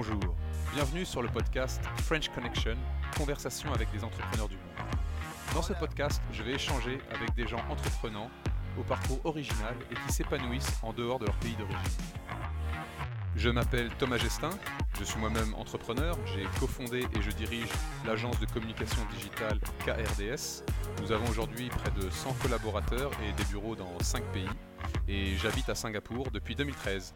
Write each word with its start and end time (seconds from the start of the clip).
Bonjour, 0.00 0.36
bienvenue 0.74 1.04
sur 1.04 1.22
le 1.22 1.28
podcast 1.28 1.82
French 2.04 2.28
Connection, 2.28 2.76
conversation 3.16 3.72
avec 3.72 3.90
des 3.90 4.04
entrepreneurs 4.04 4.48
du 4.48 4.54
monde. 4.54 4.86
Dans 5.52 5.60
ce 5.60 5.72
podcast, 5.72 6.22
je 6.32 6.44
vais 6.44 6.52
échanger 6.52 7.00
avec 7.12 7.34
des 7.34 7.48
gens 7.48 7.58
entreprenants 7.68 8.30
au 8.78 8.84
parcours 8.84 9.18
original 9.24 9.74
et 9.90 9.94
qui 9.96 10.12
s'épanouissent 10.12 10.78
en 10.84 10.92
dehors 10.92 11.18
de 11.18 11.26
leur 11.26 11.34
pays 11.38 11.56
d'origine. 11.56 11.80
Je 13.34 13.50
m'appelle 13.50 13.90
Thomas 13.98 14.18
Gestin, 14.18 14.50
je 15.00 15.02
suis 15.02 15.18
moi-même 15.18 15.52
entrepreneur, 15.54 16.16
j'ai 16.26 16.44
cofondé 16.60 17.00
et 17.16 17.20
je 17.20 17.32
dirige 17.32 17.68
l'agence 18.06 18.38
de 18.38 18.46
communication 18.46 19.02
digitale 19.12 19.58
KRDS. 19.84 20.62
Nous 21.02 21.10
avons 21.10 21.26
aujourd'hui 21.28 21.70
près 21.70 21.90
de 21.90 22.08
100 22.08 22.34
collaborateurs 22.34 23.10
et 23.26 23.32
des 23.32 23.44
bureaux 23.50 23.74
dans 23.74 23.98
5 24.00 24.22
pays 24.26 24.48
et 25.08 25.36
j'habite 25.38 25.68
à 25.68 25.74
Singapour 25.74 26.30
depuis 26.30 26.54
2013. 26.54 27.14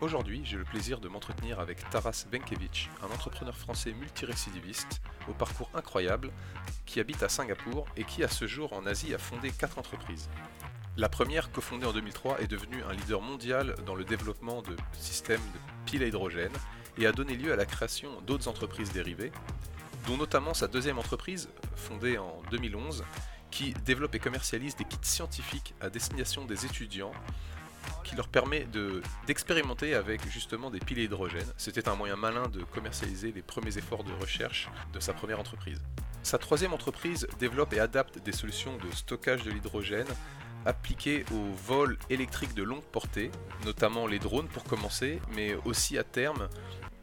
Aujourd'hui, 0.00 0.42
j'ai 0.44 0.56
le 0.56 0.62
plaisir 0.62 1.00
de 1.00 1.08
m'entretenir 1.08 1.58
avec 1.58 1.90
Taras 1.90 2.24
Venkevich, 2.30 2.88
un 3.02 3.12
entrepreneur 3.12 3.56
français 3.56 3.92
multirécidiviste 3.92 5.00
au 5.28 5.32
parcours 5.32 5.68
incroyable 5.74 6.30
qui 6.86 7.00
habite 7.00 7.24
à 7.24 7.28
Singapour 7.28 7.84
et 7.96 8.04
qui 8.04 8.22
à 8.22 8.28
ce 8.28 8.46
jour 8.46 8.72
en 8.74 8.86
Asie 8.86 9.12
a 9.12 9.18
fondé 9.18 9.50
4 9.50 9.76
entreprises. 9.76 10.30
La 10.96 11.08
première, 11.08 11.50
cofondée 11.50 11.84
en 11.84 11.92
2003, 11.92 12.40
est 12.40 12.46
devenue 12.46 12.80
un 12.88 12.92
leader 12.92 13.20
mondial 13.20 13.74
dans 13.86 13.96
le 13.96 14.04
développement 14.04 14.62
de 14.62 14.76
systèmes 14.92 15.40
de 15.40 15.58
piles 15.84 16.04
à 16.04 16.06
hydrogène 16.06 16.52
et 16.96 17.06
a 17.06 17.10
donné 17.10 17.34
lieu 17.34 17.52
à 17.52 17.56
la 17.56 17.66
création 17.66 18.20
d'autres 18.20 18.46
entreprises 18.46 18.92
dérivées, 18.92 19.32
dont 20.06 20.16
notamment 20.16 20.54
sa 20.54 20.68
deuxième 20.68 21.00
entreprise, 21.00 21.48
fondée 21.74 22.18
en 22.18 22.40
2011, 22.52 23.04
qui 23.50 23.74
développe 23.84 24.14
et 24.14 24.20
commercialise 24.20 24.76
des 24.76 24.84
kits 24.84 24.98
scientifiques 25.02 25.74
à 25.80 25.90
destination 25.90 26.44
des 26.44 26.66
étudiants 26.66 27.12
qui 28.08 28.16
leur 28.16 28.28
permet 28.28 28.66
d'expérimenter 29.26 29.94
avec 29.94 30.26
justement 30.28 30.70
des 30.70 30.80
piles 30.80 31.00
à 31.00 31.02
hydrogène. 31.02 31.46
C'était 31.58 31.88
un 31.88 31.94
moyen 31.94 32.16
malin 32.16 32.48
de 32.48 32.62
commercialiser 32.62 33.32
les 33.32 33.42
premiers 33.42 33.76
efforts 33.76 34.02
de 34.02 34.12
recherche 34.20 34.70
de 34.94 35.00
sa 35.00 35.12
première 35.12 35.38
entreprise. 35.38 35.80
Sa 36.22 36.38
troisième 36.38 36.72
entreprise 36.72 37.26
développe 37.38 37.74
et 37.74 37.80
adapte 37.80 38.18
des 38.18 38.32
solutions 38.32 38.76
de 38.78 38.94
stockage 38.94 39.42
de 39.42 39.50
l'hydrogène 39.50 40.06
appliquées 40.64 41.24
aux 41.32 41.52
vols 41.66 41.98
électriques 42.08 42.54
de 42.54 42.62
longue 42.62 42.82
portée, 42.82 43.30
notamment 43.64 44.06
les 44.06 44.18
drones 44.18 44.48
pour 44.48 44.64
commencer, 44.64 45.20
mais 45.34 45.54
aussi 45.64 45.98
à 45.98 46.04
terme 46.04 46.48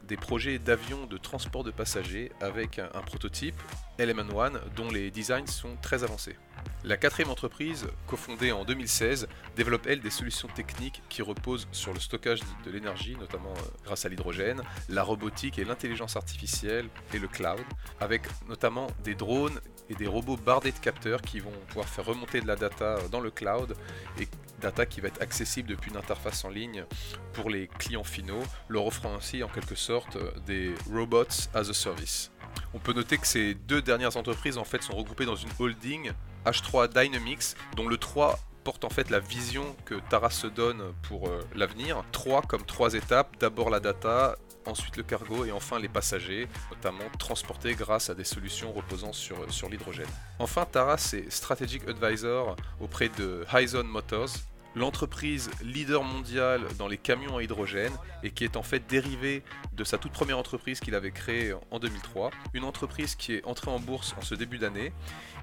des 0.06 0.16
projets 0.16 0.58
d'avions 0.58 1.06
de 1.06 1.18
transport 1.18 1.64
de 1.64 1.70
passagers 1.70 2.32
avec 2.40 2.78
un, 2.78 3.02
prototype, 3.02 3.60
Element 3.98 4.36
One, 4.36 4.60
dont 4.76 4.90
les 4.90 5.10
designs 5.10 5.46
sont 5.46 5.76
très 5.82 6.04
avancés. 6.04 6.36
La 6.84 6.96
quatrième 6.96 7.30
entreprise, 7.30 7.86
cofondée 8.06 8.52
en 8.52 8.64
2016, 8.64 9.28
développe 9.56 9.86
elle 9.86 10.00
des 10.00 10.10
solutions 10.10 10.48
techniques 10.48 11.02
qui 11.08 11.22
reposent 11.22 11.66
sur 11.72 11.92
le 11.92 12.00
stockage 12.00 12.40
de 12.64 12.70
l'énergie, 12.70 13.16
notamment 13.18 13.52
euh, 13.52 13.68
grâce 13.84 14.04
à 14.04 14.08
l'hydrogène, 14.08 14.62
la 14.88 15.02
robotique 15.02 15.58
et 15.58 15.64
l'intelligence 15.64 16.16
artificielle 16.16 16.88
et 17.12 17.18
le 17.18 17.28
cloud, 17.28 17.64
avec 18.00 18.22
notamment 18.48 18.86
des 19.04 19.14
drones 19.14 19.60
et 19.88 19.94
des 19.94 20.06
robots 20.06 20.36
bardés 20.36 20.72
de 20.72 20.78
capteurs 20.78 21.22
qui 21.22 21.40
vont 21.40 21.52
pouvoir 21.68 21.88
faire 21.88 22.04
remonter 22.04 22.40
de 22.40 22.46
la 22.46 22.56
data 22.56 22.98
dans 23.10 23.20
le 23.20 23.30
cloud 23.30 23.74
et 24.20 24.28
data 24.60 24.86
qui 24.86 25.00
va 25.00 25.08
être 25.08 25.22
accessible 25.22 25.68
depuis 25.68 25.90
une 25.90 25.96
interface 25.96 26.44
en 26.44 26.50
ligne 26.50 26.84
pour 27.32 27.50
les 27.50 27.68
clients 27.68 28.04
finaux, 28.04 28.42
leur 28.68 28.86
offrant 28.86 29.14
ainsi 29.14 29.42
en 29.42 29.48
quelque 29.48 29.74
sorte 29.74 30.16
des 30.46 30.74
robots 30.90 31.48
as 31.54 31.68
a 31.68 31.74
service. 31.74 32.30
On 32.74 32.78
peut 32.78 32.92
noter 32.92 33.18
que 33.18 33.26
ces 33.26 33.54
deux 33.54 33.82
dernières 33.82 34.16
entreprises 34.16 34.58
en 34.58 34.64
fait 34.64 34.82
sont 34.82 34.96
regroupées 34.96 35.26
dans 35.26 35.36
une 35.36 35.48
holding 35.58 36.12
H3 36.44 36.88
Dynamics 36.88 37.56
dont 37.76 37.88
le 37.88 37.96
3 37.96 38.38
porte 38.64 38.84
en 38.84 38.90
fait 38.90 39.10
la 39.10 39.20
vision 39.20 39.76
que 39.84 39.94
Taras 40.10 40.30
se 40.30 40.48
donne 40.48 40.82
pour 41.02 41.28
euh, 41.28 41.40
l'avenir. 41.54 42.04
3 42.12 42.42
comme 42.42 42.64
trois 42.64 42.94
étapes, 42.94 43.36
d'abord 43.38 43.70
la 43.70 43.78
data, 43.78 44.36
ensuite 44.66 44.96
le 44.96 45.02
cargo 45.02 45.44
et 45.44 45.52
enfin 45.52 45.78
les 45.78 45.88
passagers, 45.88 46.48
notamment 46.70 47.04
transportés 47.18 47.74
grâce 47.74 48.10
à 48.10 48.14
des 48.14 48.24
solutions 48.24 48.72
reposant 48.72 49.12
sur, 49.12 49.36
sur 49.52 49.68
l'hydrogène. 49.68 50.08
Enfin, 50.38 50.64
Taras 50.64 51.14
est 51.14 51.30
Strategic 51.30 51.88
Advisor 51.88 52.56
auprès 52.80 53.08
de 53.08 53.44
Hyzon 53.52 53.84
Motors, 53.84 54.30
l'entreprise 54.76 55.50
leader 55.62 56.04
mondiale 56.04 56.62
dans 56.78 56.86
les 56.86 56.98
camions 56.98 57.38
à 57.38 57.42
hydrogène 57.42 57.92
et 58.22 58.30
qui 58.30 58.44
est 58.44 58.56
en 58.56 58.62
fait 58.62 58.86
dérivée 58.86 59.42
de 59.72 59.82
sa 59.84 59.96
toute 59.96 60.12
première 60.12 60.38
entreprise 60.38 60.80
qu'il 60.80 60.94
avait 60.94 61.10
créée 61.10 61.54
en 61.70 61.78
2003. 61.78 62.30
Une 62.52 62.64
entreprise 62.64 63.16
qui 63.16 63.34
est 63.34 63.44
entrée 63.44 63.70
en 63.70 63.80
bourse 63.80 64.14
en 64.18 64.20
ce 64.20 64.34
début 64.34 64.58
d'année 64.58 64.92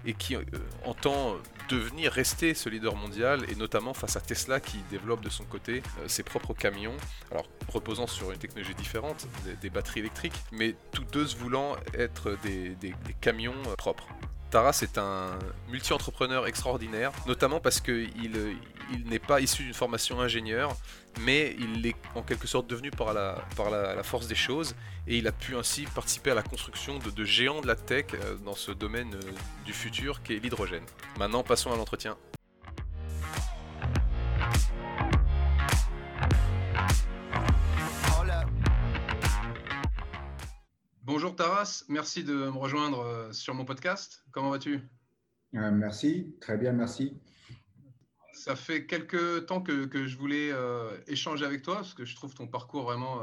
et 0.05 0.13
qui 0.13 0.35
euh, 0.35 0.44
entend 0.85 1.35
devenir, 1.69 2.11
rester 2.11 2.53
ce 2.53 2.69
leader 2.69 2.95
mondial 2.95 3.41
et 3.49 3.55
notamment 3.55 3.94
face 3.94 4.16
à 4.16 4.21
Tesla 4.21 4.59
qui 4.59 4.77
développe 4.91 5.21
de 5.21 5.29
son 5.29 5.45
côté 5.45 5.81
euh, 6.01 6.07
ses 6.07 6.23
propres 6.23 6.53
camions, 6.53 6.95
alors 7.31 7.47
reposant 7.69 8.05
sur 8.05 8.31
une 8.31 8.38
technologie 8.38 8.75
différente, 8.75 9.27
des, 9.61 9.69
batteries 9.69 10.01
électriques, 10.01 10.39
mais 10.51 10.75
tous 10.91 11.05
deux 11.05 11.25
voulant 11.38 11.75
être 11.97 12.38
des 12.44 12.75
camions 13.21 13.55
euh, 13.67 13.75
propres. 13.75 14.07
Taras 14.53 14.83
est 14.83 14.99
un 14.99 15.31
multi-entrepreneur 15.69 16.45
extraordinaire, 16.45 17.11
notamment 17.25 17.59
parce 17.59 17.81
qu'il 17.81 18.11
il, 18.21 19.03
n'est 19.07 19.17
pas 19.17 19.41
issu 19.41 19.63
d'une 19.63 19.73
formation 19.73 20.21
ingénieur, 20.21 20.77
mais 21.21 21.55
il 21.57 21.83
est 21.87 21.95
en 22.13 22.21
quelque 22.21 22.45
sorte 22.45 22.67
devenu 22.67 22.91
par 22.91 23.15
la, 23.15 24.03
force 24.03 24.27
des 24.27 24.35
choses, 24.35 24.75
et 25.07 25.17
il 25.17 25.27
a 25.27 25.31
pu 25.31 25.55
ainsi 25.55 25.85
participer 25.95 26.29
à 26.29 26.35
la 26.35 26.43
construction 26.43 26.99
de, 26.99 27.09
de 27.09 27.25
géants 27.25 27.61
de 27.61 27.67
la 27.67 27.75
tech 27.75 28.05
euh, 28.13 28.35
dans 28.45 28.53
ce 28.53 28.71
domaine 28.71 29.15
euh, 29.15 29.31
du 29.65 29.73
futur 29.73 30.21
qui 30.21 30.33
est 30.35 30.39
l'hydrogène. 30.39 30.85
Maintenant, 31.17 31.41
passons 31.41 31.73
à 31.73 31.75
l'entretien. 31.75 32.15
Bonjour 41.05 41.35
Taras, 41.35 41.83
merci 41.89 42.23
de 42.23 42.33
me 42.33 42.57
rejoindre 42.57 43.01
euh, 43.01 43.33
sur 43.33 43.53
mon 43.53 43.65
podcast. 43.65 44.23
Comment 44.31 44.51
vas-tu? 44.51 44.79
Euh, 45.53 45.69
Merci, 45.69 46.33
très 46.39 46.57
bien, 46.57 46.71
merci. 46.71 47.19
Ça 48.31 48.55
fait 48.55 48.85
quelques 48.85 49.45
temps 49.45 49.61
que, 49.61 50.07
je 50.07 50.17
voulais 50.17 50.49
euh, 50.53 50.97
échanger 51.07 51.43
avec 51.43 51.61
toi 51.61 51.75
parce 51.75 51.93
que 51.93 52.05
je 52.05 52.15
trouve 52.15 52.33
ton 52.33 52.47
parcours 52.47 52.83
vraiment 52.83 53.19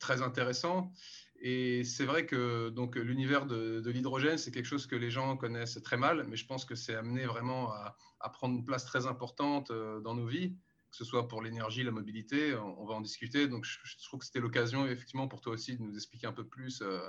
très 0.00 0.20
intéressant. 0.20 0.92
Et 1.40 1.84
c'est 1.84 2.06
vrai 2.06 2.26
que 2.26 2.70
donc 2.70 2.96
l'univers 2.96 3.46
de, 3.46 3.88
l'hydrogène, 3.88 4.36
c'est 4.36 4.50
quelque 4.50 4.66
chose 4.66 4.88
que 4.88 4.96
les 4.96 5.10
gens 5.10 5.36
connaissent 5.36 5.80
très 5.84 5.96
mal, 5.96 6.26
mais 6.28 6.36
je 6.36 6.46
pense 6.46 6.64
que 6.64 6.74
c'est 6.74 6.96
amené 6.96 7.24
vraiment 7.24 7.72
à, 7.72 7.96
prendre 8.32 8.56
une 8.56 8.64
place 8.64 8.84
très 8.84 9.06
importante 9.06 9.70
dans 9.70 10.16
nos 10.16 10.26
vies 10.26 10.56
que 10.90 10.96
ce 10.96 11.04
soit 11.04 11.28
pour 11.28 11.42
l'énergie, 11.42 11.82
la 11.84 11.92
mobilité, 11.92 12.54
on, 12.56 12.84
va 12.84 12.94
en 12.94 13.00
discuter. 13.00 13.46
Donc, 13.46 13.64
je, 13.64 13.96
trouve 14.04 14.20
que 14.20 14.26
c'était 14.26 14.40
l'occasion, 14.40 14.86
effectivement, 14.86 15.28
pour 15.28 15.40
toi 15.40 15.52
aussi 15.52 15.76
de 15.76 15.82
nous 15.82 15.94
expliquer 15.94 16.26
un 16.26 16.32
peu 16.32 16.44
plus 16.44 16.82
euh, 16.82 17.08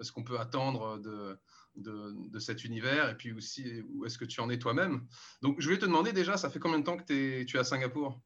ce 0.00 0.12
qu'on 0.12 0.22
peut 0.22 0.38
attendre 0.38 0.98
de, 0.98 1.38
de, 1.76 2.38
cet 2.38 2.64
univers 2.64 3.08
et 3.08 3.16
puis 3.16 3.32
aussi 3.32 3.82
où 3.92 4.04
est-ce 4.04 4.18
que 4.18 4.24
tu 4.24 4.40
en 4.40 4.48
es 4.50 4.58
toi-même. 4.58 5.06
Donc, 5.42 5.60
je 5.60 5.66
voulais 5.66 5.78
te 5.78 5.86
demander 5.86 6.12
déjà, 6.12 6.36
ça 6.36 6.48
fait 6.48 6.60
combien 6.60 6.78
de 6.78 6.84
temps 6.84 6.96
que 6.96 7.12
es, 7.12 7.44
tu 7.44 7.56
es 7.56 7.60
à 7.60 7.64
Singapour? 7.64 8.20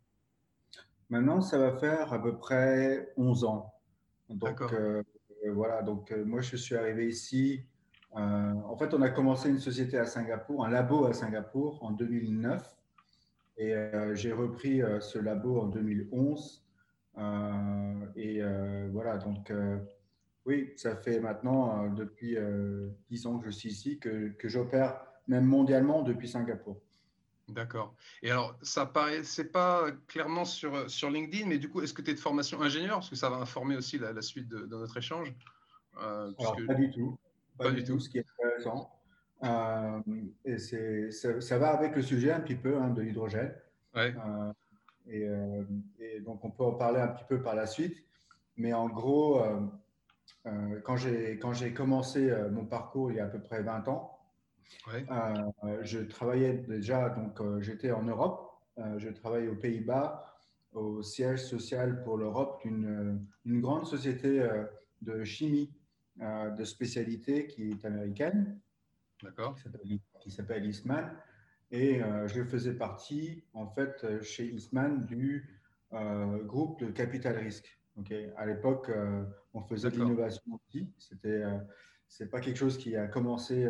Maintenant, 1.09 1.41
ça 1.41 1.59
va 1.59 1.73
faire 1.79 2.13
à 2.13 2.23
peu 2.23 2.37
près 2.37 3.13
11 3.17 3.45
ans. 3.45 3.75
Donc, 4.29 4.61
euh, 4.61 5.03
voilà, 5.53 5.83
donc 5.83 6.13
euh, 6.13 6.25
moi, 6.25 6.43
je 6.43 6.57
suis 6.57 6.77
arrivé 6.77 7.09
ici. 7.09 7.65
en 8.13 8.77
fait, 8.77 8.93
on 8.93 9.01
a 9.01 9.09
commencé 9.09 9.49
une 9.49 9.59
société 9.59 9.99
à 9.99 10.05
Singapour, 10.05 10.67
un 10.67 10.71
labo 10.71 11.07
à 11.07 11.15
Singapour 11.15 11.83
en 11.83 11.93
2009. 11.93 12.82
Et 13.57 13.75
euh, 13.75 14.15
j'ai 14.15 14.33
repris 14.33 14.83
euh, 14.83 15.01
ce 15.01 15.19
labo 15.19 15.61
en 15.61 15.67
2011. 15.67 16.65
Euh, 17.19 18.07
et 18.17 18.41
voilà, 18.91 19.19
donc 19.19 19.53
oui, 20.47 20.73
ça 20.77 20.97
fait 20.97 21.21
maintenant 21.21 21.89
depuis 21.89 22.37
10 23.11 23.27
ans 23.27 23.39
que 23.39 23.47
je 23.47 23.51
suis 23.51 23.69
ici, 23.69 23.99
que, 23.99 24.29
que 24.31 24.49
j'opère 24.49 25.05
même 25.29 25.45
mondialement 25.45 26.03
depuis 26.03 26.29
Singapour. 26.29 26.81
D'accord. 27.49 27.95
Et 28.23 28.31
alors, 28.31 28.57
ça 28.63 28.87
paraissait 28.87 29.45
pas 29.45 29.91
clairement 30.09 30.47
sur, 30.47 30.89
sur 30.89 31.11
LinkedIn, 31.11 31.47
mais 31.47 31.59
du 31.59 31.69
coup, 31.69 31.83
est-ce 31.83 31.93
que 31.93 32.01
tu 32.01 32.13
es 32.13 32.15
de 32.15 32.21
formation 32.21 32.63
ingénieur? 32.63 32.97
Parce 32.97 33.11
que 33.11 33.17
ça 33.17 33.29
va 33.29 33.37
informer 33.37 33.77
aussi 33.77 33.99
la, 33.99 34.23
suite 34.23 34.49
de, 34.49 34.65
notre 34.65 34.97
échange. 34.97 35.35
alors, 35.99 36.57
pas 36.67 36.75
du 36.75 36.91
tout. 36.91 37.19
Pas, 37.59 37.71
du, 37.71 37.85
tout, 37.85 38.01
ce 38.01 38.09
qui 38.09 38.19
est 38.19 38.27
intéressant. 38.39 38.91
Euh, 39.45 40.01
et 40.45 40.59
ça, 40.59 41.41
ça, 41.41 41.59
va 41.59 41.71
avec 41.71 41.97
le 41.97 42.03
sujet 42.03 42.33
un 42.33 42.41
petit 42.41 42.55
peu 42.55 42.77
hein, 42.77 42.91
de 42.91 43.03
l'hydrogène. 43.03 43.53
Euh, 43.97 44.53
euh, 45.09 45.65
et, 45.99 46.21
donc, 46.21 46.45
on 46.45 46.51
peut 46.51 46.65
en 46.65 46.75
parler 46.75 47.01
un 47.01 47.09
petit 47.09 47.25
peu 47.29 47.43
par 47.43 47.55
la 47.55 47.67
suite. 47.67 48.05
Mais 48.57 48.73
en 48.73 48.89
gros, 48.89 49.43
quand 50.85 50.97
j'ai 50.97 51.75
commencé 51.75 52.31
mon 52.51 52.67
parcours 52.67 53.11
il 53.11 53.17
y 53.17 53.21
a 53.21 53.25
à 53.25 53.29
peu 53.29 53.41
près 53.41 53.63
20 53.63 53.89
ans, 53.89 54.19
je 54.87 55.99
travaillais 56.01 56.53
déjà, 56.69 57.09
donc 57.09 57.41
j'étais 57.61 57.93
en 57.93 58.03
Europe, 58.03 58.53
je 58.99 59.09
travaillais 59.09 59.49
aux 59.49 59.57
Pays-Bas, 59.57 60.37
au 60.75 61.03
siège 61.03 61.43
social 61.43 62.03
pour 62.05 62.19
l'Europe 62.19 62.61
d'une 62.63 63.27
une 63.47 63.61
grande 63.63 63.87
société 63.87 64.47
de 65.01 65.25
chimie 65.25 65.73
de 66.21 66.65
spécialité 66.65 67.47
qui 67.47 67.71
est 67.71 67.85
américaine. 67.87 68.61
D'accord. 69.23 69.57
Qui 70.21 70.31
s'appelle 70.31 70.67
Eastman. 70.67 71.11
Et 71.71 72.03
euh, 72.03 72.29
je 72.29 72.43
faisais 72.45 72.75
partie, 72.75 73.45
en 73.55 73.67
fait, 73.67 74.23
chez 74.23 74.45
Eastman, 74.47 75.07
du 75.07 75.61
euh, 75.93 76.43
groupe 76.45 76.81
de 76.81 76.91
capital 76.91 77.39
risque. 77.39 77.81
à 78.37 78.47
l'époque, 78.47 78.91
on 79.55 79.63
faisait 79.63 79.91
de 79.91 79.97
l'innovation 79.97 80.43
aussi. 80.55 80.93
C'était, 80.99 81.43
c'est 82.09 82.31
pas 82.31 82.41
quelque 82.41 82.57
chose 82.57 82.79
qui 82.79 82.97
a 82.97 83.07
commencé 83.07 83.69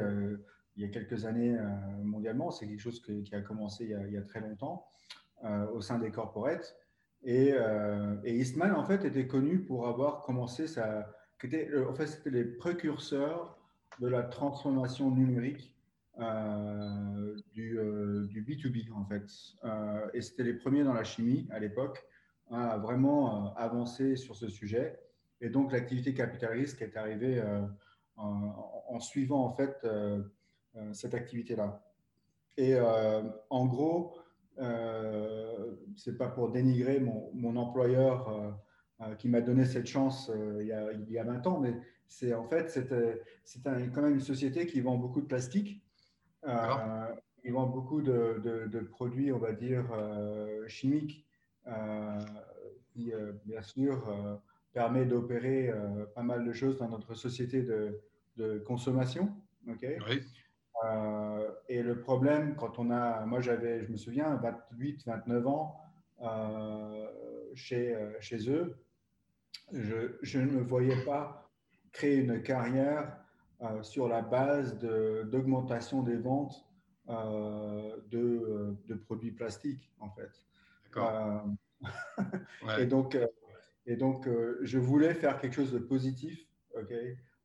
il 0.76 0.82
y 0.82 0.84
a 0.84 0.88
quelques 0.88 1.26
années 1.26 1.56
mondialement. 2.02 2.50
C'est 2.50 2.66
quelque 2.66 2.80
chose 2.80 3.00
qui 3.00 3.34
a 3.34 3.40
commencé 3.40 3.84
il 3.84 4.12
y 4.12 4.16
a, 4.16 4.22
très 4.22 4.40
longtemps 4.40 4.86
au 5.72 5.80
sein 5.80 5.98
des 5.98 6.10
corporates. 6.10 6.76
Et, 7.24 7.54
et, 8.24 8.36
Eastman, 8.36 8.72
en 8.72 8.84
fait, 8.84 9.04
était 9.04 9.26
connu 9.26 9.60
pour 9.60 9.86
avoir 9.86 10.22
commencé 10.22 10.66
sa. 10.66 11.12
en 11.44 11.94
fait, 11.94 12.06
c'était 12.06 12.30
les 12.30 12.44
précurseurs 12.44 13.61
de 14.00 14.08
la 14.08 14.22
transformation 14.22 15.10
numérique 15.10 15.74
euh, 16.20 17.36
du, 17.52 17.78
euh, 17.78 18.26
du, 18.26 18.44
B2B, 18.44 18.92
en 18.92 19.04
fait. 19.06 19.24
Euh, 19.64 20.10
et 20.12 20.20
c'était 20.20 20.42
les 20.42 20.52
premiers 20.52 20.84
dans 20.84 20.92
la 20.92 21.04
chimie 21.04 21.48
à 21.50 21.58
l'époque 21.58 22.04
à 22.50 22.76
vraiment 22.76 23.54
avancer 23.56 24.16
sur 24.16 24.36
ce 24.36 24.48
sujet. 24.48 25.00
Et 25.40 25.48
donc, 25.48 25.72
l'activité 25.72 26.12
capital 26.12 26.52
risque 26.52 26.82
est 26.82 26.98
arrivée 26.98 27.42
en, 28.16 29.00
suivant, 29.00 29.42
en 29.42 29.54
fait, 29.54 29.86
cette 30.92 31.14
activité-là. 31.14 31.82
Et 32.58 32.78
en 32.78 33.66
gros, 33.66 34.18
c'est 35.96 36.18
pas 36.18 36.28
pour 36.28 36.50
dénigrer 36.50 37.00
mon, 37.00 37.30
mon 37.32 37.56
employeur 37.56 38.54
qui 39.18 39.28
m'a 39.28 39.40
donné 39.40 39.64
cette 39.64 39.86
chance 39.86 40.30
il, 40.60 40.66
y 40.66 40.72
a, 40.72 40.92
il, 40.92 41.10
y 41.10 41.18
a, 41.18 41.24
20 41.24 41.46
ans, 41.46 41.58
mais 41.58 41.74
c'est 42.12 42.34
en 42.34 42.46
fait 42.46 42.68
c'est 42.70 43.62
quand 43.62 44.02
même 44.02 44.14
une 44.14 44.20
société 44.20 44.66
qui 44.66 44.80
vend 44.80 44.96
beaucoup 44.96 45.20
de 45.20 45.26
plastique 45.26 45.82
euh, 46.46 47.14
ils 47.44 47.52
vendent 47.52 47.72
beaucoup 47.72 48.02
de, 48.02 48.88
produits, 48.90 49.32
on 49.32 49.38
va 49.38 49.52
dire, 49.52 49.84
euh, 49.92 50.66
chimiques, 50.68 51.26
euh, 51.66 52.18
qui, 52.90 53.12
bien 53.44 53.62
sûr, 53.62 54.40
permet 54.72 55.04
d'opérer 55.04 55.72
pas 56.14 56.22
mal 56.22 56.44
de 56.44 56.52
choses 56.52 56.78
dans 56.78 56.88
notre 56.88 57.14
société 57.14 57.62
de, 57.62 58.58
consommation. 58.60 59.34
et 61.68 61.82
le 61.82 62.00
problème, 62.00 62.56
quand 62.56 62.78
on 62.78 62.90
a, 62.90 63.24
moi 63.26 63.40
j'avais, 63.40 63.84
je 63.84 63.90
me 63.90 63.96
souviens, 63.96 64.34
28, 64.36 65.04
29 65.06 65.46
ans 65.46 65.80
chez, 67.54 67.96
chez 68.20 68.50
eux, 68.50 68.76
je, 69.72 70.16
je, 70.22 70.38
ne 70.38 70.50
me 70.50 70.62
voyais 70.62 71.02
pas 71.04 71.41
créer 71.92 72.16
une 72.16 72.42
carrière 72.42 73.16
euh, 73.62 73.82
sur 73.82 74.08
la 74.08 74.22
base 74.22 74.78
d'augmentation 74.78 76.02
des 76.02 76.16
ventes 76.16 76.66
euh, 77.08 77.96
de, 78.10 78.76
de, 78.88 78.94
produits 78.94 79.30
plastiques, 79.30 79.92
en 80.00 80.10
fait. 80.10 80.30
Euh, 82.64 82.78
et 82.78 82.86
donc, 82.86 83.18
et 83.86 83.96
donc 83.96 84.28
je 84.60 84.78
voulais 84.78 85.14
faire 85.14 85.40
quelque 85.40 85.54
chose 85.54 85.72
de 85.72 85.80
positif 85.80 86.46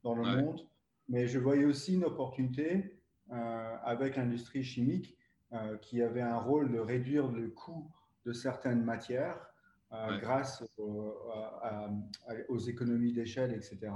dans 0.03 0.13
le 0.13 0.23
monde, 0.23 0.67
mais 1.09 1.27
je 1.27 1.39
voyais 1.39 1.65
aussi 1.65 1.95
une 1.95 2.03
opportunité 2.03 2.99
avec 3.31 4.15
l'industrie 4.15 4.63
chimique 4.63 5.17
qui 5.81 6.03
avait 6.03 6.21
un 6.21 6.37
rôle 6.37 6.71
de 6.71 6.77
réduire 6.77 7.31
le 7.31 7.47
coût 7.47 7.89
de 8.25 8.33
certaines 8.33 8.83
matières 8.83 9.39
grâce 10.19 10.63
aux 10.77 12.59
économies 12.59 13.13
d'échelle, 13.13 13.53
etc 13.53 13.89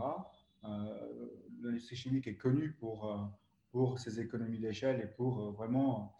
l'industrie 1.61 1.95
chimique 1.95 2.27
est 2.27 2.35
connue 2.35 2.71
pour, 2.79 3.11
euh, 3.11 3.17
pour 3.71 3.99
ses 3.99 4.19
économies 4.19 4.59
d'échelle 4.59 5.01
et 5.01 5.07
pour 5.07 5.39
euh, 5.39 5.51
vraiment 5.51 6.13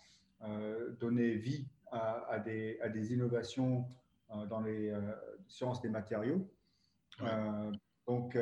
euh, 0.44 0.92
donner 1.00 1.36
vie 1.36 1.68
à, 1.92 2.40
des, 2.40 2.80
à, 2.82 2.88
des, 2.88 3.12
innovations 3.12 3.86
dans 4.50 4.62
les 4.62 4.94
sciences 5.50 5.82
des 5.82 5.90
matériaux. 5.90 6.48
donc, 8.08 8.38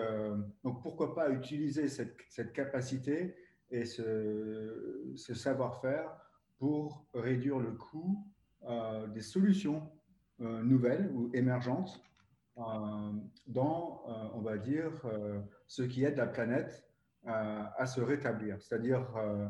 donc, 0.64 0.84
pourquoi 0.84 1.16
pas 1.16 1.32
utiliser 1.32 1.88
cette, 1.88 2.16
cette 2.30 2.54
capacité 2.54 3.36
et 3.72 3.86
ce, 3.86 5.12
ce 5.16 5.34
savoir-faire 5.34 6.16
pour 6.60 7.08
réduire 7.16 7.58
le 7.58 7.72
coût 7.72 8.24
des 9.16 9.22
solutions 9.22 9.90
nouvelles 10.38 11.10
ou 11.16 11.32
émergentes 11.34 12.00
dans, 13.48 14.04
on 14.34 14.42
va 14.42 14.58
dire, 14.58 14.92
ce 15.68 15.82
qui 15.84 16.04
aide 16.04 16.18
la 16.18 16.28
planète 16.28 16.90
à, 17.26 17.86
se 17.86 18.02
rétablir. 18.02 18.62
C'est-à-dire 18.62 19.06
euh, 19.18 19.48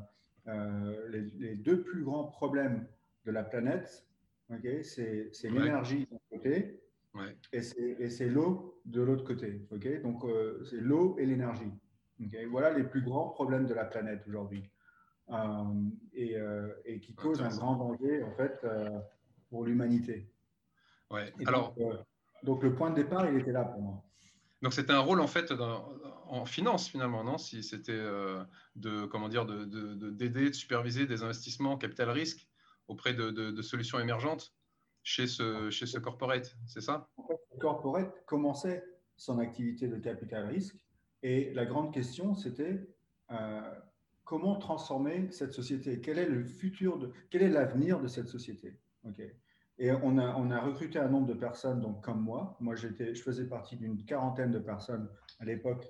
euh, 0.47 1.07
les, 1.09 1.55
deux 1.55 1.83
plus 1.83 2.03
grands 2.03 2.25
problèmes 2.25 2.87
de 3.25 3.31
la 3.31 3.43
planète, 3.43 4.05
c'est 4.83 5.31
l'énergie 5.43 6.07
d'un 6.11 6.37
côté 6.37 6.81
et 7.53 8.09
c'est 8.09 8.27
l'eau 8.27 8.81
de 8.85 9.01
l'autre 9.01 9.23
côté. 9.23 9.65
Donc 10.03 10.23
euh, 10.23 10.63
c'est 10.63 10.79
l'eau 10.81 11.17
et 11.17 11.25
l'énergie. 11.25 11.71
Voilà 12.49 12.71
les 12.71 12.83
plus 12.83 13.01
grands 13.01 13.29
problèmes 13.29 13.65
de 13.65 13.73
la 13.73 13.85
planète 13.85 14.23
aujourd'hui. 14.27 14.69
et, 16.13 16.35
et, 16.85 16.99
qui 16.99 17.15
causent 17.15 17.41
un 17.41 17.49
grand 17.49 17.75
danger 17.75 18.23
en 18.23 18.31
fait 18.31 18.65
pour 19.49 19.65
l'humanité. 19.65 20.31
Ouais. 21.11 21.33
Alors, 21.47 21.73
donc, 21.73 21.95
donc, 22.43 22.63
le 22.63 22.73
point 22.73 22.89
de 22.89 22.95
départ, 22.95 23.29
il 23.29 23.37
était 23.37 23.51
là 23.51 23.65
pour 23.65 23.81
moi. 23.81 24.03
Donc 24.61 24.73
c'était 24.73 24.91
un 24.91 24.99
rôle 24.99 25.21
en 25.21 25.27
fait 25.27 25.53
en 26.27 26.45
finance 26.45 26.89
finalement, 26.89 27.23
non? 27.23 27.37
Si 27.37 27.63
c'était 27.63 27.91
euh, 27.93 28.43
de 28.75 29.05
comment 29.05 29.29
dire 29.29 29.45
de, 29.45 29.63
d'aider, 30.11 30.49
de, 30.49 30.53
superviser 30.53 31.05
des 31.05 31.23
investissements 31.23 31.77
capital 31.77 32.09
risque 32.09 32.47
auprès 32.87 33.13
de, 33.13 33.61
solutions 33.61 33.99
émergentes 33.99 34.53
chez 35.03 35.27
ce 35.27 35.69
chez 35.69 35.85
ce 35.85 35.97
corporate, 35.97 36.57
c'est 36.67 36.81
ça? 36.81 37.07
Le 37.17 37.59
corporate 37.59 38.25
commençait 38.25 38.83
son 39.15 39.39
activité 39.39 39.87
de 39.87 39.97
capital 39.97 40.47
risque 40.47 40.75
et 41.23 41.53
la 41.53 41.65
grande 41.65 41.93
question 41.93 42.35
c'était 42.35 42.85
euh, 43.31 43.61
comment 44.25 44.57
transformer 44.57 45.31
cette 45.31 45.53
société? 45.53 46.01
Quel 46.01 46.19
est 46.19 46.27
le 46.27 46.43
futur 46.43 46.97
de 46.97 47.11
quel 47.29 47.43
est 47.43 47.49
l'avenir 47.49 48.01
de 48.01 48.07
cette 48.07 48.27
société? 48.27 48.77
Ok. 49.05 49.21
Et 49.81 49.93
on 49.93 50.17
a, 50.17 50.35
on 50.35 50.51
a, 50.51 50.59
recruté 50.59 50.99
un 50.99 51.07
nombre 51.07 51.27
de 51.27 51.33
personnes, 51.33 51.79
donc 51.79 52.03
comme 52.03 52.21
moi. 52.21 52.57
Moi, 52.59 52.75
j'étais, 52.75 53.15
je 53.15 53.23
faisais 53.23 53.47
partie 53.47 53.77
d'une 53.77 54.03
quarantaine 54.03 54.51
de 54.51 54.59
personnes 54.59 55.09
à 55.39 55.45
l'époque 55.45 55.89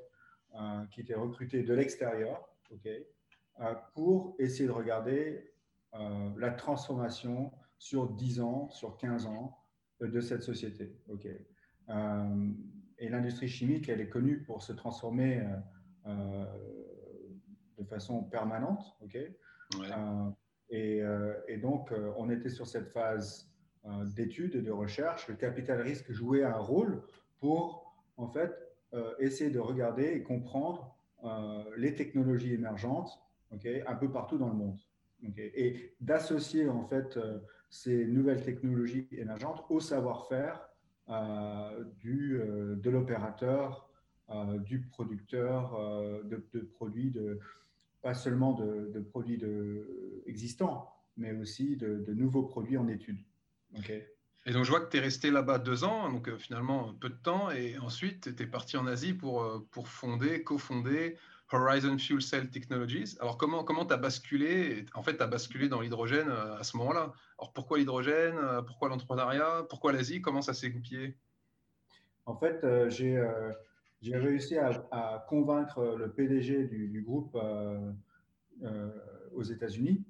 euh, 0.56 0.86
qui 0.91 1.01
étaient 1.01 1.15
recrutées 1.15 1.63
de 1.63 1.74
l'extérieur, 1.74 2.47
ok, 2.71 2.88
euh, 2.88 3.74
pour 3.95 4.36
essayer 4.38 4.68
de 4.68 4.74
regarder 4.74 5.53
euh, 5.95 6.30
la 6.38 6.51
transformation 6.51 7.51
sur 7.80 8.12
10 8.12 8.41
ans, 8.41 8.69
sur 8.69 8.95
15 8.97 9.25
ans 9.25 9.57
de 10.01 10.21
cette 10.21 10.44
société. 10.44 10.95
ok. 11.09 11.25
et 11.25 13.09
l'industrie 13.09 13.47
chimique, 13.47 13.90
elle 13.90 14.02
est 14.02 14.09
connue 14.09 14.44
pour 14.44 14.61
se 14.61 14.71
transformer 14.71 15.44
de 16.06 17.83
façon 17.85 18.23
permanente. 18.23 18.95
ok. 19.02 19.18
Et, 20.69 21.04
et, 21.47 21.57
donc, 21.57 21.92
on 22.18 22.30
était 22.30 22.49
sur 22.49 22.68
cette 22.68 22.90
phase 22.90 23.48
d'études 24.16 24.56
et 24.56 24.62
de 24.62 24.71
recherche, 24.71 25.28
le 25.28 25.36
capital 25.36 25.81
risque 25.81 26.12
jouait 26.12 26.44
un 26.44 26.57
rôle 26.57 27.02
pour 27.40 27.95
en 28.18 28.28
fait 28.28 28.54
euh, 28.94 29.14
essayer 29.19 29.50
de 29.50 29.59
regarder 29.59 30.06
et 30.06 30.24
comprendre 30.24 30.95
euh, 31.24 31.64
les 31.78 31.95
technologies 31.95 32.54
émergentes 32.54 33.21
un 33.52 33.95
peu 33.95 34.12
partout 34.12 34.38
dans 34.38 34.50
le 34.50 34.54
monde. 34.54 34.78
et 35.36 35.95
d'associer 36.02 36.69
en 36.69 36.83
fait 36.83 37.18
ces 37.69 38.06
nouvelles 38.06 38.44
technologies 38.44 39.07
émergentes 39.12 39.66
au 39.69 39.80
savoir-faire 39.80 40.69
de 41.07 42.90
l'opérateur, 42.90 43.90
du 44.59 44.81
producteur 44.81 45.80
de, 46.24 46.59
produits, 46.76 47.09
de, 47.09 47.40
pas 48.04 48.14
seulement 48.14 48.54
de, 48.54 49.00
produits 49.00 49.38
de, 49.38 50.21
existants, 50.28 50.94
mais 51.18 51.33
aussi 51.33 51.76
de, 51.76 52.14
nouveaux 52.14 52.44
produits 52.44 52.78
en 52.78 52.88
études. 52.88 53.24
Et 54.45 54.52
donc, 54.52 54.64
je 54.64 54.69
vois 54.69 54.81
que 54.81 54.90
tu 54.90 54.97
es 54.97 54.99
resté 54.99 55.31
là-bas 55.31 55.59
deux 55.59 55.83
ans, 55.83 56.11
donc 56.11 56.28
euh, 56.28 56.38
finalement 56.38 56.94
peu 56.94 57.09
de 57.09 57.16
temps, 57.16 57.52
et 57.52 57.78
ensuite 57.78 58.35
tu 58.35 58.44
es 58.44 58.47
parti 58.47 58.78
en 58.78 58.88
Asie 58.88 59.14
pour, 59.14 59.44
euh, 59.44 59.68
pour 59.71 59.88
fonder, 59.88 60.44
cofonder 60.44 61.18
Horizon 61.52 61.97
Fuel 61.97 62.21
Cell 62.21 62.49
Technologies. 62.49 63.16
Alors, 63.19 63.38
comment 63.38 63.64
tu 63.64 63.94
as 63.94 63.97
basculé 63.97 64.85
En 64.94 65.04
fait, 65.04 65.18
tu 65.18 65.23
as 65.23 65.28
basculé 65.28 65.68
dans 65.68 65.81
l'hydrogène 65.81 66.30
euh, 66.30 66.57
à 66.57 66.64
ce 66.64 66.78
moment-là? 66.78 67.14
Alors, 67.38 67.54
pourquoi 67.54 67.80
l'hydrogène 67.80 68.35
Pourquoi 68.66 68.90
l'entrepreneuriat? 68.90 69.66
Pourquoi 69.69 69.92
l'Asie? 69.92 70.21
Comment 70.21 70.42
ça 70.42 70.54
s'est 70.54 70.69
goupillé? 70.69 71.16
En 72.26 72.35
fait, 72.35 72.64
j'ai 72.90 73.21
j'ai 74.02 74.16
réussi 74.16 74.57
à, 74.57 75.26
convaincre 75.28 75.95
le 75.97 76.11
PDG 76.11 76.66
du, 76.66 76.88
du 76.88 77.02
groupe 77.02 77.35
aux 79.33 79.44
États-Unis. 79.44 80.06
euh, 80.06 80.08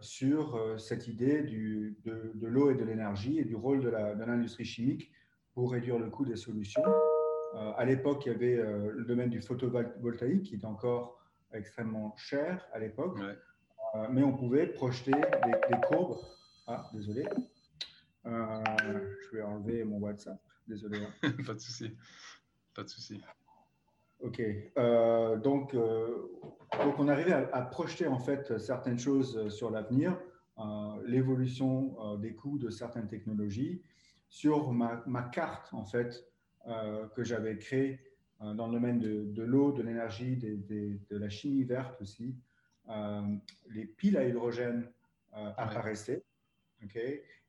sur 0.00 0.56
euh, 0.56 0.78
cette 0.78 1.08
idée 1.08 1.42
du, 1.42 1.96
de, 2.04 2.32
de 2.34 2.46
l'eau 2.46 2.70
et 2.70 2.74
de 2.74 2.84
l'énergie 2.84 3.38
et 3.38 3.44
du 3.44 3.54
rôle 3.54 3.82
de 3.82 4.24
l'industrie 4.24 4.64
chimique 4.64 5.12
pour 5.54 5.72
réduire 5.72 5.98
le 5.98 6.10
coût 6.10 6.24
des 6.24 6.36
solutions. 6.36 6.84
Euh, 7.54 7.72
à 7.76 7.84
l'époque, 7.84 8.26
il 8.26 8.32
y 8.32 8.34
avait 8.34 8.56
le 8.56 9.04
domaine 9.04 9.30
du 9.30 9.40
photovoltaïque 9.40 10.44
qui 10.44 10.54
était 10.56 10.66
encore 10.66 11.18
extrêmement 11.52 12.14
cher 12.16 12.66
à 12.72 12.78
l'époque, 12.78 13.18
mais 14.10 14.22
on 14.22 14.36
pouvait 14.36 14.66
projeter 14.66 15.12
des, 15.12 15.80
courbes. 15.88 16.18
Ah, 16.66 16.90
désolé. 16.92 17.24
je 18.24 19.30
vais 19.32 19.42
enlever 19.42 19.84
mon 19.84 19.98
WhatsApp. 19.98 20.38
Désolé. 20.66 20.98
Hein. 21.22 21.32
pas 21.46 21.54
de 21.54 21.60
souci. 21.60 21.96
Pas 22.74 22.82
de 22.82 22.88
souci. 22.88 23.22
Ok. 24.20 24.40
Euh, 24.78 25.36
donc, 25.36 25.74
euh, 25.74 26.28
donc, 26.84 26.98
on 26.98 27.08
arrivait 27.08 27.32
à, 27.32 27.62
projeter 27.62 28.06
en 28.06 28.18
fait 28.18 28.58
certaines 28.58 28.98
choses 28.98 29.48
sur 29.48 29.70
l'avenir, 29.70 30.18
l'évolution 31.04 32.16
des 32.16 32.34
coûts 32.34 32.58
de 32.58 32.70
certaines 32.70 33.08
technologies, 33.08 33.82
sur 34.28 34.72
ma, 34.72 35.02
ma 35.06 35.22
carte 35.22 35.72
en 35.74 35.84
fait 35.84 36.26
que 37.14 37.22
j'avais 37.22 37.58
créée 37.58 38.00
dans 38.40 38.66
le 38.66 38.72
domaine 38.72 38.98
de, 38.98 39.26
de 39.26 39.42
l'eau, 39.42 39.72
de 39.72 39.82
l'énergie, 39.82 40.36
de 40.36 41.16
la 41.16 41.28
chimie 41.28 41.64
verte 41.64 42.00
aussi. 42.00 42.34
les 43.70 43.84
piles 43.84 44.16
à 44.16 44.26
hydrogène 44.26 44.88
apparaissaient. 45.32 46.24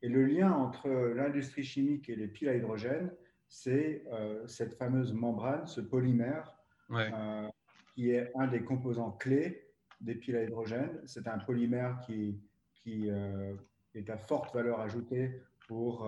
Et 0.01 0.09
le 0.09 0.25
lien 0.25 0.51
entre 0.51 0.89
l'industrie 0.89 1.63
chimique 1.63 2.09
et 2.09 2.15
les 2.15 2.27
piles 2.27 2.49
à 2.49 2.55
hydrogène, 2.55 3.11
c'est 3.47 4.03
euh, 4.11 4.45
cette 4.47 4.73
fameuse 4.73 5.13
membrane, 5.13 5.65
ce 5.67 5.81
polymère, 5.81 6.56
euh, 6.91 7.47
qui 7.93 8.11
est 8.11 8.31
un 8.35 8.47
des 8.47 8.61
composants 8.63 9.11
clés 9.11 9.63
des 10.01 10.15
piles 10.15 10.35
à 10.35 10.43
hydrogène. 10.43 11.01
C'est 11.05 11.27
un 11.27 11.39
polymère 11.39 11.99
qui, 12.05 12.39
qui 12.75 13.09
euh, 13.09 13.55
est 13.95 14.09
à 14.09 14.17
forte 14.17 14.53
valeur 14.53 14.79
ajoutée 14.79 15.41
pour, 15.67 16.07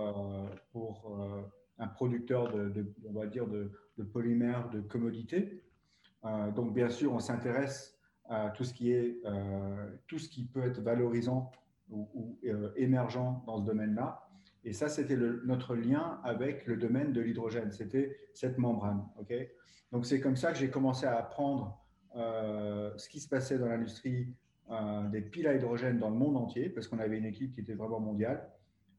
pour 0.71 1.19
un 1.79 1.87
producteur 1.87 2.53
de, 2.53 2.93
on 3.05 3.11
va 3.11 3.25
dire 3.25 3.45
de, 3.45 3.71
de 3.97 4.03
polymères 4.03 4.69
de 4.69 4.79
commodité. 4.79 5.63
donc, 6.55 6.73
bien 6.73 6.87
sûr, 6.87 7.11
on 7.11 7.19
s'intéresse 7.19 7.99
à 8.29 8.51
tout 8.51 8.63
ce 8.63 8.73
qui 8.73 8.93
est 8.93 9.21
tout 10.07 10.17
ce 10.17 10.29
qui 10.29 10.45
peut 10.45 10.63
être 10.63 10.79
valorisant 10.79 11.51
ou, 11.89 12.37
euh, 12.45 12.71
émergents 12.75 13.43
dans 13.45 13.57
ce 13.57 13.63
domaine-là. 13.63 14.28
Et 14.63 14.73
ça, 14.73 14.89
c'était 14.89 15.15
notre 15.17 15.75
lien 15.75 16.19
avec 16.23 16.67
le 16.67 16.75
domaine 16.77 17.13
de 17.13 17.21
l'hydrogène. 17.21 17.71
C'était 17.71 18.17
cette 18.33 18.57
membrane. 18.57 19.05
ok? 19.19 19.33
Donc, 19.91 20.05
c'est 20.05 20.19
comme 20.19 20.35
ça 20.35 20.51
que 20.51 20.57
j'ai 20.57 20.69
commencé 20.69 21.05
à 21.05 21.17
apprendre 21.17 21.81
euh, 22.15 22.91
ce 22.97 23.07
qui 23.09 23.19
se 23.19 23.29
passait 23.29 23.57
dans 23.57 23.67
l'industrie 23.67 24.33
euh, 24.69 25.07
des 25.09 25.21
piles 25.21 25.47
à 25.47 25.55
hydrogène 25.55 25.97
dans 25.97 26.09
le 26.09 26.15
monde 26.15 26.37
entier, 26.37 26.69
parce 26.69 26.87
qu'on 26.87 26.99
avait 26.99 27.17
une 27.17 27.25
équipe 27.25 27.53
qui 27.53 27.61
était 27.61 27.73
vraiment 27.73 27.99
mondiale. 27.99 28.49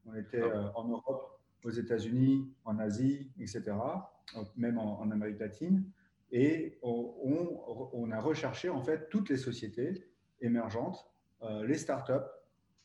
On 0.06 0.14
était 0.14 0.42
ah 0.42 0.72
en 0.74 0.88
Europe, 0.88 1.40
aux 1.62 1.70
États-Unis, 1.70 2.50
en 2.64 2.78
Asie, 2.78 3.30
etc., 3.38 3.72
même 4.56 4.78
en, 4.78 5.10
Amérique 5.10 5.38
latine. 5.38 5.84
Et 6.32 6.78
on, 6.82 7.90
on, 7.92 8.10
a 8.12 8.20
recherché 8.20 8.70
en 8.70 8.80
fait 8.80 9.10
toutes 9.10 9.28
les 9.28 9.36
sociétés 9.36 10.06
émergentes, 10.40 11.10
les 11.66 11.76
startups, 11.76 12.30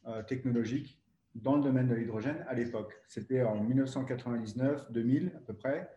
euh, 0.08 0.22
technologique 0.22 1.02
dans 1.36 1.58
le 1.58 1.64
domaine 1.64 1.88
de 1.88 1.96
l'hydrogène 1.96 2.46
à 2.48 2.54
l'époque. 2.54 2.94
C'était 3.08 3.44
en 3.44 3.64
1999-2000 3.64 5.36
à 5.36 5.40
peu 5.40 5.54
près. 5.54 5.90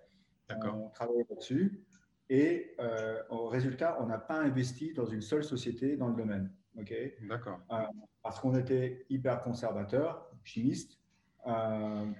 On 0.50 0.88
travaillait 0.90 1.26
là-dessus. 1.28 1.84
Et 2.30 2.74
euh, 2.80 3.22
au 3.30 3.48
résultat, 3.48 3.98
on 4.00 4.06
n'a 4.06 4.18
pas 4.18 4.38
investi 4.38 4.92
dans 4.92 5.06
une 5.06 5.22
seule 5.22 5.44
société 5.44 5.96
dans 5.96 6.08
le 6.08 6.16
domaine. 6.16 6.50
ok? 6.78 6.92
D'accord. 7.28 7.60
Euh, 7.72 7.82
parce 8.22 8.40
qu'on 8.40 8.54
était 8.54 9.06
hyper 9.08 9.42
conservateur, 9.42 10.30
chimiste, 10.44 10.98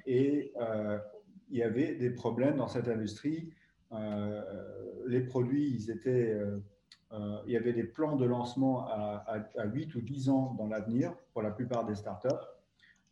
et 0.06 0.54
il 1.50 1.56
y 1.56 1.62
avait 1.62 1.96
des 1.96 2.10
problèmes 2.10 2.56
dans 2.56 2.68
cette 2.68 2.88
industrie. 2.88 3.52
les 5.06 5.20
produits, 5.20 5.70
ils 5.70 5.90
étaient 5.90 6.40
euh, 7.12 7.38
il 7.46 7.52
y 7.52 7.56
avait 7.56 7.72
des 7.72 7.84
plans 7.84 8.16
de 8.16 8.26
lancement 8.26 8.87
à, 8.87 9.25
à, 9.56 9.64
8 9.64 9.94
ou 9.94 10.00
10 10.02 10.28
ans 10.28 10.54
dans 10.58 10.66
l'avenir 10.66 11.14
pour 11.32 11.42
la 11.42 11.50
plupart 11.50 11.87
des 11.87 11.94
startups. 11.94 12.28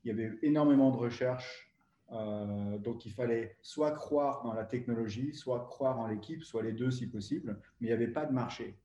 Il 0.06 0.10
y 0.10 0.12
avait 0.12 0.38
énormément 0.42 0.92
de 0.92 0.96
recherches, 0.96 1.68
euh, 2.12 2.78
donc 2.78 3.06
il 3.06 3.12
fallait 3.12 3.56
soit 3.60 3.90
croire 3.90 4.44
dans 4.44 4.52
la 4.52 4.64
technologie, 4.64 5.34
soit 5.34 5.66
croire 5.66 5.98
en 5.98 6.06
l'équipe, 6.06 6.44
soit 6.44 6.62
les 6.62 6.72
deux 6.72 6.92
si 6.92 7.08
possible, 7.08 7.60
mais 7.80 7.88
il 7.88 7.90
n'y 7.90 7.92
avait 7.92 8.06
pas 8.12 8.25
de 8.25 8.32
marché. 8.32 8.78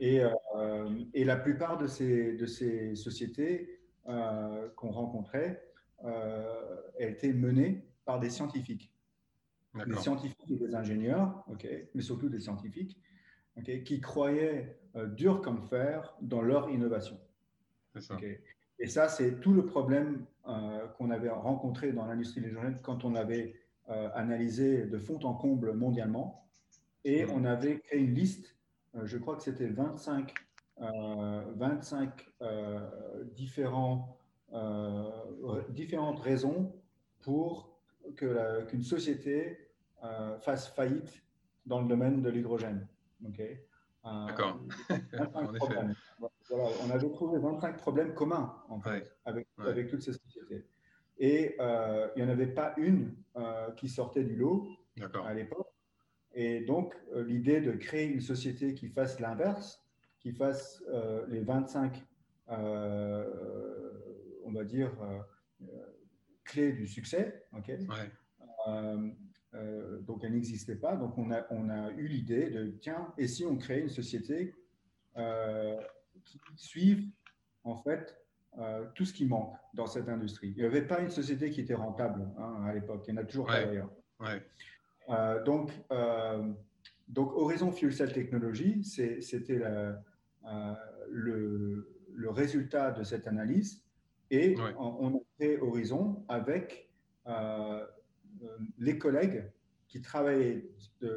Et, 0.00 0.24
euh, 0.24 1.04
et, 1.14 1.24
la 1.24 1.36
plupart 1.36 1.78
de 1.78 1.86
ces, 1.86 2.32
de 2.32 2.46
ces 2.46 2.96
sociétés 2.96 3.80
qu'on 4.04 4.90
rencontrait 4.90 5.64
étaient 6.98 7.32
menées 7.32 7.86
par 8.04 8.18
des 8.18 8.30
scientifiques. 8.30 8.92
Des 9.86 9.94
scientifiques 9.94 10.50
et 10.50 10.56
des 10.56 10.74
ingénieurs, 10.74 11.44
mais 11.94 12.02
surtout 12.02 12.28
des 12.28 12.40
scientifiques 12.40 12.98
qui 13.84 14.00
croyaient 14.00 14.78
euh, 14.96 15.06
dur 15.06 15.40
comme 15.40 15.62
fer 15.62 16.16
dans 16.20 16.42
leur 16.42 16.70
innovation. 16.70 17.20
Et 18.80 18.88
ça, 18.88 19.08
c'est 19.08 19.40
tout 19.40 19.52
le 19.52 19.64
problème 19.64 20.24
euh, 20.48 20.88
qu'on 20.98 21.10
avait 21.10 21.28
rencontré 21.30 21.92
dans 21.92 22.06
l'industrie 22.06 22.40
des 22.40 22.52
quand 22.82 23.04
on 23.04 23.14
avait 23.14 23.54
euh, 23.88 24.08
analysé 24.14 24.86
de 24.86 24.98
fond 24.98 25.20
en 25.22 25.34
comble 25.34 25.72
mondialement. 25.74 26.48
Et 27.04 27.24
on 27.26 27.44
avait 27.44 27.78
créé 27.78 28.00
une 28.00 28.14
liste, 28.14 28.56
je 29.04 29.16
crois 29.16 29.36
que 29.36 29.42
c'était 29.42 29.68
25, 29.68 30.34
25 30.76 32.26
différents, 33.34 34.18
différentes 35.70 36.20
raisons 36.20 36.74
pour 37.20 37.78
qu'une 38.16 38.82
société 38.82 39.70
fasse 40.40 40.68
faillite 40.68 41.22
dans 41.64 41.80
le 41.80 41.88
domaine 41.88 42.20
de 42.20 42.28
l'hydrogène. 42.28 42.86
Euh, 44.06 44.26
D'accord. 44.26 44.60
on 46.52 46.90
avait 46.90 47.10
trouvé 47.10 47.38
25 47.38 47.78
problèmes 47.78 48.14
communs 48.14 48.54
en 48.68 48.80
fait, 48.80 49.12
avec, 49.24 49.46
avec, 49.58 49.88
toutes 49.88 50.02
ces 50.02 50.12
sociétés. 50.12 50.64
Et 51.18 51.56
euh, 51.60 52.08
il 52.16 52.24
n'y 52.24 52.28
en 52.28 52.32
avait 52.32 52.46
pas 52.46 52.74
une 52.76 53.14
euh, 53.36 53.70
qui 53.72 53.88
sortait 53.88 54.24
du 54.24 54.36
lot 54.36 54.68
à 55.24 55.34
l'époque. 55.34 55.66
Et 56.32 56.60
donc, 56.60 56.94
l'idée 57.12 57.60
de 57.60 57.72
créer 57.72 58.06
une 58.06 58.20
société 58.20 58.74
qui 58.74 58.88
fasse 58.88 59.18
l'inverse, 59.18 59.84
qui 60.20 60.32
fasse 60.32 60.82
les 61.28 61.40
25, 61.40 62.04
on 62.48 63.24
va 64.52 64.64
dire, 64.64 64.92
clés 66.44 66.72
du 66.72 66.86
succès, 66.86 67.46
ok? 67.52 67.72
Euh, 69.54 70.00
donc 70.00 70.22
elle 70.24 70.32
n'existait 70.32 70.76
pas. 70.76 70.96
Donc 70.96 71.16
on 71.18 71.30
a, 71.30 71.46
on 71.50 71.68
a 71.70 71.90
eu 71.92 72.06
l'idée 72.06 72.50
de, 72.50 72.66
tiens, 72.80 73.12
et 73.18 73.26
si 73.26 73.44
on 73.44 73.56
crée 73.56 73.80
une 73.80 73.88
société 73.88 74.54
euh, 75.16 75.80
qui 76.24 76.40
suive 76.56 77.08
en 77.64 77.76
fait 77.76 78.16
euh, 78.58 78.84
tout 78.94 79.04
ce 79.04 79.12
qui 79.12 79.26
manque 79.26 79.54
dans 79.74 79.86
cette 79.86 80.08
industrie. 80.08 80.52
Il 80.56 80.60
n'y 80.60 80.64
avait 80.64 80.86
pas 80.86 81.00
une 81.00 81.10
société 81.10 81.50
qui 81.50 81.60
était 81.60 81.74
rentable 81.74 82.28
hein, 82.38 82.64
à 82.66 82.74
l'époque, 82.74 83.04
il 83.06 83.14
y 83.14 83.18
en 83.18 83.20
a 83.20 83.24
toujours 83.24 83.46
pas 83.46 83.64
d'ailleurs. 83.64 83.90
donc, 85.44 85.70
donc 87.08 87.32
Horizon 87.32 87.72
Fuel 87.72 87.92
Cell 87.92 88.12
Technology, 88.12 88.82
c'était 88.84 89.60
le, 91.10 91.88
le, 92.12 92.30
résultat 92.30 92.90
de 92.90 93.02
cette 93.02 93.26
analyse 93.26 93.84
et 94.30 94.56
on, 94.78 94.96
on, 95.00 95.16
a 95.16 95.20
fait 95.38 95.58
Horizon 95.60 96.24
avec 96.28 96.90
euh, 97.26 97.84
les 98.78 98.96
collègues 98.96 99.50
qui 99.88 100.00
travaillaient 100.00 100.64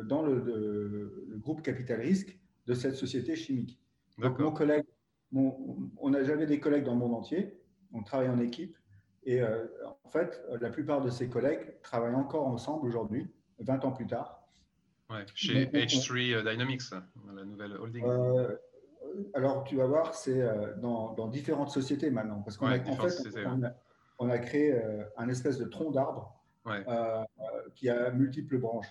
dans 0.05 0.23
le, 0.23 1.37
groupe 1.37 1.61
Capital 1.61 2.01
Risque 2.01 2.37
de 2.65 2.73
cette 2.73 2.95
société 2.95 3.35
chimique. 3.35 3.79
Donc, 4.17 4.39
mon 4.39 4.51
collègue, 4.51 4.85
on 5.35 6.13
a 6.13 6.23
j'avais 6.23 6.45
des 6.45 6.59
collègues 6.59 6.83
dans 6.83 6.93
le 6.93 6.99
monde 6.99 7.13
entier, 7.13 7.59
on 7.93 8.03
travaille 8.03 8.29
en 8.29 8.39
équipe, 8.39 8.77
et 9.25 9.41
euh, 9.41 9.65
en 10.03 10.09
fait, 10.09 10.41
la 10.59 10.69
plupart 10.69 11.01
de 11.01 11.09
ces 11.09 11.29
collègues 11.29 11.81
travaillent 11.81 12.15
encore 12.15 12.47
ensemble 12.47 12.87
aujourd'hui, 12.87 13.27
20 13.59 13.85
ans 13.85 13.91
plus 13.91 14.07
tard. 14.07 14.47
chez 15.35 15.65
H3 15.65 16.33
euh, 16.33 16.51
Dynamics, 16.51 16.83
la 17.35 17.45
nouvelle 17.45 17.73
holding. 17.73 18.05
alors, 19.33 19.63
tu 19.63 19.75
vas 19.75 19.87
voir, 19.87 20.13
c'est 20.15 20.41
dans, 20.77 21.27
différentes 21.27 21.69
sociétés 21.69 22.11
maintenant, 22.11 22.41
parce 22.41 22.57
qu'on 22.57 22.67
a, 22.67 22.79
en 22.79 22.95
fait, 22.95 23.73
on 24.19 24.29
a, 24.29 24.37
créé 24.39 24.79
un 25.17 25.29
espèce 25.29 25.57
de 25.57 25.65
tronc 25.65 25.91
d'arbre 25.91 26.43
euh, 26.67 27.23
qui 27.75 27.89
a 27.89 28.11
multiples 28.11 28.57
branches. 28.57 28.87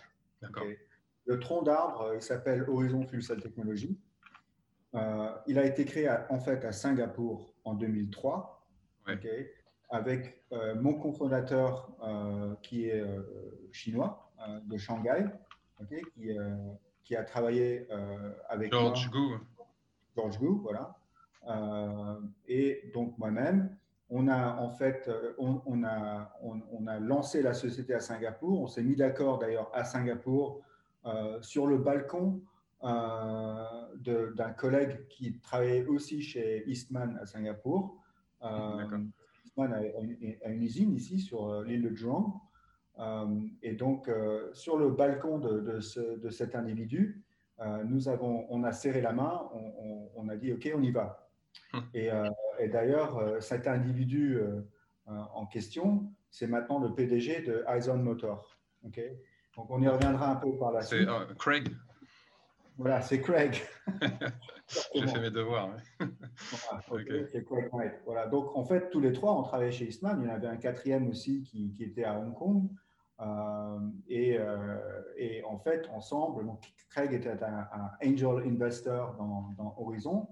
Le 1.25 1.39
tronc 1.39 1.63
d'arbre, 1.63 2.03
euh, 2.03 2.17
il 2.17 2.23
s'appelle 2.23 2.69
Horizon 2.69 3.07
Fuel 3.07 3.23
Cell 3.23 3.41
Technology. 3.41 3.99
Euh, 4.95 5.31
il 5.47 5.59
a 5.59 5.65
été 5.65 5.85
créé 5.85 6.11
en 6.29 6.39
fait 6.39 6.65
à 6.65 6.73
Singapour 6.73 7.55
en 7.65 7.75
2003, 7.75 8.67
avec 9.91 10.43
mon 10.77 10.95
cofondateur 10.95 11.91
qui 12.63 12.87
est 12.89 13.05
chinois 13.73 14.33
de 14.65 14.77
Shanghai, 14.77 15.27
qui, 16.15 16.31
qui, 17.05 17.17
a 17.17 17.25
travaillé 17.25 17.89
avec 18.49 18.73
George 18.73 19.11
Gu. 19.11 19.39
George 20.15 20.39
Gu, 20.39 20.61
voilà. 20.63 20.97
et 22.47 22.91
donc 22.95 23.17
moi-même, 23.19 23.77
on 24.13 24.29
a 24.29 24.57
en 24.59 24.71
fait, 24.71 25.09
euh, 25.09 25.33
on, 25.39 25.85
a, 25.85 26.31
on, 26.43 26.87
a 26.87 26.99
lancé 27.01 27.41
la 27.43 27.55
société 27.55 27.95
à 27.95 28.01
Singapour. 28.01 28.61
On 28.61 28.67
s'est 28.67 28.83
mis 28.83 28.95
d'accord 28.95 29.39
d'ailleurs 29.39 29.71
à 29.73 29.85
Singapour 29.85 30.61
euh, 31.07 31.41
sur 31.41 31.67
le 31.67 31.79
balcon 31.79 32.39
euh, 32.39 32.52
d'un 32.83 34.53
collègue 34.57 35.07
qui 35.09 35.39
travaillait 35.39 35.87
aussi 35.87 36.23
chez 36.23 36.69
Eastman 36.69 37.19
à 37.21 37.27
Singapour. 37.27 38.03
Eastman 39.45 39.73
a, 39.73 40.51
une 40.51 40.63
usine 40.63 40.95
ici 40.95 41.21
sur 41.21 41.63
l'île 41.63 41.83
de 41.83 41.95
Jurong. 41.95 42.33
et 43.63 43.73
donc, 43.73 44.11
sur 44.53 44.77
le 44.79 44.91
balcon 44.91 45.39
de, 45.39 45.61
de, 45.61 46.31
cet 46.31 46.55
individu, 46.55 47.23
nous 47.85 48.09
avons, 48.09 48.47
on 48.51 48.65
a 48.65 48.73
serré 48.73 49.01
la 49.01 49.13
main, 49.13 49.49
on, 50.17 50.29
a 50.29 50.37
dit 50.37 50.53
OK, 50.53 50.69
on 50.75 50.83
y 50.83 50.91
va. 50.91 51.29
Hum. 51.75 51.85
Et, 51.95 52.11
et 52.59 52.69
d'ailleurs, 52.69 53.43
cet 53.43 53.67
individu 53.69 54.41
en 55.07 55.47
question, 55.47 56.13
c'est 56.31 56.47
maintenant 56.47 56.79
le 56.79 56.95
PDG 56.95 57.43
de 57.43 57.65
Eison 57.69 57.99
Motor. 57.99 58.59
OK? 58.85 59.01
Donc 59.57 59.71
on 59.71 59.81
y 59.83 59.89
reviendra 59.89 60.33
un 60.33 60.37
peu 60.37 60.57
par 60.57 60.73
la 60.73 60.83
suite. 60.83 61.09
C'est 61.29 61.39
Craig 61.39 61.69
voilà, 62.79 63.01
c'est 63.01 63.21
Craig. 63.21 63.61
J'ai 64.95 65.07
fait 65.07 65.21
mes 65.21 65.31
devoirs. 65.31 65.77
voilà, 68.07 68.27
Donc, 68.27 68.57
en 68.57 68.65
fait, 68.65 68.91
tous 68.91 69.01
les 69.01 69.13
trois, 69.13 69.39
on 69.39 69.43
travaillait 69.43 69.73
chez 69.73 69.87
Eastman. 69.87 70.21
Il 70.23 70.29
y 70.29 70.31
en 70.31 70.35
avait 70.35 70.47
un 70.49 70.57
quatrième 70.57 71.09
aussi 71.09 71.43
qui, 71.43 71.73
qui 71.73 71.85
était 71.85 72.05
à 72.05 72.19
Hong 72.19 72.35
Kong. 72.35 72.69
Euh, 73.21 73.79
et, 74.09 74.37
euh, 74.39 74.77
et, 75.17 75.45
en 75.45 75.59
fait, 75.59 75.89
ensemble, 75.93 76.45
donc 76.45 76.61
Craig 76.91 77.13
était 77.13 77.31
un, 77.43 77.91
angel 78.05 78.47
investor 78.47 79.15
dans, 79.17 79.51
dans 79.57 79.75
Horizon. 79.79 80.29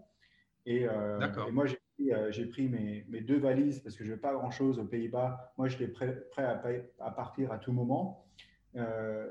Et, 0.66 0.88
euh, 0.88 1.20
et 1.46 1.52
moi, 1.52 1.66
j'ai 1.66 1.78
pris, 1.96 2.46
pris 2.48 2.68
mes, 2.68 3.04
mes, 3.08 3.20
deux 3.20 3.38
valises 3.38 3.80
parce 3.80 3.96
que 3.96 4.04
je 4.04 4.12
n'ai 4.12 4.18
pas 4.18 4.32
grand-chose 4.32 4.78
aux 4.78 4.84
Pays-Bas. 4.84 5.52
Moi, 5.56 5.68
j'étais 5.68 5.88
prêt, 5.88 6.14
prêt 6.30 6.44
à, 6.44 6.60
à, 7.04 7.10
partir 7.10 7.52
à 7.52 7.58
tout 7.58 7.72
moment. 7.72 8.26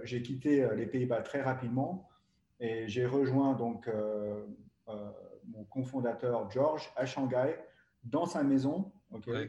j'ai 0.04 0.22
quitté 0.22 0.68
les 0.76 0.86
Pays-Bas 0.86 1.22
très 1.22 1.42
rapidement. 1.42 2.09
Et 2.60 2.88
j'ai 2.88 3.06
rejoint 3.06 3.54
donc 3.54 3.88
euh, 3.88 4.46
euh, 4.90 5.12
mon 5.48 5.64
cofondateur 5.66 6.50
George 6.52 6.92
à 6.96 7.06
Shanghai 7.06 7.56
dans 8.04 8.26
sa 8.26 8.44
maison, 8.44 8.92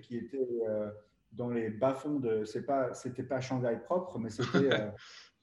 qui 0.03 0.17
était 0.17 0.49
euh, 0.69 0.91
dans 1.33 1.51
les 1.51 1.71
bas-fonds 1.71 2.21
de. 2.21 2.45
C'est 2.45 2.65
pas, 2.65 2.95
c'était 2.95 3.25
pas 3.25 3.41
Shanghai 3.41 3.79
propre, 3.85 4.19
mais 4.19 4.31
c'était 4.31 4.93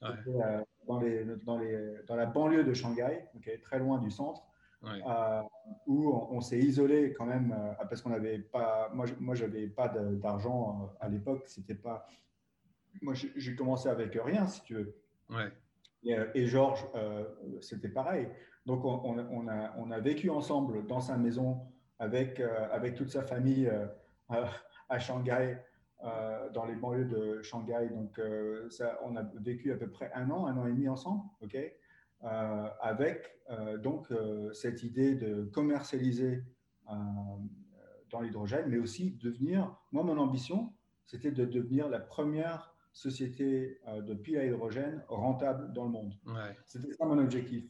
dans, 0.00 1.00
les, 1.00 1.24
dans, 1.44 1.58
les, 1.58 1.96
dans, 2.06 2.16
la 2.16 2.26
banlieue 2.26 2.64
de 2.64 2.72
Shanghai, 2.72 3.26
très 3.62 3.78
loin 3.78 3.98
du 3.98 4.10
centre. 4.10 4.42
où 5.86 6.12
on, 6.30 6.40
s'est 6.40 6.58
isolé 6.58 7.12
quand 7.12 7.26
même 7.26 7.54
parce 7.88 8.00
qu'on 8.00 8.10
n'avait 8.10 8.38
pas 8.38 8.88
moi 8.94 9.06
moi 9.18 9.34
j'avais 9.34 9.66
pas 9.66 9.88
d'argent 9.88 10.94
à 11.00 11.08
l'époque 11.08 11.42
c'était 11.46 11.74
pas 11.74 12.06
moi 13.02 13.12
j'ai 13.14 13.56
commencé 13.56 13.88
avec 13.88 14.16
rien 14.24 14.46
si 14.46 14.62
tu 14.62 14.74
veux 14.74 14.94
Euh, 16.06 16.26
et, 16.34 16.46
Georges, 16.46 16.86
euh, 16.94 17.24
c'était 17.60 17.88
pareil. 17.88 18.28
Donc, 18.66 18.84
on, 18.84 19.48
a, 19.90 20.00
vécu 20.00 20.30
ensemble 20.30 20.86
dans 20.86 21.00
sa 21.00 21.16
maison 21.16 21.60
avec, 21.98 22.38
euh, 22.40 22.90
toute 22.94 23.10
sa 23.10 23.22
famille 23.22 23.70
à 24.28 24.98
Shanghai, 24.98 25.58
dans 26.52 26.64
les 26.66 26.74
banlieues 26.74 27.06
de 27.06 27.42
Shanghai. 27.42 27.88
Donc, 27.90 28.20
on 29.04 29.16
a 29.16 29.22
vécu 29.40 29.72
à 29.72 29.76
peu 29.76 29.88
près 29.88 30.10
un 30.14 30.30
an, 30.30 30.46
un 30.46 30.56
an 30.58 30.66
et 30.66 30.72
demi 30.72 30.88
ensemble, 30.88 31.22
ok 31.42 31.56
avec 32.80 33.38
donc 33.80 34.08
cette 34.52 34.82
idée 34.82 35.14
de 35.14 35.44
commercialiser 35.44 36.42
dans 38.10 38.20
l'hydrogène, 38.20 38.66
mais 38.68 38.78
aussi 38.78 39.12
devenir, 39.22 39.72
moi 39.92 40.02
mon 40.02 40.18
ambition, 40.18 40.72
c'était 41.06 41.30
de 41.30 41.44
devenir 41.44 41.88
la 41.88 42.00
première 42.00 42.74
société 42.98 43.78
euh, 43.86 44.02
de 44.02 44.12
pile 44.12 44.38
à 44.38 44.44
hydrogène 44.44 45.04
rentable 45.08 45.72
dans 45.72 45.84
le 45.84 45.90
monde. 45.90 46.14
C'était 46.66 46.92
ça 46.92 47.04
mon 47.04 47.18
objectif. 47.18 47.64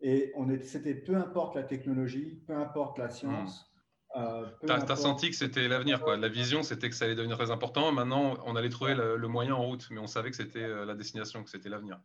Et 0.00 0.32
c'était 0.62 0.94
peu 0.94 1.16
importe 1.16 1.54
la 1.54 1.64
technologie, 1.64 2.42
peu 2.46 2.54
importe 2.54 2.96
la 2.98 3.10
science. 3.10 3.70
Hmm. 4.14 4.20
Euh, 4.20 4.46
tu 4.64 4.72
as, 4.72 4.96
senti 4.96 5.30
que 5.30 5.36
c'était 5.36 5.68
l'avenir, 5.68 6.00
quoi. 6.02 6.16
La 6.16 6.28
vision, 6.28 6.62
c'était 6.62 6.88
que 6.88 6.96
ça 6.96 7.04
allait 7.04 7.14
devenir 7.14 7.36
très 7.36 7.50
important. 7.50 7.92
Maintenant, 7.92 8.38
on 8.44 8.56
allait 8.56 8.70
trouver 8.70 8.94
le, 8.94 9.28
moyen 9.28 9.54
en 9.54 9.64
route, 9.64 9.86
mais 9.90 10.00
on 10.00 10.08
savait 10.08 10.30
que 10.30 10.36
c'était 10.36 10.64
euh, 10.64 10.84
la 10.84 10.94
destination, 10.94 11.44
que 11.44 11.50
c'était 11.50 11.68
l'avenir. 11.68 12.00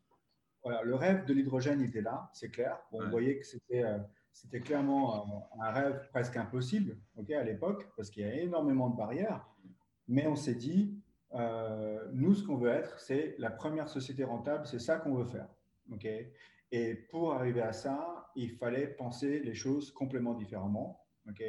Voilà, 0.63 0.83
le 0.83 0.95
rêve 0.95 1.25
de 1.25 1.33
l'hydrogène 1.33 1.81
était 1.81 2.01
là, 2.01 2.29
c'est 2.33 2.49
clair. 2.49 2.77
on 2.91 3.07
voyait 3.09 3.39
que 3.39 3.45
c'était 3.45 4.59
clairement 4.59 5.49
un, 5.61 5.71
rêve 5.71 6.07
presque 6.11 6.35
impossible 6.37 6.97
à 7.17 7.43
l'époque, 7.43 7.87
parce 7.95 8.09
qu'il 8.09 8.23
y 8.23 8.25
a 8.25 8.35
énormément 8.35 8.89
de 8.89 8.97
barrières. 8.97 9.47
Mais 10.07 10.27
on 10.27 10.35
s'est 10.35 10.55
dit, 10.55 10.99
euh, 11.33 12.07
nous, 12.13 12.35
ce 12.35 12.43
qu'on 12.43 12.57
veut 12.57 12.69
être, 12.69 12.99
c'est 12.99 13.35
la 13.39 13.51
première 13.51 13.89
société 13.89 14.23
rentable, 14.23 14.65
c'est 14.65 14.79
ça 14.79 14.97
qu'on 14.97 15.15
veut 15.15 15.25
faire. 15.25 15.47
ok? 15.91 16.07
Et 16.71 16.95
pour 16.95 17.33
arriver 17.33 17.61
à 17.61 17.73
ça, 17.73 18.31
il 18.35 18.51
fallait 18.51 18.87
penser 18.87 19.39
les 19.39 19.55
choses 19.55 19.91
complètement 19.91 20.33
différemment. 20.33 21.05
ok? 21.29 21.43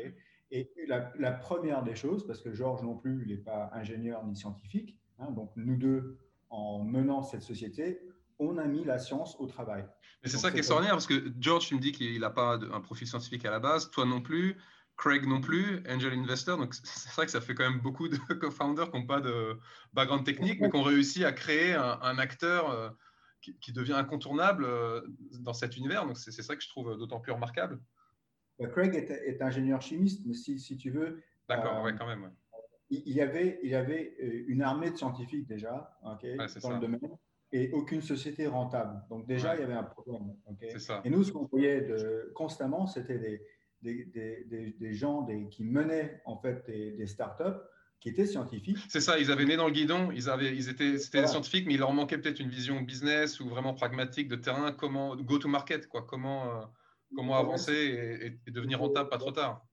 Et 0.52 0.70
la, 0.86 1.32
première 1.32 1.82
des 1.82 1.96
choses, 1.96 2.26
parce 2.26 2.40
que 2.40 2.52
Georges 2.52 2.82
non 2.82 2.96
plus, 2.96 3.22
il 3.22 3.28
n'est 3.28 3.42
pas 3.42 3.70
ingénieur 3.72 4.24
ni 4.24 4.36
scientifique, 4.36 4.96
hein, 5.18 5.32
donc 5.32 5.50
nous 5.56 5.76
deux, 5.76 6.20
en 6.50 6.84
menant 6.84 7.22
cette 7.22 7.42
société, 7.42 8.00
on 8.38 8.56
a 8.58 8.64
mis 8.66 8.84
la 8.84 8.98
science 8.98 9.34
au 9.40 9.46
travail. 9.46 9.84
Mais 10.22 10.30
c'est 10.30 10.38
ça 10.38 10.50
qui 10.50 10.56
est 10.56 10.58
extraordinaire, 10.58 10.94
parce 10.94 11.06
que 11.06 11.32
George, 11.40 11.66
tu 11.66 11.74
me 11.74 11.80
dis 11.80 11.90
qu'il 11.90 12.20
n'a 12.20 12.30
pas 12.30 12.58
un 12.72 12.80
profil 12.80 13.08
scientifique 13.08 13.44
à 13.44 13.50
la 13.50 13.58
base, 13.58 13.90
toi 13.90 14.04
non 14.04 14.20
plus. 14.20 14.56
Craig 14.96 15.26
non 15.26 15.40
plus, 15.40 15.82
Angel 15.88 16.12
Investor. 16.12 16.56
Donc, 16.58 16.74
c'est 16.74 17.12
vrai 17.12 17.26
que 17.26 17.32
ça 17.32 17.40
fait 17.40 17.54
quand 17.54 17.68
même 17.68 17.80
beaucoup 17.80 18.08
de 18.08 18.16
co-founders 18.40 18.90
qui 18.90 18.98
n'ont 18.98 19.06
pas 19.06 19.20
de 19.20 19.58
background 19.92 20.24
technique, 20.24 20.60
mais 20.60 20.70
qui 20.70 20.76
ont 20.76 20.82
réussi 20.82 21.24
à 21.24 21.32
créer 21.32 21.74
un, 21.74 22.18
acteur 22.18 22.70
euh, 22.70 22.88
qui, 23.40 23.72
devient 23.72 23.92
incontournable 23.92 24.64
euh, 24.64 25.02
dans 25.40 25.52
cet 25.52 25.76
univers. 25.76 26.06
Donc, 26.06 26.16
c'est 26.16 26.30
ça 26.30 26.56
que 26.56 26.62
je 26.62 26.68
trouve 26.68 26.96
d'autant 26.96 27.20
plus 27.20 27.32
remarquable. 27.32 27.78
Bah, 28.58 28.68
Craig 28.68 28.94
est, 28.94 29.42
ingénieur 29.42 29.82
chimiste, 29.82 30.22
mais 30.24 30.34
si, 30.34 30.58
si 30.58 30.76
tu 30.76 30.90
veux. 30.90 31.22
D'accord, 31.48 31.82
ouais, 31.82 31.94
quand 31.96 32.06
même. 32.06 32.32
Il, 32.88 33.12
y 33.12 33.20
avait, 33.20 33.58
il 33.62 33.70
y 33.70 33.74
avait 33.74 34.16
euh, 34.22 34.44
une 34.48 34.62
armée 34.62 34.90
de 34.90 34.96
scientifiques 34.96 35.46
déjà 35.46 35.98
dans 36.62 36.70
le 36.70 36.78
domaine 36.78 37.16
et 37.52 37.70
aucune 37.72 38.00
société 38.00 38.46
rentable. 38.46 39.02
Donc, 39.08 39.26
déjà, 39.26 39.54
il 39.56 39.60
y 39.60 39.64
avait 39.64 39.74
un 39.74 39.84
problème. 39.84 40.34
Ça. 40.78 41.02
Et 41.04 41.10
nous, 41.10 41.22
ce 41.22 41.32
qu'on 41.32 41.44
voyait 41.44 41.82
de, 41.82 42.32
constamment, 42.34 42.86
c'était 42.86 43.18
des 43.18 43.42
des, 43.94 44.74
des, 44.78 44.94
gens 44.94 45.22
des, 45.22 45.48
qui 45.48 45.64
menaient 45.64 46.20
en 46.24 46.36
fait 46.36 46.64
des, 46.66 47.06
startups 47.06 47.60
qui 48.00 48.08
étaient 48.08 48.26
scientifiques. 48.26 48.78
C'est 48.88 49.00
ça, 49.00 49.18
ils 49.18 49.30
avaient 49.30 49.44
né 49.44 49.56
dans 49.56 49.66
le 49.66 49.72
guidon, 49.72 50.10
ils, 50.12 50.28
avaient, 50.28 50.54
ils 50.54 50.68
étaient, 50.68 50.98
c'était 50.98 51.22
des 51.22 51.28
scientifiques, 51.28 51.66
mais 51.66 51.74
il 51.74 51.80
leur 51.80 51.92
manquait 51.92 52.18
peut-être 52.18 52.40
une 52.40 52.48
vision 52.48 52.80
business 52.80 53.40
ou 53.40 53.48
vraiment 53.48 53.74
pragmatique 53.74 54.28
de 54.28 54.36
terrain, 54.36 54.72
comment 54.72 55.16
go 55.16 55.38
to 55.38 55.48
market, 55.48 55.88
quoi, 55.88 56.02
comment, 56.02 56.50
euh, 56.50 56.64
comment 57.14 57.36
avancer 57.36 58.38
et, 58.46 58.50
devenir 58.50 58.80
rentable 58.80 59.08
pas 59.08 59.18
trop 59.18 59.32
tard. 59.32 59.64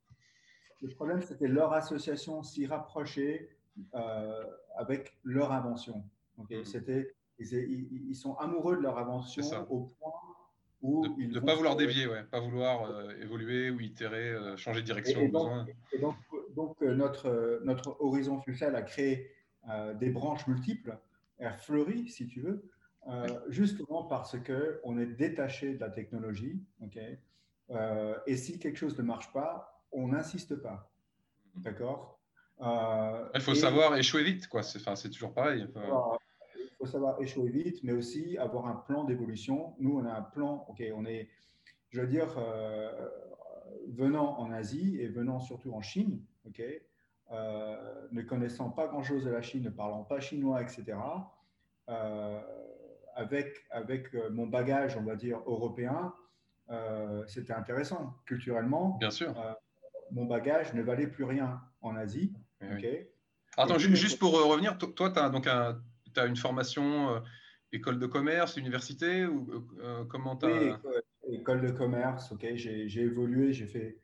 Le 0.81 0.89
problème, 0.89 1.21
c'était 1.21 1.47
leur 1.47 1.73
association 1.73 2.43
s'y 2.43 2.65
rapprocher 2.65 3.49
euh, 3.95 4.43
avec 4.77 5.17
leur 5.23 5.51
invention. 5.51 6.03
Mm. 6.37 6.63
C'était, 6.63 7.15
ils, 7.39 8.09
ils, 8.09 8.15
sont 8.15 8.35
amoureux 8.35 8.77
de 8.77 8.81
leur 8.81 8.97
invention 8.97 9.43
au 9.69 9.81
point 9.99 10.11
de 10.83 11.33
ne 11.33 11.39
pas 11.39 11.55
vouloir 11.55 11.75
dévier, 11.75 12.07
ouais, 12.07 12.23
pas 12.23 12.39
vouloir 12.39 12.83
euh, 12.83 13.13
évoluer 13.21 13.69
ou 13.69 13.79
itérer, 13.79 14.29
euh, 14.29 14.57
changer 14.57 14.81
de 14.81 14.85
direction 14.85 15.21
et, 15.21 15.29
donc, 15.29 15.69
Et 15.93 15.99
donc, 15.99 16.75
euh, 16.81 16.93
notre, 16.93 17.61
notre 17.63 17.95
horizon 18.01 18.41
futsal 18.41 18.75
a 18.75 18.81
créé 18.81 19.31
des 19.95 20.09
branches 20.09 20.45
multiples, 20.45 20.97
a 21.39 21.53
fleuri, 21.53 22.09
si 22.09 22.27
tu 22.27 22.41
veux, 22.41 22.69
justement 23.47 24.03
parce 24.03 24.35
qu'on 24.37 24.97
est 24.99 25.05
détaché 25.05 25.75
de 25.75 25.79
la 25.79 25.89
technologie. 25.89 26.61
et 28.27 28.35
si 28.35 28.59
quelque 28.59 28.77
chose 28.77 28.97
ne 28.97 29.03
marche 29.03 29.31
pas, 29.31 29.81
on 29.93 30.09
n'insiste 30.09 30.55
pas. 30.55 30.91
Mhm. 31.55 31.61
D'accord 31.63 32.19
Il 32.59 33.41
faut 33.41 33.55
savoir 33.55 33.95
échouer 33.95 34.23
vite, 34.23 34.47
quoi. 34.47 34.63
C'est 34.63 35.09
toujours 35.09 35.33
pareil 35.33 35.65
faut 36.83 36.91
savoir 36.91 37.21
échouer 37.21 37.49
vite, 37.49 37.81
mais 37.83 37.93
aussi 37.93 38.37
avoir 38.37 38.67
un 38.67 38.75
plan 38.75 39.05
d'évolution. 39.05 39.73
Nous, 39.79 39.97
on 39.97 40.05
a 40.05 40.11
un 40.11 40.21
plan, 40.21 40.65
ok, 40.67 40.83
on 40.93 41.05
est, 41.05 41.29
je 41.91 42.01
veux 42.01 42.07
dire, 42.07 42.35
euh, 42.37 43.09
venant 43.87 44.37
en 44.37 44.51
Asie 44.51 44.97
et 44.99 45.07
venant 45.07 45.39
surtout 45.39 45.73
en 45.73 45.81
Chine, 45.81 46.19
ok, 46.45 46.61
euh, 47.31 48.07
ne 48.11 48.21
connaissant 48.21 48.69
pas 48.69 48.87
grand-chose 48.87 49.23
de 49.23 49.29
la 49.29 49.41
Chine, 49.41 49.63
ne 49.63 49.69
parlant 49.69 50.03
pas 50.03 50.19
chinois, 50.19 50.61
etc., 50.61 50.97
euh, 51.89 52.41
avec, 53.15 53.65
avec 53.71 54.13
mon 54.31 54.47
bagage, 54.47 54.97
on 54.97 55.03
va 55.03 55.15
dire, 55.15 55.39
européen, 55.45 56.13
c'était 57.27 57.53
intéressant. 57.53 58.15
Culturellement, 58.25 58.97
Bien 58.99 59.11
sûr. 59.11 59.35
mon 60.11 60.25
bagage 60.25 60.73
ne 60.73 60.81
valait 60.81 61.05
plus 61.05 61.23
rien 61.23 61.61
en 61.81 61.95
Asie. 61.95 62.33
ok. 62.61 62.85
Attends, 63.55 63.77
juste 63.77 64.17
pour 64.17 64.33
revenir, 64.33 64.77
toi, 64.79 65.11
tu 65.11 65.19
as 65.19 65.29
donc 65.29 65.45
un 65.45 65.79
tu 66.13 66.19
as 66.19 66.25
une 66.25 66.35
formation 66.35 67.09
euh, 67.09 67.19
école 67.71 67.99
de 67.99 68.05
commerce, 68.05 68.57
université 68.57 69.25
ou 69.25 69.47
euh, 69.51 69.83
euh, 69.83 70.05
comment 70.05 70.37
école 71.27 71.61
de 71.61 71.71
commerce, 71.71 72.31
ok. 72.31 72.45
J'ai 72.55 73.01
évolué, 73.01 73.53
j'ai 73.53 73.65
fait 73.65 73.97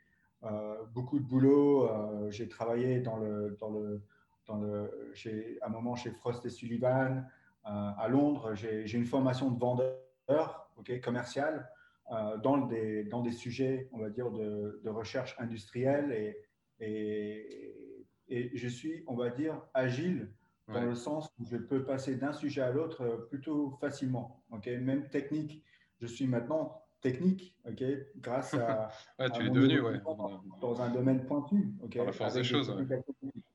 beaucoup 0.93 1.19
de 1.19 1.25
boulot. 1.25 1.89
j'ai 2.29 2.47
travaillé 2.47 3.01
dans 3.01 3.17
le, 3.17 3.57
dans 3.59 3.69
le, 3.69 4.01
dans 4.47 4.57
le, 4.57 5.11
à 5.61 5.67
un 5.67 5.69
moment 5.69 5.95
chez 5.95 6.11
Frost 6.11 6.45
et 6.45 6.49
Sullivan 6.49 7.27
à 7.65 8.07
Londres. 8.07 8.55
J'ai 8.55 8.93
une 8.93 9.05
formation 9.05 9.51
de 9.51 9.59
vendeur, 9.59 10.71
ok, 10.77 11.01
commercial, 11.01 11.69
dans, 12.41 12.57
des, 12.67 13.03
dans 13.03 13.21
des 13.21 13.33
sujets, 13.33 13.89
on 13.91 13.99
va 13.99 14.09
dire, 14.09 14.31
de, 14.31 14.79
de 14.81 14.89
recherche 14.89 15.35
industrielle 15.39 16.13
et, 16.13 16.37
et 16.79 17.69
et 18.29 18.51
je 18.55 18.67
suis, 18.67 19.03
on 19.07 19.15
va 19.15 19.29
dire, 19.29 19.61
agile 19.73 20.31
dans 20.73 20.83
le 20.83 20.95
sens 20.95 21.29
où 21.39 21.45
je 21.45 21.57
peux 21.57 21.83
passer 21.83 22.15
d'un 22.15 22.33
sujet 22.33 22.61
à 22.61 22.71
l'autre 22.71 23.01
euh, 23.01 23.17
plutôt 23.29 23.71
facilement. 23.81 24.43
ok? 24.51 24.67
Même 24.67 25.09
technique, 25.09 25.63
je 25.99 26.07
suis 26.07 26.27
maintenant 26.27 26.83
technique, 27.01 27.55
ok? 27.65 27.83
Grâce 28.17 28.53
à. 28.53 28.89
tu 29.33 29.45
es 29.45 29.49
devenu, 29.49 29.81
ouais. 29.81 30.01
Dans 30.61 30.81
un 30.81 30.89
domaine 30.89 31.25
pointu, 31.25 31.73
ok? 31.81 31.95
la 31.95 32.11
force 32.11 32.33
des 32.33 32.43
choses. 32.43 32.75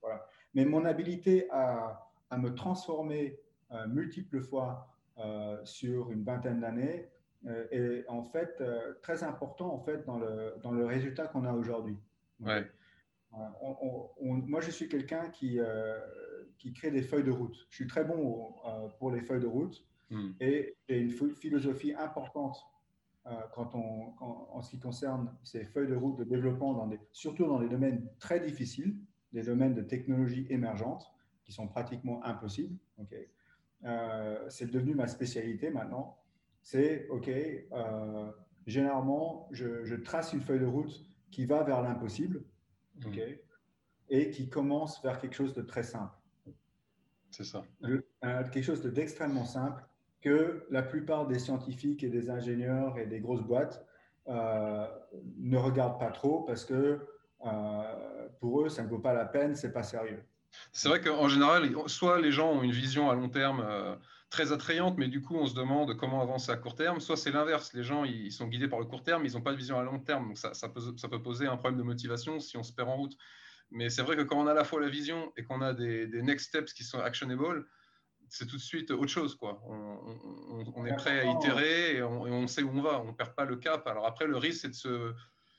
Voilà. 0.00 0.26
Mais 0.54 0.64
mon 0.64 0.84
habilité 0.84 1.48
à, 1.50 2.10
à 2.30 2.38
me 2.38 2.54
transformer 2.54 3.38
euh, 3.72 3.86
multiples 3.86 4.40
fois 4.40 4.88
euh, 5.18 5.58
sur 5.64 6.10
une 6.10 6.24
vingtaine 6.24 6.60
d'années 6.60 7.08
est 7.72 8.06
en 8.08 8.22
fait 8.22 8.62
très 9.02 9.22
important 9.22 9.74
en 9.74 9.78
fait 9.78 10.06
dans 10.06 10.16
le, 10.18 10.54
dans 10.62 10.72
le 10.72 10.86
résultat 10.86 11.26
qu'on 11.26 11.44
a 11.44 11.52
aujourd'hui. 11.52 11.98
Ouais. 12.40 12.66
moi, 14.18 14.62
je 14.62 14.70
suis 14.70 14.88
quelqu'un 14.88 15.28
qui, 15.28 15.60
qui 16.64 16.72
crée 16.72 16.90
des 16.90 17.02
feuilles 17.02 17.24
de 17.24 17.30
route. 17.30 17.54
Je 17.68 17.74
suis 17.76 17.86
très 17.86 18.04
bon 18.04 18.54
euh, 18.66 18.88
pour 18.98 19.10
les 19.10 19.20
feuilles 19.20 19.42
de 19.42 19.46
route 19.46 19.86
hmm. 20.08 20.30
et 20.40 20.74
j'ai 20.88 20.98
une 20.98 21.10
philosophie 21.34 21.92
importante 21.92 22.58
euh, 23.26 23.32
quand 23.52 23.74
on, 23.74 24.14
en 24.18 24.62
ce 24.62 24.70
qui 24.70 24.78
concerne 24.78 25.30
ces 25.42 25.64
feuilles 25.66 25.88
de 25.88 25.94
route 25.94 26.16
de 26.16 26.24
développement, 26.24 26.72
dans 26.72 26.86
des, 26.86 26.98
surtout 27.12 27.44
dans 27.44 27.60
des 27.60 27.68
domaines 27.68 28.08
très 28.18 28.40
difficiles, 28.40 28.96
des 29.34 29.42
domaines 29.42 29.74
de 29.74 29.82
technologie 29.82 30.46
émergente 30.48 31.06
qui 31.44 31.52
sont 31.52 31.68
pratiquement 31.68 32.24
impossibles. 32.24 32.78
Euh, 33.84 34.48
c'est 34.48 34.70
devenu 34.70 34.94
ma 34.94 35.06
spécialité 35.06 35.68
maintenant. 35.68 36.16
C'est, 36.62 37.06
OK, 37.10 37.30
généralement, 38.66 39.50
je, 39.52 39.94
trace 39.96 40.32
une 40.32 40.40
feuille 40.40 40.60
de 40.60 40.64
route 40.64 41.04
qui 41.30 41.44
va 41.44 41.62
vers 41.62 41.82
l'impossible 41.82 42.42
hmm. 43.04 43.12
et 44.08 44.30
qui 44.30 44.48
commence 44.48 45.02
vers 45.02 45.18
quelque 45.18 45.34
chose 45.34 45.52
de 45.52 45.60
très 45.60 45.82
simple. 45.82 46.16
C'est 47.36 47.44
ça. 47.44 47.64
quelque 48.22 48.62
chose 48.62 48.80
d'extrêmement 48.82 49.44
simple 49.44 49.82
que 50.20 50.64
la 50.70 50.82
plupart 50.82 51.26
des 51.26 51.40
scientifiques 51.40 52.04
et 52.04 52.08
des 52.08 52.30
ingénieurs 52.30 52.96
et 52.96 53.06
des 53.06 53.18
grosses 53.18 53.42
boîtes 53.42 53.84
euh, 54.28 54.86
ne 55.38 55.58
regardent 55.58 55.98
pas 55.98 56.12
trop 56.12 56.42
parce 56.42 56.64
que 56.64 57.00
euh, 57.44 58.28
pour 58.40 58.62
eux, 58.62 58.68
ça 58.68 58.84
ne 58.84 58.88
vaut 58.88 59.00
pas 59.00 59.12
la 59.12 59.24
peine, 59.24 59.56
c'est 59.56 59.72
pas 59.72 59.82
sérieux. 59.82 60.22
C'est 60.70 60.88
vrai 60.88 61.00
qu'en 61.00 61.26
général, 61.26 61.68
soit 61.88 62.20
les 62.20 62.30
gens 62.30 62.52
ont 62.52 62.62
une 62.62 62.70
vision 62.70 63.10
à 63.10 63.14
long 63.14 63.28
terme 63.28 63.64
euh, 63.66 63.96
très 64.30 64.52
attrayante, 64.52 64.96
mais 64.96 65.08
du 65.08 65.20
coup, 65.20 65.34
on 65.34 65.46
se 65.46 65.54
demande 65.56 65.96
comment 65.96 66.22
avancer 66.22 66.52
à 66.52 66.56
court 66.56 66.76
terme. 66.76 67.00
Soit 67.00 67.16
c'est 67.16 67.32
l'inverse, 67.32 67.74
les 67.74 67.82
gens 67.82 68.04
ils 68.04 68.30
sont 68.30 68.46
guidés 68.46 68.68
par 68.68 68.78
le 68.78 68.86
court 68.86 69.02
terme, 69.02 69.26
ils 69.26 69.32
n'ont 69.32 69.42
pas 69.42 69.52
de 69.52 69.56
vision 69.56 69.76
à 69.76 69.82
long 69.82 69.98
terme. 69.98 70.28
Donc 70.28 70.38
ça, 70.38 70.54
ça, 70.54 70.68
peut, 70.68 70.80
ça 70.96 71.08
peut 71.08 71.20
poser 71.20 71.48
un 71.48 71.56
problème 71.56 71.78
de 71.78 71.84
motivation 71.84 72.38
si 72.38 72.56
on 72.56 72.62
se 72.62 72.72
perd 72.72 72.88
en 72.88 72.96
route. 72.96 73.16
Mais 73.70 73.90
c'est 73.90 74.02
vrai 74.02 74.16
que 74.16 74.22
quand 74.22 74.40
on 74.40 74.46
a 74.46 74.52
à 74.52 74.54
la 74.54 74.64
fois 74.64 74.80
la 74.80 74.88
vision 74.88 75.32
et 75.36 75.44
qu'on 75.44 75.60
a 75.60 75.72
des, 75.72 76.06
next 76.22 76.48
steps 76.48 76.72
qui 76.72 76.84
sont 76.84 77.00
actionable, 77.00 77.66
c'est 78.28 78.46
tout 78.46 78.56
de 78.56 78.62
suite 78.62 78.90
autre 78.90 79.06
chose. 79.06 79.34
Quoi. 79.34 79.60
On, 79.66 80.86
est 80.86 80.94
prêt 80.96 81.20
à 81.20 81.30
itérer 81.30 81.96
et 81.96 82.02
on, 82.02 82.46
sait 82.46 82.62
où 82.62 82.70
on 82.70 82.82
va. 82.82 83.00
On 83.00 83.08
ne 83.08 83.12
perd 83.12 83.34
pas 83.34 83.44
le 83.44 83.56
cap. 83.56 83.86
Alors 83.86 84.06
après, 84.06 84.26
le 84.26 84.36
risque, 84.36 84.62
c'est 84.62 84.68
de 84.68 84.74
se, 84.74 85.14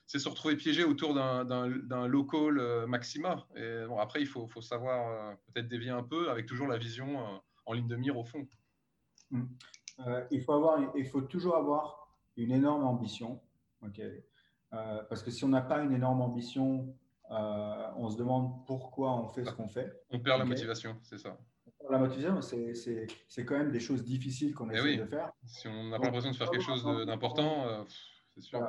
c'est 0.07 0.19
se 0.19 0.29
retrouver 0.29 0.55
piégé 0.55 0.83
autour 0.83 1.13
d'un 1.13 2.07
local 2.07 2.59
euh, 2.59 2.87
maxima. 2.87 3.47
Et 3.55 3.85
bon, 3.87 3.97
après, 3.97 4.21
il 4.21 4.27
faut, 4.27 4.47
faut 4.47 4.61
savoir 4.61 5.09
euh, 5.09 5.35
peut-être 5.47 5.67
dévier 5.67 5.89
un 5.89 6.03
peu 6.03 6.29
avec 6.29 6.45
toujours 6.45 6.67
la 6.67 6.77
vision 6.77 7.19
euh, 7.19 7.37
en 7.65 7.73
ligne 7.73 7.87
de 7.87 7.95
mire 7.95 8.17
au 8.17 8.23
fond. 8.23 8.47
Mmh. 9.31 9.43
il, 10.29 10.43
faut 10.43 10.53
avoir, 10.53 10.79
il 10.95 11.07
faut 11.07 11.21
toujours 11.21 11.55
avoir 11.55 12.15
une 12.37 12.51
énorme 12.51 12.83
ambition. 12.83 13.41
ok? 13.81 14.01
Parce 15.09 15.23
que 15.23 15.31
si 15.31 15.45
on 15.45 15.47
n'a 15.47 15.61
pas 15.61 15.81
une 15.81 15.93
énorme 15.93 16.21
ambition, 16.21 16.93
euh, 17.31 17.87
on 17.97 18.09
se 18.09 18.17
demande 18.17 18.65
pourquoi 18.65 19.13
on 19.13 19.29
fait 19.29 19.43
ce 19.43 19.51
qu'on 19.51 19.67
fait. 19.67 19.91
On 20.11 20.19
perd 20.19 20.39
la 20.39 20.45
motivation, 20.45 20.97
c'est 21.01 21.17
ça. 21.17 21.37
La 21.89 21.97
motivation, 21.97 22.41
c'est 22.41 23.45
quand 23.45 23.57
même 23.57 23.71
des 23.71 23.79
choses 23.79 24.03
difficiles 24.03 24.53
qu'on 24.53 24.69
eh 24.69 24.77
essaie 24.77 24.97
de 24.97 25.05
faire. 25.05 25.31
Si 25.45 25.67
on 25.67 25.85
n'a 25.85 25.97
pas 25.97 26.05
l'impression 26.05 26.31
de 26.31 26.35
faire 26.35 26.49
quelque 26.49 26.63
chose 26.63 26.83
d'important, 27.05 27.67
euh, 27.67 27.83
c'est 28.33 28.41
sûr. 28.41 28.61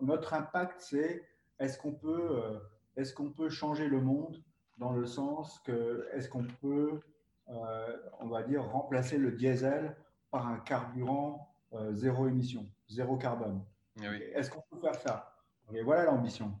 notre 0.00 0.34
impact, 0.34 0.80
c'est 0.80 1.24
est-ce 1.58 1.78
qu'on 1.78 1.92
peut, 1.92 2.28
euh, 2.30 2.58
est 2.96 3.12
qu'on 3.14 3.30
peut 3.30 3.48
changer 3.48 3.88
le 3.88 4.00
monde 4.00 4.42
dans 4.78 4.92
le 4.92 5.06
sens 5.06 5.60
que 5.60 6.08
est-ce 6.12 6.28
qu'on 6.28 6.46
peut, 6.60 7.00
on 7.46 8.28
va 8.28 8.42
dire, 8.42 8.64
remplacer 8.64 9.18
le 9.18 9.32
diesel 9.32 9.96
par 10.30 10.48
un 10.48 10.58
carburant 10.58 11.54
zéro 11.90 12.26
émission, 12.26 12.66
zéro 12.88 13.16
carbone? 13.16 13.64
Eh 14.00 14.06
est-ce 14.34 14.50
qu'on 14.50 14.62
peut 14.70 14.80
faire 14.80 14.94
ça? 14.94 15.36
Voilà 15.84 16.04
l'ambition. 16.04 16.52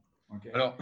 Alors, 0.54 0.78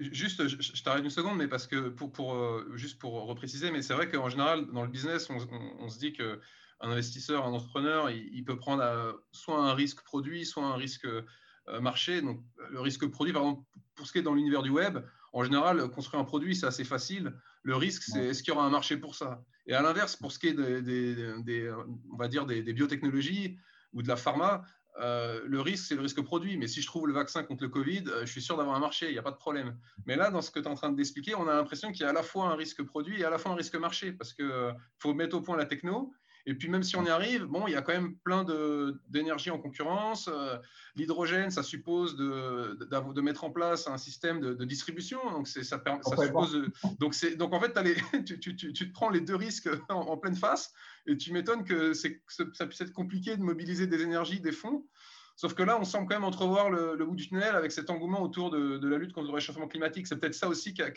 juste, 0.00 0.46
je, 0.48 0.82
t'arrête 0.82 1.04
une 1.04 1.10
seconde, 1.10 1.38
mais 1.38 1.48
parce 1.48 1.66
que 1.66 1.88
pour, 1.88 2.12
pour 2.12 2.34
euh, 2.34 2.70
juste 2.74 2.98
pour 2.98 3.12
repréciser, 3.26 3.70
mais 3.70 3.82
c'est 3.82 3.94
vrai 3.94 4.08
qu'en 4.08 4.28
général, 4.28 4.66
dans 4.72 4.82
le 4.82 4.88
business, 4.88 5.28
on, 5.30 5.88
se 5.88 5.98
dit 5.98 6.12
que 6.12 6.40
un 6.80 6.90
investisseur, 6.90 7.46
un 7.46 7.52
entrepreneur, 7.52 8.10
il, 8.10 8.44
peut 8.44 8.56
prendre 8.56 8.82
euh, 8.82 9.12
soit 9.32 9.58
un 9.58 9.74
risque 9.74 10.02
produit, 10.04 10.46
soit 10.46 10.64
un 10.64 10.76
risque 10.76 11.06
euh, 11.06 11.22
marché. 11.80 12.22
Donc, 12.22 12.40
le 12.70 12.80
risque 12.80 13.06
produit, 13.08 13.32
par 13.32 13.42
exemple, 13.42 13.64
pour 13.94 14.06
ce 14.06 14.12
qui 14.12 14.18
est 14.18 14.22
dans 14.22 14.34
l'univers 14.34 14.62
du 14.62 14.70
web, 14.70 14.98
en 15.32 15.44
général, 15.44 15.88
construire 15.90 16.20
un 16.20 16.24
produit, 16.24 16.54
c'est 16.54 16.66
assez 16.66 16.84
facile. 16.84 17.34
Le 17.62 17.76
risque, 17.76 18.04
c'est 18.04 18.26
est-ce 18.26 18.42
qu'il 18.42 18.54
y 18.54 18.56
aura 18.56 18.64
un 18.64 18.70
marché 18.70 18.96
pour 18.96 19.14
ça? 19.14 19.42
Et 19.66 19.74
à 19.74 19.82
l'inverse, 19.82 20.16
pour 20.16 20.32
ce 20.32 20.38
qui 20.38 20.48
est 20.48 20.54
des, 20.54 21.70
on 22.10 22.16
va 22.16 22.28
dire 22.28 22.46
des, 22.46 22.62
biotechnologies 22.62 23.58
ou 23.92 24.02
de 24.02 24.08
la 24.08 24.16
pharma, 24.16 24.62
euh, 25.00 25.40
le 25.46 25.60
risque, 25.60 25.86
c'est 25.86 25.94
le 25.94 26.02
risque 26.02 26.22
produit. 26.22 26.56
Mais 26.56 26.66
si 26.66 26.82
je 26.82 26.86
trouve 26.86 27.06
le 27.06 27.12
vaccin 27.12 27.42
contre 27.42 27.62
le 27.62 27.68
Covid, 27.68 28.04
euh, 28.08 28.26
je 28.26 28.32
suis 28.32 28.42
sûr 28.42 28.56
d'avoir 28.56 28.76
un 28.76 28.80
marché, 28.80 29.06
il 29.06 29.12
n'y 29.12 29.18
a 29.18 29.22
pas 29.22 29.30
de 29.30 29.36
problème. 29.36 29.76
Mais 30.06 30.16
là, 30.16 30.30
dans 30.30 30.42
ce 30.42 30.50
que 30.50 30.58
tu 30.58 30.66
es 30.66 30.68
en 30.68 30.74
train 30.74 30.90
d'expliquer, 30.90 31.34
on 31.34 31.48
a 31.48 31.54
l'impression 31.54 31.92
qu'il 31.92 32.02
y 32.02 32.04
a 32.04 32.10
à 32.10 32.12
la 32.12 32.22
fois 32.22 32.46
un 32.46 32.56
risque 32.56 32.82
produit 32.82 33.20
et 33.20 33.24
à 33.24 33.30
la 33.30 33.38
fois 33.38 33.52
un 33.52 33.54
risque 33.54 33.76
marché, 33.76 34.12
parce 34.12 34.32
qu'il 34.32 34.44
euh, 34.44 34.72
faut 34.98 35.14
mettre 35.14 35.36
au 35.36 35.40
point 35.40 35.56
la 35.56 35.66
techno, 35.66 36.12
et 36.48 36.54
puis 36.54 36.70
même 36.70 36.82
si 36.82 36.96
on 36.96 37.04
y 37.04 37.10
arrive, 37.10 37.44
bon, 37.44 37.66
il 37.66 37.74
y 37.74 37.76
a 37.76 37.82
quand 37.82 37.92
même 37.92 38.16
plein 38.16 38.42
d'énergie 39.10 39.50
en 39.50 39.58
concurrence. 39.58 40.30
Euh, 40.32 40.56
l'hydrogène, 40.96 41.50
ça 41.50 41.62
suppose 41.62 42.16
de, 42.16 42.74
de, 42.74 43.20
mettre 43.20 43.44
en 43.44 43.50
place 43.50 43.86
un 43.86 43.98
système 43.98 44.40
de, 44.40 44.64
distribution. 44.64 45.18
Donc 45.30 45.46
ça, 45.46 45.62
ça 45.62 45.82
suppose. 46.02 46.70
Donc, 47.00 47.14
donc 47.36 47.52
en 47.52 47.60
fait, 47.60 47.74
tu, 48.24 48.40
tu, 48.40 48.56
tu, 48.56 48.72
te 48.72 48.92
prends 48.94 49.10
les 49.10 49.20
deux 49.20 49.36
risques 49.36 49.68
en, 49.90 50.16
pleine 50.16 50.36
face 50.36 50.72
et 51.06 51.18
tu 51.18 51.34
m'étonnes 51.34 51.64
que, 51.64 51.92
ça 51.92 52.66
puisse 52.66 52.80
être 52.80 52.94
compliqué 52.94 53.36
de 53.36 53.42
mobiliser 53.42 53.86
des 53.86 54.00
énergies, 54.00 54.40
des 54.40 54.52
fonds. 54.52 54.86
Sauf 55.36 55.52
que 55.52 55.62
là, 55.62 55.78
on 55.78 55.84
semble 55.84 56.08
quand 56.08 56.16
même 56.16 56.24
entrevoir 56.24 56.70
le, 56.70 56.96
bout 57.04 57.14
du 57.14 57.28
tunnel 57.28 57.54
avec 57.54 57.72
cet 57.72 57.90
engouement 57.90 58.22
autour 58.22 58.50
de, 58.50 58.88
la 58.88 58.96
lutte 58.96 59.12
contre 59.12 59.28
le 59.28 59.34
réchauffement 59.34 59.68
climatique. 59.68 60.06
C'est 60.06 60.16
peut-être 60.16 60.34
ça 60.34 60.48
aussi 60.48 60.72
qui, 60.72 60.80
a, 60.80 60.90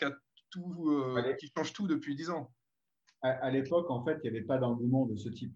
tout, 0.50 0.88
euh, 0.88 1.34
qui 1.34 1.52
change 1.54 1.74
tout 1.74 1.86
depuis 1.86 2.14
dix 2.14 2.30
ans 2.30 2.50
à, 3.22 3.50
l'époque, 3.50 3.88
en 3.88 4.04
fait, 4.04 4.18
il 4.22 4.30
n'y 4.30 4.36
avait 4.36 4.46
pas 4.46 4.58
d'engouement 4.58 5.06
de 5.06 5.16
ce 5.16 5.28
type. 5.28 5.54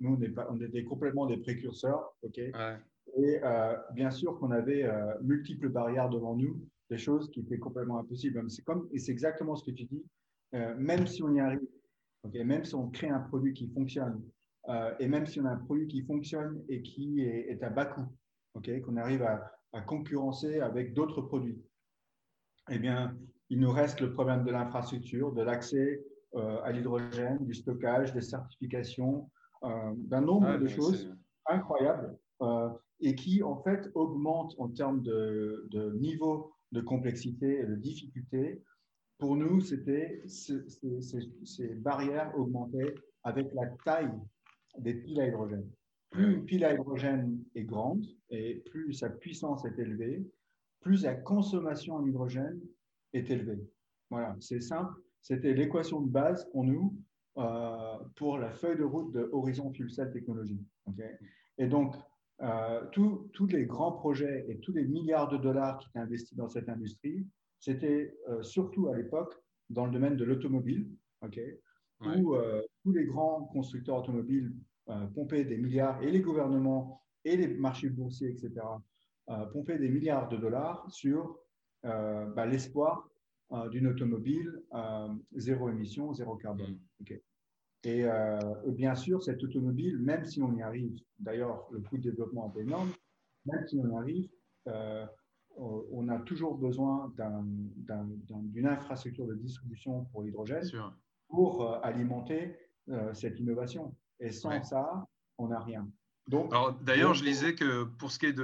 Nous, 0.00 0.18
on, 0.20 0.42
on, 0.50 0.60
était 0.60 0.84
complètement 0.84 1.26
des 1.26 1.38
précurseurs. 1.38 2.14
Et 3.16 3.40
euh, 3.42 3.76
bien 3.94 4.10
sûr 4.10 4.38
qu'on 4.38 4.50
avait 4.50 4.84
euh, 4.84 5.14
multiples 5.22 5.70
barrières 5.70 6.10
devant 6.10 6.36
nous, 6.36 6.60
des 6.90 6.98
choses 6.98 7.30
qui 7.30 7.40
étaient 7.40 7.58
complètement 7.58 7.98
impossibles. 7.98 8.42
C'est 8.50 8.62
comme, 8.62 8.88
et 8.92 8.98
c'est 8.98 9.12
exactement 9.12 9.56
ce 9.56 9.64
que 9.64 9.74
tu 9.74 9.84
dis. 9.84 10.04
Euh, 10.54 10.74
même 10.76 11.06
si 11.06 11.22
on 11.22 11.32
y 11.32 11.40
arrive, 11.40 11.60
même 12.32 12.64
si 12.64 12.74
on 12.74 12.90
crée 12.90 13.08
un 13.08 13.20
produit 13.20 13.54
qui 13.54 13.68
fonctionne, 13.68 14.22
et 14.98 15.08
même 15.08 15.24
si 15.24 15.40
on 15.40 15.46
a 15.46 15.52
un 15.52 15.56
produit 15.56 15.86
qui 15.86 16.02
fonctionne 16.02 16.62
et 16.68 16.82
qui 16.82 17.22
est, 17.22 17.62
à 17.62 17.70
bas 17.70 17.86
coût, 17.86 18.04
qu'on 18.52 18.96
arrive 18.98 19.22
à, 19.22 19.50
à, 19.72 19.80
concurrencer 19.80 20.60
avec 20.60 20.92
d'autres 20.92 21.22
produits, 21.22 21.58
eh 22.68 22.78
bien, 22.78 23.16
il 23.48 23.60
nous 23.60 23.70
reste 23.70 24.00
le 24.00 24.12
problème 24.12 24.44
de 24.44 24.50
l'infrastructure, 24.50 25.32
de 25.32 25.40
l'accès 25.40 26.04
à 26.36 26.72
l'hydrogène, 26.72 27.38
du 27.40 27.54
stockage, 27.54 28.12
des 28.12 28.20
certifications, 28.20 29.28
euh, 29.64 29.92
d'un 29.96 30.20
nombre 30.20 30.46
ah, 30.46 30.58
de 30.58 30.68
choses 30.68 31.12
incroyables 31.46 32.16
euh, 32.42 32.68
et 33.00 33.16
qui 33.16 33.42
en 33.42 33.56
fait 33.56 33.90
augmentent 33.94 34.54
en 34.58 34.68
termes 34.68 35.02
de, 35.02 35.68
niveau 35.98 36.52
de 36.70 36.80
complexité 36.80 37.58
et 37.58 37.64
de 37.64 37.74
difficulté. 37.74 38.62
Pour 39.18 39.34
nous, 39.34 39.60
c'était 39.60 40.22
ces 40.28 41.74
barrières 41.74 42.32
augmentaient 42.38 42.94
avec 43.24 43.52
la 43.52 43.66
taille 43.84 44.12
des 44.78 44.94
piles 44.94 45.20
à 45.20 45.26
hydrogène. 45.26 45.68
Plus 46.10 46.34
une 46.34 46.44
pile 46.44 46.64
à 46.64 46.74
hydrogène 46.74 47.42
est 47.56 47.64
grande 47.64 48.06
et 48.30 48.62
plus 48.70 48.92
sa 48.92 49.10
puissance 49.10 49.64
est 49.64 49.76
élevée, 49.76 50.24
plus 50.80 51.02
la 51.02 51.16
consommation 51.16 51.96
en 51.96 52.06
hydrogène 52.06 52.60
est 53.12 53.28
élevée. 53.28 53.58
Voilà, 54.08 54.36
c'est 54.38 54.60
simple. 54.60 55.02
C'était 55.22 55.54
l'équation 55.54 56.00
de 56.00 56.10
base 56.10 56.48
pour 56.50 56.64
nous 56.64 56.96
euh, 57.38 57.98
pour 58.16 58.36
la 58.36 58.50
feuille 58.50 58.78
de 58.78 58.82
route 58.82 59.12
de 59.12 59.28
Horizon 59.32 59.70
Fuel 59.72 59.88
Cell 59.90 60.10
Technology. 60.10 60.60
et 61.56 61.68
donc, 61.68 61.94
euh, 62.40 62.84
tous 62.90 63.46
les 63.46 63.64
grands 63.64 63.92
projets 63.92 64.44
et 64.48 64.58
tous 64.58 64.72
les 64.72 64.84
milliards 64.84 65.28
de 65.28 65.36
dollars 65.36 65.78
qui 65.78 65.88
étaient 65.88 66.00
investis 66.00 66.36
dans 66.36 66.48
cette 66.48 66.68
industrie, 66.68 67.24
c'était 67.60 68.16
euh, 68.28 68.42
surtout 68.42 68.88
à 68.88 68.96
l'époque 68.96 69.34
dans 69.70 69.86
le 69.86 69.92
domaine 69.92 70.16
de 70.16 70.24
l'automobile, 70.24 70.88
où 72.00 72.34
tous 72.82 72.92
les 72.92 73.04
grands 73.04 73.44
constructeurs 73.52 73.98
automobiles 73.98 74.52
pompaient 75.14 75.44
des 75.44 75.58
milliards, 75.58 76.02
et 76.02 76.10
les 76.10 76.20
gouvernements 76.20 77.02
et 77.24 77.36
les 77.36 77.48
marchés 77.48 77.90
boursiers, 77.90 78.30
etc., 78.30 78.54
pompaient 79.52 79.78
des 79.78 79.90
milliards 79.90 80.28
de 80.28 80.38
dollars 80.38 80.90
sur 80.90 81.38
bah, 81.82 82.46
l'espoir 82.46 83.08
d'une 83.70 83.86
automobile 83.86 84.62
zéro 85.34 85.68
émission, 85.70 86.12
zéro 86.14 86.36
carbone. 86.36 86.78
Mm. 87.00 87.14
Et, 87.84 88.04
bien 88.68 88.94
sûr, 88.94 89.22
cette 89.22 89.42
automobile, 89.42 89.98
même 89.98 90.24
si 90.24 90.42
on 90.42 90.54
y 90.54 90.62
arrive, 90.62 90.98
d'ailleurs, 91.18 91.66
le 91.70 91.80
coût 91.80 91.96
de 91.96 92.02
développement 92.02 92.52
est 92.56 92.60
énorme, 92.60 92.90
même 93.46 93.66
si 93.66 93.78
on 93.78 93.88
y 93.88 93.96
arrive, 93.96 94.28
on 95.56 96.08
a 96.08 96.18
toujours 96.20 96.56
besoin 96.56 97.12
d'une 97.16 98.66
infrastructure 98.66 99.26
de 99.26 99.34
distribution 99.34 100.04
pour 100.12 100.22
l'hydrogène 100.22 100.64
pour 101.28 101.84
alimenter 101.84 102.56
cette 103.12 103.38
innovation. 103.38 103.94
Et 104.20 104.32
sans 104.32 104.62
ça, 104.62 105.06
on 105.38 105.48
n'a 105.48 105.60
rien. 105.60 105.88
D'ailleurs, 106.82 107.14
je 107.14 107.24
lisais 107.24 107.54
que 107.54 107.84
pour 107.84 108.10
ce 108.10 108.18
qui 108.18 108.26
est 108.26 108.38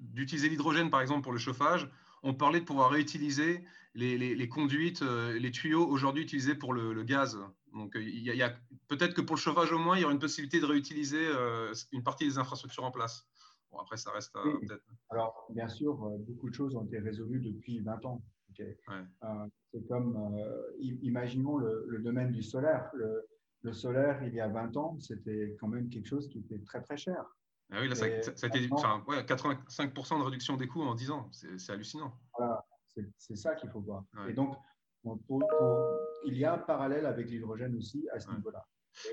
d'utiliser 0.00 0.48
l'hydrogène, 0.48 0.90
par 0.90 1.00
exemple, 1.00 1.22
pour 1.22 1.32
le 1.32 1.38
chauffage, 1.38 1.88
on 2.22 2.34
parlait 2.34 2.60
de 2.60 2.64
pouvoir 2.64 2.90
réutiliser 2.90 3.64
les, 3.94 4.48
conduites, 4.48 5.02
euh, 5.02 5.38
les 5.38 5.50
tuyaux 5.50 5.86
aujourd'hui 5.86 6.22
utilisés 6.22 6.54
pour 6.54 6.72
le, 6.72 7.02
gaz. 7.02 7.38
Donc, 7.74 7.96
il 7.96 8.22
y 8.22 8.42
a, 8.42 8.54
peut-être 8.88 9.14
que 9.14 9.20
pour 9.20 9.36
le 9.36 9.40
chauffage 9.40 9.72
au 9.72 9.78
moins, 9.78 9.96
il 9.96 10.02
y 10.02 10.04
aura 10.04 10.12
une 10.12 10.18
possibilité 10.18 10.60
de 10.60 10.66
réutiliser 10.66 11.26
euh, 11.28 11.72
une 11.92 12.02
partie 12.02 12.24
des 12.24 12.38
infrastructures 12.38 12.84
en 12.84 12.90
place. 12.90 13.26
Bon, 13.70 13.78
après, 13.78 13.96
ça 13.96 14.10
reste 14.12 14.34
euh, 14.36 14.58
peut-être. 14.60 14.84
Alors, 15.10 15.46
bien 15.50 15.68
sûr, 15.68 15.94
beaucoup 16.20 16.48
de 16.48 16.54
choses 16.54 16.74
ont 16.76 16.84
été 16.84 16.98
résolues 16.98 17.40
depuis 17.40 17.80
20 17.80 18.04
ans. 18.06 18.22
c'est 18.56 19.86
comme, 19.88 20.16
imaginons 20.78 21.58
le, 21.58 21.98
domaine 22.02 22.32
du 22.32 22.42
solaire. 22.42 22.90
Le, 22.94 23.26
le 23.62 23.72
solaire, 23.72 24.22
il 24.24 24.34
y 24.34 24.40
a 24.40 24.48
20 24.48 24.76
ans, 24.76 24.98
c'était 25.00 25.56
quand 25.60 25.68
même 25.68 25.88
quelque 25.88 26.06
chose 26.06 26.28
qui 26.28 26.38
était 26.38 26.60
très 26.60 26.80
très 26.80 26.96
cher. 26.96 27.24
Ah 27.70 27.80
oui, 27.80 27.88
là, 27.88 27.94
ça, 27.94 28.06
a 28.06 28.08
été 28.08 28.60
ouais, 29.06 29.22
85% 29.22 30.18
de 30.18 30.24
réduction 30.24 30.56
des 30.56 30.66
coûts 30.66 30.82
en 30.82 30.94
10 30.94 31.10
ans. 31.10 31.28
C'est 31.32 31.70
hallucinant. 31.70 32.18
Voilà, 32.36 32.64
c'est 33.18 33.36
ça 33.36 33.54
qu'il 33.54 33.68
faut 33.70 33.80
voir. 33.80 34.04
Et 34.28 34.32
donc, 34.32 34.56
il 36.24 36.36
y 36.36 36.44
a 36.44 36.54
un 36.54 36.58
parallèle 36.58 37.06
avec 37.06 37.28
l'hydrogène 37.28 37.76
aussi 37.76 38.08
à 38.14 38.20
ce 38.20 38.30
niveau-là. 38.30 38.66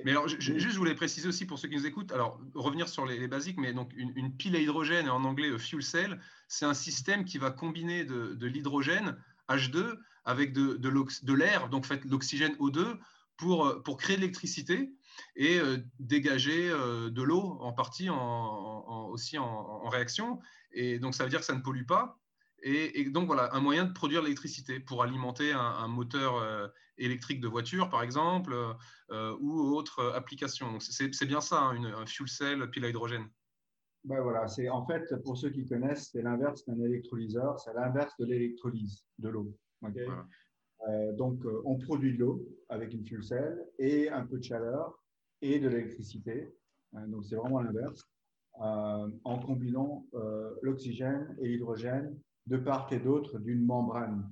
Mais 0.03 0.11
alors, 0.11 0.27
je, 0.27 0.37
juste, 0.39 0.71
je 0.71 0.77
voulais 0.77 0.95
préciser 0.95 1.27
aussi 1.27 1.45
pour 1.45 1.59
ceux 1.59 1.67
qui 1.67 1.75
nous 1.75 1.85
écoutent, 1.85 2.11
alors 2.11 2.41
revenir 2.55 2.87
sur 2.87 3.05
les, 3.05 3.27
basiques, 3.27 3.57
mais 3.57 3.71
donc 3.71 3.91
une, 3.95 4.35
pile 4.35 4.55
à 4.55 4.59
hydrogène, 4.59 5.09
en 5.09 5.23
anglais 5.25 5.55
fuel 5.59 5.83
cell, 5.83 6.19
c'est 6.47 6.65
un 6.65 6.73
système 6.73 7.23
qui 7.23 7.37
va 7.37 7.51
combiner 7.51 8.03
de, 8.03 8.33
de 8.33 8.47
l'hydrogène 8.47 9.17
H2 9.47 9.95
avec 10.23 10.53
de, 10.53 10.77
de 10.77 11.33
l'air, 11.33 11.69
donc 11.69 11.85
fait 11.85 12.03
l'oxygène 12.05 12.53
O2, 12.53 12.97
pour, 13.37 13.65
euh, 13.65 13.81
pour 13.81 13.97
créer 13.97 14.15
de 14.15 14.21
l'électricité 14.21 14.91
et 15.35 15.59
euh, 15.59 15.77
dégager 15.99 16.69
euh, 16.69 17.09
de 17.09 17.21
l'eau 17.21 17.57
en 17.61 17.73
partie 17.73 18.09
en, 18.09 19.09
aussi 19.09 19.37
en, 19.37 19.87
réaction. 19.89 20.39
Et 20.71 20.99
donc, 20.99 21.15
ça 21.15 21.23
veut 21.23 21.29
dire 21.29 21.39
que 21.39 21.45
ça 21.45 21.55
ne 21.55 21.61
pollue 21.61 21.85
pas. 21.85 22.19
Et, 22.63 23.09
donc, 23.11 23.27
voilà, 23.27 23.53
un 23.53 23.59
moyen 23.59 23.85
de 23.85 23.93
produire 23.93 24.23
l'électricité 24.23 24.79
pour 24.79 25.03
alimenter 25.03 25.51
un, 25.51 25.87
moteur 25.87 26.71
électrique 26.97 27.39
de 27.39 27.47
voiture, 27.47 27.89
par 27.89 28.01
exemple, 28.01 28.55
ou 29.11 29.75
autre 29.75 30.13
application. 30.15 30.71
Donc, 30.71 30.81
c'est 30.81 31.25
bien 31.27 31.41
ça, 31.41 31.59
hein, 31.59 31.75
une, 31.75 31.85
un 31.85 32.07
fuel 32.07 32.27
cell 32.27 32.69
pile 32.71 32.85
à 32.85 32.89
hydrogène. 32.89 33.29
Ben 34.05 34.21
voilà, 34.21 34.47
c'est 34.47 34.69
en 34.69 34.85
fait, 34.85 35.15
pour 35.23 35.37
ceux 35.37 35.49
qui 35.49 35.65
connaissent, 35.65 36.09
c'est 36.11 36.21
l'inverse 36.21 36.65
d'un 36.65 36.79
électrolyseur, 36.79 37.59
c'est 37.59 37.73
l'inverse 37.73 38.15
de 38.17 38.25
l'électrolyse 38.25 39.03
de 39.19 39.29
l'eau. 39.29 39.55
Euh, 40.87 41.13
donc, 41.13 41.43
euh, 41.45 41.61
on 41.65 41.77
produit 41.77 42.13
de 42.13 42.19
l'eau 42.19 42.47
avec 42.69 42.93
une 42.93 43.05
fuel 43.05 43.23
cell 43.23 43.65
et 43.79 44.09
un 44.09 44.25
peu 44.25 44.37
de 44.37 44.43
chaleur 44.43 45.03
et 45.41 45.59
de 45.59 45.67
l'électricité. 45.67 46.53
Euh, 46.95 47.05
donc, 47.07 47.25
c'est 47.25 47.35
vraiment 47.35 47.61
l'inverse. 47.61 48.03
en 48.59 49.39
combinant 49.39 50.05
l'oxygène 50.61 51.35
et 51.41 51.49
l'hydrogène 51.49 52.17
de 52.47 52.57
part 52.57 52.87
et 52.93 52.99
d'autre 52.99 53.37
d'une 53.39 53.65
membrane. 53.65 54.31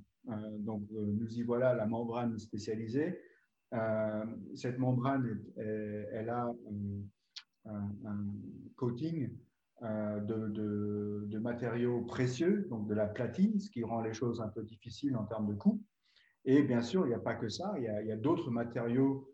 donc, 0.60 0.82
nous 0.90 1.30
y 1.38 1.42
voilà, 1.42 1.74
la 1.74 1.84
membrane 1.84 2.38
spécialisée. 2.38 3.20
cette 4.54 4.78
membrane, 4.78 5.42
elle 5.56 6.30
a 6.30 6.50
un, 7.66 8.26
coating 8.76 9.30
de, 9.82 11.38
matériaux 11.38 12.00
précieux, 12.02 12.66
donc 12.70 12.88
de 12.88 12.94
la 12.94 13.06
platine, 13.06 13.60
ce 13.60 13.70
qui 13.70 13.84
rend 13.84 14.00
les 14.00 14.14
choses 14.14 14.40
un 14.40 14.48
peu 14.48 14.62
difficiles 14.62 15.16
en 15.16 15.24
termes 15.24 15.48
de 15.48 15.54
coût. 15.54 15.82
Et 16.44 16.62
bien 16.62 16.82
sûr, 16.82 17.06
il 17.06 17.08
n'y 17.08 17.14
a 17.14 17.18
pas 17.20 17.34
que 17.34 17.48
ça, 17.48 17.74
il 17.78 17.84
y 17.84 18.12
a, 18.12 18.16
d'autres 18.16 18.50
matériaux 18.50 19.28
euh, 19.28 19.33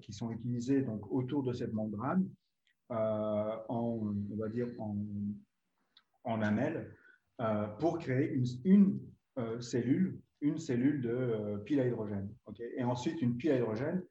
qui 0.00 0.12
sont 0.12 0.30
utilisés 0.30 0.82
donc, 0.82 1.10
autour 1.10 1.42
de 1.42 1.52
cette 1.52 1.72
membrane, 1.72 2.28
euh, 2.90 3.56
en, 3.68 4.14
on 4.30 4.36
va 4.36 4.48
dire 4.48 4.68
en, 4.78 4.96
en 6.24 6.40
euh, 6.42 7.66
pour 7.78 7.98
créer 7.98 8.32
une, 8.32 8.46
une 8.64 9.60
cellule, 9.60 10.20
une 10.40 10.58
cellule 10.58 11.02
de 11.02 11.58
pile 11.64 11.80
à 11.80 11.86
hydrogène. 11.86 12.32
et 12.76 12.84
ensuite, 12.84 13.20
une 13.22 13.36
pile 13.36 13.52
à 13.52 13.56
hydrogène, 13.56 14.02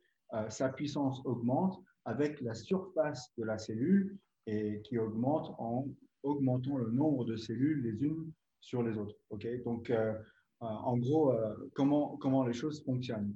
sa 0.50 0.70
puissance 0.70 1.22
augmente 1.26 1.82
avec 2.06 2.40
la 2.42 2.54
surface 2.54 3.34
de 3.38 3.44
la 3.44 3.58
cellule 3.58 4.18
et 4.46 4.82
qui 4.84 4.98
augmente 4.98 5.54
en 5.58 5.88
augmentant 6.24 6.78
le 6.78 6.90
nombre 6.92 7.26
de 7.26 7.36
cellules 7.36 7.84
les 7.84 8.04
unes 8.06 8.32
sur 8.62 8.84
les 8.84 8.98
autres. 8.98 9.16
Donc, 9.66 9.90
euh, 9.90 10.14
en 10.60 10.98
gros, 10.98 11.32
euh, 11.32 11.54
comment, 11.74 12.18
comment 12.18 12.46
les 12.46 12.54
choses 12.54 12.84
fonctionnent. 12.84 13.34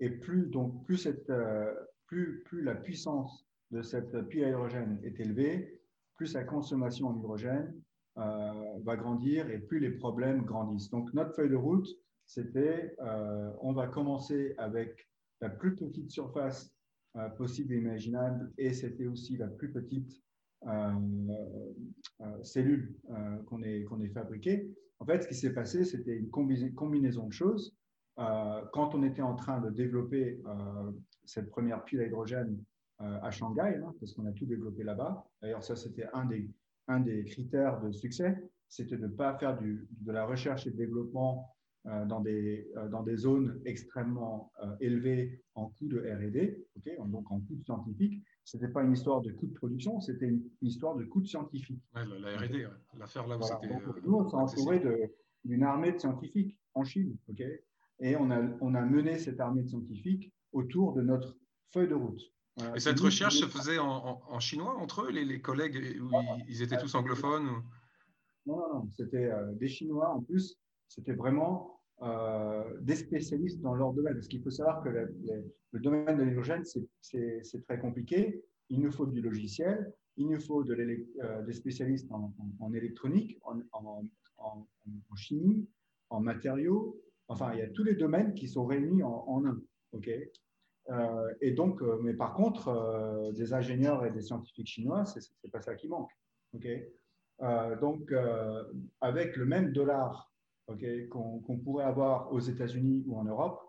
Et 0.00 0.10
plus, 0.10 0.46
donc, 0.46 0.84
plus, 0.84 0.98
cette, 0.98 1.30
euh, 1.30 1.72
plus, 2.06 2.42
plus 2.44 2.62
la 2.62 2.74
puissance 2.74 3.46
de 3.70 3.82
cette 3.82 4.20
pile 4.28 4.44
à 4.44 4.48
hydrogène 4.48 5.00
est 5.02 5.18
élevée, 5.20 5.80
plus 6.16 6.26
sa 6.26 6.44
consommation 6.44 7.08
en 7.08 7.18
hydrogène 7.18 7.74
va 8.16 8.96
grandir 8.96 9.50
et 9.50 9.58
plus 9.58 9.80
les 9.80 9.90
problèmes 9.90 10.44
grandissent. 10.44 10.90
Donc, 10.90 11.12
notre 11.14 11.34
feuille 11.34 11.50
de 11.50 11.56
route, 11.56 11.88
c'était 12.26 12.94
on 13.60 13.72
va 13.72 13.88
commencer 13.88 14.54
avec 14.58 15.08
la 15.40 15.48
plus 15.48 15.74
petite 15.74 16.12
surface 16.12 16.72
possible 17.36 17.74
et 17.74 17.78
imaginable 17.78 18.52
et 18.58 18.72
c'était 18.72 19.06
aussi 19.06 19.36
la 19.36 19.48
plus 19.48 19.72
petite 19.72 20.22
cellule 22.42 22.94
qu'on 23.46 23.62
ait, 23.62 23.82
qu'on 23.82 24.00
ait 24.00 24.08
fabriquée. 24.10 24.70
En 25.00 25.06
fait, 25.06 25.22
ce 25.22 25.28
qui 25.28 25.34
s'est 25.34 25.52
passé, 25.52 25.84
c'était 25.84 26.16
une 26.16 26.30
combinaison 26.30 27.26
de 27.26 27.32
choses. 27.32 27.74
Euh, 28.18 28.62
quand 28.72 28.94
on 28.94 29.02
était 29.02 29.22
en 29.22 29.34
train 29.34 29.60
de 29.60 29.70
développer 29.70 30.40
euh, 30.46 30.92
cette 31.24 31.50
première 31.50 31.84
pile 31.84 32.00
à 32.00 32.06
hydrogène 32.06 32.62
euh, 33.00 33.18
à 33.22 33.30
Shanghai, 33.30 33.80
hein, 33.84 33.92
parce 33.98 34.12
qu'on 34.12 34.26
a 34.26 34.32
tout 34.32 34.46
développé 34.46 34.84
là-bas, 34.84 35.26
d'ailleurs 35.42 35.64
ça 35.64 35.74
c'était 35.74 36.06
un 36.12 36.24
des, 36.24 36.48
un 36.86 37.00
des 37.00 37.24
critères 37.24 37.80
de 37.80 37.90
succès, 37.90 38.40
c'était 38.68 38.96
de 38.96 39.06
ne 39.06 39.12
pas 39.12 39.36
faire 39.38 39.58
du, 39.58 39.88
de 40.00 40.12
la 40.12 40.26
recherche 40.26 40.66
et 40.66 40.70
de 40.70 40.76
développement 40.76 41.50
dans, 42.06 42.20
des, 42.20 42.66
dans 42.90 43.02
des 43.02 43.18
zones 43.18 43.60
extrêmement 43.66 44.50
élevées 44.80 45.42
en 45.54 45.66
coût 45.66 45.86
de 45.86 45.98
R&D, 45.98 46.66
donc 47.06 47.30
en 47.30 47.40
coût 47.40 47.58
scientifique, 47.62 48.24
ce 48.44 48.56
n'était 48.56 48.72
pas 48.72 48.82
une 48.82 48.92
histoire 48.92 49.20
de 49.20 49.32
coût 49.32 49.46
de 49.46 49.52
production, 49.52 50.00
c'était 50.00 50.26
une, 50.26 50.42
histoire 50.62 50.94
de 50.94 51.04
coût 51.04 51.22
scientifique. 51.24 51.82
Ouais, 51.94 52.02
la 52.20 52.38
R&D, 52.38 52.66
l'affaire 52.98 53.26
là 53.26 53.36
où 53.36 53.42
c'était. 53.42 53.74
Euh, 53.74 54.00
nous, 54.04 54.14
on 54.14 54.28
s'est 54.28 54.36
entouré 54.36 54.82
d'une 55.44 55.62
armée 55.62 55.92
de 55.92 55.98
scientifiques 55.98 56.58
en 56.74 56.84
Chine, 56.84 57.16
ok 57.28 57.42
Et 58.04 58.16
on 58.16 58.30
a, 58.30 58.38
on 58.60 58.74
a 58.74 58.82
mené 58.82 59.18
cette 59.18 59.40
armée 59.40 59.62
de 59.62 59.68
scientifiques 59.68 60.30
autour 60.52 60.92
de 60.92 61.00
notre 61.00 61.38
feuille 61.72 61.88
de 61.88 61.94
route. 61.94 62.20
Et 62.76 62.80
cette 62.80 63.00
recherche 63.00 63.38
se 63.38 63.46
faisait 63.46 63.78
en, 63.78 64.20
en, 64.28 64.40
chinois 64.40 64.76
entre 64.76 65.04
eux, 65.06 65.10
les, 65.10 65.24
les 65.24 65.40
collègues, 65.40 65.98
où 66.02 66.10
ils, 66.46 66.62
étaient 66.62 66.76
tous 66.76 66.94
anglophones 66.94 67.46
Non, 68.44 68.58
non, 68.58 68.74
non, 68.74 68.90
c'était 68.92 69.30
euh, 69.30 69.52
des 69.54 69.68
Chinois. 69.68 70.10
En 70.10 70.20
plus, 70.20 70.60
c'était 70.86 71.14
vraiment 71.14 71.80
euh, 72.02 72.62
des 72.82 72.96
spécialistes 72.96 73.62
dans 73.62 73.74
leur 73.74 73.94
domaine. 73.94 74.12
Parce 74.12 74.28
qu'il 74.28 74.42
faut 74.42 74.50
savoir 74.50 74.84
que 74.84 74.90
le 74.90 75.80
domaine 75.80 76.18
de 76.18 76.24
l'hydrogène, 76.24 76.62
c'est 77.00 77.64
très 77.66 77.78
compliqué. 77.78 78.44
Il 78.68 78.80
nous 78.80 78.92
faut 78.92 79.06
du 79.06 79.22
logiciel, 79.22 79.92
il 80.18 80.28
nous 80.28 80.40
faut 80.40 80.62
de 80.62 80.74
euh, 80.74 81.42
des 81.42 81.52
spécialistes 81.54 82.12
en, 82.12 82.74
électronique, 82.74 83.40
en, 83.42 84.66
chimie, 85.16 85.66
en 86.10 86.20
matériaux. 86.20 87.00
Enfin, 87.28 87.52
il 87.54 87.58
y 87.58 87.62
a 87.62 87.68
tous 87.68 87.84
les 87.84 87.94
domaines 87.94 88.34
qui 88.34 88.48
sont 88.48 88.66
réunis 88.66 89.02
en, 89.02 89.44
un. 89.46 89.60
ok? 89.92 90.10
Euh, 90.90 91.34
et 91.40 91.52
donc, 91.52 91.80
mais 92.02 92.14
par 92.14 92.34
contre, 92.34 93.32
des 93.34 93.54
ingénieurs 93.54 94.04
et 94.04 94.10
des 94.10 94.20
scientifiques 94.20 94.68
chinois, 94.68 95.04
c'est 95.06 95.50
pas 95.50 95.62
ça 95.62 95.74
qui 95.74 95.88
manque. 95.88 96.10
ok? 96.54 96.68
Donc, 97.80 98.12
avec 99.00 99.36
le 99.36 99.46
même 99.46 99.72
dollar 99.72 100.30
qu'on 101.10 101.60
pourrait 101.62 101.84
avoir 101.84 102.32
aux 102.32 102.40
États-Unis 102.40 103.04
ou 103.06 103.18
en 103.18 103.24
Europe, 103.24 103.60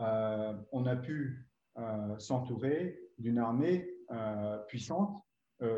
euh, 0.00 0.54
on 0.72 0.86
a 0.86 0.96
pu 0.96 1.46
euh, 1.78 2.18
s'entourer 2.18 3.00
d'une 3.18 3.38
armée 3.38 3.90
euh, 4.10 4.58
puissante 4.68 5.20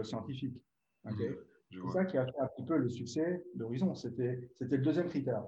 scientifique. 0.02 0.60
Mmh, 1.04 1.12
c'est 1.70 1.92
ça 1.92 2.04
qui 2.06 2.18
a 2.18 2.24
fait 2.26 2.40
un 2.40 2.48
petit 2.48 2.64
peu 2.64 2.76
le 2.76 2.88
succès 2.88 3.44
d'Horizon. 3.54 3.94
C'était 3.94 4.50
le 4.58 4.78
deuxième 4.78 5.08
critère. 5.08 5.46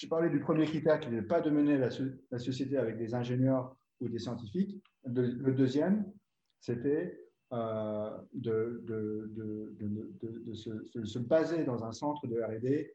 Je 0.00 0.06
parlais 0.06 0.30
du 0.30 0.40
premier 0.40 0.64
critère 0.64 0.98
qui 0.98 1.10
n'était 1.10 1.26
pas 1.26 1.42
de 1.42 1.50
mener 1.50 1.76
la, 1.76 1.90
la, 2.30 2.38
société 2.38 2.78
avec 2.78 2.96
des 2.96 3.14
ingénieurs 3.14 3.76
ou 4.00 4.08
des 4.08 4.18
scientifiques. 4.18 4.82
le 5.04 5.52
deuxième, 5.52 6.10
c'était 6.58 7.20
de, 7.52 8.26
de, 8.32 9.30
de, 9.36 10.40
de 10.46 10.54
se, 10.54 10.70
se, 11.04 11.18
baser 11.18 11.64
dans 11.64 11.84
un 11.84 11.92
centre 11.92 12.26
de 12.26 12.40
RD 12.40 12.90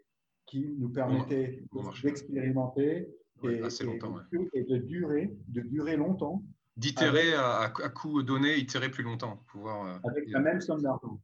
qui 0.48 0.76
nous 0.80 0.89
permettait 0.89 1.63
d'expérimenter 2.04 3.08
et, 3.44 4.63
de 4.63 4.78
durer, 4.78 5.38
de 5.50 5.62
durer 5.62 5.98
longtemps. 5.98 6.44
D'itérer 6.76 7.36
à, 7.36 7.62
à, 7.62 7.89
coût 7.89 8.24
donné, 8.24 8.58
itérer 8.58 8.89
plus 8.89 9.04
longtemps. 9.04 9.44
Pouvoir, 9.52 9.86
euh, 9.86 10.10
avec 10.10 10.30
la 10.32 10.39
même 10.39 10.60
somme 10.60 10.82
d'argent. 10.82 11.22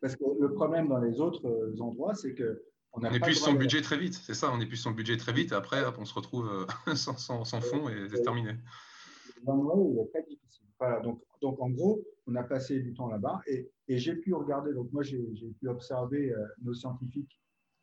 Parce 0.00 0.16
que 0.16 0.24
le 0.40 0.52
problème 0.52 0.88
dans 0.88 0.98
les 0.98 1.20
autres 1.20 1.46
euh, 1.46 1.80
endroits, 1.80 2.14
c'est 2.14 2.34
que 2.34 2.62
on, 2.92 3.04
on 3.04 3.12
épuise 3.12 3.38
son 3.38 3.54
budget 3.54 3.82
très 3.82 3.98
vite, 3.98 4.14
c'est 4.14 4.34
ça, 4.34 4.50
on 4.52 4.60
épuise 4.60 4.80
son 4.80 4.90
budget 4.90 5.16
très 5.16 5.32
vite, 5.32 5.52
et 5.52 5.54
après, 5.54 5.82
on 5.98 6.04
se 6.04 6.14
retrouve 6.14 6.66
euh, 6.88 6.94
sans, 6.94 7.16
sans, 7.16 7.44
sans 7.44 7.60
fond 7.60 7.88
et 7.88 8.08
c'est 8.08 8.22
terminé. 8.22 8.52
L'endroit, 9.46 9.76
il 9.78 9.98
est 9.98 10.08
très 10.10 10.22
difficile. 10.22 10.66
Voilà, 10.78 11.00
donc, 11.00 11.22
donc, 11.42 11.60
en 11.60 11.70
gros, 11.70 12.02
on 12.26 12.34
a 12.36 12.42
passé 12.42 12.80
du 12.80 12.94
temps 12.94 13.08
là-bas 13.08 13.40
et, 13.46 13.70
et 13.88 13.98
j'ai 13.98 14.14
pu 14.14 14.34
regarder, 14.34 14.72
donc 14.72 14.92
moi 14.92 15.02
j'ai 15.02 15.18
pu 15.58 15.68
observer 15.68 16.32
nos 16.62 16.74
scientifiques 16.74 17.40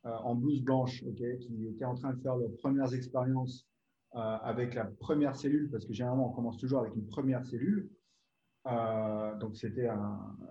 euh, 0.07 0.11
en 0.23 0.35
blouse 0.35 0.61
blanche, 0.61 1.03
qui 1.15 1.67
étaient 1.67 1.85
en 1.85 1.95
train 1.95 2.13
de 2.13 2.21
faire 2.21 2.37
leurs 2.37 2.55
premières 2.57 2.93
expériences 2.93 3.67
euh, 4.15 4.19
avec 4.19 4.75
la 4.75 4.85
première 4.85 5.35
cellule, 5.35 5.69
parce 5.69 5.85
que 5.85 5.93
généralement 5.93 6.29
on 6.29 6.33
commence 6.33 6.57
toujours 6.57 6.81
avec 6.81 6.95
une 6.95 7.07
première 7.07 7.43
cellule. 7.45 7.89
Euh, 8.67 9.35
donc 9.37 9.57
c'était 9.57 9.89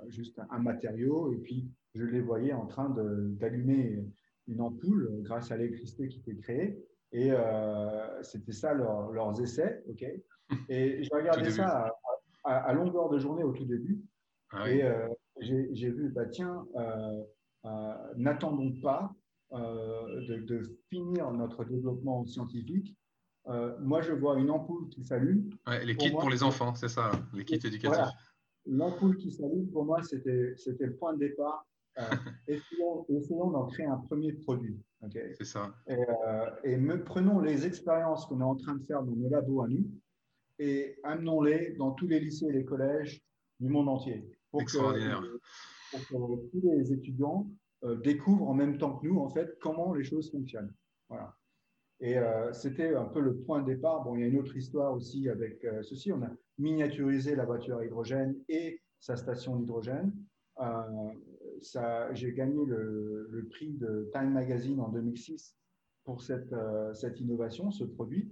juste 0.08 0.40
un 0.50 0.58
matériau, 0.58 1.32
et 1.32 1.36
puis 1.36 1.70
je 1.94 2.04
les 2.04 2.20
voyais 2.20 2.52
en 2.52 2.66
train 2.66 2.90
d'allumer 2.90 4.04
une 4.48 4.60
ampoule 4.60 5.10
grâce 5.22 5.50
à 5.50 5.56
l'électricité 5.56 6.08
qui 6.08 6.20
était 6.20 6.36
créée. 6.36 6.84
Et 7.12 7.30
c'était 8.22 8.52
ça 8.52 8.74
leurs 8.74 9.40
essais. 9.40 9.82
ok? 9.88 10.04
Et 10.68 11.02
je 11.02 11.10
regardais 11.12 11.50
ça 11.50 11.92
à, 12.44 12.72
longueur 12.72 13.08
de 13.08 13.18
journée 13.18 13.42
au 13.42 13.52
tout 13.52 13.64
début. 13.64 14.00
Ah 14.50 14.70
et 14.70 14.84
j'ai 15.40 15.90
vu, 15.90 16.10
bah, 16.10 16.26
tiens, 16.26 16.66
n'attendons 18.16 18.72
pas 18.80 19.14
euh, 19.52 20.40
de, 20.40 20.62
finir 20.90 21.30
notre 21.30 21.64
développement 21.64 22.26
scientifique, 22.26 22.96
euh, 23.46 23.76
moi, 23.78 24.00
je 24.00 24.12
vois 24.12 24.38
une 24.38 24.50
ampoule 24.50 24.88
qui 24.88 25.04
s'allume. 25.04 25.50
les 25.84 25.96
kits 25.96 26.10
pour, 26.10 26.30
les 26.30 26.42
enfants, 26.42 26.74
c'est 26.74 26.88
ça, 26.88 27.12
les 27.32 27.44
kits 27.44 27.54
éducatifs. 27.64 28.12
L'ampoule 28.66 29.16
qui 29.16 29.30
s'allume, 29.30 29.70
pour 29.70 29.84
moi, 29.84 30.02
c'était 30.02 30.56
le 30.80 30.96
point 30.96 31.14
de 31.14 31.20
départ. 31.20 31.64
Euh, 31.98 32.02
essayons, 33.08 33.50
d'en 33.50 33.66
créer 33.66 33.86
un 33.86 33.96
premier 33.96 34.32
produit. 34.32 34.78
c'est 35.10 35.44
ça. 35.44 35.74
Et, 36.64 36.76
me, 36.76 37.02
prenons 37.02 37.40
les 37.40 37.66
expériences 37.66 38.26
qu'on 38.26 38.40
est 38.40 38.44
en 38.44 38.56
train 38.56 38.74
de 38.74 38.84
faire 38.84 39.02
dans 39.02 39.16
nos 39.16 39.28
labos 39.28 39.62
à 39.62 39.68
nous 39.68 39.88
et 40.58 40.98
amenons-les 41.04 41.74
dans 41.78 41.92
tous 41.92 42.06
les 42.06 42.20
lycées 42.20 42.46
et 42.46 42.52
les 42.52 42.64
collèges 42.64 43.22
du 43.60 43.68
monde 43.68 43.88
entier. 43.88 44.30
Pour 44.50 44.62
Extraordinaire. 44.62 45.22
pour 46.08 46.40
que 46.40 46.50
tous 46.50 46.60
les 46.62 46.92
étudiants 46.92 47.48
euh, 47.84 47.96
découvrent 47.96 48.48
en 48.48 48.54
même 48.54 48.78
temps 48.78 48.96
que 48.96 49.06
nous, 49.06 49.18
en 49.18 49.28
fait, 49.28 49.58
comment 49.60 49.94
les 49.94 50.04
choses 50.04 50.30
fonctionnent. 50.30 50.72
Voilà. 51.08 51.34
Et 52.00 52.18
euh, 52.18 52.52
c'était 52.52 52.94
un 52.94 53.04
peu 53.04 53.20
le 53.20 53.36
point 53.36 53.62
de 53.62 53.66
départ. 53.66 54.02
Bon, 54.02 54.16
il 54.16 54.20
y 54.20 54.24
a 54.24 54.26
une 54.26 54.38
autre 54.38 54.56
histoire 54.56 54.92
aussi 54.92 55.28
avec 55.28 55.64
euh, 55.64 55.82
ceci. 55.82 56.12
On 56.12 56.22
a 56.22 56.30
miniaturisé 56.58 57.34
la 57.34 57.44
voiture 57.44 57.78
à 57.78 57.84
hydrogène 57.84 58.36
et 58.48 58.80
sa 59.00 59.16
station 59.16 59.56
d'hydrogène. 59.56 60.12
J'ai 62.12 62.32
gagné 62.32 62.64
le, 62.64 63.28
le, 63.30 63.44
prix 63.46 63.72
de 63.72 64.10
Time 64.12 64.32
Magazine 64.32 64.80
en 64.80 64.88
2006 64.88 65.56
pour 66.04 66.22
cette, 66.22 66.54
cette 66.94 67.20
innovation, 67.20 67.70
ce 67.70 67.84
produit, 67.84 68.30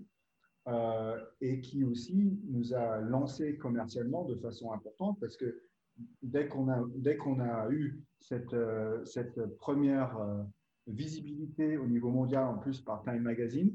et 1.40 1.60
qui 1.60 1.84
aussi 1.84 2.38
nous 2.48 2.74
a 2.74 3.00
lancé 3.00 3.56
commercialement 3.56 4.24
de 4.24 4.36
façon 4.36 4.72
importante 4.72 5.18
parce 5.20 5.36
que 5.36 5.60
dès 6.22 6.48
qu'on 6.48 6.68
a, 6.68 6.82
dès 6.96 7.16
qu'on 7.16 7.40
a 7.40 7.68
eu 7.70 8.02
cette, 8.20 8.52
euh, 8.54 9.04
cette 9.04 9.44
première 9.58 10.16
euh, 10.18 10.42
visibilité 10.86 11.76
au 11.76 11.86
niveau 11.86 12.10
mondial, 12.10 12.44
en 12.44 12.58
plus 12.58 12.80
par 12.80 13.02
Time 13.02 13.22
Magazine, 13.22 13.72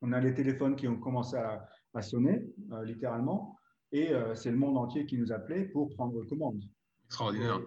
on 0.00 0.12
a 0.12 0.20
les 0.20 0.34
téléphones 0.34 0.76
qui 0.76 0.88
ont 0.88 0.98
commencé 0.98 1.36
à, 1.36 1.68
sonner, 2.02 2.52
euh, 2.72 2.84
littéralement, 2.84 3.56
et 3.92 4.12
c'est 4.34 4.50
le 4.50 4.56
monde 4.56 4.76
entier 4.76 5.06
qui 5.06 5.16
nous 5.16 5.30
appelait 5.30 5.66
pour 5.66 5.88
prendre 5.94 6.20
commande. 6.24 6.60
Extraordinaire. 7.06 7.60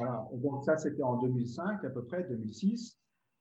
Voilà. 0.00 0.28
Donc 0.34 0.64
ça, 0.64 0.76
c'était 0.76 1.02
en 1.02 1.18
2005 1.18 1.84
à 1.84 1.90
peu 1.90 2.04
près, 2.04 2.24
2006. 2.24 2.98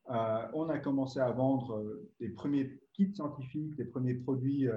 on 0.07 0.69
a 0.69 0.79
commencé 0.79 1.19
à 1.19 1.31
vendre 1.31 1.83
des 2.19 2.29
premiers 2.29 2.79
kits 2.93 3.13
scientifiques, 3.13 3.75
des 3.75 3.85
premiers 3.85 4.15
produits, 4.15 4.67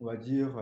on 0.00 0.06
va 0.06 0.16
dire, 0.16 0.60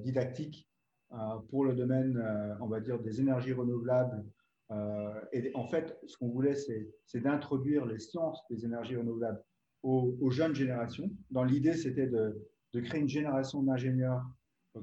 didactiques 0.00 0.68
euh, 1.12 1.16
pour 1.50 1.64
le 1.64 1.72
domaine, 1.72 2.16
euh, 2.16 2.54
on 2.60 2.66
va 2.66 2.80
dire, 2.80 2.98
des 2.98 3.20
énergies 3.20 3.52
renouvelables. 3.52 4.24
Euh, 4.72 5.20
et 5.32 5.52
en 5.54 5.68
fait, 5.68 5.96
ce 6.06 6.16
qu'on 6.16 6.28
voulait, 6.28 6.56
c'est 6.56 7.20
d'introduire 7.20 7.86
les 7.86 8.00
sciences 8.00 8.42
des 8.50 8.64
énergies 8.64 8.96
renouvelables 8.96 9.40
aux, 9.84 10.30
jeunes 10.30 10.54
générations. 10.54 11.08
Dans 11.30 11.44
l'idée, 11.44 11.74
c'était 11.74 12.08
de, 12.08 12.44
créer 12.82 13.00
une 13.00 13.08
génération 13.08 13.62
d'ingénieurs 13.62 14.22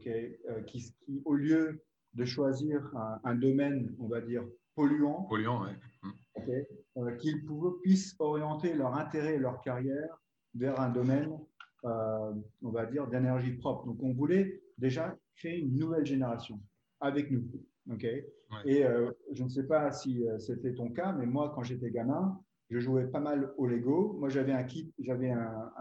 qui, 0.02 0.96
au 1.26 1.36
lieu 1.36 1.84
de 2.13 2.26
choisir 2.26 2.89
un, 3.24 3.36
domaine, 3.36 3.93
on 4.00 4.08
va 4.08 4.22
dire, 4.22 4.43
polluant, 4.76 5.24
polluant 5.24 5.66
qu'ils 7.20 7.46
puissent 7.82 8.16
orienter 8.20 8.74
leur 8.74 8.96
intérêt 8.96 9.36
et 9.36 9.40
leur 9.40 9.62
carrière 9.62 10.22
vers 10.56 10.80
un 10.80 10.90
domaine, 10.90 11.38
on 11.84 12.70
va 12.70 12.86
dire, 12.86 13.08
d'énergie 13.08 13.54
propre. 13.54 13.86
Donc, 13.86 14.02
on 14.02 14.14
voulait 14.14 14.62
déjà 14.78 15.16
créer 15.36 15.60
une 15.60 15.78
nouvelle 15.78 16.06
génération 16.06 16.60
avec 17.00 17.32
nous. 17.32 17.44
ok? 17.92 18.06
Et 18.66 18.86
euh, 18.86 19.12
je 19.32 19.44
ne 19.44 19.50
sais 19.50 19.64
pas 19.64 19.92
si 19.92 20.28
euh, 20.28 20.38
c'était 20.40 20.74
ton 20.74 20.90
cas, 20.92 21.12
mais 21.14 21.26
moi, 21.26 21.52
quand 21.56 21.64
j'étais 21.64 21.92
gamin, 21.92 22.40
je 22.70 22.80
jouais 22.80 23.08
pas 23.08 23.20
mal 23.20 23.54
au 23.58 23.68
Lego. 23.68 24.16
Moi, 24.20 24.30
j'avais 24.30 24.54
un 24.54 24.64
kit, 24.64 24.94
j'avais 25.00 25.32
un, 25.32 25.72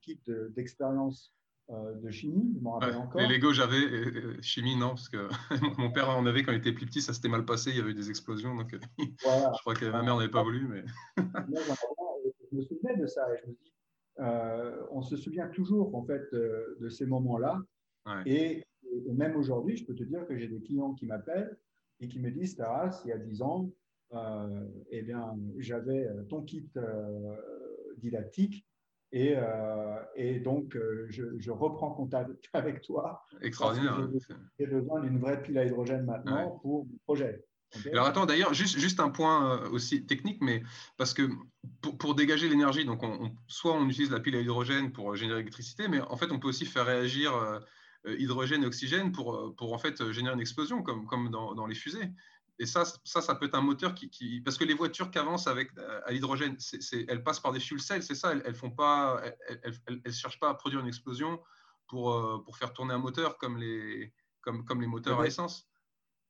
kit 0.00 0.20
d'expérience 0.50 1.32
euh, 1.32 1.41
de, 1.68 2.10
chimie, 2.10 2.52
je 2.56 2.60
m'en 2.60 2.72
rappelle 2.72 2.96
encore. 2.96 3.20
Les 3.20 3.28
Lego, 3.28 3.52
j'avais. 3.52 4.42
chimie, 4.42 4.76
non, 4.76 4.90
parce 4.90 5.08
que 5.08 5.28
mon 5.78 5.90
père 5.90 6.10
en 6.10 6.26
avait 6.26 6.42
quand 6.42 6.52
il 6.52 6.58
était 6.58 6.72
plus 6.72 6.86
petit, 6.86 7.00
ça 7.00 7.14
s'était 7.14 7.28
mal 7.28 7.44
passé, 7.44 7.70
il 7.70 7.76
y 7.76 7.80
avait 7.80 7.92
eu 7.92 7.94
des 7.94 8.10
explosions. 8.10 8.54
Donc, 8.54 8.76
je 8.98 9.60
crois 9.60 9.74
que 9.74 9.86
ma 9.86 10.02
mère 10.02 10.16
n'avait 10.16 10.30
pas 10.30 10.42
voulu. 10.42 10.66
Mais... 10.68 10.84
je 11.16 12.56
me 12.56 12.62
souvenais 12.62 12.96
de 12.96 13.06
ça 13.06 13.22
et 13.32 13.38
je 13.42 13.50
me 13.50 13.54
dis, 13.54 13.72
on 14.90 15.02
se 15.02 15.16
souvient 15.16 15.48
toujours 15.48 15.94
en 15.94 16.04
fait 16.04 16.28
de 16.32 16.88
ces 16.88 17.06
moments-là. 17.06 17.58
Et, 18.26 18.64
même 19.10 19.36
aujourd'hui, 19.36 19.76
je 19.76 19.86
peux 19.86 19.94
te 19.94 20.02
dire 20.02 20.26
que 20.26 20.36
j'ai 20.36 20.48
des 20.48 20.60
clients 20.60 20.92
qui 20.92 21.06
m'appellent 21.06 21.58
et 22.00 22.08
qui 22.08 22.18
me 22.18 22.30
disent, 22.30 22.56
Taras, 22.56 23.00
il 23.04 23.08
y 23.08 23.12
a 23.12 23.18
10 23.18 23.42
ans, 23.42 23.70
euh, 24.12 24.66
eh 24.90 25.02
bien, 25.02 25.38
j'avais 25.58 26.06
euh, 26.06 26.24
ton 26.24 26.42
kit 26.42 26.68
euh, 26.76 27.36
didactique 27.96 28.66
et, 29.12 29.36
et 30.16 30.40
donc 30.40 30.76
je, 31.08 31.50
reprends 31.50 31.90
contact 31.92 32.48
avec 32.52 32.82
toi. 32.82 33.22
Extraordinaire. 33.40 34.08
J'ai 34.58 34.66
besoin 34.66 35.00
d'une 35.00 35.18
vraie 35.18 35.42
pile 35.42 35.58
à 35.58 35.64
hydrogène 35.64 36.04
maintenant 36.04 36.58
pour 36.62 36.86
mon 36.86 36.98
projet. 37.04 37.44
Alors 37.90 38.06
attends, 38.06 38.26
d'ailleurs, 38.26 38.52
juste, 38.52 38.78
juste 38.78 39.00
un 39.00 39.08
point 39.08 39.62
aussi 39.70 40.04
technique, 40.04 40.42
mais 40.42 40.62
parce 40.98 41.14
que 41.14 41.30
pour, 41.80 42.14
dégager 42.14 42.48
l'énergie, 42.48 42.84
donc 42.84 43.02
on, 43.02 43.30
soit 43.46 43.72
on 43.72 43.88
utilise 43.88 44.10
la 44.10 44.20
pile 44.20 44.36
à 44.36 44.40
hydrogène 44.40 44.92
pour 44.92 45.16
générer 45.16 45.38
l'électricité, 45.38 45.88
mais 45.88 46.00
en 46.00 46.16
fait 46.16 46.30
on 46.32 46.38
peut 46.38 46.48
aussi 46.48 46.66
faire 46.66 46.84
réagir 46.84 47.32
euh, 48.06 48.16
hydrogène 48.18 48.64
et 48.64 48.66
oxygène 48.66 49.12
pour, 49.12 49.34
euh, 49.34 49.54
pour 49.56 49.72
en 49.72 49.78
fait 49.78 50.00
euh, 50.00 50.12
générer 50.12 50.34
une 50.34 50.40
explosion 50.40 50.82
comme, 50.82 51.06
comme 51.06 51.30
dans, 51.30 51.54
dans 51.54 51.66
les 51.66 51.74
fusées. 51.74 52.10
Et 52.62 52.66
ça, 52.66 52.84
ça, 53.04 53.20
ça 53.20 53.34
peut 53.34 53.46
être 53.46 53.56
un 53.56 53.62
moteur 53.62 53.92
qui, 53.92 54.08
qui 54.08 54.40
parce 54.40 54.56
que 54.56 54.64
les 54.64 54.74
voitures 54.74 55.10
qui 55.10 55.18
avancent 55.18 55.48
avec 55.48 55.70
à 56.06 56.12
l'hydrogène, 56.12 56.56
elles 57.08 57.24
passent 57.24 57.40
par 57.40 57.50
des 57.50 57.58
fuel 57.58 57.80
cells, 57.80 58.04
c'est 58.04 58.14
ça. 58.14 58.30
Elles, 58.30 58.42
elles 58.46 58.54
font 58.54 58.70
pas, 58.70 59.20
elles, 59.64 59.74
elles, 60.04 60.12
cherchent 60.12 60.38
pas 60.38 60.48
à 60.48 60.54
produire 60.54 60.78
une 60.78 60.86
explosion 60.86 61.42
pour, 61.88 62.44
pour 62.44 62.56
faire 62.56 62.72
tourner 62.72 62.94
un 62.94 62.98
moteur 62.98 63.36
comme 63.36 63.58
les, 63.58 64.14
comme, 64.42 64.64
comme 64.64 64.80
les 64.80 64.86
moteurs 64.86 65.20
à 65.20 65.26
essence. 65.26 65.68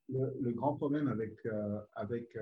Le, 0.08 0.52
grand 0.52 0.74
problème 0.74 1.08
avec, 1.08 1.46
avec 1.96 2.38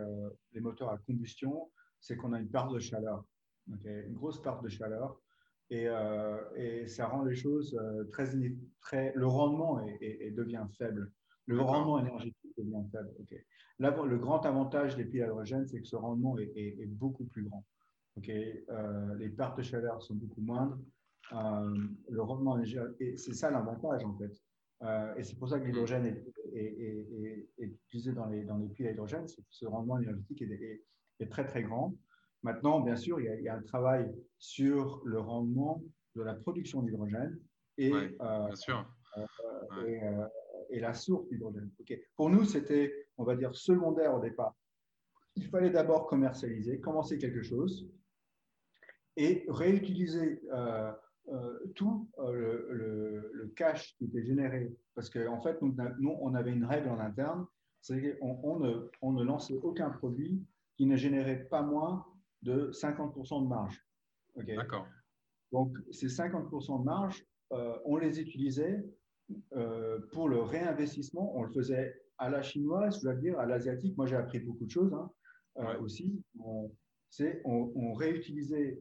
les 0.53 0.61
moteurs 0.61 0.91
à 0.91 0.99
combustion, 0.99 1.69
c'est 1.99 2.17
qu'on 2.17 2.33
a 2.33 2.39
une 2.39 2.49
part 2.49 2.71
de 2.71 2.79
chaleur, 2.79 3.25
une 3.67 4.15
grosse 4.15 4.41
part 4.41 4.63
de 4.63 4.69
chaleur. 4.69 5.21
Euh, 5.73 6.41
et, 6.57 6.87
ça 6.87 7.09
rend 7.09 7.25
les 7.25 7.35
choses 7.37 7.77
euh, 7.81 8.05
très, 8.11 8.33
très 8.81 9.13
le 9.17 9.27
rendement 9.27 9.85
et 10.01 10.31
devient 10.31 10.67
faible. 10.77 11.13
Le 11.47 11.61
rendement 11.61 11.99
énergétique 11.99 12.37
Là, 13.79 13.97
le 14.05 14.19
grand 14.19 14.45
avantage 14.45 14.97
des 14.97 15.05
piles 15.05 15.23
à 15.23 15.27
hydrogène, 15.27 15.67
c'est 15.67 15.81
que 15.81 15.87
ce 15.87 15.97
rendement 15.97 16.37
est, 16.39 16.87
beaucoup 16.87 17.25
plus 17.25 17.45
grand. 17.45 17.65
Euh, 18.29 19.15
les 19.17 19.31
pertes 19.31 19.57
de 19.57 19.63
chaleur 19.63 20.03
sont 20.03 20.15
beaucoup 20.15 20.43
moindres. 20.43 20.79
le 21.33 22.23
rendement 22.23 22.61
c'est 22.63 23.35
ça 23.35 23.51
l'avantage 23.51 24.05
en 24.05 24.19
fait. 24.19 24.33
et 25.17 25.23
c'est 25.23 25.39
pour 25.39 25.49
ça 25.49 25.59
que 25.59 25.67
l'hydrogène 25.67 26.07
est, 26.53 27.49
utilisé 27.59 28.13
dans 28.13 28.27
les, 28.27 28.45
dans 28.45 28.59
les 28.59 28.69
piles 28.69 28.89
à 28.89 28.91
hydrogène, 28.93 29.27
c'est 29.27 29.43
que 29.43 29.49
ce 29.51 29.67
rendement 29.67 29.99
énergétique 29.99 30.43
est, 30.43 31.27
très 31.31 31.45
très 31.45 31.63
grand. 31.63 31.95
Maintenant, 32.43 32.81
bien 32.81 32.97
sûr, 32.97 33.21
il 33.21 33.43
y, 33.43 33.49
a, 33.49 33.55
un 33.55 33.63
travail 33.63 34.11
sur 34.39 35.03
le 35.05 35.21
rendement 35.21 35.83
de 36.17 36.23
la 36.23 36.35
production 36.35 36.83
d'hydrogène 36.83 37.39
et, 37.79 37.93
euh, 37.93 38.09
euh, 38.21 39.27
euh, 39.83 40.27
et, 40.71 40.81
la 40.81 40.95
source 40.95 41.29
d'hydrogène. 41.29 41.71
Pour 42.17 42.31
nous, 42.31 42.45
c'était, 42.45 43.09
on 43.17 43.25
va 43.25 43.37
dire, 43.37 43.55
secondaire 43.55 44.15
au 44.15 44.21
départ. 44.21 44.57
Il 45.37 45.47
fallait 45.47 45.71
d'abord 45.71 46.07
commercialiser, 46.07 46.81
commencer 46.81 47.19
quelque 47.19 47.43
chose. 47.43 47.89
et 49.17 49.45
réutiliser 49.49 50.41
tout 51.75 52.09
le, 52.19 53.53
cash 53.57 53.97
qui 53.97 54.05
était 54.05 54.25
généré. 54.25 54.73
Parce 54.95 55.11
qu'en 55.11 55.35
en 55.35 55.41
fait, 55.41 55.61
nous, 55.63 55.77
nous, 55.99 56.17
on 56.21 56.35
avait 56.35 56.53
une 56.53 56.65
règle 56.65 56.89
en 56.89 56.99
interne, 56.99 57.47
c'est 57.81 58.19
qu'on 58.19 58.39
on 58.43 58.59
ne, 58.59 58.91
on 59.03 59.13
ne 59.13 59.25
lançait 59.25 59.59
aucun 59.63 59.91
produit 59.91 60.43
qui 60.77 60.87
ne 60.87 60.97
générait 60.97 61.45
pas 61.45 61.63
moins 61.63 62.07
de 62.43 62.71
50% 62.73 63.43
de 63.43 63.49
marge. 63.49 63.85
D'accord. 64.37 64.87
Donc, 65.53 65.77
ces 65.91 66.07
50% 66.07 66.81
de 66.81 66.85
marge, 66.85 67.25
euh, 67.53 67.77
on 67.85 67.97
les 67.97 68.21
utilisait 68.21 68.85
euh, 69.55 69.99
pour 70.13 70.29
le 70.29 70.41
réinvestissement. 70.41 71.37
On 71.37 71.43
le 71.43 71.53
faisait 71.53 71.95
à 72.19 72.31
la 72.31 72.43
chinoise, 72.43 72.99
je 72.99 73.03
dois 73.03 73.15
dire, 73.15 73.39
à 73.39 73.47
l'asiatique. 73.47 73.97
Moi, 73.97 74.07
j'ai 74.07 74.17
appris 74.17 74.41
beaucoup 74.41 74.65
de 74.65 74.71
choses 74.71 74.93
hein, 74.93 75.11
euh, 75.59 75.81
aussi. 75.81 76.23
On, 76.39 76.71
on, 77.45 77.93
réutilisait 77.95 78.81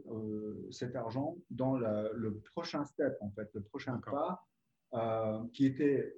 cet 0.69 0.95
argent 0.95 1.37
dans 1.49 1.77
le 1.77 2.39
prochain 2.53 2.85
step, 2.85 3.17
en 3.21 3.31
fait, 3.31 3.49
le 3.53 3.61
prochain 3.61 3.99
pas, 4.05 4.45
qui 5.53 5.65
était 5.65 6.15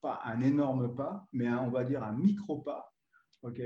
pas 0.00 0.20
un 0.24 0.40
énorme 0.42 0.94
pas, 0.94 1.26
mais 1.32 1.48
on 1.50 1.70
va 1.70 1.82
dire 1.82 2.04
un 2.04 2.12
micro 2.12 2.58
pas, 2.58 2.92
ok, 3.42 3.60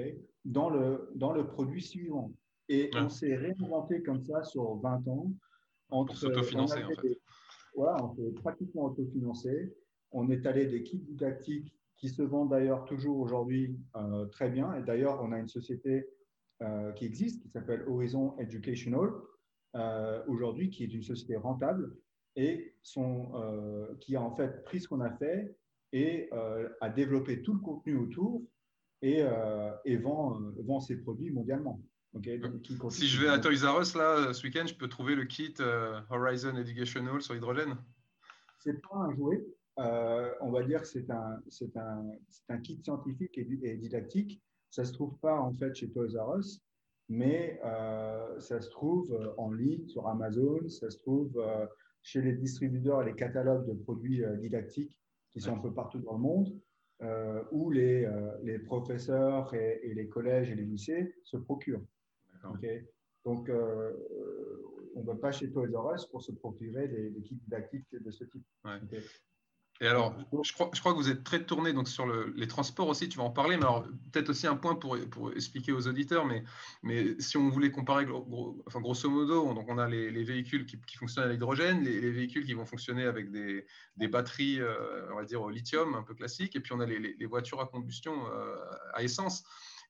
dans 0.47 0.71
le 0.71 1.11
dans 1.15 1.33
le 1.33 1.47
produit 1.47 1.83
suivant. 1.83 2.33
Et 2.69 2.91
on 2.95 3.09
s'est 3.09 3.37
réinventé 3.37 4.03
comme 4.03 4.23
ça 4.23 4.43
sur 4.43 4.77
20 4.77 5.09
ans. 5.09 5.31
Entre, 5.91 6.13
Pour 6.13 6.17
s'autofinancer, 6.17 6.83
en 6.83 6.89
fait. 7.01 7.21
voilà, 7.77 8.03
on 8.03 8.15
s'est 8.15 8.33
pratiquement 8.43 8.87
autofinancé. 8.87 9.75
On 10.15 10.31
est 10.31 10.47
allé 10.47 10.67
des 10.67 10.83
kits 10.85 10.99
didactiques 10.99 11.75
qui 11.97 12.09
se 12.09 12.23
vendent 12.23 12.51
d'ailleurs 12.51 12.85
toujours 12.85 13.19
aujourd'hui 13.19 13.77
euh, 13.97 14.27
très 14.27 14.49
bien. 14.49 14.73
Et 14.75 14.83
d'ailleurs, 14.83 15.21
on 15.23 15.33
a 15.33 15.39
une 15.39 15.49
société 15.49 16.09
euh, 16.62 16.93
qui 16.93 17.05
existe, 17.05 17.43
qui 17.43 17.51
s'appelle 17.51 17.85
Horizon 17.89 18.37
Educational, 18.39 19.11
euh, 19.75 20.23
aujourd'hui, 20.29 20.71
qui 20.71 20.85
est 20.85 20.95
une 20.95 21.03
société 21.03 21.37
rentable 21.37 21.97
et 22.37 22.75
son, 22.83 23.31
qui 24.01 24.17
a 24.17 24.21
en 24.21 24.35
fait 24.35 24.65
pris 24.65 24.81
ce 24.81 24.89
qu'on 24.89 25.01
a 25.01 25.11
fait 25.19 25.57
et 25.93 26.29
a 26.81 26.89
développé 26.89 27.43
tout 27.43 27.55
le 27.55 27.61
contenu 27.61 27.97
autour 27.97 28.43
et, 29.03 29.23
et 29.85 29.97
vend, 29.99 30.41
vend 30.65 30.81
ses 30.81 30.97
produits 30.97 31.31
mondialement 31.31 31.81
si 32.91 33.09
je 33.09 33.21
vais 33.21 33.29
à 33.29 33.39
Toys 33.39 33.65
R 33.65 33.81
Us 33.81 33.95
là, 33.95 34.33
ce 34.33 34.43
week-end, 34.45 34.67
je 34.67 34.75
peux 34.75 34.89
trouver 34.89 35.15
le 35.15 35.25
kit 35.25 35.55
Horizon 36.11 36.57
Educational 36.57 37.23
sur 37.23 37.37
hydrogène 37.37 37.77
C'est 38.59 38.81
pas 38.83 38.97
un 38.97 39.15
jouet. 39.15 39.45
Euh, 39.79 40.31
on 40.41 40.51
va 40.51 40.62
dire 40.62 40.83
que 40.83 40.87
c'est 40.87 41.11
un, 41.11 41.41
un, 41.77 42.11
un, 42.49 42.59
kit 42.59 42.81
scientifique 42.83 43.37
et, 43.39 43.77
didactique. 43.77 44.41
Ça 44.70 44.85
se 44.85 44.93
trouve 44.93 45.18
pas 45.18 45.39
en 45.41 45.53
fait 45.53 45.75
chez 45.75 45.91
Toys 45.91 46.16
R 46.16 46.39
Us, 46.39 46.62
mais 47.09 47.61
euh, 47.64 48.39
ça 48.41 48.61
se 48.61 48.70
trouve 48.70 49.35
en 49.37 49.51
ligne 49.53 49.87
sur 49.89 50.07
Amazon, 50.09 50.68
ça 50.68 50.91
se 50.91 50.99
trouve 50.99 51.43
chez 52.03 52.22
les 52.22 52.35
distributeurs 52.35 53.03
et 53.03 53.07
les 53.07 53.14
catalogues 53.14 53.66
de 53.66 53.75
produits 53.75 54.22
didactiques 54.41 54.97
qui 55.31 55.41
sont 55.41 55.55
un 55.55 55.61
peu 55.61 55.72
partout 55.72 55.99
dans 56.01 56.14
le 56.14 56.20
monde. 56.20 56.61
où 57.51 57.70
les, 57.70 58.09
les 58.43 58.59
professeurs 58.59 59.53
et, 59.55 59.81
et, 59.83 59.95
les 59.95 60.09
collèges 60.09 60.51
et 60.51 60.55
les 60.55 60.64
lycées 60.64 61.14
se 61.25 61.37
procurent. 61.37 61.85
Donc, 63.25 63.49
euh, 63.49 63.93
on 64.95 65.01
ne 65.01 65.07
va 65.07 65.14
pas 65.14 65.33
chez 65.33 65.51
Toys 65.51 65.68
R 65.72 65.95
Us 65.95 66.07
pour 66.07 66.22
se 66.22 66.33
procurer 66.33 66.89
des, 66.89 67.12
kits 67.22 67.37
didactiques 67.37 67.87
de 67.93 68.11
ce 68.11 68.25
type. 68.25 68.45
Et 69.81 69.89
alors, 69.89 70.14
je 70.45 70.53
crois, 70.53 70.70
que 70.70 70.97
vous 70.97 71.11
êtes 71.11 71.25
très 71.25 71.45
tourné 71.45 71.72
donc, 71.72 71.89
sur 71.89 72.07
les 72.07 72.47
transports 72.47 72.89
aussi, 72.89 73.09
tu 73.09 73.18
vas 73.18 73.25
en 73.25 73.31
parler, 73.31 73.57
mais 73.57 73.66
peut-être 74.12 74.29
aussi 74.29 74.47
un 74.47 74.55
point 74.55 74.77
pour, 74.77 74.97
expliquer 75.35 75.72
aux 75.72 75.89
auditeurs, 75.89 76.27
mais, 76.27 77.16
si 77.18 77.37
on 77.37 77.49
voulait 77.49 77.72
comparer, 77.72 78.07
enfin, 78.66 78.81
grosso 78.81 79.11
modo, 79.11 79.53
donc 79.53 79.66
on 79.68 79.79
a 79.79 79.89
les, 79.89 80.22
véhicules 80.22 80.64
qui, 80.64 80.97
fonctionnent 80.97 81.25
à 81.25 81.33
l'hydrogène, 81.33 81.83
les, 81.83 82.11
véhicules 82.12 82.47
qui 82.47 82.55
vont 82.55 82.64
fonctionner 82.64 83.05
avec 83.05 83.33
des, 83.33 83.66
batteries, 84.09 84.61
euh, 84.61 85.11
on 85.12 85.16
va 85.16 85.25
dire, 85.25 85.43
au 85.43 85.51
lithium, 85.51 85.95
un 85.95 86.03
peu 86.03 86.14
classiques, 86.14 86.55
et 86.55 86.61
puis 86.61 86.72
on 86.72 86.79
a 86.79 86.87
les, 86.87 87.27
voitures 87.27 87.61
à 87.61 87.66
combustion 87.66 88.14
euh, 88.29 88.55
à 88.93 89.03
essence. 89.03 89.43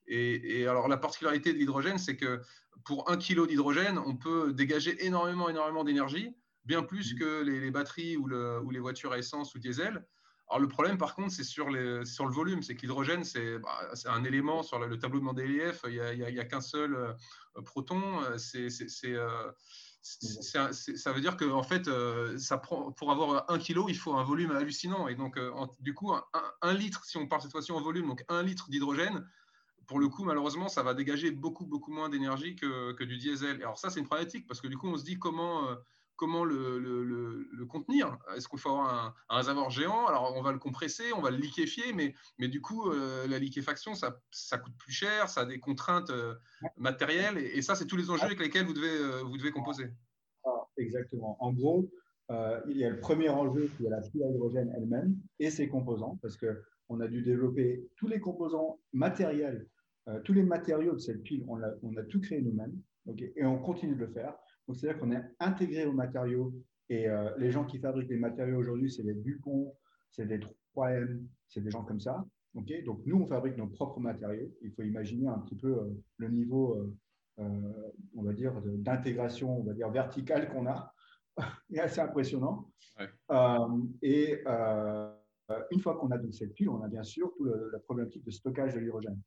Et, 0.07 0.65
alors 0.67 0.87
la 0.87 0.97
particularité 0.97 1.53
de 1.53 1.57
l'hydrogène, 1.59 1.99
c'est 1.99 2.15
que 2.15 2.41
pour 2.83 3.09
un 3.09 3.17
kilo 3.17 3.45
d'hydrogène, 3.45 3.99
on 3.99 4.15
peut 4.15 4.51
dégager 4.51 5.05
énormément, 5.05 5.47
énormément 5.47 5.83
d'énergie, 5.83 6.35
bien 6.65 6.83
plus 6.83 7.13
que 7.13 7.43
les, 7.43 7.71
batteries 7.71 8.17
ou, 8.17 8.27
les 8.69 8.79
voitures 8.79 9.13
à 9.13 9.17
essence 9.17 9.55
ou 9.55 9.59
diesel. 9.59 10.05
Alors 10.49 10.59
le 10.59 10.67
problème, 10.67 10.97
par 10.97 11.15
contre, 11.15 11.31
c'est 11.31 11.43
sur, 11.43 11.69
le 11.69 12.03
volume. 12.29 12.61
C'est 12.61 12.75
que 12.75 12.81
l'hydrogène, 12.81 13.23
c'est 13.23 13.57
bah, 13.59 13.91
un 14.05 14.23
élément 14.23 14.61
sur 14.61 14.77
le, 14.79 14.99
tableau 14.99 15.19
de 15.19 15.25
Mendeleïev. 15.25 15.79
Il 15.85 16.17
n'y 16.17 16.39
a, 16.39 16.45
qu'un 16.45 16.61
seul 16.61 16.95
euh, 16.95 17.13
proton. 17.63 18.21
Euh, 18.23 18.37
ça 18.37 18.59
veut 21.13 21.21
dire 21.21 21.35
que 21.35 21.63
fait, 21.63 21.87
euh, 21.87 22.37
ça 22.37 22.59
prend, 22.59 22.91
pour 22.91 23.11
avoir 23.11 23.49
un 23.49 23.57
kilo, 23.57 23.89
il 23.89 23.97
faut 23.97 24.13
un 24.13 24.23
volume 24.23 24.51
hallucinant. 24.51 25.07
Et 25.07 25.15
donc, 25.15 25.39
du 25.79 25.95
coup, 25.95 26.13
un, 26.13 26.73
litre, 26.73 27.03
si 27.05 27.17
on 27.17 27.27
parle 27.27 27.41
cette 27.41 27.51
fois-ci 27.51 27.71
en 27.71 27.81
volume, 27.81 28.07
donc 28.07 28.23
un 28.29 28.43
litre 28.43 28.69
d'hydrogène, 28.69 29.27
pour 29.87 29.99
le 29.99 30.09
coup, 30.09 30.23
malheureusement, 30.23 30.67
ça 30.67 30.83
va 30.83 30.93
dégager 30.93 31.31
beaucoup, 31.31 31.65
beaucoup 31.65 31.91
moins 31.91 32.09
d'énergie 32.09 32.55
que, 32.55 33.03
du 33.03 33.17
diesel. 33.17 33.55
alors 33.57 33.79
ça, 33.79 33.89
c'est 33.89 33.99
une 33.99 34.05
problématique 34.05 34.45
parce 34.47 34.61
que 34.61 34.67
du 34.67 34.77
coup, 34.77 34.87
on 34.87 34.97
se 34.97 35.03
dit 35.03 35.17
comment, 35.17 35.75
comment 36.15 36.43
le, 36.43 37.65
contenir. 37.67 38.17
Est-ce 38.35 38.47
qu'il 38.47 38.59
faut 38.59 38.69
avoir 38.69 39.15
un, 39.29 39.35
réservoir 39.37 39.69
géant? 39.69 40.05
Alors, 40.07 40.33
on 40.35 40.41
va 40.41 40.51
le 40.51 40.59
compresser, 40.59 41.11
on 41.15 41.21
va 41.21 41.31
le 41.31 41.37
liquéfier, 41.37 41.93
mais, 41.93 42.13
mais 42.37 42.47
du 42.47 42.61
coup, 42.61 42.89
euh, 42.89 43.27
la 43.27 43.39
liquéfaction, 43.39 43.95
ça, 43.95 44.21
ça, 44.31 44.57
coûte 44.57 44.75
plus 44.77 44.91
cher, 44.91 45.29
ça 45.29 45.41
a 45.41 45.45
des 45.45 45.59
contraintes 45.59 46.09
euh, 46.09 46.35
matérielles. 46.77 47.37
Et, 47.37 47.61
ça, 47.61 47.75
c'est 47.75 47.85
tous 47.85 47.97
les 47.97 48.09
enjeux 48.09 48.25
avec 48.25 48.39
lesquels 48.39 48.65
vous 48.65 48.73
devez, 48.73 49.23
vous 49.23 49.37
devez 49.37 49.51
composer. 49.51 49.87
Ah, 50.45 50.67
exactement. 50.77 51.37
En 51.39 51.51
gros, 51.53 51.89
il 52.67 52.77
y 52.77 52.85
a 52.85 52.89
le 52.89 52.99
premier 52.99 53.29
enjeu 53.29 53.69
qui 53.77 53.85
est 53.85 53.89
la 53.89 54.01
pile 54.01 54.23
à 54.23 54.29
hydrogène 54.29 54.73
elle-même 54.75 55.15
et 55.39 55.49
ses 55.49 55.67
composants, 55.67 56.17
parce 56.21 56.37
qu'on 56.37 56.99
a 56.99 57.07
dû 57.07 57.21
développer 57.21 57.87
tous 57.97 58.07
les 58.07 58.19
composants 58.19 58.79
matériels 58.93 59.67
euh, 60.07 60.19
tous 60.19 60.33
les 60.33 60.43
matériaux 60.43 60.93
de 60.93 60.99
cette 60.99 61.23
pile, 61.23 61.43
on 61.47 61.57
a, 61.57 62.03
tout 62.03 62.21
créé 62.21 62.39
nous-mêmes, 62.39 62.79
et 63.17 63.45
on 63.45 63.57
continue 63.57 63.95
de 63.95 64.01
le 64.01 64.11
faire. 64.11 64.35
Donc, 64.67 64.77
c'est-à-dire 64.77 64.99
qu'on 64.99 65.11
est 65.11 65.23
intégré 65.39 65.85
aux 65.85 65.93
matériaux, 65.93 66.53
et 66.89 67.07
euh, 67.07 67.29
les 67.37 67.51
gens 67.51 67.65
qui 67.65 67.79
fabriquent 67.79 68.09
les 68.09 68.17
matériaux 68.17 68.57
aujourd'hui, 68.57 68.91
c'est 68.91 69.03
des 69.03 69.13
Dupont, 69.13 69.75
c'est 70.11 70.25
des 70.25 70.39
3M, 70.75 71.23
c'est 71.47 71.61
des 71.61 71.71
gens 71.71 71.83
comme 71.83 71.99
ça. 71.99 72.25
Donc, 72.53 73.01
nous, 73.05 73.17
on 73.21 73.25
fabrique 73.25 73.57
nos 73.57 73.67
propres 73.67 73.99
matériaux. 73.99 74.49
Il 74.61 74.71
faut 74.71 74.83
imaginer 74.83 75.27
un 75.27 75.39
petit 75.39 75.55
peu 75.55 75.77
euh, 75.77 75.89
le 76.17 76.29
niveau, 76.29 76.95
on 77.37 78.23
va 78.23 78.31
dire, 78.31 78.53
d'intégration, 78.63 79.59
on 79.59 79.63
va 79.63 79.73
dire, 79.73 79.89
verticale 79.89 80.49
qu'on 80.49 80.67
a. 80.67 80.93
est 81.73 81.79
assez 81.79 81.99
impressionnant. 81.99 82.71
et 84.01 84.41
euh, 85.51 85.61
une 85.71 85.79
fois 85.79 85.95
qu'on 85.97 86.09
a 86.11 86.17
donc 86.17 86.33
cette 86.33 86.53
pile, 86.53 86.69
on 86.69 86.81
a 86.81 86.87
bien 86.87 87.03
sûr 87.03 87.31
toute 87.37 87.47
la 87.71 87.79
problématique 87.79 88.23
de 88.23 88.31
stockage 88.31 88.73
de 88.73 88.79
l'hydrogène. 88.79 89.19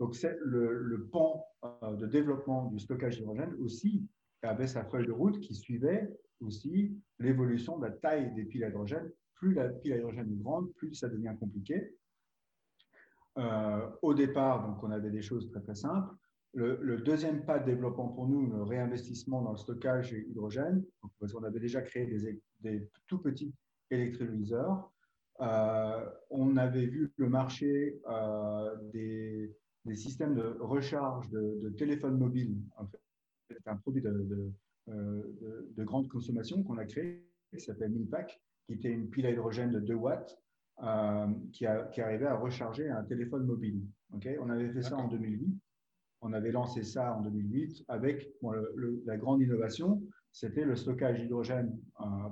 donc, 0.00 0.14
c'est 0.14 0.36
le, 0.40 1.08
pan 1.12 1.44
euh, 1.64 1.94
de 1.96 2.06
développement 2.06 2.66
du 2.66 2.78
stockage 2.78 3.18
d'hydrogène 3.18 3.54
aussi 3.60 4.06
avait 4.42 4.66
sa 4.66 4.84
feuille 4.84 5.06
de 5.06 5.12
route 5.12 5.40
qui 5.40 5.54
suivait 5.54 6.10
aussi 6.40 6.96
l'évolution 7.18 7.78
de 7.78 7.86
la 7.86 7.92
taille 7.92 8.34
des 8.34 8.44
piles 8.44 8.64
à 8.64 8.68
hydrogène. 8.68 9.10
Plus 9.34 9.54
la 9.54 9.68
pile 9.68 9.92
à 9.94 9.96
hydrogène 9.98 10.30
est 10.32 10.42
grande, 10.42 10.72
plus 10.74 10.94
ça 10.94 11.08
devient 11.08 11.34
compliqué. 11.38 11.96
Euh, 13.38 13.88
au 14.02 14.14
départ, 14.14 14.66
donc, 14.66 14.82
on 14.82 14.90
avait 14.90 15.10
des 15.10 15.22
choses 15.22 15.50
très 15.50 15.60
très 15.60 15.74
simples. 15.74 16.14
Le, 16.54 16.98
deuxième 16.98 17.46
pas 17.46 17.58
de 17.58 17.64
développement 17.64 18.08
pour 18.08 18.28
nous, 18.28 18.46
le 18.46 18.62
réinvestissement 18.62 19.40
dans 19.40 19.52
le 19.52 19.56
stockage 19.56 20.12
d'hydrogène, 20.12 20.84
parce 21.18 21.32
qu'on 21.32 21.44
avait 21.44 21.60
déjà 21.60 21.80
créé 21.80 22.04
des, 22.60 22.90
tout 23.06 23.18
petits 23.18 23.54
électrolyseurs 23.90 24.92
euh, 25.40 26.08
on 26.30 26.56
avait 26.56 26.86
vu 26.86 27.12
le 27.16 27.28
marché 27.28 28.00
euh, 28.08 28.76
des, 28.92 29.50
systèmes 29.94 30.34
de 30.34 30.56
recharge 30.60 31.28
de, 31.30 31.70
téléphones 31.70 32.18
mobiles. 32.18 32.56
C'est 33.58 33.68
un 33.68 33.76
produit 33.76 34.02
euh, 34.06 35.22
de, 35.76 35.84
grande 35.84 36.08
consommation 36.08 36.62
qu'on 36.62 36.78
a 36.78 36.84
créé, 36.84 37.24
qui 37.52 37.60
s'appelle 37.60 37.90
Minpack, 37.90 38.40
qui 38.66 38.74
était 38.74 38.90
une 38.90 39.08
pile 39.08 39.26
à 39.26 39.30
hydrogène 39.30 39.72
de 39.72 39.80
2 39.80 39.94
watts 39.94 40.38
qui, 41.52 41.66
arrivait 41.66 42.26
à 42.26 42.36
recharger 42.36 42.88
un 42.88 43.04
téléphone 43.04 43.44
mobile. 43.44 43.82
on 44.10 44.50
avait 44.50 44.70
fait 44.72 44.82
ça 44.82 44.96
en 44.96 45.08
2008. 45.08 45.54
On 46.22 46.32
avait 46.32 46.52
lancé 46.52 46.82
ça 46.82 47.14
en 47.14 47.22
2008 47.22 47.84
avec 47.88 48.32
la 49.04 49.16
grande 49.16 49.42
innovation, 49.42 50.02
c'était 50.32 50.64
le 50.64 50.76
stockage 50.76 51.20
d'hydrogène 51.20 51.78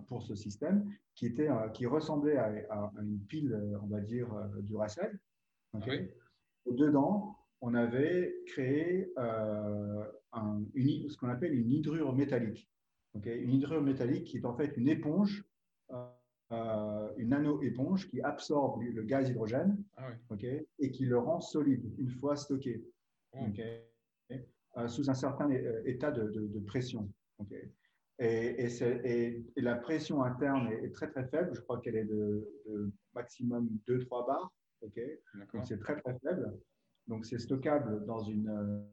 pour 0.08 0.22
ce 0.22 0.34
système 0.34 0.90
qui, 1.14 1.26
était, 1.26 1.50
euh, 1.50 1.68
qui 1.68 1.86
ressemblait 1.86 2.38
à, 2.38 2.90
une 3.02 3.20
pile, 3.28 3.52
euh, 3.52 3.78
on 3.82 3.86
va 3.86 4.00
dire, 4.00 4.32
euh, 4.32 4.62
du 4.62 4.74
Racel. 4.74 5.18
Dedans, 6.66 7.36
on 7.60 7.74
avait 7.74 8.34
créé 8.46 9.12
un, 9.16 10.62
une, 10.74 11.08
ce 11.08 11.16
qu'on 11.16 11.28
appelle 11.28 11.54
une 11.54 11.70
hydrure 11.70 12.14
métallique. 12.14 12.70
Une 13.14 13.50
hydrure 13.50 13.82
métallique 13.82 14.24
qui 14.24 14.38
est 14.38 14.44
en 14.44 14.54
fait 14.54 14.76
une 14.76 14.88
éponge, 14.88 15.44
une 16.50 17.28
nano-éponge 17.28 18.08
qui 18.08 18.20
absorbe 18.22 18.82
le 18.82 19.02
gaz 19.02 19.28
hydrogène 19.28 19.82
ah 19.96 20.10
et 20.78 20.90
qui 20.90 21.06
le 21.06 21.18
rend 21.18 21.40
solide 21.40 21.92
une 21.98 22.10
fois 22.10 22.36
stocké. 22.36 22.84
Oh. 23.32 24.88
sous 24.88 25.08
un 25.10 25.14
certain 25.14 25.48
état 25.84 26.10
de, 26.10 26.60
pression. 26.66 27.08
Et, 28.18 28.66
et, 28.66 29.44
la 29.56 29.76
pression 29.76 30.22
interne 30.22 30.68
est, 30.68 30.92
très 30.92 31.08
très 31.08 31.26
faible. 31.28 31.50
Je 31.54 31.60
crois 31.60 31.80
qu'elle 31.80 31.96
est 31.96 32.04
de, 32.04 32.48
maximum 33.14 33.68
2-3 33.88 34.26
bars. 34.26 34.52
Donc 34.82 35.64
c'est 35.64 35.78
très 35.78 36.00
très 36.00 36.18
faible. 36.20 36.58
Donc 37.08 37.26
c'est 37.26 37.38
stockable 37.38 38.04
dans 38.06 38.20
une, 38.20 38.84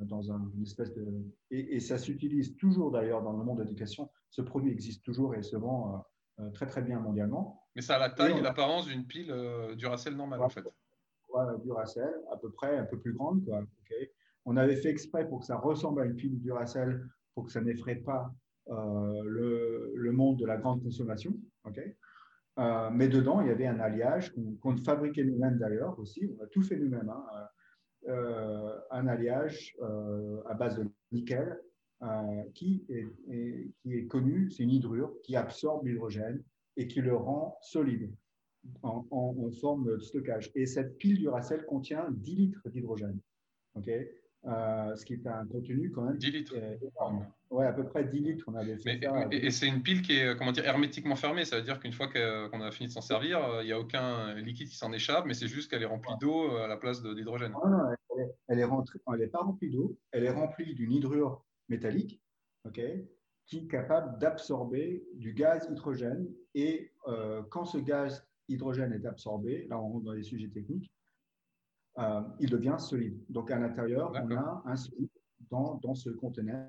dans 0.00 0.22
une 0.22 0.62
espèce 0.62 0.92
de. 0.94 1.04
Et, 1.50 1.80
ça 1.80 1.98
s'utilise 1.98 2.56
toujours 2.56 2.90
d'ailleurs 2.90 3.22
dans 3.22 3.32
le 3.32 3.44
monde 3.44 3.58
de 3.58 3.62
l'éducation. 3.64 4.10
Ce 4.30 4.42
produit 4.42 4.70
existe 4.70 5.04
toujours 5.04 5.34
et 5.34 5.42
se 5.42 5.56
vend 5.56 6.04
euh, 6.40 6.50
très 6.50 6.66
très 6.66 6.82
bien 6.82 6.98
mondialement. 7.00 7.62
Mais 7.76 7.82
ça 7.82 7.96
a 7.96 7.98
la 7.98 8.10
taille 8.10 8.38
et, 8.38 8.40
l'apparence 8.40 8.86
d'une 8.86 9.06
pile 9.06 9.30
euh, 9.30 9.74
Duracell 9.74 10.16
normale 10.16 10.42
en 10.42 10.48
fait. 10.48 10.64
Ouais, 11.32 11.44
Duracell, 11.62 12.14
à 12.30 12.36
peu 12.36 12.50
près 12.50 12.78
un 12.78 12.84
peu 12.84 12.98
plus 12.98 13.12
grande. 13.12 13.44
Quoi. 13.44 13.62
On 14.44 14.56
avait 14.56 14.76
fait 14.76 14.90
exprès 14.90 15.28
pour 15.28 15.40
que 15.40 15.46
ça 15.46 15.56
ressemble 15.56 16.02
à 16.02 16.04
une 16.04 16.16
pile 16.16 16.40
Duracell, 16.40 17.06
pour 17.34 17.46
que 17.46 17.52
ça 17.52 17.60
n'effraie 17.60 17.96
pas 17.96 18.30
euh, 18.68 19.22
le, 19.24 19.92
le, 19.94 20.12
monde 20.12 20.38
de 20.38 20.46
la 20.46 20.56
grande 20.56 20.82
consommation. 20.82 21.32
mais 22.92 23.08
dedans, 23.08 23.40
il 23.40 23.48
y 23.48 23.50
avait 23.50 23.66
un 23.66 23.80
alliage 23.80 24.34
qu'on 24.62 24.76
fabriquait 24.76 25.24
nous-mêmes 25.24 25.58
d'ailleurs 25.58 25.98
aussi. 25.98 26.30
On 26.38 26.44
a 26.44 26.46
tout 26.48 26.62
fait 26.62 26.76
nous-mêmes. 26.76 27.08
Hein. 27.08 27.24
Euh, 28.08 28.80
un 28.90 29.06
alliage 29.06 29.76
euh, 29.80 30.42
à 30.46 30.54
base 30.54 30.76
de 30.76 30.90
nickel 31.12 31.56
euh, 32.02 32.42
qui 32.52 32.84
est, 32.88 34.06
connu, 34.08 34.50
c'est 34.50 34.64
une 34.64 34.72
hydrure 34.72 35.12
qui 35.22 35.36
absorbe 35.36 35.86
l'hydrogène 35.86 36.42
et 36.76 36.88
qui 36.88 37.00
le 37.00 37.14
rend 37.14 37.56
solide 37.62 38.12
en, 38.82 39.04
forme 39.60 39.84
de 39.84 39.98
stockage. 39.98 40.50
Et 40.56 40.66
cette 40.66 40.98
pile 40.98 41.18
Duracell 41.18 41.64
contient 41.64 42.08
10 42.10 42.34
litres 42.34 42.68
d'hydrogène. 42.70 43.20
Euh, 44.44 44.96
ce 44.96 45.04
qui 45.04 45.14
est 45.14 45.26
un 45.26 45.46
contenu 45.46 45.90
quand 45.90 46.02
même 46.02 46.18
10 46.18 46.30
litres. 46.30 46.54
ouais, 47.50 47.66
à 47.66 47.72
peu 47.72 47.84
près 47.84 48.04
10 48.04 48.18
litres. 48.18 48.44
On 48.48 48.54
avait 48.54 48.76
fait 48.76 49.00
et, 49.30 49.50
c'est 49.50 49.68
une 49.68 49.82
pile 49.82 50.02
qui 50.02 50.18
est 50.18 50.36
comment 50.36 50.52
dire, 50.52 50.64
hermétiquement 50.64 51.16
fermée. 51.16 51.44
Ça 51.44 51.56
veut 51.56 51.62
dire 51.62 51.78
qu'une 51.78 51.92
fois 51.92 52.08
qu'on 52.08 52.60
a 52.60 52.70
fini 52.70 52.88
de 52.88 52.92
s'en 52.92 53.00
servir, 53.00 53.40
il 53.60 53.66
n'y 53.66 53.72
a 53.72 53.78
aucun 53.78 54.34
liquide 54.34 54.68
qui 54.68 54.76
s'en 54.76 54.92
échappe, 54.92 55.26
mais 55.26 55.34
c'est 55.34 55.48
juste 55.48 55.70
qu'elle 55.70 55.82
est 55.82 55.86
remplie 55.86 56.14
d'eau 56.20 56.50
à 56.56 56.66
la 56.66 56.76
place 56.76 57.02
d'hydrogène. 57.02 57.52
Non, 57.52 57.70
non, 57.70 57.84
elle 58.16 58.24
est, 58.24 58.34
elle 58.48 59.18
n'est 59.18 59.26
pas 59.28 59.38
remplie 59.38 59.70
d'eau. 59.70 59.96
Elle 60.10 60.24
est 60.24 60.30
remplie 60.30 60.74
d'une 60.74 60.92
hydrure 60.92 61.44
métallique 61.68 62.22
ok, 62.66 62.80
qui 63.46 63.58
est 63.58 63.66
capable 63.68 64.18
d'absorber 64.18 65.04
du 65.14 65.32
gaz 65.32 65.68
hydrogène. 65.70 66.28
Et 66.54 66.92
euh, 67.08 67.42
quand 67.50 67.64
ce 67.64 67.78
gaz 67.78 68.26
hydrogène 68.48 68.92
est 68.92 69.06
absorbé, 69.06 69.66
là 69.68 69.78
on 69.78 69.88
rentre 69.88 70.04
dans 70.04 70.12
les 70.12 70.22
sujets 70.22 70.48
techniques, 70.48 70.90
euh, 71.98 72.22
il 72.40 72.50
devient 72.50 72.76
solide. 72.78 73.18
Donc 73.28 73.50
à 73.50 73.58
l'intérieur, 73.58 74.12
on 74.14 74.30
a 74.34 74.62
un 74.64 74.76
solide 74.76 75.10
dans, 75.50 75.74
dans 75.82 75.94
ce 75.94 76.10
conteneur. 76.10 76.68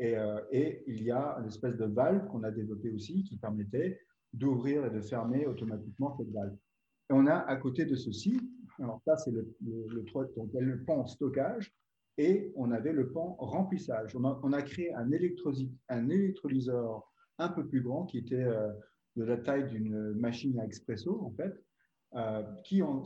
Et, 0.00 0.16
euh, 0.16 0.40
et, 0.52 0.84
il 0.86 1.02
y 1.02 1.10
a 1.10 1.38
une 1.40 1.46
espèce 1.46 1.76
de 1.76 1.86
valve 1.86 2.28
qu'on 2.28 2.44
a 2.44 2.52
développée 2.52 2.90
aussi 2.90 3.24
qui 3.24 3.36
permettait 3.36 3.98
d'ouvrir 4.32 4.84
et 4.86 4.90
de 4.90 5.00
fermer 5.00 5.46
automatiquement 5.46 6.16
cette 6.16 6.30
valve. 6.30 6.54
Et 7.10 7.14
on 7.14 7.26
a 7.26 7.34
à 7.34 7.56
côté 7.56 7.84
de 7.84 7.96
ceci, 7.96 8.38
alors 8.78 9.00
ça 9.04 9.16
c'est 9.16 9.32
le, 9.32 9.56
le, 9.64 10.04
donc, 10.36 10.50
le 10.52 10.84
pan 10.84 11.06
stockage 11.06 11.74
et 12.16 12.52
on 12.54 12.70
avait 12.70 12.92
le 12.92 13.10
pan 13.10 13.34
remplissage. 13.40 14.14
On 14.14 14.24
a, 14.24 14.38
on 14.44 14.52
a 14.52 14.62
créé 14.62 14.94
un, 14.94 15.10
un, 15.88 16.08
électrolyseur 16.10 17.12
un 17.38 17.48
peu 17.48 17.66
plus 17.66 17.80
grand 17.80 18.04
qui 18.04 18.18
était 18.18 18.44
euh, 18.44 18.68
de 19.16 19.24
la 19.24 19.38
taille 19.38 19.66
d'une 19.68 20.12
machine 20.12 20.60
à 20.60 20.64
expresso 20.64 21.20
en 21.24 21.32
fait, 21.32 21.60
qui 22.62 22.82
en, 22.82 23.02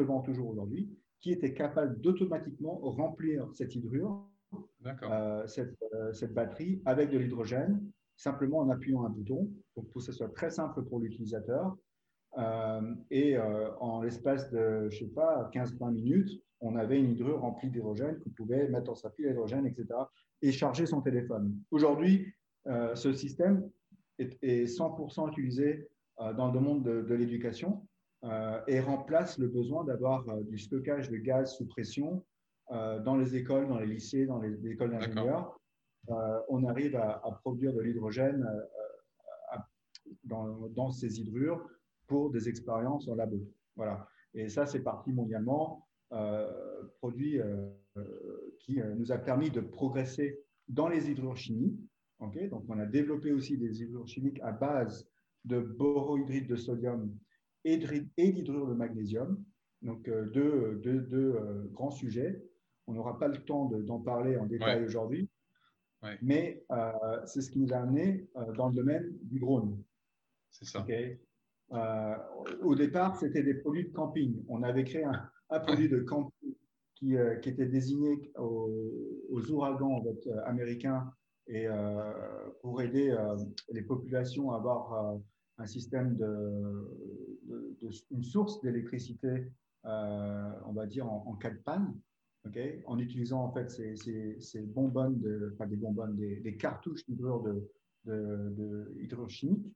vend 0.00 0.20
toujours 0.20 0.48
aujourd'hui, 0.48 0.88
qui 1.20 1.32
était 1.32 1.54
capable 1.54 2.00
d'automatiquement 2.00 2.78
remplir 2.82 3.48
cette 3.52 3.74
hydrure, 3.74 4.28
euh, 5.02 5.46
cette, 5.46 5.76
euh, 5.94 6.12
cette, 6.12 6.32
batterie, 6.32 6.80
avec 6.84 7.10
de 7.10 7.18
l'hydrogène, 7.18 7.82
simplement 8.16 8.58
en 8.58 8.70
appuyant 8.70 9.04
un 9.04 9.10
bouton, 9.10 9.50
donc 9.76 9.88
pour 9.90 9.94
que 9.94 10.00
ce 10.00 10.12
soit 10.12 10.32
très 10.32 10.50
simple 10.50 10.82
pour 10.84 11.00
l'utilisateur. 11.00 11.76
Euh, 12.38 12.94
et 13.10 13.38
en 13.38 14.02
l'espace 14.02 14.50
de, 14.50 14.88
je 14.90 14.98
sais 14.98 15.10
pas, 15.10 15.50
15-20 15.52 15.92
minutes, 15.92 16.30
on 16.60 16.76
avait 16.76 16.98
une 16.98 17.10
hydrure 17.10 17.40
remplie 17.40 17.70
d'hydrogène 17.70 18.18
qu'on 18.20 18.30
pouvait 18.30 18.68
mettre 18.68 18.84
dans 18.84 18.94
sa 18.94 19.10
pile 19.10 19.28
d'hydrogène, 19.28 19.66
etc., 19.66 19.86
et 20.42 20.52
charger 20.52 20.86
son 20.86 21.00
téléphone. 21.00 21.56
Aujourd'hui, 21.70 22.26
ce 22.66 23.12
système 23.12 23.68
est, 24.18 24.38
est 24.42 24.66
100% 24.66 25.30
utilisé 25.30 25.88
dans 26.18 26.52
le 26.52 26.60
monde 26.60 26.84
de, 26.84 27.02
de 27.02 27.14
l'éducation 27.14 27.86
et 28.66 28.80
remplace 28.80 29.38
le 29.38 29.48
besoin 29.48 29.84
d'avoir 29.84 30.28
euh, 30.28 30.42
du 30.42 30.58
stockage 30.58 31.10
de 31.10 31.16
gaz 31.16 31.54
sous 31.54 31.66
pression 31.66 32.24
euh, 32.70 32.98
dans 33.00 33.16
les 33.16 33.36
écoles, 33.36 33.68
dans 33.68 33.78
les 33.78 33.86
lycées, 33.86 34.26
dans 34.26 34.40
les, 34.40 34.66
écoles 34.66 34.90
d'ingénieurs. 34.90 35.58
on 36.48 36.64
arrive 36.64 36.96
à, 36.96 37.20
produire 37.42 37.72
de 37.72 37.80
l'hydrogène 37.80 38.44
dans, 40.24 40.90
ces 40.90 41.20
hydrures 41.20 41.64
pour 42.06 42.30
des 42.30 42.48
expériences 42.48 43.08
en 43.08 43.14
labo. 43.14 43.40
Voilà. 43.76 44.08
Et 44.34 44.48
ça, 44.48 44.66
c'est 44.66 44.82
parti 44.82 45.12
mondialement, 45.12 45.86
produit 47.00 47.40
qui 48.60 48.80
nous 48.96 49.10
a 49.10 49.18
permis 49.18 49.50
de 49.50 49.60
progresser 49.60 50.40
dans 50.68 50.88
les 50.88 51.10
hydrures 51.10 51.36
chimiques. 51.36 51.80
Donc, 52.20 52.64
on 52.68 52.78
a 52.78 52.86
développé 52.86 53.32
aussi 53.32 53.56
des 53.56 53.82
hydrures 53.82 54.08
chimiques 54.08 54.40
à 54.42 54.52
base 54.52 55.08
de 55.44 55.60
borohydride 55.60 56.48
de 56.48 56.56
sodium 56.56 57.16
et 57.66 58.32
d'hydrure 58.32 58.68
de 58.68 58.74
magnésium. 58.74 59.44
Donc, 59.82 60.08
euh, 60.08 60.26
deux, 60.26 60.80
deux, 60.82 61.00
deux 61.00 61.34
euh, 61.34 61.64
grands 61.72 61.90
sujets. 61.90 62.42
On 62.86 62.92
n'aura 62.92 63.18
pas 63.18 63.28
le 63.28 63.38
temps 63.38 63.66
d'en 63.66 64.00
parler 64.00 64.36
en 64.36 64.46
détail 64.46 64.84
aujourd'hui, 64.84 65.28
mais 66.22 66.64
euh, 66.70 66.92
c'est 67.26 67.40
ce 67.40 67.50
qui 67.50 67.58
nous 67.58 67.72
a 67.72 67.78
amené 67.78 68.28
dans 68.56 68.68
le 68.68 68.74
domaine 68.74 69.12
du 69.22 69.40
drone. 69.40 69.82
C'est 70.52 70.66
ça. 70.66 70.86
au 72.62 72.74
départ, 72.76 73.16
c'était 73.16 73.42
des 73.42 73.54
produits 73.54 73.88
de 73.88 73.92
camping. 73.92 74.44
On 74.48 74.62
avait 74.62 74.84
créé 74.84 75.02
un, 75.02 75.20
un 75.50 75.58
produit 75.58 75.88
de 75.88 75.98
camping 75.98 76.54
qui, 76.94 77.16
qui, 77.42 77.48
était 77.48 77.66
désigné 77.66 78.30
aux, 78.38 78.70
aux 79.30 79.50
ouragans 79.50 80.04
américains 80.44 81.12
et 81.48 81.66
pour 82.62 82.80
aider 82.82 83.16
les 83.70 83.82
populations 83.82 84.52
à 84.52 84.58
avoir 84.58 85.18
un 85.58 85.66
système 85.66 86.16
de, 86.16 87.35
une 88.10 88.22
source 88.22 88.60
d'électricité, 88.60 89.50
euh, 89.84 90.50
on 90.66 90.72
va 90.72 90.86
dire, 90.86 91.06
en, 91.06 91.34
cas 91.36 91.50
de 91.50 91.58
panne, 91.58 91.94
en 92.86 92.98
utilisant 92.98 93.42
en 93.42 93.52
fait 93.52 93.70
ces, 93.70 93.96
ces, 94.40 94.62
bonbonnes, 94.62 95.18
de, 95.20 95.52
enfin 95.54 95.66
des 95.66 95.76
bonbonnes, 95.76 96.16
des, 96.16 96.56
cartouches 96.56 97.04
d'hydrure 97.06 97.42
de, 97.42 97.70
de, 98.04 99.28
chimique. 99.28 99.66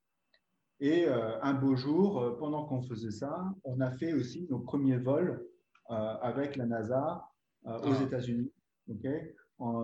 Et 0.82 1.06
euh, 1.06 1.40
un 1.42 1.54
beau 1.54 1.76
jour, 1.76 2.20
euh, 2.20 2.36
pendant 2.38 2.64
qu'on 2.64 2.82
faisait 2.82 3.10
ça, 3.10 3.54
on 3.64 3.80
a 3.80 3.90
fait 3.90 4.14
aussi 4.14 4.46
nos 4.48 4.58
premiers 4.58 4.98
vols 4.98 5.44
avec 5.88 6.54
la 6.54 6.66
NASA 6.66 7.28
aux 7.64 7.68
ah. 7.68 8.02
États-Unis. 8.04 8.52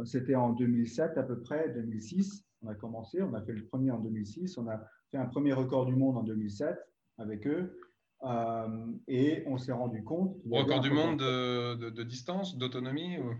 C'était 0.05 0.37
en 0.37 0.53
2007 0.53 1.19
à 1.19 1.25
peu 1.25 1.41
près, 1.41 1.69
2006. 1.71 2.45
On 2.63 2.69
a 2.69 2.75
commencé, 2.75 3.21
on 3.23 3.35
a 3.35 3.43
fait 3.43 3.53
le 3.53 3.65
premier 3.67 3.91
en 3.91 3.99
2006, 3.99 4.57
on 4.59 4.69
a 4.69 4.81
fait 5.11 5.19
un 5.19 5.27
premier 5.27 5.53
record 5.53 5.87
du 5.87 5.97
monde 5.97 6.17
en 6.17 6.23
2007 6.23 6.77
avec 7.19 7.47
eux. 7.47 7.79
Euh, 8.23 8.93
et 9.09 9.45
on 9.47 9.59
s'est 9.59 9.73
rendu 9.73 10.03
compte. 10.03 10.37
Record 10.51 10.81
du 10.81 10.91
monde 10.91 11.19
de, 11.19 11.91
de, 11.91 12.03
distance, 12.03 12.57
d'autonomie 12.57 13.19
Oui, 13.19 13.35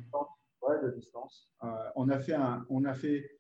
de 0.83 0.91
distance. 0.91 1.49
Euh, 1.63 1.69
on 1.95 2.09
a 2.09 2.19
fait, 2.19 2.35
un, 2.35 2.67
on 2.69 2.85
a 2.85 2.95
fait 2.95 3.31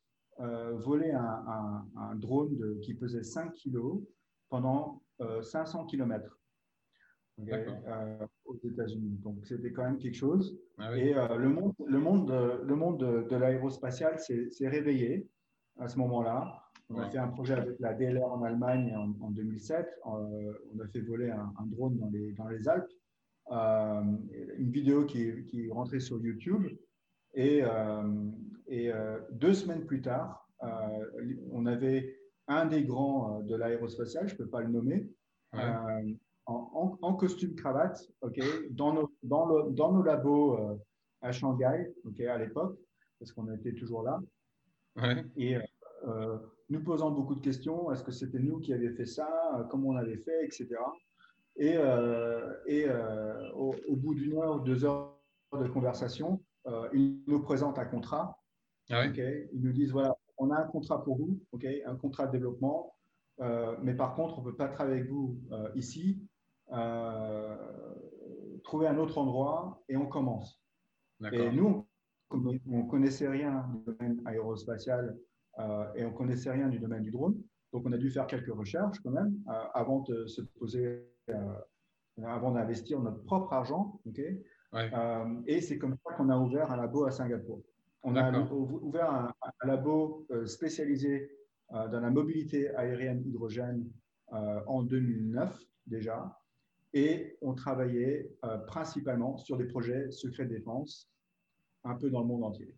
euh, 0.41 0.72
voler 0.76 1.11
un, 1.11 1.84
un, 1.97 2.14
drone 2.16 2.57
de, 2.57 2.78
qui 2.82 2.95
pesait 2.95 3.22
5 3.22 3.53
kg 3.53 4.01
pendant 4.49 5.03
500 5.43 5.87
km 5.87 6.39
aux 7.39 8.57
États-Unis. 8.64 9.18
Donc 9.22 9.47
c'était 9.47 9.72
quand 9.72 9.84
même 9.84 9.99
quelque 9.99 10.14
chose. 10.16 10.59
Ah 10.78 10.97
et 10.97 11.12
le 11.12 11.49
monde, 11.49 11.74
le 11.84 11.99
monde, 11.99 12.30
le 12.62 12.76
monde 12.76 13.01
de, 13.01 13.28
de 13.28 13.37
l'aérospatial 13.37 14.18
s'est 14.18 14.68
réveillé 14.68 15.28
à 15.78 15.89
ce 15.89 15.99
moment-là. 15.99 16.65
On 16.89 17.01
a 17.01 17.11
fait 17.11 17.18
un 17.18 17.28
projet 17.28 17.55
avec 17.55 17.80
la 17.80 17.95
DLR 17.95 18.24
en 18.24 18.43
Allemagne 18.43 18.95
en, 19.20 19.30
2007. 19.30 19.87
Euh, 20.07 20.53
on 20.74 20.80
a 20.80 20.87
fait 20.89 21.01
voler 21.01 21.30
un, 21.30 21.66
drone 21.66 21.97
dans 21.99 22.11
les, 22.11 22.32
dans 22.32 22.47
les 22.49 22.68
Alpes. 22.68 22.93
Euh, 23.51 24.03
une 24.57 24.70
vidéo 24.70 25.05
qui, 25.05 25.45
qui, 25.47 25.66
est 25.66 25.72
rentrée 25.72 26.01
sur 26.01 26.20
YouTube. 26.20 26.66
Et, 27.34 27.62
euh, 27.62 28.30
et 28.68 28.91
deux 29.32 29.53
semaines 29.53 29.84
plus 29.84 30.01
tard, 30.01 30.49
on 31.53 31.66
avait 31.66 32.16
un 32.49 32.66
des 32.66 32.82
grands 32.82 33.41
de 33.41 33.55
l'aérospatial, 33.55 34.26
je 34.28 34.34
ne 34.34 34.39
peux 34.39 34.49
pas 34.49 34.62
le 34.62 34.68
nommer, 34.68 35.11
en, 36.47 37.14
costume 37.14 37.55
cravate, 37.57 38.01
dans, 38.70 38.95
nos, 38.95 39.12
dans, 39.22 39.47
le, 39.47 39.72
dans 39.72 39.93
nos 39.93 40.03
labos 40.03 40.59
à 41.20 41.32
Shanghai, 41.32 41.93
à 42.26 42.39
l'époque, 42.39 42.78
parce 43.18 43.32
qu'on 43.32 43.53
était 43.53 43.74
toujours 43.74 44.03
là. 44.03 44.20
Et 45.37 45.59
nous 46.68 46.82
posant 46.82 47.10
beaucoup 47.10 47.34
de 47.34 47.40
questions. 47.40 47.90
Est-ce 47.92 48.02
que 48.02 48.12
c'était 48.12 48.38
nous 48.38 48.58
qui 48.58 48.72
avions 48.72 48.92
fait 48.96 49.06
ça? 49.06 49.28
Comment 49.70 49.90
on 49.90 49.96
avait 49.96 50.18
fait? 50.18 50.44
Etc. 50.44 50.68
Et, 51.56 51.74
euh, 51.76 52.52
et 52.66 52.86
euh, 52.86 53.50
au, 53.52 53.74
bout 53.96 54.14
d'une 54.14 54.36
heure 54.36 54.56
ou 54.56 54.60
deux 54.60 54.84
heures 54.84 55.16
de 55.58 55.68
conversation, 55.68 56.42
euh, 56.66 56.88
ils 56.92 57.22
nous 57.26 57.40
présentent 57.40 57.78
un 57.78 57.86
contrat. 57.86 58.38
Ah 58.90 59.06
ils 59.06 59.48
nous 59.54 59.72
disent 59.72 59.90
voilà, 59.90 60.16
on 60.38 60.50
a 60.50 60.60
un 60.60 60.66
contrat 60.66 61.02
pour 61.02 61.16
vous, 61.16 61.40
ok, 61.50 61.66
un 61.86 61.96
contrat 61.96 62.26
de 62.26 62.32
développement, 62.32 62.94
mais 63.82 63.94
par 63.94 64.14
contre, 64.14 64.38
on 64.38 64.42
ne 64.42 64.50
peut 64.50 64.56
pas 64.56 64.68
travailler 64.68 65.00
avec 65.00 65.10
vous 65.10 65.40
ici. 65.74 66.20
trouver 68.62 68.86
un 68.86 68.98
autre 68.98 69.18
endroit 69.18 69.82
et 69.88 69.96
on 69.96 70.06
commence. 70.06 70.60
Et 71.32 71.50
nous, 71.50 71.84
on 72.30 72.36
ne 72.38 72.88
connaissait 72.88 73.28
rien 73.28 73.66
du 73.72 73.92
domaine 73.92 74.22
aérospatial 74.24 75.18
et 75.94 76.04
on 76.04 76.11
ne 76.11 76.16
connaissait 76.16 76.50
rien 76.50 76.68
du 76.68 76.78
domaine 76.78 77.02
du 77.02 77.11
drone. 77.11 77.36
Donc, 77.72 77.84
on 77.86 77.92
a 77.92 77.98
dû 77.98 78.11
faire 78.11 78.26
quelques 78.26 78.52
recherches 78.54 79.00
quand 79.00 79.11
même 79.11 79.34
avant 79.74 80.00
de 80.00 80.26
se 80.26 80.42
poser, 80.42 81.07
avant 82.22 82.52
d'investir 82.52 83.00
notre 83.00 83.22
propre 83.24 83.52
argent. 83.52 84.00
ok? 84.07 84.20
Euh, 84.74 85.42
et 85.46 85.61
c'est 85.61 85.78
comme 85.78 85.96
ça 86.04 86.14
qu'on 86.14 86.28
a 86.28 86.38
ouvert 86.38 86.70
un 86.70 86.76
labo 86.76 87.04
à 87.04 87.11
Singapour. 87.11 87.62
On 88.02 88.14
a 88.16 88.38
ouvert 88.50 89.11
un, 89.11 89.32
labo 89.66 90.26
euh, 90.30 90.46
spécialisé 90.46 91.30
euh, 91.72 91.88
dans 91.88 92.00
la 92.00 92.11
mobilité 92.11 92.74
aérienne 92.76 93.22
hydrogène 93.26 93.88
en 94.66 94.82
2009 94.82 95.57
déjà. 95.86 96.36
Et 96.92 97.38
on 97.42 97.54
travaillait 97.54 98.28
principalement 98.66 99.36
sur 99.36 99.57
des 99.57 99.66
projets 99.66 100.11
secrets 100.11 100.46
de 100.46 100.57
défense 100.57 101.09
un 101.84 101.94
peu 101.94 102.11
dans 102.11 102.20
le 102.22 102.26
monde 102.26 102.42
entier. 102.42 102.74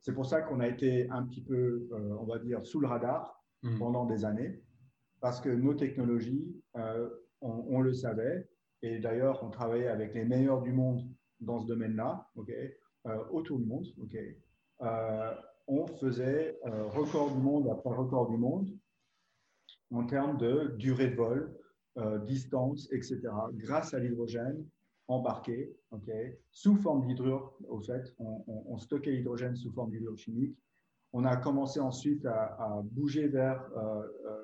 C'est 0.00 0.12
pour 0.14 0.26
ça 0.26 0.40
qu'on 0.42 0.60
a 0.60 0.68
été 0.68 1.08
un 1.10 1.24
petit 1.24 1.42
peu, 1.42 1.88
on 1.92 2.24
va 2.24 2.38
dire, 2.38 2.64
sous 2.64 2.80
le 2.80 2.86
radar 2.86 3.42
hmm. 3.62 3.78
pendant 3.78 4.06
des 4.06 4.24
années, 4.24 4.62
parce 5.20 5.40
que 5.40 5.48
nos 5.48 5.74
technologies, 5.74 6.62
on, 7.40 7.80
le 7.80 7.92
savait, 7.92 8.48
et 8.82 8.98
d'ailleurs, 8.98 9.42
on 9.42 9.50
travaillait 9.50 9.88
avec 9.88 10.14
les 10.14 10.24
meilleurs 10.24 10.62
du 10.62 10.72
monde 10.72 11.08
dans 11.40 11.60
ce 11.60 11.66
domaine-là, 11.66 12.28
euh, 13.06 13.24
autour 13.30 13.58
du 13.58 13.66
monde. 13.66 13.86
Euh, 14.80 15.34
on 15.66 15.86
faisait 15.86 16.58
euh, 16.66 16.86
record 16.88 17.34
du 17.34 17.42
monde 17.42 17.68
après 17.68 17.94
record 17.94 18.30
du 18.30 18.36
monde 18.36 18.70
en 19.90 20.06
termes 20.06 20.38
de 20.38 20.74
durée 20.78 21.08
de 21.08 21.16
vol, 21.16 21.58
distance, 22.24 22.90
etc., 22.90 23.20
grâce 23.52 23.92
à 23.92 23.98
l'hydrogène 23.98 24.64
embarqué, 25.08 25.76
sous 26.50 26.76
forme 26.76 27.06
d'hydrure, 27.06 27.54
au 27.68 27.80
fait, 27.80 28.14
on, 28.18 28.78
stockait 28.78 29.10
l'hydrogène 29.10 29.56
sous 29.56 29.72
forme 29.72 29.90
d'hydrure 29.90 30.16
chimique. 30.16 30.56
On 31.12 31.24
a 31.24 31.36
commencé 31.36 31.80
ensuite 31.80 32.24
à, 32.24 32.56
à 32.58 32.80
bouger 32.82 33.28
vers 33.28 33.68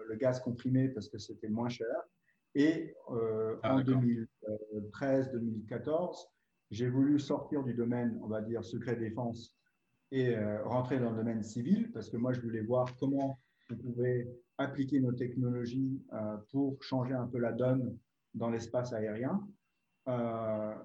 le 0.09 0.17
gaz 0.17 0.41
comprimé 0.41 0.89
parce 0.89 1.09
que 1.09 1.19
c'était 1.19 1.49
moins 1.49 1.69
cher. 1.69 1.87
Et 2.55 2.95
euh, 3.11 3.57
ah, 3.63 3.77
en 3.77 3.83
2013-2014, 3.83 6.27
j'ai 6.71 6.89
voulu 6.89 7.19
sortir 7.19 7.63
du 7.63 7.75
domaine, 7.75 8.19
on 8.23 8.27
va 8.27 8.41
dire, 8.43 8.65
secret 8.65 8.97
défense 8.97 9.55
et 10.11 10.35
euh, 10.35 10.65
rentrer 10.65 10.99
dans 10.99 11.11
le 11.11 11.17
domaine 11.17 11.43
civil 11.43 11.93
parce 11.93 12.09
que 12.11 12.17
moi, 12.17 12.33
je 12.33 12.41
voulais 12.41 12.63
voir 12.63 12.97
comment 12.97 13.39
on 13.71 13.77
pouvait 13.77 14.27
appliquer 14.57 15.01
nos 15.01 15.13
technologies 15.13 16.03
euh, 16.13 16.37
pour 16.51 16.83
changer 16.83 17.15
un 17.15 17.27
peu 17.27 17.39
la 17.39 17.53
donne 17.53 17.97
dans 18.35 18.51
l'espace 18.51 18.93
aérien. 18.93 19.47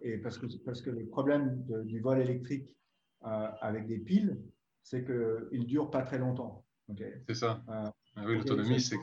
Et 0.02 0.18
parce 0.18 0.38
que, 0.38 0.46
parce 0.66 0.82
que 0.82 0.90
le 0.90 1.06
problème 1.08 1.64
du 1.86 2.00
vol 2.02 2.20
électrique 2.20 2.76
avec 3.22 3.88
des 3.88 4.00
piles, 4.00 4.38
c'est 4.84 5.06
qu'il 5.06 5.62
ne 5.62 5.66
dure 5.66 5.90
pas 5.90 6.02
très 6.04 6.20
longtemps. 6.20 6.66
c'est 7.28 7.36
ça. 7.36 7.64
Ah 8.16 8.24
oui, 8.28 8.38
l'autonomie, 8.38 8.80
c'est 8.80 8.98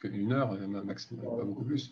qu'une 0.00 0.32
heure, 0.32 0.52
euh, 0.52 0.66
maximum, 0.66 1.24
pas 1.24 1.44
beaucoup 1.44 1.64
plus. 1.64 1.90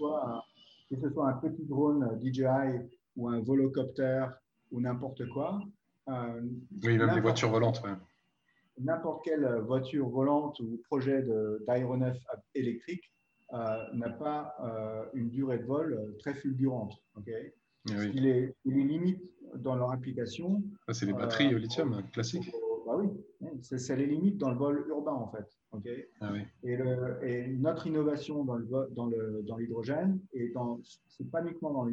Que 0.88 0.96
ce 1.00 1.10
soit 1.10 1.28
un 1.28 1.34
petit 1.34 1.64
drone 1.64 2.02
euh, 2.04 2.18
DJI 2.18 2.88
ou 3.16 3.28
un 3.28 3.40
volocoptère 3.40 4.38
ou 4.70 4.80
n'importe 4.80 5.28
quoi. 5.28 5.60
Euh, 6.08 6.40
oui, 6.82 6.96
même 6.96 7.14
les 7.14 7.20
voitures 7.20 7.50
volantes. 7.50 7.82
N'importe 8.78 9.24
quelle 9.24 9.46
voiture 9.66 10.08
volante 10.08 10.58
ou 10.60 10.80
projet 10.84 11.22
d'aéronef 11.66 12.16
électrique 12.54 13.12
n'a 13.50 14.08
pas 14.18 14.56
une 15.12 15.28
durée 15.28 15.58
de 15.58 15.64
vol 15.64 16.16
très 16.18 16.34
fulgurante. 16.34 16.94
Okay 17.16 17.54
eh 17.90 17.94
il, 18.14 18.26
est, 18.26 18.54
il, 18.64 18.78
est, 18.78 18.84
limite 18.84 19.22
dans 19.56 19.76
leur 19.76 19.90
application. 19.92 20.62
c'est 20.92 21.06
les 21.06 21.12
batteries 21.12 21.54
au 21.54 21.58
lithium, 21.58 22.02
classiques. 22.12 22.50
Bah 22.86 22.96
oui, 22.98 23.08
c'est 23.62 23.96
les 23.96 24.06
limites 24.06 24.38
dans 24.38 24.50
le 24.50 24.56
vol 24.56 24.84
urbain 24.88 25.12
en 25.12 25.28
fait. 25.28 25.46
Ah 26.20 26.32
et, 26.64 26.78
et, 27.22 27.46
notre 27.48 27.86
innovation 27.86 28.44
dans 28.44 28.56
l'hydrogène, 28.56 28.94
dans 28.94 29.06
le, 29.06 29.42
dans 29.42 29.58
et 30.32 30.48
dans, 30.50 30.80
c'est 31.08 31.30
pas 31.30 31.42
uniquement 31.42 31.72
dans 31.72 31.86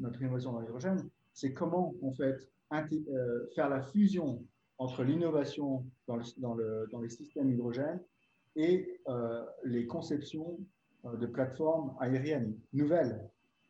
notre 0.00 0.20
innovation 0.20 0.52
dans 0.52 0.60
l'hydrogène, 0.60 1.08
c'est 1.32 1.52
comment 1.52 1.94
en 2.02 2.12
fait 2.12 2.48
euh, 2.72 3.46
faire 3.54 3.68
la 3.68 3.82
fusion 3.82 4.44
entre 4.78 5.04
l'innovation 5.04 5.86
dans, 6.08 6.18
dans, 6.38 6.54
le, 6.54 6.88
dans 6.90 7.00
les 7.00 7.08
systèmes 7.08 7.52
hydrogène 7.52 8.00
et 8.56 9.00
euh, 9.08 9.44
les 9.64 9.86
conceptions 9.86 10.58
euh, 11.04 11.16
de 11.16 11.26
plateformes 11.26 11.94
aériennes 12.00 12.58
nouvelles. 12.72 13.20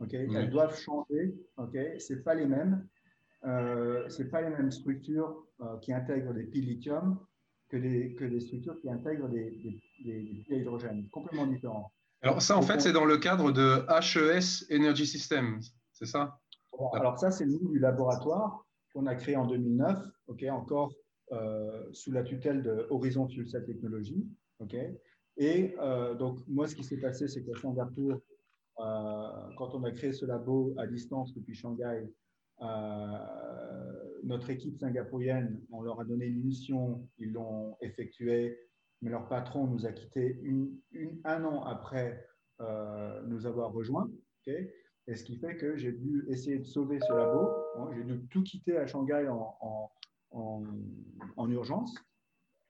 Elles 0.01 0.51
doivent 0.51 0.78
changer. 0.78 1.34
Okay 1.57 1.99
c'est 1.99 2.22
pas 2.22 2.34
les 2.34 2.47
mêmes. 2.47 2.86
c'est 4.09 4.30
pas 4.30 4.42
les 4.42 4.51
mêmes 4.51 4.70
structures 4.70 5.47
qui 5.82 5.92
intègrent 5.92 6.34
des 6.34 6.45
piles 6.45 6.66
lithium 6.66 7.18
que 7.70 7.76
des, 7.76 8.14
que 8.14 8.24
des 8.24 8.40
structures 8.40 8.78
qui 8.80 8.90
intègrent 8.90 9.28
des, 9.28 9.51
des, 10.05 10.45
des 10.49 10.57
hydrogène, 10.57 11.09
complètement 11.11 11.47
différents. 11.47 11.92
Alors 12.22 12.40
ça, 12.40 12.57
en 12.57 12.62
fait, 12.62 12.80
c'est 12.80 12.92
dans 12.92 13.05
le 13.05 13.18
cadre 13.18 13.53
de 13.53 13.84
HES 13.88 14.66
Energy 14.74 15.07
Systems, 15.07 15.61
c'est 15.92 16.07
ça? 16.07 16.38
Alors 16.95 17.18
ça, 17.18 17.30
c'est 17.30 17.45
le 17.45 17.53
nom 17.53 17.68
du 17.68 17.78
laboratoire 17.78 18.64
qu'on 18.92 19.07
a 19.07 19.14
créé 19.14 19.36
en 19.36 19.47
2009, 19.47 19.99
ok, 20.28 20.45
encore 20.51 20.92
euh, 21.32 21.84
sous 21.92 22.12
la 22.12 22.22
tutelle 22.22 22.62
de 22.62 22.86
Horizon 22.90 23.28
Fuel 23.28 23.49
Cell 23.49 23.64
Technologies. 23.64 24.26
ok. 24.61 24.74
Et 25.36 25.74
euh, 25.80 26.14
donc, 26.14 26.38
moi, 26.47 26.68
ce 26.68 26.76
qui 26.76 26.84
s'est 26.84 27.01
passé, 27.01 27.26
c'est 27.28 27.45
qu'à 27.45 27.59
Singapour, 27.61 28.12
euh, 28.12 28.18
quand 28.77 29.75
on 29.75 29.85
a 29.85 29.91
créé 29.93 30.12
ce 30.12 30.27
labo 30.27 30.75
à 30.79 30.87
distance 30.87 31.35
depuis 31.35 31.55
Shanghai, 31.55 32.09
notre 34.25 34.51
équipe 34.51 34.79
singapourienne, 34.79 35.61
on 35.70 35.83
leur 35.83 36.01
a 36.01 36.05
donné 36.05 36.27
une 36.27 36.43
mission, 36.43 37.07
ils 37.18 37.33
l'ont 37.33 37.77
effectuée, 37.81 38.59
mais 39.03 39.11
leur 39.11 39.29
patron 39.29 39.66
nous 39.66 39.87
a 39.87 39.93
quittés 39.93 40.41
un 41.25 41.45
an 41.45 41.62
après 41.64 42.27
euh, 42.61 43.20
nous 43.27 43.47
avoir 43.47 43.72
rejoints. 43.72 44.09
et 44.47 45.14
ce 45.14 45.25
qui 45.25 45.37
fait 45.37 45.57
que 45.57 45.77
j'ai 45.77 45.93
dû 45.93 46.25
essayer 46.29 46.59
de 46.59 46.64
sauver 46.64 46.99
ce 47.01 47.12
labo. 47.12 47.51
J'ai 47.95 48.05
dû 48.05 48.27
tout 48.29 48.43
quitter 48.43 48.79
à 48.79 48.87
Shanghai 48.87 49.29
en, 49.29 49.91
en, 50.31 50.64
en, 51.37 51.51
urgence 51.51 51.95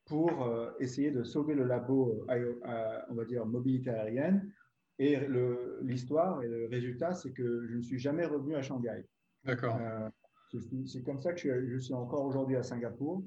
pour 0.06 0.42
euh, 0.42 0.70
essayer 0.80 1.10
de 1.10 1.22
sauver 1.22 1.54
le 1.54 1.64
labo, 1.64 2.26
euh, 2.30 3.00
on 3.10 3.14
va 3.14 3.24
dire, 3.24 3.44
mobilité 3.46 3.90
aérienne. 3.90 4.52
Et 4.98 5.18
l'histoire 5.82 6.42
et 6.42 6.48
le 6.48 6.66
résultat, 6.66 7.14
c'est 7.14 7.32
que 7.32 7.66
je 7.66 7.76
ne 7.76 7.82
suis 7.82 7.98
jamais 7.98 8.26
revenu 8.26 8.54
à 8.54 8.62
Shanghai. 8.62 9.04
D'accord. 9.44 9.78
C'est 10.86 11.02
comme 11.02 11.20
ça 11.20 11.32
que 11.32 11.66
je, 11.66 11.78
suis 11.78 11.94
encore 11.94 12.24
aujourd'hui 12.24 12.56
à 12.56 12.62
Singapour. 12.62 13.24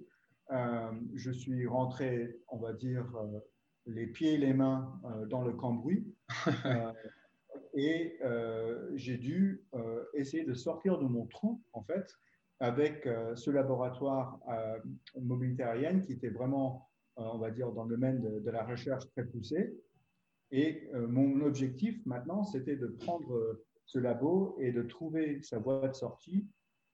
Euh, 0.51 0.91
je 1.15 1.31
suis 1.31 1.67
rentré, 1.67 2.39
on 2.47 2.57
va 2.57 2.73
dire, 2.73 3.05
euh, 3.17 3.39
les 3.85 4.07
pieds 4.07 4.35
et 4.35 4.37
les 4.37 4.53
mains 4.53 4.99
euh, 5.03 5.25
dans 5.25 5.41
le 5.41 5.53
cambouis. 5.53 6.05
et 7.73 8.17
j'ai 8.95 9.17
dû 9.17 9.63
essayer 10.13 10.43
de 10.43 10.53
sortir 10.53 10.97
de 10.97 11.05
mon 11.05 11.25
trou, 11.25 11.61
en 11.73 11.83
fait, 11.83 12.07
avec 12.59 13.07
ce 13.35 13.51
laboratoire 13.51 14.39
mobilité 15.19 15.63
aérienne 15.63 16.01
qui 16.01 16.13
était 16.13 16.29
vraiment, 16.29 16.89
on 17.17 17.37
va 17.37 17.51
dire, 17.51 17.71
dans 17.71 17.83
le 17.83 17.95
domaine 17.95 18.19
de, 18.19 18.39
de 18.39 18.51
la 18.51 18.63
recherche 18.63 19.07
très 19.11 19.25
poussée. 19.25 19.75
Et 20.51 20.89
mon 20.93 21.41
objectif 21.41 22.05
maintenant, 22.05 22.43
c'était 22.43 22.77
de 22.77 22.87
prendre 22.87 23.57
ce 23.87 23.99
labo 23.99 24.55
et 24.59 24.71
de 24.71 24.83
trouver 24.83 25.41
sa 25.41 25.59
voie 25.59 25.87
de 25.87 25.93
sortie 25.93 26.47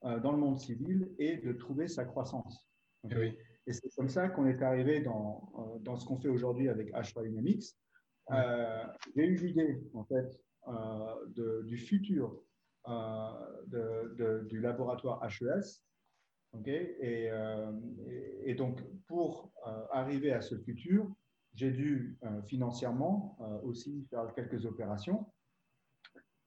euh, 0.05 0.19
dans 0.19 0.31
le 0.31 0.37
monde 0.37 0.59
civil 0.59 1.11
et 1.17 1.37
de 1.37 1.53
trouver 1.53 1.87
sa 1.87 2.05
croissance. 2.05 2.67
Eh 3.09 3.37
et 3.65 3.71
c'est 3.71 3.89
comme 3.95 4.09
ça 4.09 4.27
qu'on 4.27 4.45
est 4.45 4.61
arrivé 4.61 4.99
dans, 4.99 5.49
euh, 5.57 5.79
dans 5.79 5.95
ce 5.95 6.05
qu'on 6.05 6.17
fait 6.17 6.29
aujourd'hui 6.29 6.69
avec 6.69 6.91
H3 6.93 7.27
Dynamics. 7.27 7.75
Euh, 8.31 8.83
j'ai 9.15 9.25
eu 9.25 9.35
l'idée, 9.35 9.81
en 9.93 10.03
fait, 10.03 10.39
de, 11.35 11.63
du 11.63 11.77
futur 11.77 12.41
de, 12.85 14.45
du 14.47 14.59
laboratoire 14.61 15.21
HES. 15.25 15.81
et, 16.65 17.29
et, 18.43 18.55
donc, 18.55 18.81
pour 19.07 19.51
arriver 19.91 20.31
à 20.31 20.41
ce 20.41 20.57
futur, 20.57 21.09
j'ai 21.55 21.71
dû 21.71 22.17
financièrement 22.47 23.37
aussi 23.63 24.05
faire 24.09 24.33
quelques 24.33 24.65
opérations. 24.65 25.27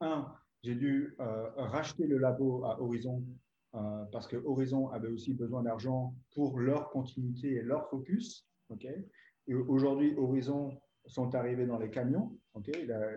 Un, 0.01 0.27
j'ai 0.63 0.75
dû 0.75 1.17
racheter 1.57 2.07
le 2.07 2.19
labo 2.19 2.65
à 2.65 2.81
Horizon 2.81 3.23
euh, 3.77 4.05
parce 4.11 4.27
que 4.27 4.37
Horizon 4.37 4.89
avait 4.91 5.09
aussi 5.09 5.35
besoin 5.35 5.63
d'argent 5.63 6.15
pour 6.35 6.59
leur 6.59 6.91
continuité 6.91 7.57
et 7.57 7.63
leur 7.63 7.89
focus. 7.91 8.47
et 8.81 9.55
aujourd'hui, 9.55 10.15
Horizon 10.17 10.81
sont 11.07 11.35
arrivés 11.35 11.67
dans 11.67 11.79
les 11.79 11.91
camions. 11.91 12.39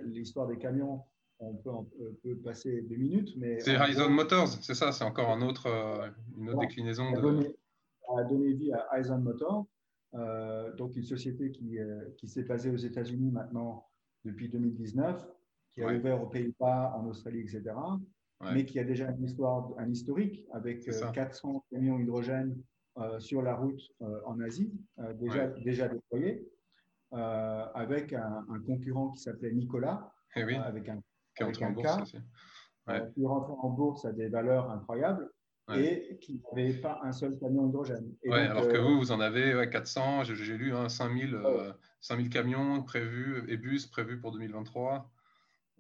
L'histoire 0.05 0.47
des 0.47 0.57
camions, 0.57 1.01
on 1.39 1.55
peut, 1.55 2.35
passer 2.43 2.81
deux 2.81 2.97
minutes. 2.97 3.29
mais 3.37 3.59
C'est 3.61 3.77
Horizon 3.77 4.09
Motors, 4.09 4.49
c'est 4.49 4.73
ça? 4.73 4.91
C'est 4.91 5.05
encore 5.05 5.29
un 5.29 5.41
autre, 5.41 5.67
euh, 5.67 6.09
une 6.37 6.49
autre 6.49 6.59
déclinaison. 6.59 7.07
A, 7.13 7.21
donné, 7.21 7.55
a 8.17 8.23
donné 8.23 8.53
vie 8.53 8.73
à 8.73 8.85
Horizon 8.91 9.19
Motors. 9.19 9.65
Donc 10.13 10.95
une 10.95 11.03
société 11.03 11.51
qui, 11.51 11.77
qui 12.17 12.27
s'est 12.27 12.43
basée 12.43 12.69
aux 12.69 12.77
États-Unis 12.77 13.31
maintenant 13.31 13.87
depuis 14.25 14.49
2019, 14.49 15.25
qui 15.69 15.83
a 15.83 15.93
ouvert 15.93 16.21
aux 16.21 16.27
Pays-Bas, 16.27 16.93
en 16.95 17.05
Australie, 17.05 17.41
etc. 17.41 17.63
Mais 18.53 18.65
qui 18.65 18.79
a 18.79 18.83
déjà 18.83 19.09
une 19.11 19.23
histoire, 19.23 19.71
un 19.77 19.89
historique 19.89 20.45
avec 20.51 20.89
400 21.13 21.65
camions 21.71 21.99
hydrogène 21.99 22.57
sur 23.19 23.41
la 23.41 23.55
route 23.55 23.81
en 24.25 24.39
Asie, 24.39 24.73
déjà, 25.15 25.47
déjà 25.47 25.87
déployés, 25.87 26.47
avec 27.11 28.13
un, 28.13 28.45
concurrent 28.65 29.09
qui 29.09 29.19
s'appelait 29.19 29.51
Nicolas, 29.51 30.11
eh 30.35 30.43
oui. 30.43 30.55
avec 30.55 30.89
un, 30.89 31.01
qui 31.35 31.43
est 31.43 31.45
avec 31.45 31.61
en 31.61 31.71
bourse 31.71 32.01
aussi. 32.01 32.17
qui 33.13 33.23
est 33.23 33.27
rentré 33.27 33.53
en 33.57 33.69
bourse 33.69 34.05
à 34.05 34.11
des 34.11 34.27
valeurs 34.27 34.69
incroyables 34.71 35.29
et 35.75 36.17
qui 36.21 36.41
n'avait 36.55 36.73
pas 36.73 36.99
un 37.03 37.11
seul 37.11 37.37
camion 37.37 37.67
hydrogène. 37.67 38.13
ouais, 38.25 38.39
alors 38.39 38.67
que 38.67 38.77
euh, 38.77 38.81
vous, 38.81 38.97
vous 38.97 39.11
en 39.11 39.19
avez 39.19 39.69
400, 39.69 40.23
j'ai 40.23 40.57
lu, 40.57 40.73
hein, 40.73 40.89
5000, 40.89 41.37
5000 42.01 42.25
euh, 42.25 42.29
camions 42.29 42.83
prévus 42.83 43.43
et 43.47 43.57
bus 43.57 43.87
prévus 43.87 44.19
pour 44.19 44.31
2023. 44.31 45.09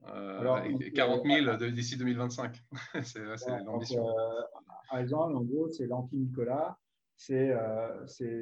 Euh, 0.07 0.63
et 0.79 0.91
40 0.91 1.25
000 1.25 1.71
d'ici 1.71 1.97
2025. 1.97 2.63
c'est 3.03 3.19
l'ambition. 3.65 4.07
Euh, 4.07 5.13
en 5.13 5.43
gros, 5.43 5.69
c'est 5.69 5.87
l'anti-Nicolas. 5.87 6.77
C'est 7.17 7.53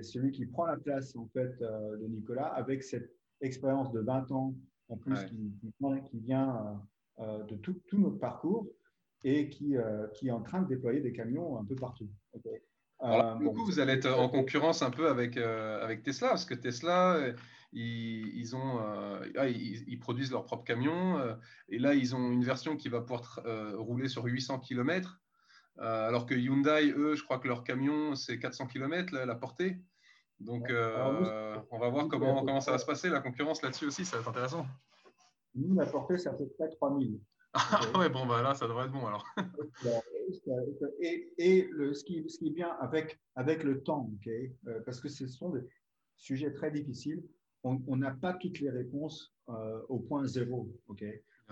celui 0.03 0.31
qui 0.31 0.45
prend 0.45 0.65
la 0.65 0.77
place 0.77 1.15
en 1.15 1.27
fait, 1.33 1.57
de 1.59 2.07
Nicolas 2.07 2.47
avec 2.47 2.83
cette 2.83 3.11
expérience 3.41 3.91
de 3.91 4.01
20 4.01 4.31
ans 4.31 4.53
en 4.89 4.97
plus 4.97 5.25
qui, 5.25 5.51
qui, 6.05 6.19
vient 6.19 6.79
de 7.19 7.55
tout, 7.55 7.73
tout, 7.87 7.97
notre 7.97 8.19
parcours 8.19 8.67
et 9.23 9.49
qui, 9.49 9.77
euh, 9.77 10.07
qui 10.13 10.27
est 10.27 10.31
en 10.31 10.41
train 10.41 10.61
de 10.61 10.67
déployer 10.67 11.01
des 11.01 11.11
camions 11.11 11.59
un 11.59 11.65
peu 11.65 11.75
partout. 11.75 12.09
Alors 12.99 13.37
du 13.37 13.45
coup, 13.45 13.65
vous 13.65 13.79
allez 13.79 13.93
être 13.93 14.11
en 14.11 14.29
concurrence 14.29 14.81
un 14.81 14.89
peu 14.89 15.07
avec, 15.07 15.37
euh, 15.37 15.83
avec 15.83 16.03
Tesla, 16.03 16.29
parce 16.29 16.45
que 16.45 16.55
Tesla, 16.55 17.19
ils, 17.71 18.35
ils 18.35 18.55
ont, 18.55 18.79
euh, 18.81 19.25
ils, 19.49 19.99
produisent 19.99 20.31
leurs 20.31 20.45
propres 20.45 20.63
camions, 20.63 21.19
et 21.69 21.77
là, 21.77 21.93
ils 21.93 22.15
ont 22.15 22.31
une 22.31 22.43
version 22.43 22.75
qui 22.75 22.89
va 22.89 23.01
pouvoir 23.01 23.41
rouler 23.75 24.07
sur 24.07 24.25
800 24.25 24.59
km, 24.59 25.21
alors 25.77 26.25
que 26.25 26.33
Hyundai, 26.33 26.91
eux, 26.95 27.15
je 27.15 27.23
crois 27.23 27.37
que 27.37 27.47
leur 27.47 27.63
camion, 27.63 28.15
c'est 28.15 28.39
400 28.39 28.67
km 28.67 29.13
la 29.13 29.35
portée. 29.35 29.77
Donc, 30.39 30.71
on 30.71 31.79
va 31.79 31.89
voir 31.89 32.07
comment, 32.07 32.43
comment 32.43 32.61
ça 32.61 32.71
va 32.71 32.79
se 32.79 32.85
passer, 32.85 33.09
la 33.09 33.19
concurrence 33.19 33.61
là-dessus 33.61 33.85
aussi, 33.85 34.05
ça 34.05 34.17
va 34.17 34.21
être 34.21 34.29
intéressant. 34.29 34.65
Nous, 35.53 35.75
la 35.75 35.85
portée, 35.85 36.17
ça 36.17 36.35
fait 36.35 36.45
près 36.57 36.69
3000. 36.69 37.19
Ah 37.59 37.97
ouais, 37.97 38.09
bon, 38.09 38.25
bah 38.25 38.41
là, 38.41 38.53
ça 38.53 38.67
devrait 38.67 38.85
être 38.85 38.91
bon 38.91 39.05
alors. 39.05 39.25
et, 41.01 41.33
et 41.37 41.67
le, 41.71 41.93
ce, 41.93 42.03
qui, 42.03 42.29
ce 42.29 42.37
qui 42.37 42.51
bien 42.51 42.69
avec, 42.79 43.19
avec 43.35 43.63
le 43.63 43.81
temps, 43.81 44.09
ok 44.13 44.27
euh, 44.67 44.81
parce 44.85 44.99
que 44.99 45.09
ce 45.09 45.27
sont 45.27 45.49
des 45.49 45.61
sujets 46.17 46.51
très 46.51 46.71
difficiles, 46.71 47.23
on 47.63 47.97
n'a 47.97 48.11
pas 48.11 48.33
toutes 48.33 48.59
les 48.61 48.69
réponses 48.69 49.33
euh, 49.49 49.81
au 49.89 49.99
point 49.99 50.25
zéro, 50.25 50.69
ok 50.87 51.03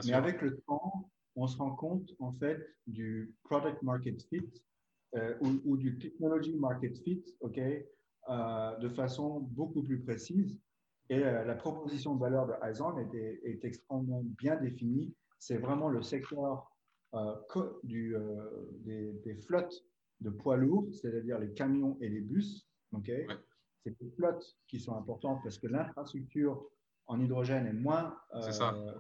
Mais 0.06 0.14
avec 0.14 0.42
le 0.42 0.58
temps, 0.62 1.10
on 1.36 1.48
se 1.48 1.58
rend 1.58 1.76
compte 1.76 2.10
en 2.20 2.32
fait 2.32 2.66
du 2.88 3.34
product 3.44 3.82
market 3.82 4.22
fit 4.30 4.48
euh, 5.16 5.36
ou, 5.42 5.60
ou, 5.66 5.78
du 5.78 5.98
technology 5.98 6.56
market 6.56 6.98
fit, 7.00 7.24
ok 7.42 7.60
de 8.80 8.90
façon 8.90 9.42
beaucoup 9.52 9.84
plus 9.84 10.00
précise. 10.00 10.58
Et 11.10 11.20
la 11.20 11.54
proposition 11.54 12.16
de 12.16 12.20
valeur 12.20 12.48
de 12.48 12.54
Aizen 12.64 12.98
est, 13.14 13.42
est 13.44 13.64
extrêmement 13.64 14.24
bien 14.24 14.56
définie 14.56 15.14
c'est 15.40 15.58
vraiment 15.58 15.90
le 15.90 16.02
secteur 16.02 16.76
euh, 17.16 17.36
du, 17.84 18.16
euh, 18.16 18.22
des, 18.84 19.36
flottes 19.48 19.86
de 20.20 20.30
poids 20.30 20.58
lourds, 20.58 20.88
c'est-à-dire 20.92 21.40
les 21.40 21.54
camions 21.54 21.98
et 22.02 22.10
les 22.10 22.20
bus. 22.20 22.68
Okay 22.92 23.26
C'est 23.84 23.96
les 24.02 24.10
flottes 24.12 24.58
qui 24.68 24.80
sont 24.80 24.98
importantes 24.98 25.40
parce 25.44 25.58
que 25.58 25.68
l'infrastructure 25.68 26.62
en 27.08 27.22
hydrogène 27.22 27.68
est 27.68 27.74
moins, 27.74 28.18
euh, 28.34 28.92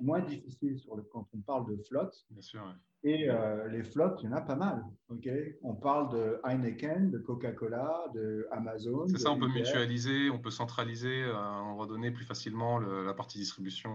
moins, 0.00 0.20
difficile 0.20 0.78
sur 0.78 0.96
le, 0.96 1.02
quand 1.02 1.26
on 1.34 1.40
parle 1.40 1.68
de 1.68 1.82
flotte. 1.82 2.24
Bien 2.30 2.40
sûr, 2.40 2.74
Et 3.02 3.28
les 3.70 3.82
flottes, 3.82 4.20
il 4.22 4.26
y 4.26 4.28
en 4.32 4.36
a 4.36 4.40
pas 4.40 4.56
mal. 4.56 4.82
Okay 5.10 5.58
on 5.62 5.74
parle 5.74 6.10
de 6.12 6.40
Heineken, 6.44 7.10
de 7.10 7.18
Coca-Cola, 7.18 8.06
de 8.14 8.46
Amazon. 8.50 9.08
C'est 9.08 9.18
ça, 9.18 9.32
on 9.32 9.38
peut 9.38 9.48
mutualiser, 9.48 10.30
on 10.30 10.38
peut 10.38 10.50
centraliser, 10.50 11.30
on 11.34 11.76
redonner 11.76 12.12
plus 12.12 12.24
facilement 12.24 12.78
la 12.78 13.12
partie 13.12 13.38
distribution 13.38 13.92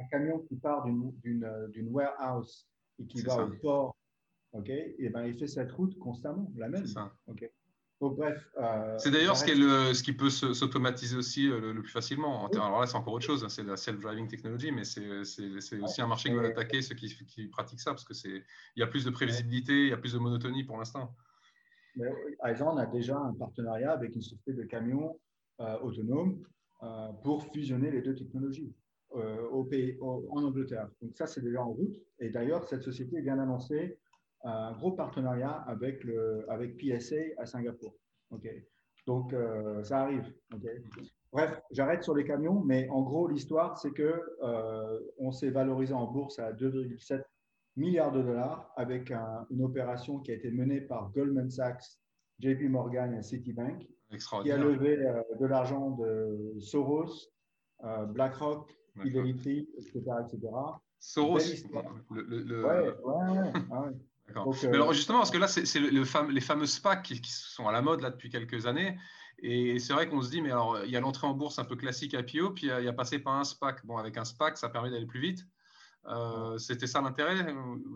un 0.00 0.04
camion 0.06 0.38
qui 0.40 0.56
part 0.56 0.84
d'une 0.84 1.88
warehouse 1.90 2.66
et 2.98 3.06
qui 3.06 3.22
va 3.22 3.44
au 3.44 3.50
port, 3.62 3.96
ok, 4.52 4.68
et 4.68 5.08
ben, 5.10 5.24
il 5.26 5.38
fait 5.38 5.46
cette 5.46 5.72
route 5.72 5.96
constamment, 5.98 6.50
la 6.56 6.68
même. 6.68 6.86
Ça. 6.86 7.12
Donc, 7.26 8.16
bref. 8.16 8.50
Euh, 8.56 8.96
c'est 8.98 9.10
d'ailleurs 9.10 9.36
ce, 9.36 9.44
qui 9.44 9.52
ce 9.52 10.02
qui 10.02 10.14
peut 10.14 10.30
s'automatiser 10.30 11.16
aussi 11.16 11.50
euh, 11.50 11.74
le, 11.74 11.82
plus 11.82 11.92
facilement. 11.92 12.48
Alors 12.48 12.80
là, 12.80 12.86
c'est 12.86 12.96
encore 12.96 13.12
autre 13.12 13.26
chose, 13.26 13.44
hein, 13.44 13.50
c'est 13.50 13.62
la 13.62 13.76
self-driving 13.76 14.26
technology, 14.26 14.72
mais 14.72 14.84
c'est 14.84 15.80
aussi 15.82 16.00
un 16.00 16.06
marché 16.06 16.30
qui 16.30 16.34
va 16.34 16.46
attaquer 16.46 16.80
ceux 16.80 16.94
qui, 16.94 17.14
qui, 17.26 17.48
pratiquent 17.48 17.80
ça, 17.80 17.90
parce 17.90 18.04
qu'il 18.04 18.42
y 18.76 18.82
a 18.82 18.86
plus 18.86 19.04
de 19.04 19.10
prévisibilité, 19.10 19.72
il 19.82 19.88
y 19.88 19.92
a 19.92 19.98
plus 19.98 20.14
de 20.14 20.18
monotonie 20.18 20.64
pour 20.64 20.78
l'instant. 20.78 21.14
Aizen 22.44 22.78
a 22.78 22.86
déjà 22.86 23.18
un 23.18 23.34
partenariat 23.34 23.92
avec 23.92 24.14
une 24.14 24.22
société 24.22 24.54
de 24.54 24.62
camions 24.62 25.18
euh, 25.60 25.78
autonomes 25.80 26.42
pour 27.22 27.44
fusionner 27.52 27.90
les 27.90 28.00
deux 28.00 28.14
technologies. 28.14 28.72
Euh, 29.16 29.48
au 29.48 29.64
pays, 29.64 29.98
en 30.00 30.44
Angleterre. 30.44 30.88
Donc 31.02 31.16
ça, 31.16 31.26
c'est 31.26 31.40
déjà 31.40 31.60
en 31.60 31.72
route. 31.72 31.96
Et 32.20 32.30
d'ailleurs, 32.30 32.62
cette 32.68 32.82
société 32.82 33.20
vient 33.20 33.36
d'annoncer 33.36 33.98
un 34.44 34.70
gros 34.72 34.92
partenariat 34.92 35.50
avec, 35.66 36.04
le, 36.04 36.48
avec 36.48 36.76
PSA 36.76 37.16
à 37.36 37.44
Singapour. 37.44 37.92
ok 38.30 38.48
Donc 39.08 39.32
euh, 39.32 39.82
ça 39.82 40.02
arrive. 40.02 40.32
Bref, 41.32 41.60
j'arrête 41.72 42.04
sur 42.04 42.14
les 42.14 42.22
camions, 42.22 42.62
mais 42.64 42.88
en 42.90 43.02
gros, 43.02 43.26
l'histoire, 43.26 43.76
c'est 43.78 43.90
que 43.90 44.22
euh, 44.44 45.00
on 45.18 45.32
s'est 45.32 45.50
valorisé 45.50 45.92
en 45.92 46.06
bourse 46.06 46.38
à 46.38 46.52
2,7 46.52 47.20
milliards 47.74 48.12
de 48.12 48.22
dollars 48.22 48.72
avec 48.76 49.10
une 49.50 49.64
opération 49.64 50.20
qui 50.20 50.30
a 50.30 50.34
été 50.34 50.52
menée 50.52 50.82
par 50.82 51.10
Goldman 51.10 51.50
Sachs, 51.50 51.98
JP 52.38 52.62
Morgan 52.68 53.12
et 53.14 53.22
Citibank, 53.22 53.88
qui 54.42 54.52
a 54.52 54.56
levé 54.56 54.96
de 54.96 55.46
l'argent 55.46 55.90
de 55.90 56.54
Soros, 56.60 57.32
BlackRock, 57.82 58.72
Fidelity, 59.02 59.68
etc., 59.78 60.00
etc. 60.26 60.52
Soros. 60.98 61.38
Le, 62.10 62.22
le, 62.22 62.64
Ouais, 62.64 62.94
ouais, 63.04 63.94
euh, 64.36 64.72
alors 64.72 64.92
justement, 64.92 65.18
parce 65.18 65.30
que 65.30 65.38
là, 65.38 65.48
c'est 65.48 65.78
le, 65.78 66.30
les 66.30 66.40
fameux 66.40 66.66
SPAC 66.66 67.02
qui, 67.02 67.32
sont 67.32 67.66
à 67.66 67.72
la 67.72 67.82
mode 67.82 68.00
là 68.00 68.10
depuis 68.10 68.30
quelques 68.30 68.66
années. 68.66 68.96
Et 69.42 69.78
c'est 69.78 69.92
vrai 69.92 70.08
qu'on 70.08 70.20
se 70.20 70.30
dit, 70.30 70.42
mais 70.42 70.50
alors, 70.50 70.84
il 70.84 70.90
y 70.90 70.96
a 70.96 71.00
l'entrée 71.00 71.26
en 71.26 71.32
bourse 71.32 71.58
un 71.58 71.64
peu 71.64 71.74
classique 71.74 72.12
IPO, 72.12 72.50
puis 72.50 72.66
il 72.66 72.84
y, 72.84 72.88
a, 72.88 72.92
passé 72.92 73.18
par 73.18 73.34
un 73.34 73.44
SPAC. 73.44 73.84
Bon, 73.86 73.96
avec 73.96 74.16
un 74.18 74.24
SPAC, 74.24 74.58
ça 74.58 74.68
permet 74.68 74.90
d'aller 74.90 75.06
plus 75.06 75.20
vite. 75.20 75.46
Euh, 76.06 76.56
c'était 76.58 76.86
ça 76.86 77.02
l'intérêt 77.02 77.34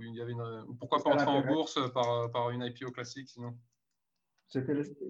il 0.02 0.20
avait 0.20 0.34
Pourquoi 0.78 1.02
pas 1.02 1.11
entrer 1.11 1.26
en 1.26 1.40
bourse 1.40 1.78
par, 1.92 2.30
par, 2.30 2.50
une 2.50 2.62
IPO 2.62 2.90
classique 2.90 3.28
sinon? 3.28 3.57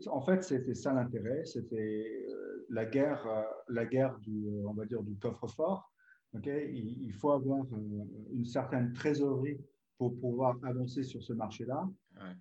En 0.07 0.23
fait, 0.23 0.43
c'était 0.43 0.75
ça 0.75 0.93
l'intérêt. 0.93 1.45
C'était 1.45 2.27
euh, 2.29 2.67
la 2.71 2.85
guerre, 2.85 3.27
euh, 3.27 3.43
la 3.69 3.85
guerre 3.85 4.19
du, 4.21 4.47
euh, 4.47 4.69
on 4.69 4.75
va 4.75 4.87
dire, 4.87 5.03
du 5.03 5.17
coffre-fort. 5.17 5.91
il, 6.45 7.13
faut 7.13 7.31
avoir 7.31 7.65
une 8.33 8.45
certaine 8.45 8.93
trésorerie 8.93 9.59
pour 9.99 10.19
pouvoir 10.19 10.57
avancer 10.65 11.05
sur 11.05 11.23
ce 11.23 11.33
marché-là. 11.33 11.89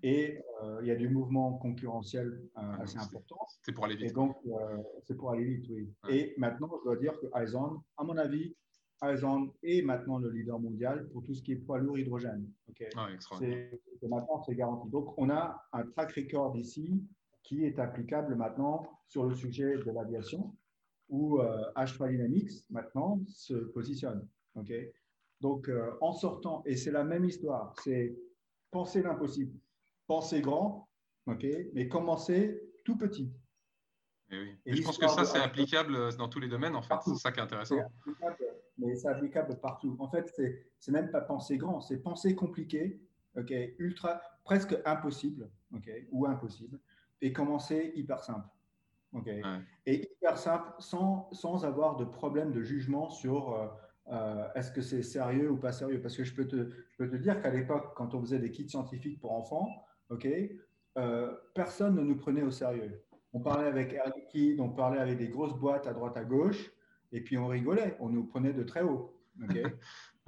Et 0.01 0.39
il 0.81 0.87
y 0.87 0.91
a 0.91 0.95
du 0.95 1.09
mouvement 1.09 1.57
concurrentiel 1.57 2.41
assez 2.55 2.97
important. 2.97 3.37
C'est 3.61 3.71
pour 3.71 3.85
aller 3.85 3.95
vite. 3.95 4.09
Et 4.09 4.13
donc, 4.13 4.35
c'est 5.03 5.15
pour 5.15 5.31
aller 5.31 5.45
vite, 5.45 5.65
oui. 5.69 5.91
Et 6.09 6.33
maintenant, 6.37 6.69
je 6.79 6.83
dois 6.85 6.97
dire 6.97 7.13
que 7.19 7.27
Aizen, 7.39 7.79
à 7.97 8.03
mon 8.03 8.17
avis, 8.17 8.55
Aizen 9.03 9.51
est 9.63 9.81
maintenant 9.81 10.17
le 10.17 10.29
leader 10.29 10.59
mondial 10.59 11.07
pour 11.09 11.23
tout 11.23 11.33
ce 11.33 11.41
qui 11.41 11.53
est 11.53 11.55
poids 11.55 11.79
lourd 11.79 11.97
hydrogène. 11.97 12.49
Okay 12.69 12.89
ah, 12.95 13.09
maintenant, 14.03 14.41
c'est 14.43 14.55
garanti. 14.55 14.89
Donc, 14.89 15.13
on 15.17 15.29
a 15.29 15.67
un 15.73 15.83
track 15.83 16.13
record 16.13 16.55
ici 16.57 17.03
qui 17.43 17.65
est 17.65 17.77
applicable 17.79 18.35
maintenant 18.35 18.89
sur 19.07 19.25
le 19.25 19.35
sujet 19.35 19.77
de 19.77 19.91
l'aviation, 19.91 20.55
où 21.09 21.39
H3 21.39 22.03
euh, 22.03 22.09
Dynamics 22.09 22.51
maintenant 22.69 23.19
se 23.27 23.53
positionne. 23.53 24.27
ok 24.55 24.71
Donc, 25.41 25.69
euh, 25.69 25.91
en 26.01 26.13
sortant, 26.13 26.63
et 26.65 26.75
c'est 26.75 26.91
la 26.91 27.03
même 27.03 27.25
histoire, 27.25 27.75
c'est 27.83 28.15
penser 28.71 29.01
l'impossible, 29.01 29.53
penser 30.07 30.41
grand, 30.41 30.87
ok 31.27 31.45
mais 31.73 31.87
commencer 31.87 32.61
tout 32.85 32.97
petit. 32.97 33.31
Et, 34.31 34.55
oui. 34.65 34.77
je 34.77 34.81
pense 34.81 34.97
que 34.97 35.07
ça, 35.07 35.25
c'est 35.25 35.39
applicable 35.39 36.15
dans 36.17 36.27
tous 36.27 36.39
les 36.39 36.47
domaines, 36.47 36.75
en 36.75 36.81
fait. 36.81 36.95
C'est 37.05 37.15
ça 37.15 37.31
qui 37.31 37.39
est 37.39 37.43
intéressant. 37.43 37.77
Mais 38.77 38.95
c'est 38.95 39.07
applicable 39.07 39.59
partout. 39.59 39.95
En 39.99 40.07
fait, 40.07 40.33
c'est 40.79 40.91
même 40.91 41.11
pas 41.11 41.21
penser 41.21 41.57
grand, 41.57 41.81
c'est 41.81 41.97
penser 41.97 42.35
compliqué, 42.35 43.01
ok 43.37 43.53
ultra, 43.79 44.21
presque 44.43 44.75
impossible, 44.85 45.49
ok 45.73 45.89
ou 46.11 46.25
impossible, 46.25 46.79
et 47.21 47.33
commencer 47.33 47.93
hyper 47.95 48.23
simple. 48.23 48.47
ok 49.13 49.29
Et 49.85 50.11
hyper 50.11 50.37
simple 50.37 50.69
sans, 50.79 51.29
sans, 51.31 51.65
avoir 51.65 51.95
de 51.97 52.05
problème 52.05 52.51
de 52.51 52.61
jugement 52.61 53.09
sur 53.09 53.53
euh, 53.53 53.67
euh, 54.11 54.47
est-ce 54.55 54.71
que 54.71 54.81
c'est 54.81 55.03
sérieux 55.03 55.49
ou 55.49 55.57
pas 55.57 55.71
sérieux. 55.71 56.01
Parce 56.01 56.17
que 56.17 56.23
je 56.23 56.33
peux 56.33 56.47
te, 56.47 56.69
je 56.91 56.97
peux 56.97 57.09
te 57.09 57.15
dire 57.15 57.41
qu'à 57.41 57.49
l'époque, 57.49 57.93
quand 57.95 58.13
on 58.15 58.21
faisait 58.21 58.39
des 58.39 58.51
kits 58.51 58.67
scientifiques 58.67 59.19
pour 59.19 59.31
enfants, 59.31 59.69
ok, 60.09 60.27
euh, 60.97 61.33
personne 61.53 61.95
ne 61.95 62.01
nous 62.01 62.17
prenait 62.17 62.43
au 62.43 62.51
sérieux. 62.51 63.01
on 63.31 63.39
parlait 63.39 63.67
avec 63.67 63.93
Air 63.93 64.11
Liquide, 64.15 64.59
on 64.59 64.69
parlait 64.69 64.99
avec 64.99 65.17
des 65.17 65.27
grosses 65.27 65.55
boîtes 65.55 65.87
à 65.87 65.93
droite 65.93 66.17
à 66.17 66.23
gauche, 66.23 66.71
et 67.13 67.21
puis 67.21 67.37
on 67.37 67.47
rigolait, 67.47 67.95
on 67.99 68.09
nous 68.09 68.25
prenait 68.25 68.53
de 68.53 68.63
très 68.63 68.81
haut. 68.81 69.15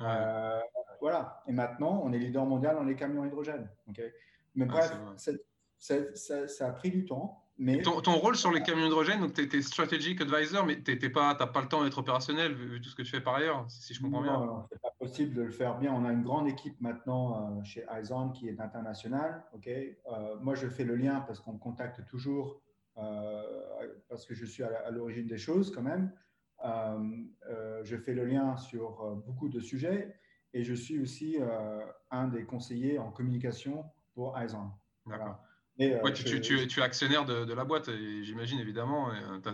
Euh, 0.01 0.59
voilà. 0.99 1.41
Et 1.47 1.53
maintenant, 1.53 2.01
on 2.03 2.11
est 2.11 2.19
leader 2.19 2.45
mondial 2.45 2.75
dans 2.75 2.83
les 2.83 2.97
camions 2.97 3.23
hydrogène. 3.23 3.69
Mais 4.53 4.65
bref, 4.65 4.93
ça, 5.77 5.95
a 6.67 6.71
pris 6.71 6.91
du 6.91 7.05
temps. 7.05 7.45
Mais... 7.57 7.81
Ton, 7.81 8.17
rôle 8.17 8.35
sur 8.35 8.51
les 8.51 8.61
camions 8.61 8.87
hydrogène, 8.87 9.21
donc 9.21 9.35
tu 9.35 9.41
étais 9.41 9.61
strategic 9.61 10.19
advisor, 10.19 10.65
mais 10.65 10.83
tu 10.83 10.99
n'as 10.99 11.09
pas, 11.09 11.33
pas 11.35 11.61
le 11.61 11.69
temps 11.69 11.85
d'être 11.85 11.97
opérationnel 11.97 12.55
vu, 12.55 12.81
tout 12.81 12.89
ce 12.89 12.95
que 12.97 13.03
tu 13.03 13.11
fais 13.11 13.21
par 13.21 13.35
ailleurs, 13.35 13.63
si 13.69 13.93
je 13.93 14.01
comprends 14.01 14.21
bien. 14.21 14.37
Non, 14.37 14.65
c'est 14.69 14.81
pas 14.81 14.91
possible 14.99 15.33
de 15.33 15.43
le 15.43 15.51
faire 15.51 15.77
bien. 15.77 15.93
On 15.93 16.03
a 16.03 16.11
une 16.11 16.23
grande 16.23 16.49
équipe 16.49 16.81
maintenant 16.81 17.57
euh, 17.57 17.63
chez 17.63 17.85
Aizon 17.89 18.31
qui 18.31 18.49
est 18.49 18.59
internationale. 18.59 19.45
ok 19.53 19.69
euh, 19.69 20.35
moi, 20.41 20.55
je 20.55 20.67
fais 20.67 20.83
le 20.83 20.97
lien 20.97 21.21
parce 21.21 21.39
qu'on 21.39 21.53
me 21.53 21.57
contacte 21.57 22.05
toujours, 22.05 22.61
parce 24.09 24.25
que 24.25 24.35
je 24.35 24.45
suis 24.45 24.63
à 24.63 24.91
l'origine 24.91 25.27
des 25.27 25.37
choses 25.37 25.73
quand 25.73 25.83
même. 25.83 26.11
Euh, 26.63 26.97
euh, 27.49 27.81
je 27.83 27.97
fais 27.97 28.13
le 28.13 28.25
lien 28.25 28.55
sur 28.57 29.01
euh, 29.01 29.15
beaucoup 29.15 29.49
de 29.49 29.59
sujets 29.59 30.15
et 30.53 30.63
je 30.63 30.73
suis 30.73 30.99
aussi 31.01 31.37
un 32.11 32.29
des 32.29 32.45
conseillers 32.45 32.97
en 32.97 33.11
communication 33.11 33.83
pour 34.13 34.39
Aizen. 34.39 34.71
D'accord. 35.05 35.43
Ouais, 35.77 36.13
tu, 36.13 36.39
tu, 36.39 36.79
es 36.79 36.81
actionnaire 36.81 37.25
de, 37.25 37.53
la 37.53 37.65
boîte, 37.65 37.89
j'imagine 38.21 38.59
évidemment. 38.59 39.09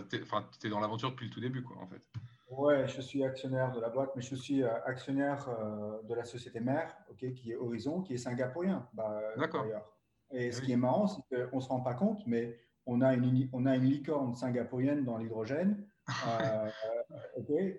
Tu 0.08 0.16
es, 0.66 0.70
dans 0.70 0.78
l'aventure 0.78 1.10
depuis 1.10 1.26
le 1.26 1.32
tout 1.32 1.40
début, 1.40 1.64
quoi, 1.64 1.76
en 1.78 1.88
fait. 1.88 2.00
Ouais, 2.48 2.86
je 2.86 3.00
suis 3.00 3.24
actionnaire 3.24 3.72
de 3.72 3.80
la 3.80 3.88
boîte, 3.88 4.12
mais 4.14 4.22
je 4.22 4.36
suis 4.36 4.62
actionnaire 4.62 5.48
de 6.04 6.14
la 6.14 6.24
société 6.24 6.60
mère, 6.60 6.96
ok, 7.10 7.32
qui 7.32 7.50
est 7.50 7.56
Horizon, 7.56 8.02
qui 8.02 8.14
est 8.14 8.18
singapourien. 8.18 8.88
Bah, 8.92 9.20
D'accord. 9.36 9.66
Et 10.30 10.50
ah 10.50 10.52
ce 10.52 10.60
qui 10.60 10.70
est 10.70 10.76
marrant, 10.76 11.08
c'est 11.08 11.50
qu'on 11.50 11.56
ne 11.56 11.62
se 11.62 11.68
rend 11.68 11.80
pas 11.80 11.94
compte, 11.94 12.24
mais 12.28 12.56
on 12.86 13.00
a 13.00 13.12
une, 13.14 13.48
on 13.52 13.66
a 13.66 13.74
une 13.74 13.86
licorne 13.86 14.36
singapourienne 14.36 15.04
dans 15.04 15.18
l'hydrogène 15.18 15.84
euh, 16.26 16.70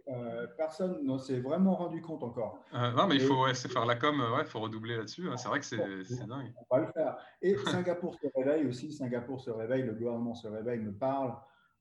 euh, 0.08 0.48
personne 0.58 1.04
ne 1.06 1.18
s'est 1.18 1.40
vraiment 1.40 1.76
rendu 1.76 2.02
compte 2.02 2.24
encore. 2.24 2.64
Euh, 2.74 2.92
non, 2.92 3.08
mais 3.08 3.16
il 3.16 3.22
faut 3.22 3.46
faire 3.54 3.86
la 3.86 3.96
com, 3.96 4.24
il 4.40 4.46
faut 4.46 4.60
redoubler 4.60 4.98
là-dessus. 4.98 5.30
Hein. 5.30 5.38
C'est 5.38 5.48
vrai 5.48 5.60
que 5.60 5.66
c'est 5.66 5.78
dingue. 5.78 6.54
On 6.70 6.76
va 6.76 6.82
le 6.82 6.92
faire. 6.92 7.18
Et 7.42 7.56
Singapour 7.66 8.16
se 8.16 8.28
réveille 8.36 8.66
aussi. 8.66 8.92
Singapour 8.92 9.42
se 9.42 9.50
réveille, 9.50 9.84
le 9.84 9.94
gouvernement 9.94 10.36
se 10.36 10.48
réveille, 10.48 10.80
me 10.80 10.94
parle. 10.94 11.36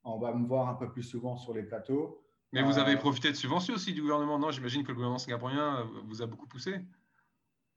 On 0.05 0.18
va 0.18 0.32
me 0.32 0.46
voir 0.46 0.68
un 0.68 0.74
peu 0.74 0.90
plus 0.90 1.03
souvent 1.03 1.36
sur 1.36 1.55
les 1.55 1.62
plateaux. 1.62 2.24
Mais 2.53 2.62
vous 2.62 2.78
avez 2.78 2.96
profité 2.96 3.30
de 3.30 3.36
subventions 3.36 3.74
aussi 3.74 3.94
du 3.94 4.03
gouvernement, 4.03 4.38
non? 4.38 4.50
J'imagine 4.50 4.82
que 4.82 4.88
le 4.88 4.94
gouvernement 4.94 5.18
singapourien 5.18 5.86
vous 6.07 6.20
a 6.20 6.26
beaucoup 6.26 6.46
poussé. 6.46 6.80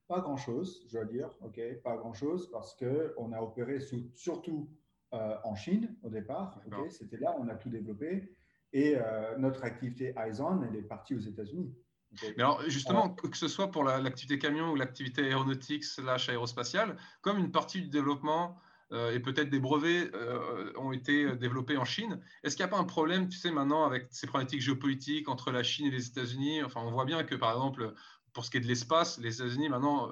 Pas 0.07 0.19
grand-chose, 0.19 0.83
je 0.87 0.97
dois 0.97 1.05
dire. 1.05 1.29
Ok, 1.41 1.59
pas 1.83 1.95
grand-chose 1.95 2.49
parce 2.51 2.75
que 2.75 3.13
on 3.17 3.31
a 3.31 3.39
opéré 3.39 3.79
surtout 4.15 4.69
en 5.11 5.55
Chine 5.55 5.95
au 6.03 6.09
départ. 6.09 6.59
C'était 6.89 7.17
là, 7.17 7.35
on 7.39 7.47
a 7.47 7.55
tout 7.55 7.69
développé. 7.69 8.35
Et 8.75 8.97
euh, 8.97 9.37
notre 9.37 9.63
activité 9.63 10.13
Aizon, 10.17 10.61
elle 10.69 10.75
est 10.75 10.81
partie 10.81 11.15
aux 11.15 11.19
États-Unis. 11.19 11.73
Mais 12.21 12.43
alors, 12.43 12.61
justement, 12.67 13.09
que 13.09 13.37
ce 13.37 13.47
soit 13.47 13.71
pour 13.71 13.85
l'activité 13.85 14.37
camion 14.37 14.71
ou 14.71 14.75
l'activité 14.75 15.23
aéronautique 15.23 15.85
slash 15.85 16.27
aérospatiale, 16.27 16.97
comme 17.21 17.37
une 17.37 17.53
partie 17.53 17.81
du 17.81 17.87
développement 17.87 18.59
euh, 18.91 19.13
et 19.13 19.21
peut-être 19.21 19.49
des 19.49 19.61
brevets 19.61 20.13
euh, 20.13 20.73
ont 20.75 20.91
été 20.91 21.37
développés 21.37 21.77
en 21.77 21.85
Chine, 21.85 22.19
est-ce 22.43 22.57
qu'il 22.57 22.65
n'y 22.65 22.69
a 22.69 22.75
pas 22.75 22.81
un 22.81 22.83
problème, 22.85 23.29
tu 23.29 23.37
sais, 23.37 23.49
maintenant, 23.49 23.85
avec 23.85 24.07
ces 24.11 24.27
problématiques 24.27 24.61
géopolitiques 24.61 25.29
entre 25.29 25.51
la 25.51 25.63
Chine 25.63 25.87
et 25.87 25.91
les 25.91 26.07
États-Unis? 26.07 26.61
Enfin, 26.61 26.81
on 26.83 26.91
voit 26.91 27.05
bien 27.05 27.23
que, 27.23 27.35
par 27.35 27.51
exemple, 27.51 27.93
pour 28.33 28.43
ce 28.43 28.51
qui 28.51 28.57
est 28.57 28.61
de 28.61 28.67
l'espace, 28.67 29.19
les 29.19 29.35
États-Unis, 29.41 29.69
maintenant, 29.69 30.11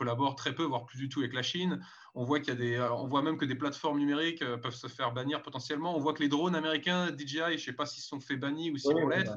collaborent 0.00 0.34
très 0.34 0.54
peu, 0.54 0.62
voire 0.62 0.86
plus 0.86 0.98
du 0.98 1.10
tout 1.10 1.20
avec 1.20 1.34
la 1.34 1.42
Chine. 1.42 1.78
On 2.14 2.24
voit, 2.24 2.40
qu'il 2.40 2.54
y 2.54 2.56
a 2.56 2.58
des, 2.58 2.80
on 2.80 3.06
voit 3.06 3.20
même 3.20 3.36
que 3.36 3.44
des 3.44 3.54
plateformes 3.54 3.98
numériques 3.98 4.40
euh, 4.40 4.56
peuvent 4.56 4.74
se 4.74 4.86
faire 4.86 5.12
bannir 5.12 5.42
potentiellement. 5.42 5.94
On 5.94 6.00
voit 6.00 6.14
que 6.14 6.22
les 6.22 6.28
drones 6.30 6.54
américains, 6.54 7.14
DJI, 7.14 7.36
je 7.36 7.52
ne 7.52 7.56
sais 7.58 7.72
pas 7.74 7.84
s'ils 7.84 8.02
se 8.02 8.08
sont 8.08 8.18
fait 8.18 8.36
bannir 8.36 8.72
ou 8.72 8.78
s'ils 8.78 8.94
vont 8.94 9.08
l'être. 9.08 9.36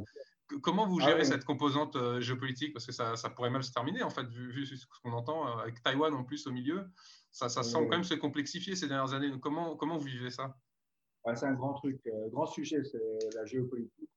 Comment 0.61 0.87
vous 0.87 0.99
ah 1.01 1.07
gérez 1.07 1.25
cette 1.25 1.43
composante 1.43 1.97
euh, 1.97 2.21
géopolitique? 2.21 2.71
Parce 2.73 2.85
que 2.85 2.93
ça, 2.93 3.17
ça, 3.17 3.29
pourrait 3.29 3.49
mal 3.49 3.63
se 3.63 3.73
terminer, 3.73 4.03
en 4.03 4.09
fait, 4.09 4.25
vu, 4.29 4.65
ce 4.65 4.85
qu'on 5.03 5.11
entend, 5.11 5.47
euh, 5.47 5.61
avec 5.63 5.83
Taïwan 5.83 6.13
en 6.13 6.23
plus 6.23 6.47
au 6.47 6.51
milieu. 6.51 6.85
Ça, 7.31 7.49
ça 7.49 7.61
semble 7.61 7.89
quand 7.89 7.97
même 7.97 8.03
se 8.05 8.13
complexifier 8.13 8.77
ces 8.77 8.87
dernières 8.87 9.13
années. 9.13 9.31
comment, 9.41 9.75
comment 9.75 9.97
vous 9.97 10.05
vivez 10.05 10.29
ça? 10.29 10.55
C'est 11.35 11.45
un 11.45 11.53
grand 11.53 11.73
truc, 11.73 11.99
grand 12.31 12.45
sujet, 12.45 12.83
c'est 12.83 13.35
la 13.35 13.45
géopolitique. 13.45 14.09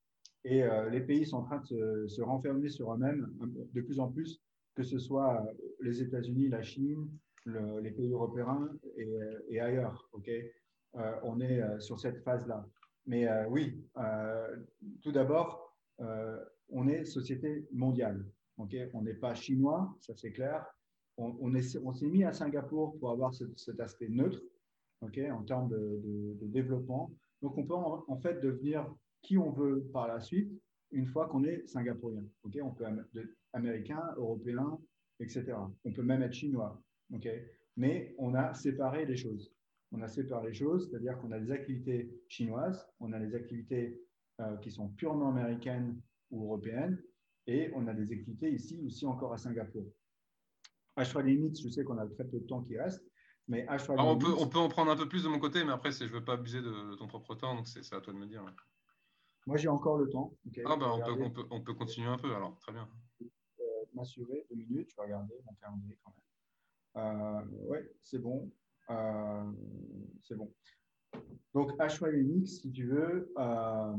Et 0.44 0.64
les 0.90 1.01
pays 1.01 1.24
sont 1.24 1.38
en 1.38 1.44
train 1.44 1.59
de 1.59 1.66
se, 1.66 2.09
se 2.09 2.20
renfermer 2.20 2.68
sur 2.68 2.92
eux-mêmes 2.92 3.28
de 3.72 3.80
plus 3.80 4.01
en 4.01 4.11
plus, 4.11 4.40
que 4.77 4.83
ce 4.83 4.99
soit 4.99 5.45
les 5.81 6.03
États-Unis, 6.03 6.49
la 6.49 6.62
Chine, 6.62 7.09
les 7.47 7.91
pays 7.91 8.12
européens 8.12 8.68
et, 9.49 9.61
ailleurs. 9.61 10.09
ok? 10.12 10.29
Euh, 10.29 11.12
on 11.24 11.41
est 11.41 11.61
euh, 11.61 11.79
sur 11.81 11.99
cette 11.99 12.22
phase-là. 12.22 12.64
Mais 13.07 13.29
euh, 13.29 13.47
oui, 13.49 13.85
tout 15.03 15.12
d'abord, 15.12 15.77
on 16.68 16.89
est 16.89 17.05
société 17.05 17.66
mondiale. 17.72 18.24
ok? 18.59 18.77
On 18.93 19.03
n'est 19.03 19.14
pas 19.14 19.35
chinois, 19.35 19.97
ça 20.01 20.14
c'est 20.14 20.33
clair. 20.33 20.66
On, 21.16 21.37
on 21.41 21.95
s'est 21.95 22.09
mis 22.09 22.24
à 22.24 22.33
Singapour 22.33 22.99
pour 22.99 23.11
avoir 23.11 23.33
cet 23.35 23.81
aspect 23.81 24.09
neutre 24.09 24.43
ok? 25.01 25.20
En 25.33 25.43
termes 25.43 25.68
de, 25.68 26.37
développement. 26.43 27.11
Donc 27.43 27.57
on 27.59 27.66
peut 27.66 27.74
en, 27.74 28.16
fait 28.18 28.41
devenir 28.41 28.93
qui 29.22 29.39
on 29.39 29.51
veut 29.51 29.85
par 29.93 30.09
la 30.09 30.20
suite 30.20 30.51
une 30.97 31.07
fois 31.07 31.28
qu'on 31.28 31.44
est 31.44 31.66
singapourien. 31.66 32.24
ok? 32.42 32.59
On 32.62 32.70
peut 32.70 32.84
être 32.84 33.28
américain, 33.53 34.03
européen, 34.16 34.78
etc. 35.20 35.55
On 35.84 35.92
peut 35.92 36.03
même 36.03 36.22
être 36.22 36.32
chinois. 36.32 36.82
Mais 37.76 38.14
on 38.18 38.34
a 38.34 38.55
séparé 38.55 39.05
les 39.05 39.16
choses. 39.16 39.53
On 39.92 40.01
a 40.01 40.09
séparé 40.09 40.49
les 40.49 40.55
choses, 40.55 40.88
c'est-à-dire 40.88 41.18
qu'on 41.18 41.30
a 41.32 41.38
des 41.38 41.53
activités 41.53 42.11
chinoises, 42.28 42.88
on 42.99 43.12
a 43.12 43.20
des 43.20 43.34
activités 43.34 44.01
euh, 44.40 44.57
qui 44.57 44.70
sont 44.70 44.88
purement 44.88 45.28
américaines 45.28 46.01
ou 46.30 46.44
européennes, 46.44 47.01
et 47.47 47.70
on 47.74 47.86
a 47.86 47.94
des 47.94 48.11
activités 48.11 48.51
ici 48.51 48.82
aussi 48.84 49.07
encore 49.07 49.32
à 49.32 49.38
Singapour. 49.38 49.86
H3 50.97 51.62
je 51.62 51.68
sais 51.68 51.84
qu'on 51.84 51.99
a 51.99 52.07
très 52.07 52.24
peu 52.24 52.40
de 52.40 52.47
temps 52.47 52.62
qui 52.62 52.76
reste, 52.78 53.05
mais 53.49 53.64
H3 53.66 53.94
on, 53.99 54.18
peut, 54.18 54.34
on 54.38 54.49
peut 54.49 54.59
en 54.59 54.68
prendre 54.68 54.90
un 54.90 54.97
peu 54.97 55.09
plus 55.09 55.22
de 55.22 55.28
mon 55.28 55.38
côté, 55.38 55.62
mais 55.62 55.72
après, 55.72 55.92
je 55.92 56.05
ne 56.05 56.09
veux 56.09 56.24
pas 56.24 56.34
abuser 56.34 56.62
de, 56.62 56.97
ton 56.97 57.07
propre 57.07 57.34
temps, 57.34 57.55
donc 57.55 57.68
c'est 57.68 57.80
à 57.92 58.01
toi 58.01 58.12
de 58.12 58.18
me 58.18 58.26
dire. 58.26 58.44
Moi, 59.47 59.57
j'ai 59.57 59.68
encore 59.68 59.97
le 59.99 60.09
temps. 60.09 60.36
ah, 60.64 60.76
bah, 60.76 60.92
on, 60.92 60.99
peut, 61.01 61.22
on, 61.22 61.30
peut, 61.30 61.44
on, 61.51 61.61
peut, 61.61 61.74
continuer 61.74 62.09
un 62.09 62.18
peu 62.18 62.34
alors, 62.34 62.59
très 62.59 62.72
bien. 62.72 62.88
Euh, 63.22 63.64
M'assurer 63.94 64.44
deux 64.51 64.57
minutes, 64.57 64.90
je 64.90 64.97
vais 64.97 65.03
regarder 65.03 65.34
mon 65.47 65.55
calendrier 65.55 65.97
quand 66.03 66.12
même. 66.12 66.26
Euh, 66.97 67.44
oui, 67.68 67.78
c'est 68.03 68.18
bon. 68.18 68.51
Euh, 68.90 69.53
c'est 70.22 70.34
bon. 70.34 70.53
Donc, 71.55 71.72
H3Unix, 71.78 72.61
si 72.61 72.72
tu 72.72 72.86
veux, 72.86 73.32
euh, 73.38 73.97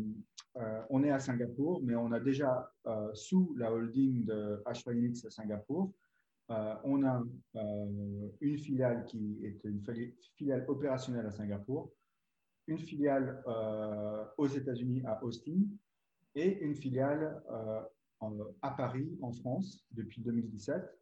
on 0.90 1.04
est 1.04 1.12
à 1.12 1.20
Singapour, 1.20 1.82
mais 1.82 1.96
on 1.96 2.12
a 2.12 2.20
déjà, 2.20 2.70
sous 3.14 3.56
la 3.58 3.72
holding 3.72 4.26
de 4.26 4.62
H3Unix 4.66 5.26
à 5.26 5.30
Singapour, 5.30 5.94
on 6.50 7.06
a 7.06 7.24
une 8.42 8.58
filiale 8.58 9.06
qui 9.06 9.40
est 9.44 9.64
une 9.64 9.82
filiale 10.36 10.66
opérationnelle 10.68 11.26
à 11.26 11.32
Singapour, 11.32 11.92
une 12.68 12.80
filiale 12.80 13.44
aux 14.38 14.48
États-Unis 14.48 15.04
à 15.06 15.24
Austin 15.24 15.62
et 16.36 16.60
une 16.60 16.76
filiale 16.76 17.42
à 18.62 18.72
Paris, 18.72 19.18
en 19.22 19.32
France, 19.32 19.86
depuis 19.92 20.22
2017. 20.22 20.98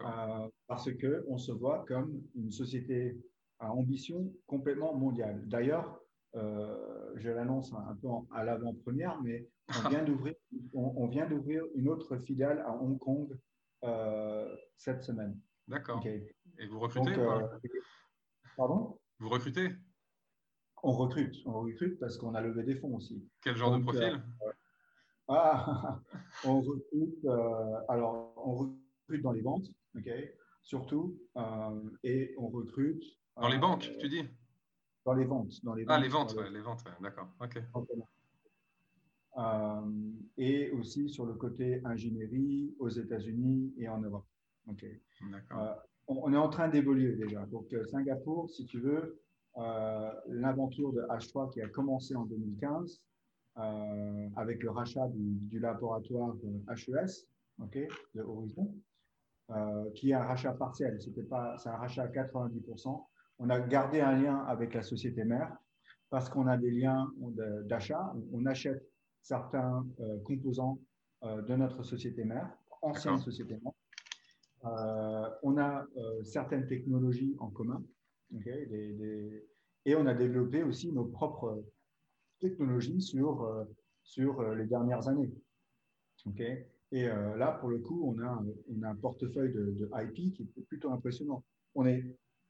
Euh, 0.00 0.48
parce 0.66 0.90
qu'on 0.94 1.38
se 1.38 1.52
voit 1.52 1.84
comme 1.86 2.20
une 2.34 2.50
société 2.50 3.20
à 3.58 3.72
ambition 3.72 4.32
complètement 4.46 4.94
mondiale. 4.94 5.42
D'ailleurs, 5.46 6.00
euh, 6.34 7.12
je 7.16 7.30
l'annonce 7.30 7.72
un 7.72 7.94
peu 7.96 8.08
à 8.34 8.44
l'avant-première, 8.44 9.20
mais 9.22 9.48
on 9.68 9.68
vient 9.90 10.04
d'ouvrir 10.04 10.34
on, 10.72 11.06
vient 11.06 11.26
d'ouvrir 11.26 11.64
une 11.74 11.88
autre 11.88 12.16
filiale 12.18 12.60
à 12.66 12.72
Hong 12.72 12.98
Kong 12.98 13.38
euh, 13.84 14.56
cette 14.76 15.02
semaine. 15.02 15.38
D'accord. 15.68 16.04
Et 16.04 16.66
vous 16.68 16.78
recrutez 16.80 17.14
Pardon? 18.56 18.98
Vous 19.18 19.28
recrutez? 19.28 19.70
On 20.88 20.92
recrute, 20.92 21.34
on 21.46 21.62
recrute 21.62 21.98
parce 21.98 22.16
qu'on 22.16 22.36
a 22.36 22.40
levé 22.40 22.62
des 22.62 22.76
fonds 22.76 22.94
aussi. 22.94 23.20
Quel 23.42 23.56
genre 23.56 23.76
de 23.76 23.82
profil? 23.82 24.22
Ah, 25.26 26.00
on 26.44 26.60
recrute. 26.60 27.26
alors, 27.88 28.32
on 28.36 28.54
recrute 28.54 29.20
dans 29.20 29.32
les 29.32 29.40
ventes, 29.40 29.66
ok, 29.96 30.08
surtout, 30.62 31.18
euh, 31.36 31.90
et 32.04 32.36
on 32.38 32.46
recrute. 32.46 33.02
Dans 33.36 33.48
les 33.48 33.58
banques, 33.58 33.90
tu 33.98 34.08
dis? 34.08 34.22
Dans 35.04 35.14
les 35.14 35.24
ventes. 35.24 35.64
Dans 35.64 35.74
les 35.74 35.84
ah, 35.88 35.98
les 35.98 36.06
ventes, 36.06 36.34
ouais, 36.34 36.48
les 36.50 36.60
ventes, 36.60 36.84
d'accord, 37.00 37.30
ok. 37.40 37.60
Euh, 39.38 39.80
et 40.38 40.70
aussi 40.70 41.08
sur 41.08 41.26
le 41.26 41.34
côté 41.34 41.80
ingénierie 41.84 42.76
aux 42.78 42.90
États-Unis 42.90 43.74
et 43.76 43.88
en 43.88 43.98
Europe. 43.98 44.24
ok 44.70 44.84
euh, 44.84 45.74
on, 46.06 46.32
est 46.32 46.36
en 46.36 46.48
train 46.48 46.68
d'évoluer 46.68 47.16
déjà. 47.16 47.44
Donc, 47.46 47.74
Singapour, 47.90 48.48
si 48.50 48.66
tu 48.66 48.78
veux, 48.78 49.20
l'aventure 49.56 50.92
de 50.92 51.02
H3 51.02 51.52
qui 51.52 51.62
a 51.62 51.68
commencé 51.68 52.14
en 52.14 52.24
2015 52.24 53.00
avec 54.36 54.62
le 54.62 54.70
rachat 54.70 55.08
du, 55.08 55.38
du 55.48 55.58
laboratoire 55.58 56.34
HES, 56.68 57.26
ok, 57.62 57.78
de 58.14 58.22
Horizon, 58.22 58.74
euh, 59.50 59.90
qui 59.94 60.10
est 60.10 60.14
un 60.14 60.24
rachat 60.24 60.52
partiel. 60.52 61.00
C'était 61.00 61.22
pas, 61.22 61.56
c'est 61.58 61.68
un 61.68 61.76
rachat 61.76 62.02
à 62.02 62.08
90%. 62.08 63.06
On 63.38 63.50
a 63.50 63.60
gardé 63.60 64.00
un 64.00 64.12
lien 64.12 64.44
avec 64.46 64.74
la 64.74 64.82
société 64.82 65.24
mère 65.24 65.56
parce 66.10 66.28
qu'on 66.28 66.46
a 66.46 66.56
des 66.56 66.70
liens 66.70 67.10
d'achat. 67.64 68.12
On 68.32 68.44
achète 68.46 68.82
certains 69.22 69.86
composants 70.24 70.78
de 71.22 71.56
notre 71.56 71.82
société 71.82 72.24
mère, 72.24 72.48
ancienne 72.82 73.18
société 73.18 73.58
mère. 73.62 73.72
on 75.42 75.58
a 75.58 75.84
certaines 76.24 76.66
technologies 76.66 77.36
en 77.38 77.50
commun. 77.50 77.82
Et 79.84 79.94
on 79.94 80.06
a 80.06 80.14
développé 80.14 80.62
aussi 80.62 80.92
nos 80.92 81.04
propres 81.04 81.64
technologies 82.40 83.00
sur, 83.00 83.66
sur 84.02 84.54
les 84.54 84.66
dernières 84.66 85.08
années. 85.08 85.32
Et 86.92 87.08
euh, 87.08 87.36
là, 87.36 87.52
pour 87.52 87.68
le 87.68 87.78
coup, 87.78 88.02
on 88.04 88.20
a, 88.22 88.44
on 88.68 88.82
a 88.82 88.88
un 88.88 88.94
portefeuille 88.94 89.52
de, 89.52 89.88
IP 89.94 90.34
qui 90.34 90.42
est 90.56 90.62
plutôt 90.62 90.90
impressionnant. 90.90 91.44
On 91.74 91.86
est, 91.86 92.04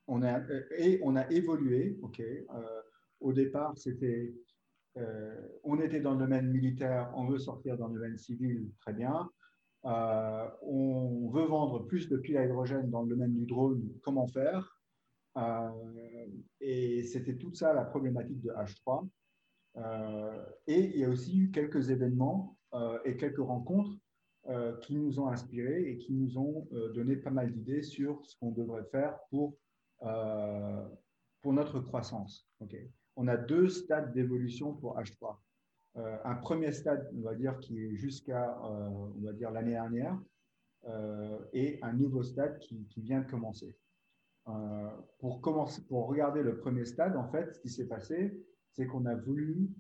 on 0.06 0.22
a, 0.22 0.40
euh, 0.40 0.62
et 0.76 1.00
on 1.02 1.16
a 1.16 1.28
évolué. 1.30 1.98
euh, 2.20 2.82
au 3.20 3.32
départ, 3.32 3.76
c'était, 3.76 4.34
on 5.62 5.78
était 5.80 6.00
dans 6.00 6.12
le 6.12 6.18
domaine 6.18 6.50
militaire, 6.50 7.12
on 7.16 7.26
veut 7.26 7.38
sortir 7.38 7.76
dans 7.76 7.88
le 7.88 7.94
domaine 7.94 8.18
civil, 8.18 8.70
très 8.80 8.94
bien. 8.94 9.30
on 9.84 11.30
veut 11.32 11.44
vendre 11.44 11.86
plus 11.86 12.08
de 12.08 12.16
piles 12.16 12.36
à 12.38 12.44
hydrogène 12.44 12.90
dans 12.90 13.02
le 13.02 13.08
domaine 13.08 13.34
du 13.34 13.46
drone, 13.46 13.82
comment 14.02 14.26
faire? 14.26 14.75
Et 16.60 17.02
c'était 17.04 17.36
tout 17.36 17.54
ça 17.54 17.72
la 17.74 17.84
problématique 17.84 18.40
de 18.40 18.50
H3. 18.50 19.08
et 20.66 20.80
il 20.94 20.98
y 20.98 21.04
a 21.04 21.08
aussi 21.08 21.38
eu 21.38 21.50
quelques 21.50 21.90
événements 21.90 22.56
et 23.04 23.16
quelques 23.16 23.38
rencontres 23.38 23.96
euh, 24.48 24.76
qui 24.76 24.94
nous 24.94 25.18
ont 25.18 25.26
inspirés 25.26 25.90
et 25.90 25.98
qui 25.98 26.12
nous 26.12 26.38
ont 26.38 26.68
euh, 26.72 26.92
donné 26.92 27.16
pas 27.16 27.30
mal 27.30 27.52
d'idées 27.52 27.82
sur 27.82 28.24
ce 28.24 28.38
qu'on 28.38 28.52
devrait 28.52 28.84
faire 28.92 29.18
pour, 29.28 29.56
euh, 30.02 30.88
pour 31.40 31.52
notre 31.52 31.80
croissance. 31.80 32.48
On 33.16 33.26
a 33.26 33.36
deux 33.36 33.68
stades 33.68 34.12
d'évolution 34.12 34.72
pour 34.72 34.96
H3. 35.00 35.36
un 35.96 36.34
premier 36.36 36.70
stade, 36.70 37.10
on 37.18 37.22
va 37.22 37.34
dire, 37.34 37.58
qui 37.58 37.76
est 37.80 37.96
jusqu'à 37.96 38.56
l'année 39.52 39.72
dernière, 39.72 40.16
et 41.52 41.80
un 41.82 41.92
nouveau 41.94 42.22
stade 42.22 42.58
qui 42.60 42.86
vient 42.98 43.22
de 43.22 43.30
commencer. 43.30 43.74
Pour, 45.18 45.40
commencer, 45.40 45.82
pour 45.88 46.06
regarder 46.06 46.42
le 46.42 46.56
premier 46.58 46.84
stade, 46.84 47.16
en 47.16 47.28
fait, 47.28 47.52
ce 47.54 47.60
qui 47.60 47.68
s'est 47.68 47.86
passé, 47.86 48.38
c'est 48.72 48.86
qu'on 48.86 49.06
a 49.06 49.14
voulu 49.14 49.70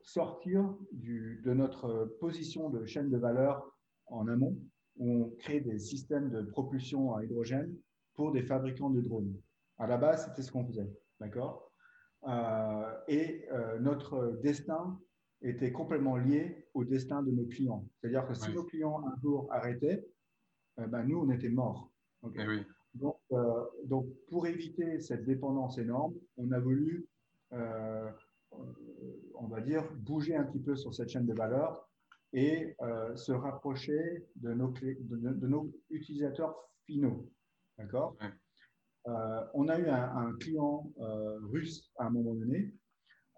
sortir 0.00 0.74
du, 0.92 1.42
de 1.44 1.52
notre 1.52 2.16
position 2.20 2.70
de 2.70 2.84
chaîne 2.84 3.10
de 3.10 3.18
valeur 3.18 3.76
en 4.06 4.28
amont, 4.28 4.56
où 4.96 5.10
on 5.10 5.30
crée 5.38 5.60
des 5.60 5.78
systèmes 5.78 6.30
de 6.30 6.42
propulsion 6.42 7.14
à 7.14 7.24
hydrogène 7.24 7.74
pour 8.14 8.32
des 8.32 8.42
fabricants 8.42 8.90
de 8.90 9.00
drones. 9.00 9.34
À 9.78 9.86
la 9.86 9.98
base, 9.98 10.26
c'était 10.26 10.42
ce 10.42 10.52
qu'on 10.52 10.64
faisait, 10.64 10.90
d'accord? 11.20 11.72
Euh, 12.26 12.92
Et 13.08 13.46
euh, 13.52 13.78
notre 13.78 14.38
destin 14.42 14.98
était 15.42 15.70
complètement 15.70 16.16
lié 16.16 16.66
au 16.72 16.84
destin 16.84 17.22
de 17.22 17.30
nos 17.30 17.44
clients. 17.46 17.86
C'est-à-dire 17.96 18.26
que 18.26 18.34
si 18.34 18.52
nos 18.52 18.64
clients 18.64 19.04
un 19.06 19.20
jour 19.20 19.48
arrêtaient, 19.50 20.04
euh, 20.78 20.86
ben, 20.86 21.04
nous, 21.04 21.18
on 21.18 21.30
était 21.30 21.50
morts. 21.50 21.92
Eh 22.34 22.44
donc, 22.96 23.18
donc, 23.84 24.06
pour 24.28 24.46
éviter 24.46 25.00
cette 25.00 25.24
dépendance 25.24 25.78
énorme, 25.78 26.14
on 26.36 26.52
a 26.52 26.58
voulu 26.58 27.08
euh, 27.52 28.10
on 29.34 29.46
va 29.48 29.60
dire, 29.60 29.84
bouger 29.92 30.36
un 30.36 30.44
petit 30.44 30.60
peu 30.60 30.76
sur 30.76 30.94
cette 30.94 31.10
chaîne 31.10 31.26
de 31.26 31.34
valeur 31.34 31.86
et 32.32 32.74
euh, 32.80 33.14
se 33.16 33.32
rapprocher 33.32 34.26
de 34.36 34.52
nos, 34.52 34.68
de, 34.70 35.46
nos 35.46 35.70
utilisateurs 35.90 36.54
finaux. 36.86 37.28
D'accord? 37.78 38.16
Euh, 39.08 39.44
On 39.54 39.68
a 39.68 39.78
eu 39.78 39.88
un, 39.88 40.32
client 40.40 40.90
russe 41.50 41.92
à 41.98 42.06
un 42.06 42.10
moment 42.10 42.34
donné, 42.34 42.74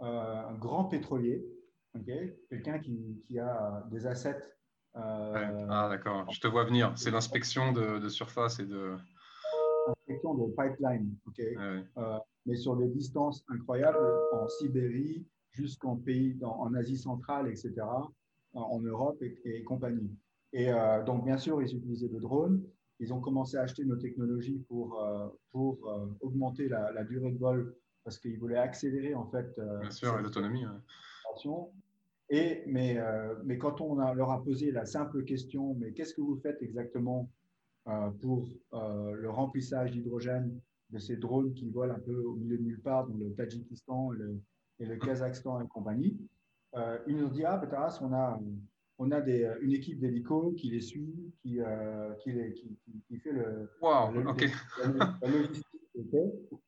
un 0.00 0.54
grand 0.54 0.84
pétrolier, 0.84 1.44
quelqu'un 2.48 2.78
qui, 2.78 3.38
a 3.38 3.84
des 3.90 4.06
assets. 4.06 4.42
Ah, 4.94 5.88
d'accord, 5.90 6.30
je 6.30 6.40
te 6.40 6.46
vois 6.46 6.64
venir. 6.64 6.92
C'est 6.96 7.10
l'inspection 7.10 7.72
de, 7.72 8.08
surface 8.08 8.60
et 8.60 8.66
de. 8.66 8.96
Inspection 9.88 10.34
de 10.34 10.52
pipeline. 10.52 11.14
ok? 11.26 11.40
Mais 12.46 12.56
sur 12.56 12.76
des 12.76 12.88
distances 12.88 13.44
incroyables 13.48 13.98
en 14.32 14.48
Sibérie 14.48 15.26
jusqu'en 15.52 15.96
pays, 15.96 16.38
en 16.42 16.72
Asie 16.74 16.96
centrale, 16.96 17.48
etc., 17.48 17.74
en, 18.54 18.80
Europe 18.80 19.22
et, 19.22 19.62
compagnie. 19.64 20.10
Et 20.52 20.72
euh, 20.72 21.02
donc, 21.04 21.24
bien 21.24 21.36
sûr, 21.36 21.60
ils 21.62 21.76
utilisaient 21.76 22.08
le 22.08 22.20
drone. 22.20 22.62
Ils 23.00 23.12
ont 23.12 23.20
commencé 23.20 23.56
à 23.56 23.62
acheter 23.62 23.84
nos 23.84 23.96
technologies 23.96 24.64
pour, 24.68 25.00
euh, 25.00 25.28
pour 25.52 25.78
euh, 25.88 26.06
augmenter 26.20 26.68
la, 26.68 27.04
durée 27.04 27.30
de 27.30 27.38
vol 27.38 27.76
parce 28.02 28.18
qu'ils 28.18 28.38
voulaient 28.38 28.56
accélérer 28.56 29.14
en 29.14 29.26
fait. 29.26 29.54
bien 29.80 29.90
sûr, 29.90 30.16
l'autonomie. 30.18 30.64
Et, 32.30 32.62
mais, 32.66 32.98
mais 33.44 33.58
quand 33.58 33.80
on 33.80 33.94
leur 34.14 34.30
a 34.30 34.42
posé 34.42 34.70
la 34.70 34.84
simple 34.84 35.24
question, 35.24 35.74
mais 35.74 35.92
qu'est-ce 35.92 36.14
que 36.14 36.20
vous 36.20 36.36
faites 36.36 36.60
exactement 36.62 37.30
pour 38.20 38.48
le 38.72 39.30
remplissage 39.30 39.92
d'hydrogène 39.92 40.60
de 40.90 40.98
ces 40.98 41.16
drones 41.16 41.52
qui 41.54 41.70
volent 41.70 41.94
un 41.94 42.00
peu 42.00 42.16
au 42.16 42.34
milieu 42.34 42.56
de 42.56 42.62
nulle 42.62 42.80
part, 42.80 43.06
dans 43.06 43.16
le 43.16 43.32
Tadjikistan 43.34 44.12
et 44.80 44.86
le, 44.86 44.96
Kazakhstan 44.96 45.60
et 45.60 45.68
compagnie. 45.68 46.18
Euh, 46.74 46.98
ils 47.06 47.16
nous 47.16 47.26
ont 47.26 47.30
dit 47.30 47.44
Ah, 47.44 47.58
Pétaras, 47.58 47.98
on 48.02 48.12
a, 48.12 48.40
on 48.98 49.10
a 49.10 49.20
des, 49.20 49.50
une 49.60 49.72
équipe 49.72 49.98
d'hélicos 49.98 50.54
qui 50.56 50.70
les 50.70 50.80
suit, 50.80 51.32
qui, 51.42 51.60
euh, 51.60 52.12
qui, 52.22 52.32
les, 52.32 52.52
qui, 52.52 52.78
qui, 53.06 53.18
fait 53.18 53.32
le, 53.32 53.70
wow, 53.80 54.12
la, 54.12 55.28
logistique. 55.28 55.66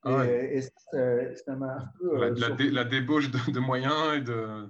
Ah 0.03 0.27
et, 0.27 0.61
ça 0.61 1.55
m'a 1.57 1.77
un 1.77 1.93
peu. 1.99 2.19
La, 2.19 2.27
euh, 2.27 2.71
la, 2.73 2.85
débauche 2.85 3.31
de, 3.31 3.61
moyens 3.61 4.17
et 4.17 4.21
de, 4.23 4.69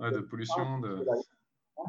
de 0.00 0.20
pollution. 0.20 0.80
De... 0.80 1.06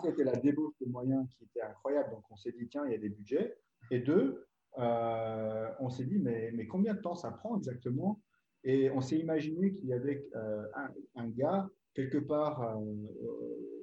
C'était 0.04 0.24
la 0.24 0.36
débauche 0.36 0.74
de 0.82 0.90
moyens 0.90 1.28
qui 1.38 1.46
était 1.46 1.62
incroyable. 1.62 2.12
Donc 2.12 2.24
on 2.30 2.36
s'est 2.36 2.52
dit 2.52 2.68
Tiens, 2.68 2.86
il 2.86 2.92
y 2.92 2.96
a 2.96 3.00
des 3.00 3.10
budgets. 3.10 3.58
Et 3.92 4.00
deux, 4.00 4.46
euh, 4.80 5.70
on 5.80 5.90
s'est 5.90 6.06
dit, 6.06 6.18
mais, 6.20 6.52
mais, 6.54 6.66
combien 6.66 6.94
de 6.94 7.02
temps 7.02 7.16
ça 7.16 7.32
prend 7.32 7.58
exactement? 7.58 8.22
Et 8.64 8.90
on 8.92 9.02
s'est 9.02 9.20
imaginé 9.20 9.74
qu'il 9.74 9.88
y 9.88 9.94
avait 9.94 10.26
euh, 10.36 10.66
un, 11.16 11.28
gars 11.30 11.70
quelque 11.94 12.18
part 12.18 12.62
euh, 12.62 12.80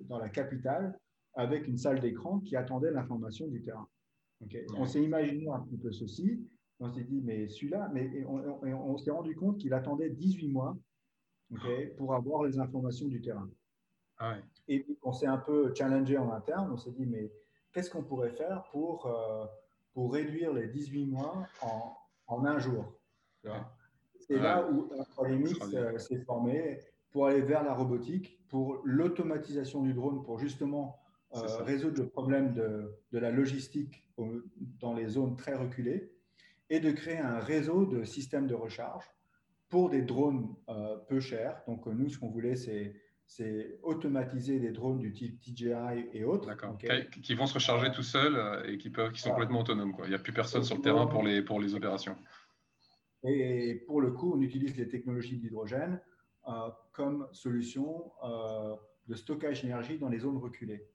dans 0.04 0.18
la 0.18 0.28
capitale 0.28 0.98
avec 1.34 1.68
une 1.68 1.76
salle 1.76 2.00
d'écran 2.00 2.40
qui 2.40 2.56
attendait 2.56 2.90
l'information 2.90 3.46
du 3.46 3.62
terrain. 3.62 3.86
On 4.76 4.86
s'est 4.86 5.02
imaginé 5.02 5.48
un 5.48 5.60
petit 5.60 5.76
peu 5.76 5.92
ceci. 5.92 6.40
On 6.80 6.90
s'est 6.90 7.04
dit, 7.04 7.20
mais 7.22 7.46
celui-là, 7.48 7.90
mais 7.92 8.24
on, 8.26 8.96
s'est 8.96 9.10
rendu 9.10 9.36
compte 9.36 9.58
qu'il 9.58 9.74
attendait 9.74 10.08
18 10.08 10.48
mois 10.48 10.76
pour 11.98 12.14
avoir 12.14 12.44
les 12.44 12.58
informations 12.58 13.06
du 13.06 13.20
terrain. 13.20 13.48
Ah 14.18 14.38
Et 14.66 14.86
on 15.02 15.12
s'est 15.12 15.26
un 15.26 15.36
peu 15.36 15.74
challengé 15.74 16.16
en 16.16 16.32
interne. 16.32 16.70
On 16.72 16.78
s'est 16.78 16.92
dit, 16.92 17.04
mais 17.04 17.30
qu'est-ce 17.72 17.90
qu'on 17.90 18.02
pourrait 18.02 18.32
faire 18.32 18.64
pour 18.72 19.06
pour 19.92 20.12
réduire 20.12 20.52
les 20.52 20.68
18 20.68 21.06
mois 21.06 21.46
en, 21.62 21.96
en 22.26 22.44
un 22.44 22.58
jour. 22.58 22.94
C'est 24.20 24.38
là 24.38 24.68
où 24.70 24.88
Polemix 25.16 25.58
euh, 25.74 25.98
s'est 25.98 26.20
formé 26.20 26.78
pour 27.10 27.26
aller 27.26 27.40
vers 27.40 27.64
la 27.64 27.74
robotique, 27.74 28.38
pour 28.48 28.80
l'automatisation 28.84 29.82
du 29.82 29.92
drone, 29.92 30.22
pour 30.22 30.38
justement 30.38 30.98
euh, 31.34 31.40
résoudre 31.62 32.02
le 32.02 32.08
problème 32.08 32.52
de, 32.52 32.92
de, 33.12 33.18
la 33.18 33.30
logistique 33.30 34.04
dans 34.78 34.94
les 34.94 35.08
zones 35.08 35.36
très 35.36 35.54
reculées 35.54 36.12
et 36.68 36.80
de 36.80 36.90
créer 36.92 37.18
un 37.18 37.38
réseau 37.38 37.86
de 37.86 38.04
systèmes 38.04 38.46
de 38.46 38.54
recharge 38.54 39.04
pour 39.68 39.90
des 39.90 40.02
drones 40.02 40.54
euh, 40.68 40.96
peu 41.08 41.20
chers. 41.20 41.62
Donc 41.66 41.86
nous, 41.86 42.08
ce 42.08 42.18
qu'on 42.18 42.30
voulait, 42.30 42.56
c'est 42.56 42.94
c'est 43.30 43.78
automatiser 43.84 44.58
des 44.58 44.72
drones 44.72 44.98
du 44.98 45.12
type 45.12 45.40
DJI 45.40 46.08
et 46.12 46.24
autres. 46.24 46.50
Qui 47.22 47.34
vont 47.36 47.46
se 47.46 47.54
recharger 47.54 47.92
tout 47.92 48.02
seuls 48.02 48.34
euh, 48.34 48.64
et 48.64 48.76
qui, 48.76 48.90
peuvent, 48.90 49.12
qui 49.12 49.20
sont 49.20 49.30
complètement 49.30 49.60
autonomes. 49.60 49.92
Quoi. 49.92 50.06
Il 50.06 50.08
n'y 50.08 50.16
a 50.16 50.18
plus 50.18 50.32
personne 50.32 50.64
sur 50.64 50.74
le 50.74 50.82
terrain 50.82 51.06
pour 51.06 51.22
les, 51.22 51.40
pour 51.40 51.60
les 51.60 51.76
opérations. 51.76 52.16
Et 53.22 53.84
pour 53.86 54.00
le 54.00 54.10
coup, 54.10 54.32
on 54.34 54.40
utilise 54.40 54.76
les 54.76 54.88
technologies 54.88 55.36
d'hydrogène 55.36 56.00
euh, 56.48 56.70
comme 56.90 57.28
solution 57.30 58.10
euh, 58.24 58.74
de 59.06 59.14
stockage 59.14 59.62
d'énergie 59.62 59.96
dans 59.96 60.08
les 60.08 60.18
zones 60.18 60.38
reculées, 60.38 60.88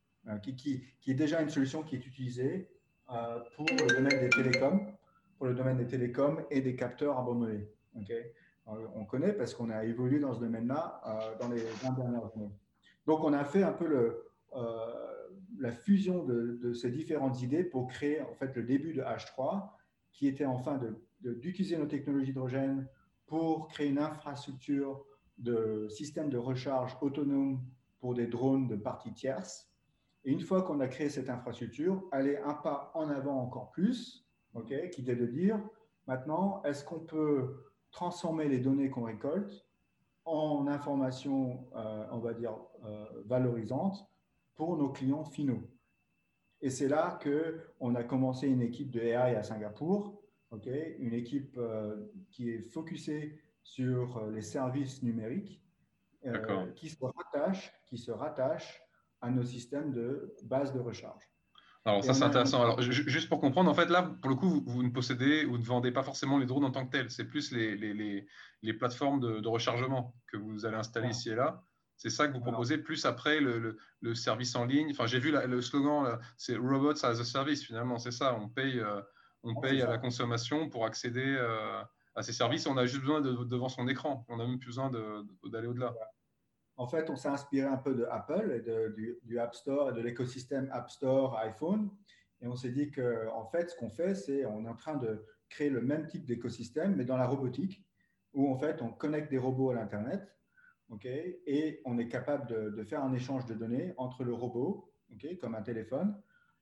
qui, 0.43 0.57
qui, 0.57 0.83
qui, 0.99 1.11
est 1.11 1.15
déjà 1.15 1.41
une 1.41 1.49
solution 1.49 1.83
qui 1.83 1.95
est 1.95 2.05
utilisée 2.05 2.67
pour 3.55 3.65
le 3.65 3.95
domaine 3.95 4.19
des 4.19 4.29
télécoms, 4.29 4.93
pour 5.37 5.47
le 5.47 5.53
domaine 5.53 5.77
des 5.77 5.87
télécoms 5.87 6.43
et 6.51 6.59
des 6.59 6.75
capteurs 6.75 7.17
abandonnés. 7.17 7.69
On 8.65 9.05
connaît 9.05 9.33
parce 9.33 9.53
qu'on 9.53 9.69
a 9.69 9.85
évolué 9.85 10.19
dans 10.19 10.33
ce 10.33 10.39
domaine-là 10.39 11.01
euh, 11.05 11.37
dans 11.39 11.49
les 11.49 11.61
20 11.83 11.91
dernières 11.93 12.25
années. 12.35 12.51
Donc, 13.05 13.23
on 13.23 13.33
a 13.33 13.43
fait 13.43 13.63
un 13.63 13.73
peu 13.73 14.23
euh, 14.55 15.25
la 15.59 15.71
fusion 15.71 16.23
de, 16.23 16.73
ces 16.73 16.89
différentes 16.89 17.41
idées 17.41 17.63
pour 17.63 17.87
créer 17.87 18.21
en 18.21 18.33
fait 18.33 18.55
le 18.55 18.63
début 18.63 18.93
de 18.93 19.01
H3, 19.01 19.69
qui 20.11 20.27
était 20.27 20.45
enfin 20.45 20.79
d'utiliser 21.21 21.77
nos 21.77 21.85
technologies 21.85 22.27
d'hydrogène 22.27 22.87
pour 23.27 23.67
créer 23.67 23.89
une 23.89 23.99
infrastructure 23.99 25.03
de 25.37 25.87
système 25.89 26.29
de 26.29 26.37
recharge 26.37 26.97
autonome 27.01 27.61
pour 27.99 28.13
des 28.13 28.27
drones 28.27 28.67
de 28.67 28.75
parties 28.75 29.13
tierces. 29.13 29.69
Et 30.23 30.31
une 30.31 30.41
fois 30.41 30.63
qu'on 30.63 30.79
a 30.79 30.87
créé 30.87 31.09
cette 31.09 31.29
infrastructure, 31.29 32.03
aller 32.11 32.37
un 32.37 32.53
pas 32.53 32.91
en 32.95 33.09
avant 33.09 33.41
encore 33.41 33.71
plus, 33.71 34.27
ok, 34.53 34.89
qui 34.89 35.01
était 35.01 35.15
de 35.15 35.25
dire 35.25 35.59
maintenant, 36.07 36.63
est-ce 36.63 36.83
qu'on 36.83 36.99
peut 36.99 37.64
transformer 37.95 38.49
les 38.49 38.59
données 38.59 38.89
qu'on 38.89 39.05
récolte 39.05 39.65
en 40.25 40.67
information, 40.67 41.65
on 42.11 42.19
va 42.19 42.33
dire, 42.33 42.57
valorisante 43.23 44.05
pour 44.55 44.75
nos 44.75 44.89
clients 44.89 45.23
finaux. 45.23 45.63
Et 46.59 46.69
c'est 46.69 46.89
là 46.89 47.17
qu'on 47.23 47.95
a 47.95 48.03
commencé 48.03 48.49
une 48.49 48.61
équipe 48.61 48.91
de 48.91 48.99
AI 48.99 49.35
à 49.35 49.43
Singapour, 49.43 50.21
une 50.65 51.13
équipe 51.13 51.57
qui 52.31 52.49
est 52.49 52.69
focusée 52.69 53.39
sur 53.63 54.25
les 54.27 54.41
services 54.41 55.01
numériques, 55.01 55.61
qui, 56.75 56.89
se 56.89 56.97
rattache, 57.01 57.71
qui 57.85 57.97
se 57.97 58.11
rattache 58.11 58.83
à 59.21 59.31
nos 59.31 59.45
systèmes 59.45 59.93
de 59.93 60.35
base 60.43 60.73
de 60.73 60.81
recharge. 60.81 61.23
Alors 61.85 62.03
ça 62.03 62.15
c'est 62.15 62.23
intéressant. 62.23 62.63
Alors 62.63 62.81
juste 62.81 63.29
pour 63.29 63.39
comprendre, 63.39 63.69
en 63.69 63.75
fait 63.75 63.89
là 63.89 64.01
pour 64.01 64.29
le 64.29 64.35
coup 64.35 64.63
vous, 64.65 64.81
ne 64.81 64.89
possédez 64.89 65.45
ou 65.45 65.57
ne 65.57 65.63
vendez 65.63 65.91
pas 65.91 66.01
forcément 66.01 66.39
les 66.39 66.47
drones 66.47 66.65
en 66.65 66.71
tant 66.71 66.85
que 66.85 66.91
tels, 66.91 67.11
c'est 67.11 67.25
plus 67.25 67.51
les, 67.51 67.75
les, 67.75 68.25
les, 68.63 68.73
plateformes 68.73 69.19
de, 69.19 69.47
rechargement 69.47 70.15
que 70.27 70.37
vous 70.37 70.65
allez 70.65 70.77
installer 70.77 71.09
ici 71.09 71.29
et 71.29 71.35
là. 71.35 71.63
C'est 71.97 72.09
ça 72.09 72.27
que 72.27 72.33
vous 72.33 72.41
proposez 72.41 72.77
plus 72.77 73.05
après 73.05 73.39
le, 73.39 73.77
le, 74.01 74.15
service 74.15 74.55
en 74.55 74.65
ligne. 74.65 74.89
Enfin 74.91 75.05
j'ai 75.05 75.19
vu 75.19 75.31
le 75.31 75.61
slogan, 75.61 76.19
c'est 76.37 76.57
Robots 76.57 77.05
as 77.05 77.19
a 77.19 77.23
Service 77.23 77.63
finalement, 77.63 77.99
c'est 77.99 78.11
ça. 78.11 78.35
On 78.35 78.49
paye, 78.49 78.79
euh, 78.79 79.01
on 79.43 79.55
paye 79.61 79.81
à 79.81 79.87
la 79.87 79.99
consommation 79.99 80.69
pour 80.69 80.85
accéder 80.85 81.35
euh, 81.37 81.81
à 82.15 82.23
ces 82.23 82.33
services. 82.33 82.65
On 82.65 82.77
a 82.77 82.87
juste 82.87 83.01
besoin 83.01 83.21
de, 83.21 83.31
devant 83.43 83.69
son 83.69 83.87
écran. 83.87 84.25
On 84.27 84.37
n'a 84.37 84.47
même 84.47 84.57
plus 84.57 84.69
besoin 84.69 84.89
d'aller 84.89 85.67
au-delà. 85.67 85.93
En 86.77 86.87
fait, 86.87 87.09
on 87.09 87.15
s'est 87.15 87.29
inspiré 87.29 87.67
un 87.67 87.77
peu 87.77 87.95
de 87.95 88.05
Apple 88.05 88.51
et 88.51 88.61
de, 88.61 88.93
du, 89.23 89.39
App 89.39 89.55
Store 89.55 89.93
de 89.93 90.01
l'écosystème 90.01 90.69
App 90.71 90.89
Store 90.89 91.37
iPhone. 91.39 91.89
Et 92.41 92.47
on 92.47 92.55
s'est 92.55 92.71
dit 92.71 92.91
que, 92.91 93.29
en 93.29 93.45
fait, 93.45 93.69
ce 93.69 93.77
qu'on 93.77 93.89
fait, 93.89 94.13
c'est 94.13 94.45
on 94.45 94.65
est 94.65 94.69
en 94.69 94.75
train 94.75 94.95
de 94.95 95.25
créer 95.49 95.69
le 95.69 95.81
même 95.81 96.07
type 96.07 96.25
d'écosystème, 96.25 96.95
mais 96.95 97.05
dans 97.05 97.17
la 97.17 97.27
robotique, 97.27 97.85
où 98.33 98.51
en 98.51 98.57
fait, 98.57 98.81
on 98.81 98.89
connecte 98.89 99.31
des 99.31 99.37
robots 99.37 99.69
à 99.69 99.75
l'Internet, 99.75 100.35
et 101.03 101.81
on 101.85 101.97
est 101.97 102.07
capable 102.07 102.47
de, 102.47 102.83
faire 102.83 103.03
un 103.03 103.13
échange 103.13 103.45
de 103.45 103.53
données 103.53 103.93
entre 103.97 104.23
le 104.23 104.33
robot, 104.33 104.91
comme 105.41 105.55
un 105.55 105.61
téléphone, 105.61 106.21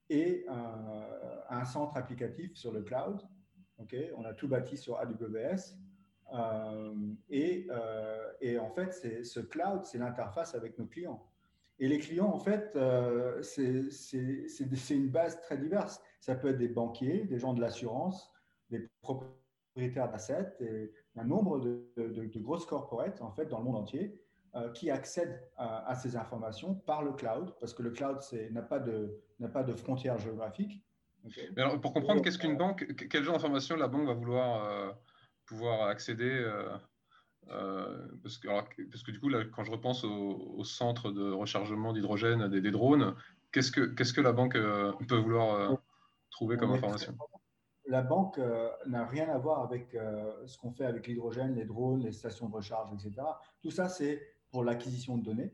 et 0.09 0.45
un 0.47 1.65
centre 1.65 1.97
applicatif 1.97 2.55
sur 2.55 2.71
le 2.71 2.81
cloud. 2.83 3.21
on 4.15 4.25
a 4.25 4.33
tout 4.33 4.47
bâti 4.47 4.77
sur 4.77 4.99
AWS. 4.99 5.75
Euh, 6.33 6.93
et, 7.29 7.67
euh, 7.69 8.31
et, 8.41 8.57
en 8.57 8.69
fait, 8.69 8.91
ce 9.23 9.39
cloud, 9.39 9.85
c'est 9.85 9.97
l'interface 9.97 10.55
avec 10.55 10.77
nos 10.79 10.85
clients. 10.85 11.23
Et 11.79 11.87
les 11.87 11.99
clients, 11.99 12.31
en 12.31 12.39
fait, 12.39 12.75
euh, 12.75 13.41
c'est 13.41 14.95
une 14.95 15.09
base 15.09 15.39
très 15.41 15.57
diverse. 15.57 16.01
Ça 16.19 16.35
peut 16.35 16.49
être 16.49 16.57
des 16.57 16.67
banquiers, 16.67 17.25
des 17.25 17.39
gens 17.39 17.53
de 17.53 17.61
l'assurance, 17.61 18.31
des 18.69 18.87
propriétaires 19.01 20.09
d'assets, 20.09 20.55
et 20.59 20.91
un 21.15 21.25
nombre 21.25 21.59
de, 21.59 21.83
de, 21.97 22.39
grosses 22.39 22.65
corporates, 22.65 23.21
en 23.21 23.31
fait, 23.31 23.45
dans 23.47 23.59
le 23.59 23.65
monde 23.65 23.75
entier, 23.75 24.19
qui 24.75 24.91
accèdent 24.91 25.41
à, 25.57 25.95
ces 25.95 26.15
informations 26.15 26.75
par 26.75 27.01
le 27.01 27.11
cloud, 27.11 27.55
parce 27.59 27.73
que 27.73 27.81
le 27.81 27.89
cloud 27.89 28.19
n'a 28.51 28.61
pas, 28.61 28.79
de, 28.79 29.19
pas 29.51 29.63
de 29.63 29.73
frontières 29.73 30.19
géographiques. 30.19 30.83
Mais 31.55 31.63
alors, 31.63 31.81
pour 31.81 31.91
comprendre, 31.91 32.21
qu'est-ce 32.21 32.37
qu'une 32.37 32.55
banque 32.55 32.85
Quel 33.09 33.23
genre 33.23 33.33
d'informations 33.33 33.75
la 33.75 33.87
banque 33.87 34.05
va 34.05 34.13
vouloir 34.13 34.95
pouvoir 35.45 35.87
accéder 35.87 36.29
euh, 36.29 36.69
euh, 37.49 38.07
parce, 38.21 38.37
que, 38.37 38.47
parce, 38.89 39.03
que, 39.03 39.11
du 39.11 39.19
coup, 39.19 39.29
là, 39.29 39.43
quand 39.45 39.63
je 39.63 39.71
repense 39.71 40.03
au, 40.03 40.63
centre 40.63 41.11
de 41.11 41.31
rechargement 41.31 41.93
d'hydrogène 41.93 42.47
des, 42.47 42.71
drones, 42.71 43.15
qu'est-ce 43.51 43.71
que, 43.71 43.81
qu'est-ce 43.81 44.13
que 44.13 44.21
la 44.21 44.31
banque 44.31 44.55
euh, 44.55 44.93
peut 45.07 45.17
vouloir 45.17 45.77
trouver 46.31 46.57
comme 46.57 46.71
information? 46.71 47.17
La 47.85 48.01
banque 48.01 48.39
n'a 48.87 49.05
rien 49.05 49.29
à 49.29 49.37
voir 49.37 49.61
avec 49.61 49.97
ce 50.45 50.57
qu'on 50.57 50.71
fait 50.71 50.85
avec 50.85 51.05
l'hydrogène, 51.05 51.55
les 51.55 51.65
drones, 51.65 52.01
les 52.01 52.13
stations 52.13 52.47
de 52.47 52.55
recharge, 52.55 52.89
etc. 52.93 53.27
Tout 53.61 53.71
ça, 53.71 53.89
c'est 53.89 54.21
pour 54.51 54.63
l'acquisition 54.63 55.17
de 55.17 55.23
données, 55.23 55.53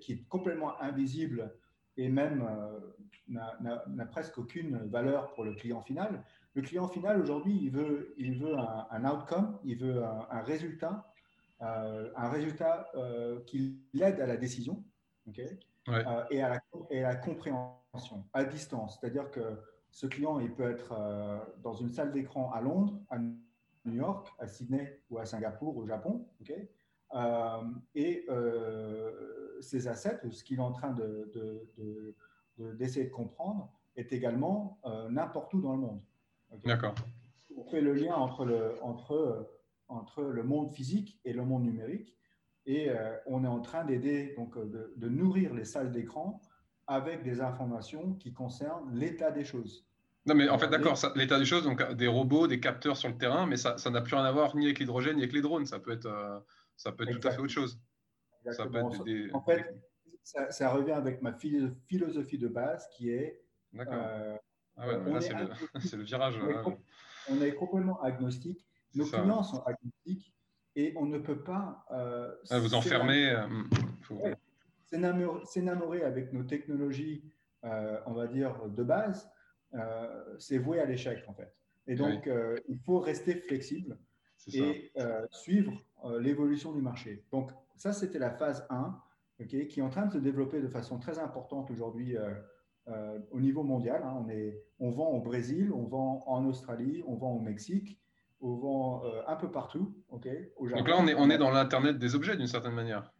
qui 0.00 0.12
est 0.12 0.28
complètement 0.28 0.80
invisible 0.80 1.52
et 1.96 2.08
même 2.08 2.48
n'a 3.26 4.06
presque 4.06 4.38
aucune 4.38 4.78
valeur 4.86 5.34
pour 5.34 5.42
le 5.42 5.54
client 5.54 5.80
final. 5.80 6.22
Le 6.54 6.62
client 6.62 6.86
final, 6.86 7.20
aujourd'hui, 7.20 7.58
il 7.60 7.70
veut, 7.70 8.14
il 8.16 8.38
veut 8.38 8.56
un, 8.56 9.04
outcome, 9.04 9.58
il 9.64 9.76
veut 9.76 10.04
un, 10.04 10.40
résultat, 10.42 11.12
un 11.60 12.28
résultat 12.28 12.88
euh, 12.94 13.00
euh, 13.00 13.40
qui 13.40 13.80
l'aide 13.92 14.20
à 14.20 14.26
la 14.26 14.36
décision 14.36 14.84
euh, 15.88 16.24
et, 16.30 16.42
à 16.42 16.48
la, 16.50 16.60
et, 16.90 17.00
la, 17.00 17.16
compréhension 17.16 18.24
à 18.32 18.44
distance. 18.44 18.98
C'est-à-dire 19.00 19.32
que 19.32 19.40
ce 19.90 20.06
client, 20.06 20.38
il 20.38 20.54
peut 20.54 20.70
être 20.70 20.94
dans 21.60 21.74
une 21.74 21.88
salle 21.88 22.12
d'écran 22.12 22.52
à 22.52 22.60
Londres, 22.60 23.00
à 23.10 23.18
New 23.18 23.94
York, 23.94 24.28
à 24.38 24.46
Sydney 24.46 25.00
ou 25.10 25.18
à 25.18 25.26
Singapour, 25.26 25.76
au 25.76 25.86
Japon. 25.86 26.28
et 27.96 28.26
ses 29.60 29.88
assets, 29.88 30.20
ce 30.30 30.44
qu'il 30.44 30.58
est 30.58 30.62
en 30.62 30.72
train 30.72 30.92
d'essayer 32.56 33.06
de, 33.06 33.10
de, 33.10 33.14
comprendre, 33.14 33.72
est 33.96 34.12
également 34.12 34.78
n'importe 35.10 35.52
où 35.54 35.60
dans 35.60 35.72
le 35.72 35.80
monde. 35.80 36.00
D'accord. 36.64 36.94
On 37.56 37.64
fait 37.64 37.80
le 37.80 37.94
lien 37.94 38.14
entre 38.14 38.44
le, 38.44 38.74
entre, 38.82 39.50
entre 39.88 40.22
le 40.22 40.42
monde 40.42 40.72
physique 40.72 41.20
et 41.24 41.32
le 41.32 41.44
monde 41.44 41.64
numérique. 41.64 42.14
Et 42.66 42.88
euh, 42.88 43.16
on 43.26 43.44
est 43.44 43.48
en 43.48 43.60
train 43.60 43.84
d'aider, 43.84 44.34
donc 44.36 44.56
euh, 44.56 44.92
de, 44.96 45.08
nourrir 45.08 45.52
les 45.54 45.64
salles 45.64 45.92
d'écran 45.92 46.40
avec 46.86 47.22
des 47.22 47.40
informations 47.40 48.14
qui 48.14 48.32
concernent 48.32 48.94
l'état 48.94 49.30
des 49.30 49.44
choses. 49.44 49.86
Non, 50.26 50.34
mais 50.34 50.48
en 50.48 50.58
fait, 50.58 50.68
d'accord, 50.68 50.98
l'état 51.16 51.38
des 51.38 51.44
choses, 51.44 51.64
donc 51.64 51.92
des 51.92 52.06
robots, 52.06 52.46
des 52.46 52.60
capteurs 52.60 52.96
sur 52.96 53.10
le 53.10 53.18
terrain, 53.18 53.46
mais 53.46 53.58
ça 53.58 53.76
n'a 53.90 54.00
plus 54.00 54.14
rien 54.14 54.24
à 54.24 54.32
voir 54.32 54.56
ni 54.56 54.64
avec 54.64 54.78
l'hydrogène 54.78 55.16
ni 55.16 55.22
avec 55.22 55.34
les 55.34 55.42
drones. 55.42 55.66
Ça 55.66 55.78
peut 55.78 55.92
être, 55.92 56.06
euh, 56.06 56.40
ça 56.76 56.92
peut 56.92 57.06
être 57.06 57.20
tout 57.20 57.28
à 57.28 57.30
fait 57.30 57.40
autre 57.40 57.52
chose. 57.52 57.78
Ça 58.50 58.66
peut 58.66 58.78
être 58.78 59.04
des, 59.04 59.30
En 59.32 59.42
fait, 59.42 59.74
ça, 60.22 60.50
ça, 60.50 60.70
revient 60.70 60.92
avec 60.92 61.20
ma 61.20 61.32
philosophie 61.32 62.38
de 62.38 62.48
base 62.48 62.88
qui 62.96 63.10
est 63.10 63.42
ah 64.76 64.88
ouais, 64.88 65.12
là, 65.12 65.20
c'est 65.80 65.96
le, 65.96 66.02
virage. 66.02 66.38
On 67.28 67.40
est, 67.40 67.54
complètement 67.54 68.00
agnostique. 68.02 68.66
Nos 68.94 69.06
clients 69.06 69.42
sont 69.42 69.62
agnostiques 69.62 70.34
et 70.76 70.92
on 70.96 71.06
ne 71.06 71.18
peut 71.18 71.42
pas. 71.42 71.84
Euh, 71.90 72.34
ah, 72.50 72.58
vous 72.58 72.74
enfermer. 72.74 73.30
Euh, 73.30 74.34
S'énamorer 75.44 76.02
avec 76.02 76.32
nos 76.32 76.44
technologies, 76.44 77.24
euh, 77.64 77.98
on 78.06 78.12
va 78.12 78.28
dire, 78.28 78.68
de 78.68 78.82
base, 78.84 79.28
euh, 79.74 80.36
c'est 80.38 80.58
voué 80.58 80.78
à 80.78 80.84
l'échec, 80.84 81.24
en 81.26 81.34
fait. 81.34 81.52
Et 81.88 81.96
donc, 81.96 82.28
il 82.68 82.78
faut 82.78 83.00
rester 83.00 83.34
flexible 83.34 83.98
et 84.52 84.92
suivre 85.30 85.72
l'évolution 86.20 86.72
du 86.72 86.80
marché. 86.80 87.24
Donc, 87.32 87.50
ça, 87.76 87.92
c'était 87.92 88.20
la 88.20 88.30
phase 88.30 88.66
1, 88.70 89.00
qui 89.48 89.58
est 89.58 89.82
en 89.82 89.90
train 89.90 90.06
de 90.06 90.12
se 90.12 90.18
développer 90.18 90.60
de 90.60 90.68
façon 90.68 90.98
très 90.98 91.18
importante 91.18 91.70
aujourd'hui 91.72 92.16
euh, 92.88 93.18
au 93.30 93.40
niveau 93.40 93.62
mondial. 93.62 94.02
Hein. 94.04 94.24
on, 94.24 94.28
est, 94.28 94.62
on 94.78 94.90
vend 94.90 95.08
au 95.08 95.20
Brésil, 95.20 95.72
on 95.72 95.84
vend 95.84 96.24
en 96.26 96.44
Australie, 96.44 97.02
on 97.06 97.16
vend 97.16 97.32
au 97.32 97.40
Mexique, 97.40 97.98
on 98.40 98.56
vend 98.56 99.04
euh, 99.04 99.22
un 99.26 99.36
peu 99.36 99.50
partout. 99.50 99.94
ok 100.10 100.28
Donc 100.58 100.88
là, 100.88 100.96
on 100.98 101.06
est, 101.06 101.14
on 101.14 101.30
est 101.30 101.38
dans 101.38 101.50
l'Internet 101.50 101.98
des 101.98 102.14
objets 102.14 102.36
d'une 102.36 102.46
certaine 102.46 102.74
manière. 102.74 103.12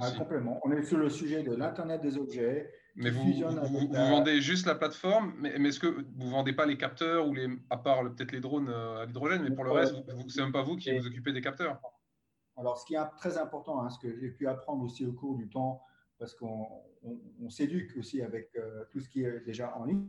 Ah, 0.00 0.10
complément. 0.12 0.60
On 0.64 0.70
est 0.70 0.82
sur 0.82 0.98
le 0.98 1.08
sujet 1.08 1.42
de 1.42 1.54
l'Internet 1.54 2.00
des 2.00 2.16
objets. 2.18 2.70
Mais 2.94 3.10
vous, 3.10 3.32
vous, 3.32 3.92
vendez 3.92 4.40
juste 4.40 4.66
la 4.66 4.74
plateforme, 4.74 5.32
mais, 5.38 5.50
est-ce 5.50 5.78
que 5.78 5.86
vous 5.86 6.24
ne 6.26 6.30
vendez 6.30 6.52
pas 6.52 6.66
les 6.66 6.76
capteurs 6.76 7.28
ou 7.28 7.34
les, 7.34 7.48
à 7.70 7.76
part 7.76 8.02
peut-être 8.02 8.32
les 8.32 8.40
drones 8.40 8.68
euh, 8.68 9.02
à 9.02 9.06
l'hydrogène, 9.06 9.42
mais 9.42 9.54
pour 9.54 9.64
le 9.64 9.70
reste, 9.70 9.94
c'est 10.28 10.40
même 10.40 10.52
pas 10.52 10.62
vous 10.62 10.76
qui 10.76 10.96
vous 10.96 11.06
occupez 11.06 11.32
des 11.32 11.40
capteurs 11.40 11.80
Alors, 12.56 12.76
ce 12.76 12.84
qui 12.84 12.94
est 12.94 13.06
très 13.16 13.38
important, 13.38 13.82
hein, 13.82 13.90
ce 13.90 13.98
que 14.00 14.18
j'ai 14.18 14.30
pu 14.30 14.48
apprendre 14.48 14.82
aussi 14.82 15.06
au 15.06 15.12
cours 15.12 15.36
du 15.36 15.48
temps, 15.48 15.80
parce 16.18 16.34
qu'on 16.34 16.66
s'éduque 17.48 17.96
aussi 17.96 18.22
avec 18.22 18.50
euh, 18.56 18.84
tout 18.90 19.00
ce 19.00 19.08
qui 19.08 19.24
est 19.24 19.40
déjà 19.40 19.76
en 19.76 19.84
ligne, 19.84 20.06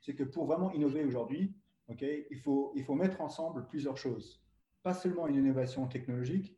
c'est 0.00 0.14
que 0.14 0.24
pour 0.24 0.46
vraiment 0.46 0.72
innover 0.72 1.04
aujourd'hui, 1.04 1.54
il, 1.88 2.38
faut, 2.38 2.72
il 2.76 2.84
faut 2.84 2.94
mettre 2.94 3.20
ensemble 3.20 3.66
plusieurs 3.66 3.96
choses. 3.96 4.42
Pas 4.82 4.94
seulement 4.94 5.26
une 5.26 5.36
innovation 5.36 5.86
technologique, 5.86 6.56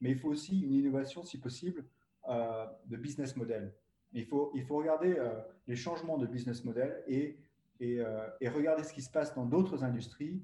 mais 0.00 0.10
il 0.10 0.18
faut 0.18 0.28
aussi 0.28 0.60
une 0.60 0.74
innovation, 0.74 1.22
si 1.22 1.40
possible, 1.40 1.84
euh, 2.28 2.66
de 2.86 2.96
business 2.96 3.36
model. 3.36 3.72
Il 4.12 4.26
faut, 4.26 4.52
il 4.54 4.64
faut 4.64 4.76
regarder 4.76 5.14
euh, 5.18 5.40
les 5.66 5.76
changements 5.76 6.18
de 6.18 6.26
business 6.26 6.64
model 6.64 7.02
et, 7.06 7.38
et, 7.80 8.00
et, 8.40 8.48
regarder 8.48 8.84
ce 8.84 8.92
qui 8.92 9.02
se 9.02 9.10
passe 9.10 9.34
dans 9.34 9.46
d'autres 9.46 9.82
industries 9.82 10.42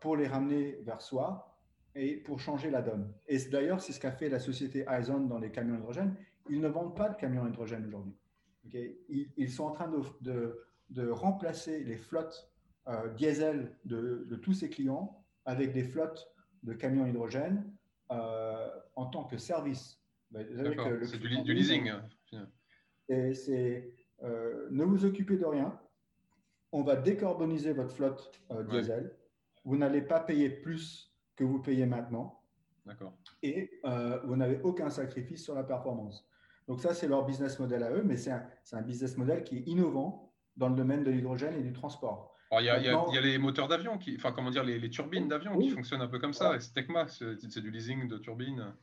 pour 0.00 0.16
les 0.16 0.26
ramener 0.26 0.80
vers 0.82 1.00
soi 1.00 1.52
et 1.94 2.16
pour 2.16 2.40
changer 2.40 2.70
la 2.70 2.82
donne. 2.82 3.12
Et 3.26 3.38
d'ailleurs, 3.50 3.80
c'est 3.80 3.92
ce 3.92 4.00
qu'a 4.00 4.12
fait 4.12 4.28
la 4.28 4.38
société 4.38 4.84
Aizon 4.88 5.20
dans 5.20 5.38
les 5.38 5.50
camions 5.50 5.76
hydrogène 5.76 6.16
ils 6.48 6.60
ne 6.60 6.68
vendent 6.68 6.96
pas 6.96 7.08
de 7.08 7.16
camions 7.16 7.46
hydrogène 7.46 7.86
aujourd'hui. 7.86 8.14
Ils, 9.36 9.50
sont 9.50 9.64
en 9.64 9.72
train 9.72 9.90
de, 10.20 10.60
de, 10.90 11.08
remplacer 11.08 11.82
les 11.84 11.96
flottes 11.96 12.50
euh, 12.88 13.08
diesel 13.14 13.76
de, 13.84 14.24
de, 14.28 14.36
tous 14.36 14.54
ces 14.54 14.70
clients 14.70 15.24
avec 15.44 15.72
des 15.72 15.82
flottes 15.82 16.32
de 16.62 16.72
camions 16.72 17.06
hydrogène 17.06 17.64
euh, 18.10 18.68
en 18.94 19.06
tant 19.06 19.24
que 19.24 19.36
service. 19.36 20.00
C'est 20.32 21.18
du, 21.18 21.54
leasing. 21.54 21.92
C'est 23.08 23.92
euh, 24.22 24.68
ne 24.70 24.84
vous 24.84 25.04
occupez 25.04 25.36
de 25.36 25.44
rien. 25.44 25.78
On 26.70 26.82
va 26.82 26.96
décarboniser 26.96 27.72
votre 27.72 27.94
flotte 27.94 28.40
diesel. 28.70 29.14
Vous 29.64 29.76
n'allez 29.76 30.02
pas 30.02 30.20
payer 30.20 30.48
plus 30.48 31.12
que 31.36 31.44
vous 31.44 31.60
payez 31.60 31.84
maintenant. 31.84 32.40
D'accord. 32.86 33.12
Et 33.42 33.80
vous 34.24 34.36
n'avez 34.36 34.60
aucun 34.62 34.88
sacrifice 34.88 35.44
sur 35.44 35.54
la 35.54 35.64
performance. 35.64 36.26
Donc 36.68 36.80
ça, 36.80 36.94
c'est 36.94 37.08
leur 37.08 37.24
business 37.24 37.58
model 37.58 37.82
à 37.82 37.90
eux, 37.90 38.02
mais 38.04 38.16
c'est 38.16 38.30
un, 38.30 38.44
un, 38.72 38.82
business 38.82 39.16
model 39.16 39.42
qui 39.44 39.58
est 39.58 39.62
innovant 39.66 40.32
dans 40.56 40.68
le 40.68 40.76
domaine 40.76 41.02
de 41.02 41.10
l'hydrogène 41.10 41.54
et 41.58 41.62
du 41.62 41.72
transport. 41.72 42.36
Il 42.60 42.64
y, 42.66 42.68
a, 42.68 42.78
y, 42.78 42.88
a 42.88 43.20
les 43.22 43.38
moteurs 43.38 43.66
d'avion, 43.66 43.98
enfin 44.16 44.32
comment 44.32 44.50
dire, 44.50 44.62
les, 44.62 44.90
turbines 44.90 45.26
d'avion 45.26 45.56
qui 45.58 45.70
fonctionnent 45.70 46.02
un 46.02 46.08
peu 46.08 46.18
comme 46.18 46.34
ça. 46.34 46.60
C'est 46.60 46.74
Tecma, 46.74 47.06
c'est 47.08 47.60
du 47.60 47.70
leasing 47.70 48.08
de 48.08 48.18
turbines. 48.18 48.74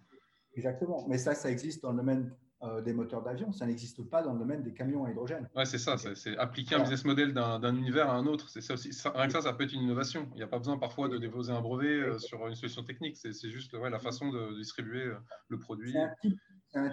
Exactement. 0.56 1.06
Mais 1.08 1.20
ça, 1.20 1.36
ça 1.36 1.52
existe 1.52 1.84
dans 1.84 1.92
le 1.92 1.98
domaine 1.98 2.36
euh, 2.62 2.82
des 2.82 2.92
moteurs 2.92 3.24
d'avion. 3.24 3.54
Ça 3.54 3.66
n'existe 3.66 4.04
pas 4.10 4.22
dans 4.22 4.34
le 4.34 4.40
domaine 4.40 4.62
des 4.64 4.74
camions 4.74 5.06
à 5.06 5.12
hydrogène. 5.12 5.48
Ouais, 5.56 5.66
c'est 5.66 5.78
ça. 5.78 5.98
C'est 5.98 6.38
appliquer 6.38 6.76
un 6.76 6.80
business 6.80 7.06
model 7.06 7.34
d'un 7.34 7.74
univers 7.74 8.10
à 8.10 8.16
un 8.16 8.26
autre. 8.26 8.50
C'est 8.50 8.60
ça 8.60 8.74
aussi. 8.74 8.90
rien 9.16 9.28
que 9.28 9.32
ça, 9.32 9.42
ça 9.42 9.54
peut 9.54 9.64
être 9.64 9.72
une 9.72 9.84
innovation. 9.84 10.28
Il 10.34 10.38
n'y 10.38 10.44
a 10.44 10.48
pas 10.48 10.58
besoin 10.58 10.78
parfois 10.78 11.08
de 11.08 11.18
déposer 11.18 11.54
un 11.54 11.62
brevet 11.62 12.02
euh, 12.02 12.20
sur 12.20 12.46
une 12.48 12.56
solution 12.56 12.84
technique. 12.84 13.16
C'est 13.16 13.50
juste 13.50 13.72
ouais, 13.74 13.90
la 13.90 14.00
façon 14.00 14.30
de 14.30 14.58
distribuer 14.58 15.04
euh, 15.04 15.16
le 15.48 15.58
produit. 15.58 15.94
C'est 15.94 16.00
un 16.00 16.14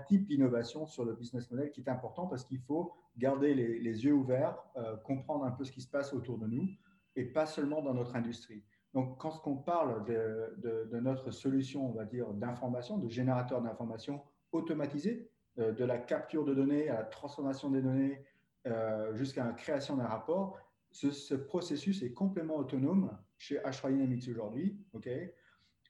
type 0.09 0.27
d'innovation 0.27 0.87
sur 0.87 1.05
le 1.05 1.15
business 1.15 1.51
model 1.51 1.71
qui 1.71 1.81
est 1.81 1.89
important 1.89 2.27
parce 2.27 2.45
qu'il 2.45 2.61
faut 2.61 2.93
garder 3.19 3.55
les, 3.55 4.05
yeux 4.05 4.13
ouverts, 4.13 4.57
comprendre 5.05 5.45
un 5.45 5.51
peu 5.51 5.65
ce 5.65 5.73
qui 5.73 5.81
se 5.81 5.89
passe 5.89 6.13
autour 6.13 6.39
de 6.39 6.47
nous 6.47 6.69
et 7.17 7.25
pas 7.25 7.47
seulement 7.47 7.83
dans 7.83 7.95
notre 7.95 8.15
industrie. 8.15 8.63
Donc, 8.97 9.19
quand 9.19 9.43
on 9.47 9.57
parle 9.57 10.07
de, 10.07 10.99
notre 11.01 11.31
solution, 11.31 11.87
on 11.87 11.93
va 11.93 12.07
dire, 12.07 12.33
d'information, 12.33 12.97
de 12.97 13.09
générateur 13.11 13.61
d'information 13.61 14.23
automatisé, 14.53 15.31
euh, 15.59 15.73
de 15.73 15.85
la 15.85 15.99
capture 15.99 16.47
de 16.47 16.55
données 16.55 16.89
à 16.89 16.95
la 16.95 17.05
transformation 17.05 17.71
des 17.71 17.83
données 17.83 18.25
euh, 18.67 19.15
jusqu'à 19.15 19.45
la 19.45 19.53
création 19.53 19.97
d'un 19.97 20.07
rapport, 20.07 20.59
ce, 20.93 21.35
processus 21.35 22.03
est 22.03 22.15
complètement 22.15 22.57
autonome 22.57 23.15
chez 23.37 23.59
H3 23.59 23.93
Dynamics 23.93 24.29
aujourd'hui. 24.31 24.79
ok? 24.95 25.11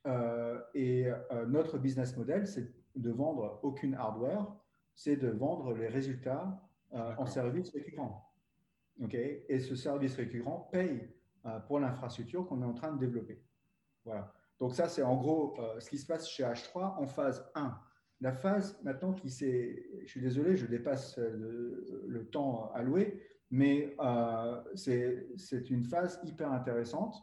Euh, 0.06 0.60
et 0.74 1.06
notre 1.46 1.78
business 1.78 2.16
model, 2.16 2.46
c'est 2.46 2.72
de 2.96 3.10
vendre 3.10 3.60
aucune 3.62 3.94
hardware, 3.94 4.46
c'est 4.94 5.16
de 5.16 5.28
vendre 5.28 5.74
les 5.74 5.88
résultats 5.88 6.60
en 6.92 7.26
service 7.26 7.70
récurrent. 7.70 8.32
ok? 9.02 9.14
Et 9.14 9.60
ce 9.60 9.76
service 9.76 10.16
récurrent 10.16 10.68
paye 10.72 11.08
pour 11.66 11.78
l'infrastructure 11.78 12.46
qu'on 12.46 12.62
est 12.62 12.66
en 12.66 12.74
train 12.74 12.92
de 12.92 12.98
développer. 12.98 13.42
Voilà. 14.04 14.32
Donc 14.58 14.74
ça, 14.74 14.88
c'est 14.88 15.02
en 15.02 15.16
gros 15.16 15.56
ce 15.78 15.90
qui 15.90 15.98
se 15.98 16.06
passe 16.06 16.28
chez 16.28 16.44
H3 16.44 16.96
en 16.98 17.06
phase 17.06 17.50
1. 17.54 17.78
La 18.22 18.32
phase 18.32 18.78
maintenant 18.82 19.12
qui 19.12 19.28
s'est, 19.28 19.84
je 20.02 20.08
suis 20.08 20.20
désolé, 20.20 20.56
je 20.56 20.66
dépasse 20.66 21.18
le, 21.18 22.26
temps 22.32 22.72
alloué, 22.72 23.22
mais 23.50 23.94
euh, 24.00 24.62
c'est 24.74 25.70
une 25.70 25.84
phase 25.84 26.18
hyper 26.24 26.50
intéressante. 26.50 27.14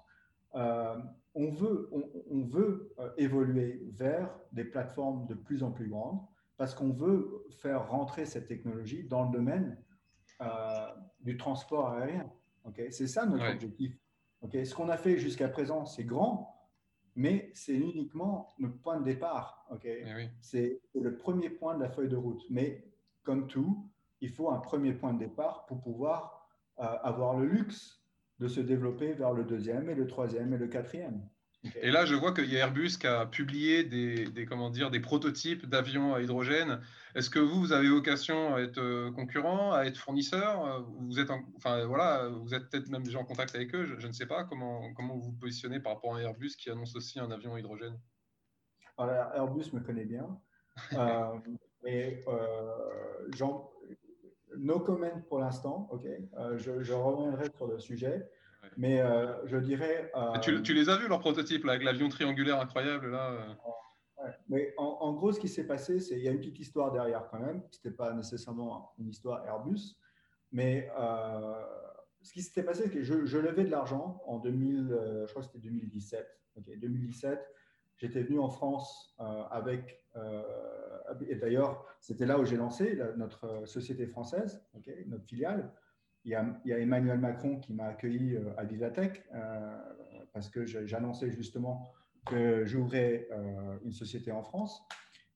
Euh, 1.35 1.39
on 1.39 1.51
veut, 1.51 1.89
on, 2.29 2.43
veut 2.43 2.93
euh, 2.99 3.09
évoluer 3.17 3.81
vers 3.91 4.29
des 4.51 4.63
plateformes 4.63 5.25
de 5.27 5.33
plus 5.33 5.63
en 5.63 5.71
plus 5.71 5.87
grandes 5.87 6.19
parce 6.57 6.73
qu'on 6.75 6.91
veut 6.91 7.45
faire 7.49 7.89
rentrer 7.89 8.25
cette 8.25 8.47
technologie 8.47 9.03
dans 9.03 9.25
le 9.25 9.31
domaine 9.31 9.77
du 11.21 11.37
transport 11.37 11.89
aérien. 11.89 12.29
Okay 12.65 12.91
c'est 12.91 13.07
ça 13.07 13.25
notre 13.25 13.49
objectif. 13.49 13.97
Okay 14.41 14.65
Ce 14.65 14.75
qu'on 14.75 14.89
a 14.89 14.97
fait 14.97 15.17
jusqu'à 15.17 15.47
présent, 15.47 15.85
c'est 15.85 16.03
grand, 16.03 16.69
mais 17.15 17.51
c'est 17.53 17.75
uniquement 17.75 18.53
le 18.59 18.71
point 18.71 18.99
de 18.99 19.05
départ. 19.05 19.65
ok? 19.71 19.85
Eh 19.85 20.29
C'est 20.41 20.81
le 20.93 21.17
premier 21.17 21.49
point 21.49 21.75
de 21.75 21.81
la 21.81 21.89
feuille 21.89 22.09
de 22.09 22.15
route. 22.15 22.43
Mais 22.49 22.85
comme 23.23 23.47
tout, 23.47 23.89
il 24.21 24.29
faut 24.29 24.49
un 24.49 24.59
premier 24.59 24.93
point 24.93 25.13
de 25.13 25.19
départ 25.19 25.65
pour 25.65 25.81
pouvoir 25.81 26.47
euh, 26.79 26.83
avoir 27.03 27.37
le 27.37 27.45
luxe 27.45 28.02
de 28.39 28.47
se 28.47 28.59
développer 28.59 29.13
vers 29.13 29.33
le 29.33 29.43
deuxième 29.43 29.89
et 29.89 29.95
le 29.95 30.07
troisième 30.07 30.53
et 30.53 30.57
le 30.57 30.67
quatrième. 30.67 31.21
Et 31.81 31.91
là, 31.91 32.05
je 32.05 32.13
vois 32.13 32.33
qu'il 32.33 32.51
y 32.51 32.57
a 32.57 32.59
Airbus 32.59 32.97
qui 32.99 33.07
a 33.07 33.25
publié 33.25 33.85
des, 33.85 34.45
comment 34.45 34.69
dire, 34.69 34.91
des 34.91 34.99
prototypes 34.99 35.65
d'avions 35.65 36.13
à 36.13 36.21
hydrogène. 36.21 36.81
Est-ce 37.15 37.29
que 37.29 37.39
vous, 37.39 37.57
vous 37.59 37.71
avez 37.71 37.87
vocation 37.87 38.55
à 38.55 38.61
être 38.61 38.79
euh, 38.79 39.11
concurrent, 39.11 39.71
à 39.71 39.85
être 39.85 39.97
fournisseur? 39.97 40.85
Vous 40.99 41.19
êtes, 41.19 41.29
enfin, 41.55 41.85
voilà, 41.85 42.27
vous 42.27 42.53
êtes 42.53 42.69
peut-être 42.69 42.89
même 42.89 43.03
déjà 43.03 43.19
en 43.19 43.23
contact 43.23 43.55
avec 43.55 43.73
eux. 43.75 43.85
Je, 43.97 44.07
ne 44.07 44.11
sais 44.11 44.25
pas 44.25 44.43
comment, 44.43 44.93
comment 44.93 45.15
vous 45.15 45.31
vous 45.31 45.37
positionnez 45.39 45.79
par 45.79 45.93
rapport 45.93 46.15
à 46.15 46.21
Airbus 46.21 46.51
qui 46.57 46.69
annonce 46.69 46.95
aussi 46.97 47.19
un 47.19 47.31
avion 47.31 47.55
à 47.55 47.59
hydrogène? 47.59 47.97
Alors, 48.97 49.33
Airbus 49.33 49.71
me 49.71 49.79
connaît 49.79 50.05
bien. 50.05 50.37
euh, 50.93 51.39
mais 51.83 52.23
euh, 52.27 53.27
no 54.57 54.79
comment 54.79 55.21
pour 55.27 55.39
l'instant. 55.39 55.87
Ok, 55.91 56.05
euh, 56.05 56.57
je, 56.57 56.81
je, 56.81 56.93
reviendrai 56.93 57.49
sur 57.55 57.67
le 57.67 57.79
sujet. 57.79 58.29
Mais 58.77 59.01
euh, 59.01 59.45
je 59.45 59.57
dirais. 59.57 60.11
Tu, 60.41 60.61
tu, 60.63 60.73
les 60.73 60.89
as 60.89 60.97
vus, 60.97 61.07
leurs 61.07 61.19
prototypes, 61.19 61.65
là, 61.65 61.73
avec 61.73 61.83
l'avion 61.83 62.09
triangulaire 62.09 62.59
incroyable 62.59 63.11
là 63.11 63.31
euh? 63.31 64.29
Mais 64.47 64.73
en, 64.77 65.11
gros, 65.11 65.33
ce 65.33 65.39
qui 65.39 65.49
s'est 65.49 65.67
passé, 65.67 65.99
c'est 65.99 66.15
qu'il 66.15 66.23
y 66.23 66.29
a 66.29 66.31
une 66.31 66.39
petite 66.39 66.59
histoire 66.59 66.93
derrière 66.93 67.27
quand 67.29 67.39
même. 67.39 67.61
Ce 67.71 67.77
n'était 67.77 67.95
pas 67.95 68.13
nécessairement 68.13 68.93
une 68.97 69.09
histoire 69.09 69.45
Airbus. 69.45 69.97
Mais 70.53 70.89
euh, 70.97 71.61
ce 72.21 72.31
qui 72.31 72.41
s'était 72.41 72.63
passé, 72.63 72.83
c'est 72.83 72.89
que 72.89 73.03
je, 73.03 73.25
je 73.25 73.37
levais 73.37 73.65
de 73.65 73.69
l'argent 73.69 74.21
en 74.25 74.39
2000, 74.39 75.25
je 75.25 75.29
crois 75.29 75.41
que 75.41 75.47
c'était 75.47 75.67
2017. 75.67 76.25
Ok, 76.55 76.69
2017, 76.77 77.39
j'étais 77.97 78.23
venu 78.23 78.39
en 78.39 78.49
France 78.49 79.13
avec. 79.51 80.02
Et 81.27 81.35
d'ailleurs, 81.35 81.85
c'était 81.99 82.25
là 82.25 82.39
où 82.39 82.45
j'ai 82.45 82.57
lancé 82.57 82.99
notre 83.17 83.67
société 83.67 84.07
française, 84.07 84.63
notre 85.07 85.25
filiale 85.25 85.71
il 86.25 86.31
y, 86.31 86.35
a, 86.73 86.79
Emmanuel 86.79 87.19
Macron 87.19 87.59
qui 87.59 87.73
m'a 87.73 87.85
accueilli 87.85 88.35
euh, 88.35 88.53
à 88.57 88.63
Vivatech 88.63 89.23
euh, 89.33 89.77
parce 90.31 90.49
que 90.49 90.65
j'annonçais 90.65 91.31
justement 91.31 91.91
que 92.25 92.65
j'ouvrais 92.65 93.27
euh, 93.31 93.77
une 93.83 93.91
société 93.91 94.31
en 94.31 94.43
France. 94.43 94.81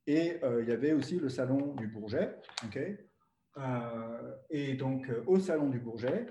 Et 0.10 0.40
il 0.62 0.70
y 0.70 0.72
avait 0.72 0.94
aussi 0.94 1.20
le 1.20 1.28
salon 1.28 1.74
du 1.76 1.88
Bourget. 1.88 2.34
Et 4.50 4.76
donc, 4.76 5.12
au 5.26 5.40
salon 5.40 5.70
du 5.70 5.80
Bourget, 5.80 6.28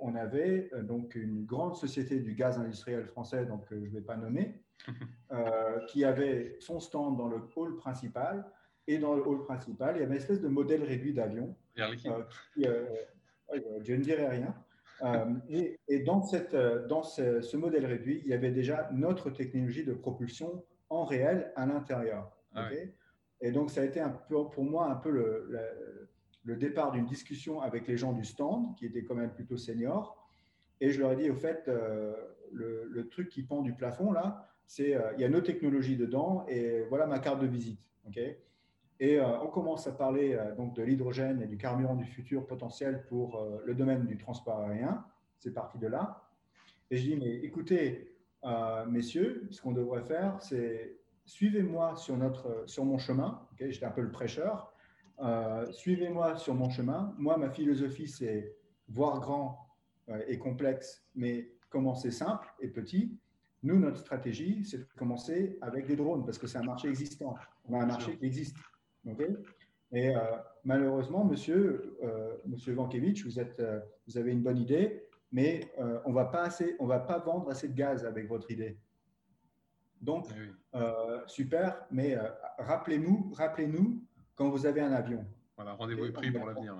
on 0.00 0.14
avait 0.14 0.70
donc 0.82 1.14
une 1.14 1.44
grande 1.44 1.76
société 1.76 2.20
du 2.20 2.34
gaz 2.34 2.58
industriel 2.58 3.04
français, 3.04 3.44
donc 3.44 3.66
je 3.70 3.76
ne 3.76 3.88
vais 3.88 4.00
pas 4.00 4.16
nommer, 4.16 4.54
qui 5.88 6.04
avait 6.04 6.56
son 6.60 6.80
stand 6.80 7.16
dans 7.18 7.28
le 7.28 7.40
hall 7.56 7.76
principal. 7.76 8.44
Et 8.86 8.96
dans 8.96 9.14
le 9.14 9.22
hall 9.22 9.44
principal, 9.44 9.96
il 9.96 10.00
y 10.00 10.02
avait 10.02 10.14
une 10.14 10.20
espèce 10.20 10.40
de 10.40 10.48
modèle 10.48 10.82
réduit 10.82 11.12
d'avion 11.12 11.54
je 13.84 13.92
ne 13.92 14.02
dirais 14.02 14.28
rien. 14.28 14.54
Euh, 15.02 15.34
et, 15.88 16.00
dans, 16.00 16.22
cette, 16.22 16.54
euh, 16.54 16.86
dans 16.86 17.02
ce, 17.02 17.56
modèle 17.56 17.86
réduit, 17.86 18.20
il 18.24 18.30
y 18.30 18.34
avait 18.34 18.50
déjà 18.50 18.88
notre 18.92 19.30
technologie 19.30 19.84
de 19.84 19.92
propulsion 19.92 20.64
en 20.90 21.04
réel 21.04 21.52
à 21.56 21.66
l'intérieur. 21.66 22.32
Ah 22.54 22.68
et 23.40 23.52
donc, 23.52 23.70
ça 23.70 23.82
a 23.82 23.84
été 23.84 24.00
un 24.00 24.08
peu, 24.08 24.48
pour 24.48 24.64
moi 24.64 24.90
un 24.90 24.96
peu 24.96 25.10
le, 25.10 25.46
le, 25.48 26.07
départ 26.56 26.92
d'une 26.92 27.06
discussion 27.06 27.60
avec 27.60 27.86
les 27.86 27.96
gens 27.96 28.12
du 28.12 28.24
stand, 28.24 28.74
qui 28.76 28.86
étaient 28.86 29.04
quand 29.04 29.14
même 29.14 29.32
plutôt 29.32 29.56
seniors. 29.56 30.26
Et 30.80 30.90
je 30.90 31.00
leur 31.00 31.12
ai 31.12 31.16
dit, 31.16 31.30
au 31.30 31.36
fait, 31.36 31.64
euh, 31.68 32.14
le, 32.52 32.88
le, 32.90 33.08
truc 33.08 33.28
qui 33.28 33.42
pend 33.42 33.62
du 33.62 33.72
plafond, 33.74 34.12
là, 34.12 34.48
c'est 34.66 34.96
il 35.16 35.20
y 35.20 35.24
a 35.24 35.28
nos 35.28 35.40
technologies 35.40 35.96
dedans 35.96 36.44
et 36.46 36.82
voilà 36.88 37.06
ma 37.06 37.18
carte 37.18 37.40
de 37.40 37.46
visite. 37.46 37.80
Okay 38.08 38.38
et 39.00 39.18
euh, 39.18 39.40
on 39.40 39.46
commence 39.46 39.86
à 39.86 39.92
parler 39.92 40.34
euh, 40.34 40.54
donc 40.54 40.74
de 40.74 40.82
l'hydrogène 40.82 41.40
et 41.42 41.46
du 41.46 41.56
carburant 41.56 41.94
du 41.94 42.04
futur 42.04 42.46
potentiel 42.46 43.04
pour 43.08 43.36
euh, 43.36 43.62
le 43.64 43.74
domaine 43.74 44.06
du 44.06 44.16
transport 44.16 44.58
aérien. 44.60 45.04
C'est 45.38 45.54
parti 45.54 45.78
de 45.78 45.86
là. 45.86 46.24
Et 46.90 46.96
je 46.96 47.02
dis, 47.02 47.16
mais 47.16 47.36
écoutez, 47.44 48.16
messieurs, 48.88 49.46
ce 49.50 49.60
qu'on 49.60 49.72
devrait 49.72 50.02
faire, 50.02 50.40
c'est 50.40 50.96
suivez-moi 51.26 51.96
sur, 51.96 52.16
notre, 52.16 52.64
sur 52.66 52.84
mon 52.84 52.98
chemin. 52.98 53.46
J'étais 53.60 53.84
un 53.84 53.90
peu 53.90 54.00
le 54.00 54.10
prêcheur. 54.10 54.72
Suivez-moi 55.70 56.36
sur 56.36 56.54
mon 56.54 56.70
chemin. 56.70 57.14
Moi, 57.18 57.36
ma 57.36 57.50
philosophie, 57.50 58.08
c'est 58.08 58.54
voir 58.88 59.20
grand 59.20 59.68
et 60.26 60.38
complexe, 60.38 61.04
mais 61.14 61.50
commencer 61.70 62.10
simple 62.10 62.48
et 62.60 62.68
petit. 62.68 63.18
Nous, 63.62 63.78
notre 63.78 63.98
stratégie, 63.98 64.64
c'est 64.64 64.78
de 64.78 64.86
commencer 64.96 65.58
avec 65.60 65.86
des 65.86 65.96
drones 65.96 66.24
parce 66.24 66.38
que 66.38 66.46
c'est 66.46 66.58
un 66.58 66.62
marché 66.62 66.88
existant. 66.88 67.34
On 67.64 67.74
a 67.74 67.82
un 67.82 67.86
marché 67.86 68.16
qui 68.16 68.24
existe. 68.24 68.56
Et 69.92 70.14
euh, 70.14 70.20
malheureusement, 70.64 71.24
monsieur, 71.24 71.96
euh, 72.02 72.36
monsieur 72.46 72.74
Vankevich, 72.74 73.24
vous, 73.24 73.40
êtes, 73.40 73.58
euh, 73.60 73.80
vous 74.06 74.18
avez 74.18 74.32
une 74.32 74.42
bonne 74.42 74.58
idée, 74.58 75.02
mais 75.32 75.72
on 75.78 76.10
on 76.10 76.86
va 76.86 76.98
pas 77.00 77.18
vendre 77.18 77.50
assez 77.50 77.68
de 77.68 77.74
gaz 77.74 78.04
avec 78.04 78.28
votre 78.28 78.50
idée. 78.50 78.78
Donc, 80.00 80.26
eh 80.74 80.78
super, 81.26 81.84
mais 81.90 82.16
rappelez-nous, 82.58 83.32
rappelez-nous 83.34 84.02
quand 84.38 84.48
vous 84.48 84.64
avez 84.64 84.80
un 84.80 84.92
avion. 84.92 85.26
Voilà, 85.56 85.72
rendez-vous 85.72 86.06
est 86.06 86.12
pris 86.12 86.30
pour 86.30 86.46
l'avenir. 86.46 86.76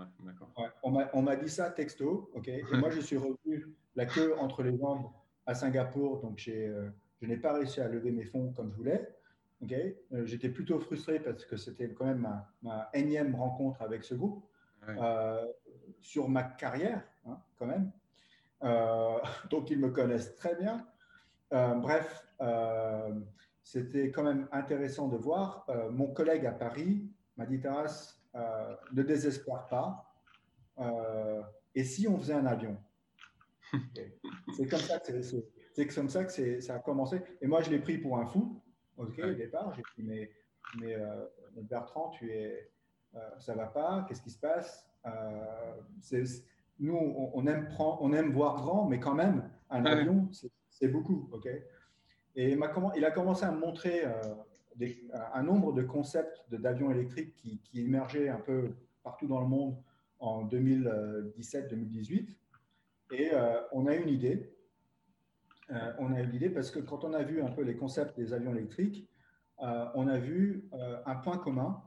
Ouais, 0.57 1.05
on 1.13 1.23
m'a 1.23 1.37
dit 1.37 1.51
ça 1.51 1.71
texto, 1.71 2.31
ok. 2.33 2.47
Et 2.49 2.63
moi, 2.75 2.91
je 2.91 3.01
suis 3.01 3.17
revenu 3.17 3.67
la 3.97 4.07
queue 4.07 4.35
entre 4.39 4.63
les 4.63 4.79
jambes 4.79 5.11
à 5.45 5.55
Singapour, 5.55 6.21
donc 6.21 6.39
je 6.39 7.27
n'ai 7.27 7.37
pas 7.37 7.53
réussi 7.53 7.81
à 7.81 7.89
lever 7.89 8.13
mes 8.13 8.25
fonds 8.25 8.53
comme 8.53 8.71
je 8.71 8.77
voulais. 8.77 9.09
Euh, 9.63 10.25
j'étais 10.25 10.49
plutôt 10.49 10.79
frustré 10.79 11.19
parce 11.19 11.45
que 11.45 11.57
c'était 11.57 11.93
quand 11.93 12.05
même 12.05 12.27
ma, 12.63 12.89
énième 12.95 13.35
rencontre 13.35 13.83
avec 13.83 14.05
ce 14.05 14.15
groupe 14.15 14.45
euh, 14.89 15.45
sur 16.01 16.29
ma 16.29 16.45
carrière, 16.45 17.03
hein, 17.27 17.39
quand 17.59 17.67
même. 17.67 17.91
Euh, 18.63 19.19
donc, 19.51 19.71
ils 19.71 19.79
me 19.79 19.91
connaissent 19.91 20.37
très 20.37 20.55
bien. 20.55 20.87
bref, 21.51 22.25
c'était 23.65 24.13
quand 24.13 24.23
même 24.23 24.49
intéressant 24.53 25.09
de 25.09 25.17
voir. 25.17 25.67
mon 25.91 26.07
collègue 26.07 26.47
à 26.47 26.53
Paris 26.53 27.11
m'a 27.39 27.47
dit 27.47 27.61
Taras, 27.61 28.19
ne 28.93 29.03
désespère 29.03 29.67
pas. 29.69 30.05
et 31.75 31.85
si 31.85 32.07
on 32.09 32.19
faisait 32.19 32.35
un 32.35 32.47
avion? 32.47 32.77
C'est 34.57 34.67
comme 34.67 34.81
ça 34.81 34.99
que 34.99 35.23
c'est 35.75 35.87
comme 35.87 36.09
ça 36.09 36.25
que 36.25 36.61
ça 36.61 36.75
a 36.75 36.79
commencé. 36.79 37.21
Et 37.41 37.47
moi, 37.47 37.63
je 37.63 37.71
l'ai 37.71 37.79
pris 37.79 37.99
pour 37.99 38.19
un 38.19 38.27
fou. 38.27 38.61
Ok, 38.97 39.21
au 39.23 39.35
départ, 39.35 39.73
j'ai 39.75 39.83
dit 39.97 40.09
mais, 40.09 40.31
mais 40.81 40.97
Bertrand, 41.63 42.09
tu 42.11 42.33
es, 42.33 42.73
ça 43.39 43.55
va 43.55 43.67
pas 43.67 44.05
Qu'est-ce 44.09 44.23
qui 44.23 44.31
se 44.31 44.41
passe? 44.41 44.91
Nous, 46.81 46.95
on, 46.95 47.47
aime 47.47 47.69
prendre, 47.69 47.99
on 48.03 48.13
aime 48.13 48.33
voir 48.33 48.57
grand, 48.57 48.87
mais 48.87 48.99
quand 48.99 49.15
même, 49.15 49.49
un 49.71 49.85
avion, 49.85 50.29
c'est 50.71 50.89
beaucoup. 50.89 51.29
ok? 51.33 51.49
Et 52.35 52.57
il 52.97 53.05
a 53.05 53.11
commencé 53.11 53.45
à 53.45 53.53
me 53.53 53.59
montrer 53.59 54.05
euh, 54.81 55.19
un 55.35 55.43
nombre 55.43 55.73
de 55.73 55.83
concepts 55.83 56.45
d'avions 56.51 56.91
électriques 56.91 57.35
qui, 57.35 57.61
émergeaient 57.75 58.29
un 58.29 58.41
peu 58.41 58.71
partout 59.03 59.27
dans 59.27 59.41
le 59.41 59.47
monde 59.47 59.77
en 60.19 60.45
2017-2018. 60.47 62.37
Et 63.13 63.31
euh, 63.33 63.61
on 63.73 63.87
a 63.87 63.95
une 63.95 64.09
idée. 64.09 64.55
Euh, 65.71 65.93
on 65.99 66.13
a 66.13 66.21
une 66.21 66.35
idée 66.35 66.51
parce 66.51 66.71
que 66.71 66.79
quand 66.79 67.05
on 67.05 67.13
a 67.13 67.23
vu 67.23 67.43
un 67.43 67.51
peu 67.51 67.63
les 67.63 67.77
concepts 67.77 68.17
des 68.17 68.33
avions 68.33 68.55
électriques, 68.55 69.09
on 69.61 70.07
a 70.07 70.19
vu 70.19 70.71
un 71.05 71.17
point 71.17 71.37
commun 71.37 71.83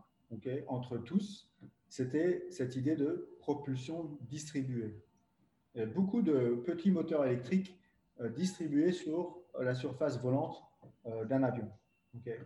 entre 0.68 0.98
tous, 0.98 1.50
c'était 1.88 2.46
cette 2.50 2.76
idée 2.76 2.98
de 2.98 3.30
propulsion 3.40 4.18
distribuée. 4.24 5.02
Beaucoup 5.96 6.22
de 6.22 6.62
petits 6.66 6.92
moteurs 6.92 7.24
électriques 7.24 7.82
euh, 8.22 8.30
distribués 8.30 8.92
sur 8.92 9.38
la 9.60 9.74
surface 9.74 10.22
volante 10.22 10.62
euh, 11.06 11.26
d'un 11.26 11.44
avion. 11.44 11.68
Euh, 12.28 12.38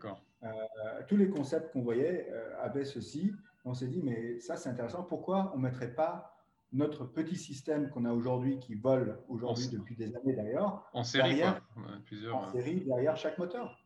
tous 1.08 1.18
les 1.18 1.30
concepts 1.30 1.72
qu'on 1.74 1.82
voyait 1.82 2.32
avaient 2.60 2.86
ceci. 2.86 3.34
On 3.64 3.74
s'est 3.74 3.88
dit, 3.88 4.02
mais 4.04 4.40
ça 4.40 4.58
c'est 4.58 4.70
intéressant, 4.70 5.04
pourquoi 5.04 5.52
on 5.54 5.58
ne 5.58 5.64
mettrait 5.64 5.94
pas 5.94 6.36
notre 6.72 7.06
petit 7.06 7.38
système 7.38 7.90
qu'on 7.90 8.06
a 8.06 8.12
aujourd'hui, 8.12 8.60
qui 8.60 8.76
vole 8.76 9.20
aujourd'hui 9.30 9.70
depuis 9.70 9.96
des 9.96 10.16
années 10.16 10.36
d'ailleurs, 10.36 10.90
en 10.94 11.04
série, 11.04 11.30
derrière, 11.30 11.62
plusieurs, 12.06 12.36
en 12.36 12.52
série 12.52 12.82
derrière 12.82 13.16
chaque 13.16 13.38
moteur. 13.38 13.86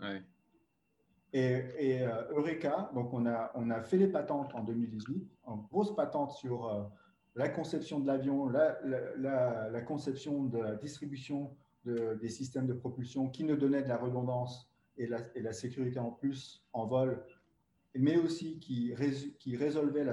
Ouais. 0.00 0.22
Et, 1.34 2.02
euh, 2.02 2.30
Eureka, 2.32 2.90
donc 2.94 3.12
on 3.14 3.26
a, 3.26 3.50
on 3.54 3.70
a 3.70 3.80
fait 3.82 3.96
les 3.96 4.08
patentes 4.08 4.54
en 4.54 4.62
2018, 4.62 5.30
en 5.44 5.56
grosse 5.56 5.94
patente 5.94 6.32
sur 6.32 6.66
euh, 6.66 6.82
la 7.36 7.48
conception 7.48 8.00
de 8.00 8.06
l'avion, 8.06 8.48
la, 8.48 8.78
la, 8.84 9.80
conception 9.80 10.44
de 10.44 10.58
la 10.58 10.74
distribution 10.74 11.56
des 11.84 12.28
systèmes 12.28 12.66
de 12.66 12.74
propulsion 12.74 13.28
qui 13.28 13.44
nous 13.44 13.56
donnait 13.56 13.82
de 13.82 13.88
la 13.88 13.96
redondance 13.96 14.71
et 14.96 15.06
la, 15.06 15.20
et 15.34 15.42
la 15.42 15.52
sécurité 15.52 15.98
en 15.98 16.10
plus 16.10 16.64
en 16.72 16.86
vol, 16.86 17.24
mais 17.94 18.16
aussi 18.16 18.58
qui, 18.58 18.94
qui 19.38 19.56
résolvait 19.56 20.06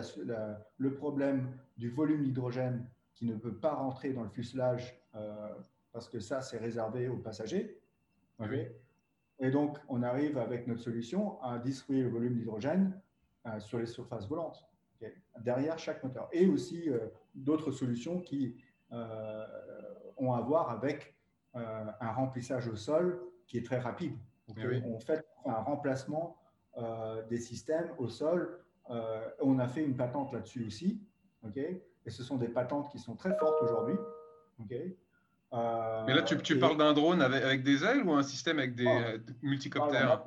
le 0.78 0.94
problème 0.94 1.52
du 1.78 1.90
volume 1.90 2.24
d'hydrogène 2.24 2.86
qui 3.20 3.26
ne 3.26 3.36
peut 3.36 3.54
pas 3.54 3.74
rentrer 3.74 4.14
dans 4.14 4.24
le 4.24 4.30
fuselage 4.30 4.98
euh, 5.16 5.50
parce 5.92 6.08
que 6.08 6.20
ça, 6.20 6.42
c'est 6.42 6.58
réservé 6.58 7.10
aux 7.10 7.18
passagers. 7.18 7.78
Et 9.40 9.52
donc, 9.52 9.78
on 9.90 10.04
arrive 10.04 10.38
avec 10.38 10.68
notre 10.68 10.82
solution 10.82 11.42
à 11.42 11.60
distribuer 11.60 12.04
le 12.04 12.10
volume 12.10 12.36
d'hydrogène 12.36 12.98
euh, 13.46 13.60
sur 13.60 13.78
les 13.78 13.86
surfaces 13.86 14.28
volantes, 14.28 14.66
derrière 15.42 15.78
chaque 15.78 16.02
moteur. 16.02 16.30
Et 16.32 16.48
aussi 16.48 16.90
euh, 16.90 17.08
d'autres 17.36 17.72
solutions 17.72 18.22
qui 18.22 18.56
ont 20.18 20.34
à 20.34 20.42
voir 20.42 20.72
avec 20.72 21.14
un 21.54 22.12
remplissage 22.12 22.68
au 22.68 22.76
sol 22.76 23.22
qui 23.46 23.60
est 23.60 23.66
très 23.66 23.78
rapide. 23.78 24.18
On 24.86 25.00
fait 25.00 25.26
un 25.46 25.54
remplacement 25.54 26.38
des 27.30 27.40
systèmes 27.40 27.92
au 27.98 28.08
sol. 28.08 28.60
on 29.42 29.60
a 29.60 29.68
fait 29.68 29.84
une 29.84 29.96
patente 29.96 30.34
là-dessus 30.34 30.66
aussi. 30.66 31.02
et 31.56 31.82
ce 32.10 32.24
sont 32.24 32.38
des 32.38 32.50
patentes 32.50 32.90
qui 32.92 33.00
sont 33.00 33.16
très 33.16 33.36
fortes 33.38 33.62
aujourd'hui. 33.62 33.98
Euh, 35.54 36.04
Mais 36.06 36.14
là, 36.14 36.22
tu, 36.22 36.38
tu 36.38 36.60
parles 36.60 36.78
d'un 36.78 36.94
drone 36.94 37.22
avec, 37.22 37.44
avec, 37.44 37.64
des 37.64 37.84
ailes 37.84 38.04
ou 38.04 38.14
un 38.14 38.24
système 38.24 38.60
avec 38.60 38.76
des 38.76 39.20
multicoptères 39.42 40.24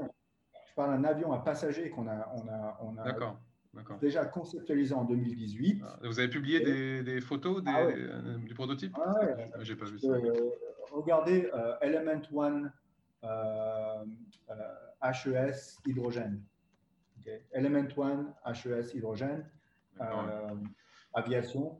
Je 0.68 0.74
parle 0.74 0.96
d'un 0.96 1.04
avion 1.04 1.32
à 1.32 1.38
passagers 1.38 1.90
qu'on 1.90 2.08
a, 2.08 2.28
on 2.34 2.48
a, 2.48 2.78
on 2.82 2.96
a 2.98 3.96
déjà 4.00 4.24
conceptualisé 4.24 4.94
en 4.94 5.04
2018. 5.04 5.82
Ah, 5.84 5.98
vous 6.04 6.18
avez 6.18 6.28
publié 6.28 6.60
des, 6.60 7.02
des, 7.02 7.20
photos 7.20 7.62
des, 7.62 7.70
ah 7.72 7.84
euh, 7.84 8.36
du 8.38 8.54
prototype? 8.54 8.94
Ah, 9.00 9.24
ouais. 9.24 9.50
J'ai 9.60 9.76
pas 9.76 9.86
vu 9.86 9.98
ça. 9.98 10.08
Euh, 10.08 10.50
regardez 10.90 11.48
Element 11.80 12.22
One 12.34 12.72
HES 15.02 15.78
hydrogène. 15.86 16.42
Element 17.52 17.88
One 17.96 18.34
HES 18.46 18.94
hydrogène. 18.94 19.48
aviation. 21.14 21.78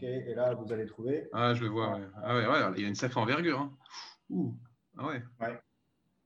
Et 0.00 0.34
là, 0.34 0.54
vous 0.54 0.72
allez 0.72 0.86
trouver. 0.86 1.28
Ah, 1.32 1.54
je 1.54 1.64
le 1.64 1.70
vois. 1.70 1.98
Ah, 2.22 2.36
ouais, 2.36 2.46
ouais, 2.46 2.60
il 2.76 2.82
y 2.82 2.84
a 2.84 2.88
une 2.88 2.94
sacrée 2.94 3.20
envergure. 3.20 3.60
Hein. 3.60 3.72
Ouh. 4.30 4.54
Ah 4.96 5.06
ouais. 5.06 5.22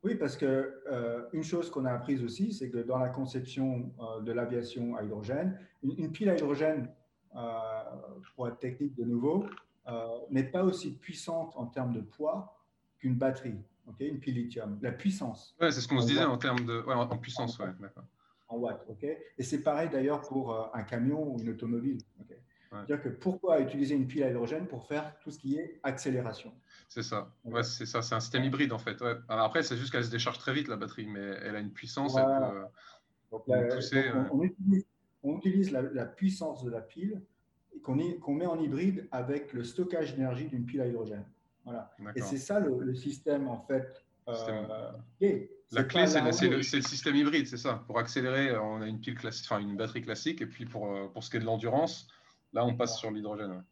Oui, 0.02 0.14
parce 0.14 0.36
que 0.36 0.82
euh, 0.88 1.22
une 1.32 1.42
chose 1.42 1.70
qu'on 1.70 1.84
a 1.84 1.92
apprise 1.92 2.22
aussi, 2.22 2.52
c'est 2.52 2.70
que 2.70 2.78
dans 2.78 2.98
la 2.98 3.08
conception 3.08 3.92
euh, 3.98 4.20
de 4.20 4.30
l'aviation 4.30 4.94
à 4.96 5.02
hydrogène, 5.02 5.58
une, 5.82 6.12
pile 6.12 6.28
à 6.28 6.36
hydrogène, 6.36 6.88
euh, 7.34 7.40
pour 8.34 8.46
être 8.48 8.58
technique 8.58 8.94
de 8.94 9.04
nouveau, 9.04 9.46
n'est 10.30 10.44
pas 10.44 10.64
aussi 10.64 10.92
puissante 10.92 11.52
en 11.56 11.66
termes 11.66 11.92
de 11.92 12.00
poids 12.00 12.56
qu'une 12.98 13.14
batterie, 13.14 13.60
ok, 13.88 13.96
une 14.00 14.18
pile 14.18 14.34
lithium. 14.34 14.78
La 14.82 14.92
puissance. 14.92 15.54
Ouais, 15.60 15.70
c'est 15.70 15.80
ce 15.80 15.88
qu'on 15.88 16.00
se 16.00 16.06
disait 16.06 16.24
en 16.24 16.38
termes 16.38 16.64
de, 16.64 16.82
ouais, 16.82 16.94
en, 16.94 17.18
puissance, 17.18 17.58
ouais, 17.58 17.72
d'accord. 17.80 18.04
En 18.48 18.58
watts, 18.58 18.84
ok. 18.88 19.04
Et 19.04 19.42
c'est 19.42 19.62
pareil 19.62 19.88
d'ailleurs 19.88 20.20
pour 20.20 20.74
un 20.74 20.82
camion 20.82 21.34
ou 21.34 21.40
une 21.40 21.50
automobile. 21.50 21.98
c'est-à-dire 22.70 23.02
que 23.02 23.08
pourquoi 23.08 23.60
utiliser 23.60 23.94
une 23.94 24.06
pile 24.06 24.22
à 24.22 24.30
hydrogène 24.30 24.66
pour 24.66 24.86
faire 24.86 25.16
tout 25.20 25.30
ce 25.30 25.38
qui 25.38 25.56
est 25.56 25.80
accélération? 25.82 26.52
C'est 26.88 27.02
ça. 27.02 27.32
Ouais, 27.44 27.62
c'est 27.62 27.86
ça. 27.86 28.02
C'est 28.02 28.14
un 28.14 28.20
système 28.20 28.44
hybride 28.44 28.72
en 28.72 28.78
fait. 28.78 29.02
après, 29.28 29.62
c'est 29.62 29.76
juste 29.76 29.92
qu'elle 29.92 30.04
se 30.04 30.10
décharge 30.10 30.38
très 30.38 30.52
vite 30.52 30.68
la 30.68 30.76
batterie, 30.76 31.06
mais 31.06 31.20
elle 31.42 31.56
a 31.56 31.60
une 31.60 31.72
puissance. 31.72 32.16
on, 35.22 35.40
utilise, 35.40 35.72
la, 35.72 36.06
puissance 36.06 36.62
de 36.62 36.70
la 36.70 36.80
pile 36.80 37.20
qu'on 37.82 38.34
met 38.34 38.46
en 38.46 38.60
hybride 38.60 39.08
avec 39.10 39.52
le 39.52 39.64
stockage 39.64 40.14
d'énergie 40.14 40.46
d'une 40.46 40.64
pile 40.64 40.80
à 40.80 40.86
hydrogène. 40.86 41.24
Voilà. 41.66 41.90
Et 42.14 42.22
c'est 42.22 42.38
ça 42.38 42.58
le, 42.60 42.94
système 42.94 43.48
en 43.48 43.60
fait. 43.60 44.02
Euh, 44.28 44.92
la 45.72 45.84
clé, 45.84 46.06
c'est 46.06 46.20
le, 46.48 46.56
le, 46.56 46.62
système 46.62 47.14
hybride, 47.14 47.46
c'est 47.46 47.58
ça. 47.58 47.84
Pour 47.86 47.98
accélérer, 47.98 48.56
on 48.56 48.80
a 48.80 48.86
une 48.86 48.98
pile 48.98 49.16
classique, 49.16 49.46
enfin 49.50 49.60
une 49.60 49.76
batterie 49.76 50.02
classique, 50.02 50.40
et 50.40 50.46
puis 50.46 50.64
pour, 50.64 50.92
euh, 50.92 51.08
pour 51.08 51.22
ce 51.22 51.30
qui 51.30 51.36
est 51.36 51.40
de 51.40 51.44
l'endurance, 51.44 52.08
Là, 52.56 52.64
on 52.64 52.74
passe 52.74 52.98
sur 52.98 53.10
l'hydrogène. 53.10 53.62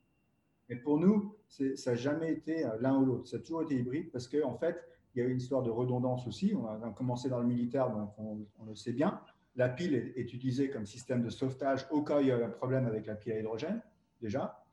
Mais 0.69 0.77
pour 0.77 0.99
nous, 0.99 1.35
ça 1.49 1.91
n'a 1.91 1.97
jamais 1.97 2.33
été 2.33 2.67
euh, 2.67 2.77
l'un 2.81 2.97
ou 2.97 3.07
l'autre. 3.07 3.29
Ça 3.29 3.37
a 3.37 3.41
toujours 3.41 3.63
été 3.63 3.77
hybride 3.77 4.11
parce 4.11 4.29
qu'en 4.29 4.51
en 4.51 4.59
fait, 4.59 4.77
il 5.15 5.23
y 5.23 5.27
a 5.27 5.29
une 5.29 5.39
histoire 5.39 5.63
de 5.63 5.71
redondance 5.71 6.27
aussi. 6.27 6.55
On 6.55 6.67
a 6.67 6.91
commencé 6.91 7.31
dans 7.31 7.39
le 7.39 7.47
militaire, 7.47 7.91
donc 7.91 8.13
on, 8.19 8.65
le 8.67 8.75
sait 8.75 8.93
bien. 8.93 9.21
La 9.57 9.71
pile 9.71 9.95
est, 9.95 10.33
utilisée 10.33 10.69
comme 10.69 10.85
système 10.85 11.23
de 11.23 11.31
sauvetage 11.31 11.87
au 11.91 12.03
cas 12.03 12.19
où 12.19 12.21
il 12.21 12.27
y 12.27 12.33
a 12.33 12.37
un 12.37 12.51
problème 12.51 12.87
avec 12.87 13.07
la 13.07 13.15
pile 13.15 13.33
à 13.33 13.39
hydrogène, 13.39 13.81
déjà. 14.21 14.64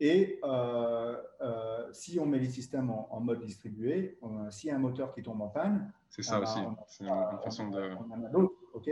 Et 0.00 0.40
euh, 0.44 1.16
euh, 1.40 1.92
si 1.92 2.18
on 2.18 2.26
met 2.26 2.38
les 2.38 2.50
systèmes 2.50 2.90
en, 2.90 3.20
mode 3.20 3.44
distribué, 3.44 4.18
s'il 4.50 4.68
y 4.68 4.72
a 4.72 4.76
un 4.76 4.80
moteur 4.80 5.14
qui 5.14 5.22
tombe 5.22 5.40
en 5.40 5.48
panne, 5.48 5.92
c'est 6.10 6.22
ça 6.22 6.40
aussi. 6.40 6.58
C'est 6.88 7.04
une, 7.04 7.38
façon 7.42 7.68
de. 7.68 7.90
On 8.00 8.12
en 8.12 8.24
a 8.24 8.28
d'autres, 8.28 8.54
ok? 8.72 8.90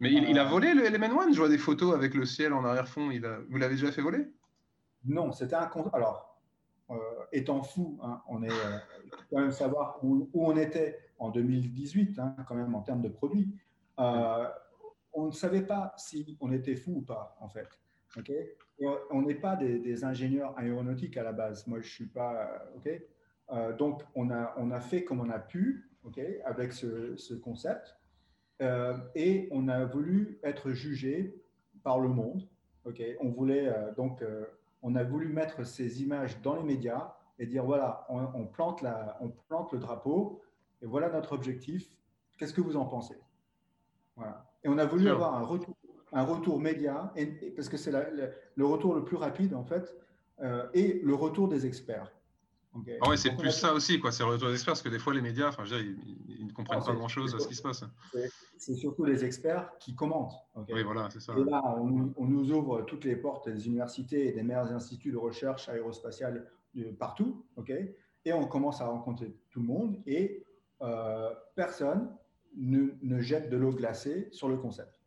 Mais 0.00 0.12
il, 0.12 0.38
a 0.38 0.44
volé 0.44 0.74
le 0.74 0.84
Element 0.84 1.20
One? 1.20 1.32
Je 1.32 1.38
vois 1.38 1.48
des 1.48 1.58
photos 1.58 1.94
avec 1.94 2.14
le 2.14 2.24
ciel 2.24 2.52
en 2.52 2.64
arrière-fond. 2.64 3.10
Il 3.10 3.26
a... 3.26 3.38
Vous 3.50 3.58
l'avez 3.58 3.74
déjà 3.74 3.92
fait 3.92 4.00
voler? 4.00 4.26
Non, 5.04 5.30
c'était 5.30 5.56
un. 5.56 5.70
Alors, 5.92 6.30
euh, 6.90 6.96
étant 7.32 7.62
fou, 7.62 7.98
hein, 8.02 8.20
on 8.28 8.42
est 8.42 8.50
euh, 8.50 8.78
quand 9.30 9.40
même 9.40 9.52
savoir 9.52 10.00
où, 10.02 10.28
on 10.34 10.56
était 10.56 10.98
en 11.18 11.30
2018, 11.30 12.18
hein, 12.18 12.34
quand 12.48 12.56
même 12.56 12.74
en 12.74 12.80
termes 12.80 13.02
de 13.02 13.08
produits. 13.08 13.54
Euh, 14.00 14.48
on 15.12 15.26
ne 15.26 15.32
savait 15.32 15.62
pas 15.62 15.94
si 15.96 16.36
on 16.40 16.50
était 16.52 16.74
fou 16.74 16.96
ou 16.96 17.02
pas, 17.02 17.36
en 17.40 17.48
fait. 17.48 17.68
ok? 18.16 18.32
On 19.10 19.22
n'est 19.22 19.34
pas 19.34 19.56
des, 19.56 20.04
ingénieurs 20.04 20.56
aéronautiques 20.58 21.16
à 21.16 21.22
la 21.22 21.32
base. 21.32 21.66
Moi, 21.66 21.80
je 21.80 21.86
ne 21.86 21.90
suis 21.90 22.06
pas. 22.06 22.64
ok? 22.76 23.76
Donc, 23.78 24.02
on 24.14 24.30
a, 24.30 24.54
on 24.58 24.70
a 24.70 24.80
fait 24.80 25.04
comme 25.04 25.20
on 25.20 25.28
a 25.28 25.38
pu 25.38 25.90
ok? 26.04 26.20
Avec 26.44 26.72
ce, 26.72 27.16
ce 27.16 27.34
concept. 27.34 27.96
Euh, 28.62 28.96
et 29.14 29.48
on 29.52 29.68
a 29.68 29.84
voulu 29.84 30.38
être 30.42 30.70
jugé 30.72 31.34
par 31.82 31.98
le 31.98 32.08
monde. 32.08 32.46
Ok, 32.84 33.02
on 33.20 33.30
voulait 33.30 33.68
euh, 33.68 33.92
donc, 33.94 34.22
euh, 34.22 34.44
on 34.82 34.94
a 34.96 35.04
voulu 35.04 35.28
mettre 35.28 35.64
ces 35.64 36.02
images 36.02 36.40
dans 36.42 36.56
les 36.56 36.62
médias 36.62 37.14
et 37.38 37.46
dire 37.46 37.64
voilà, 37.64 38.06
on, 38.10 38.44
plante 38.46 38.82
la, 38.82 39.16
on 39.20 39.28
plante 39.48 39.72
le 39.72 39.78
drapeau 39.78 40.42
et 40.82 40.86
voilà 40.86 41.08
notre 41.08 41.32
objectif. 41.32 41.86
Qu'est-ce 42.38 42.52
que 42.52 42.60
vous 42.60 42.76
en 42.76 42.84
pensez? 42.84 43.18
Voilà. 44.16 44.46
Et 44.62 44.68
on 44.68 44.76
a 44.76 44.84
voulu 44.84 45.08
avoir 45.08 45.34
un 45.34 45.42
retour, 45.42 45.74
un 46.12 46.22
retour 46.22 46.60
média, 46.60 47.12
et, 47.16 47.26
parce 47.26 47.68
que 47.68 47.76
c'est 47.76 47.92
le 47.92 48.66
retour 48.66 48.94
le 48.94 49.04
plus 49.04 49.16
rapide 49.16 49.54
en 49.54 49.64
fait, 49.64 49.94
et 50.74 51.00
le 51.02 51.14
retour 51.14 51.48
des 51.48 51.66
experts. 51.66 52.10
Ah 53.00 53.08
ouais, 53.08 53.16
c'est 53.16 53.36
plus 53.36 53.50
ça 53.50 53.74
aussi, 53.74 53.98
quoi. 53.98 54.12
C'est 54.12 54.22
le 54.22 54.30
retour 54.30 54.48
des 54.48 54.54
experts, 54.54 54.72
parce 54.72 54.82
que 54.82 54.88
des 54.88 55.00
fois, 55.00 55.12
les 55.12 55.20
médias, 55.20 55.48
enfin, 55.48 55.64
je 55.64 55.74
veux 55.74 55.82
dire, 55.82 55.94
ils, 56.38 56.46
ne 56.46 56.52
comprennent 56.52 56.84
pas 56.84 56.92
grand-chose 56.92 57.34
à 57.34 57.40
ce 57.40 57.48
qui 57.48 57.54
se 57.54 57.62
passe. 57.62 57.84
C'est 58.56 58.74
surtout 58.74 59.04
les 59.04 59.24
experts 59.24 59.70
qui 59.80 59.94
commentent. 59.94 60.34
Oui, 60.68 60.82
voilà, 60.84 61.08
c'est 61.10 61.20
ça. 61.20 61.34
Et 61.36 61.44
là, 61.44 61.62
on, 61.78 62.12
on, 62.16 62.24
nous 62.26 62.52
ouvre 62.52 62.82
toutes 62.82 63.04
les 63.04 63.16
portes 63.16 63.48
des 63.48 63.66
universités 63.66 64.28
et 64.28 64.32
des 64.32 64.42
meilleurs 64.42 64.70
instituts 64.72 65.10
de 65.10 65.16
recherche 65.16 65.68
aérospatiale 65.68 66.46
de 66.74 66.90
partout, 66.90 67.44
ok 67.56 67.72
Et 68.24 68.32
on 68.32 68.46
commence 68.46 68.80
à 68.80 68.86
rencontrer 68.86 69.34
tout 69.50 69.60
le 69.60 69.66
monde 69.66 70.00
et 70.06 70.44
euh, 70.82 71.30
personne 71.56 72.08
ne, 72.56 72.94
ne, 73.02 73.20
jette 73.20 73.50
de 73.50 73.56
l'eau 73.56 73.72
glacée 73.72 74.28
sur 74.30 74.48
le 74.48 74.56
concept. 74.56 74.99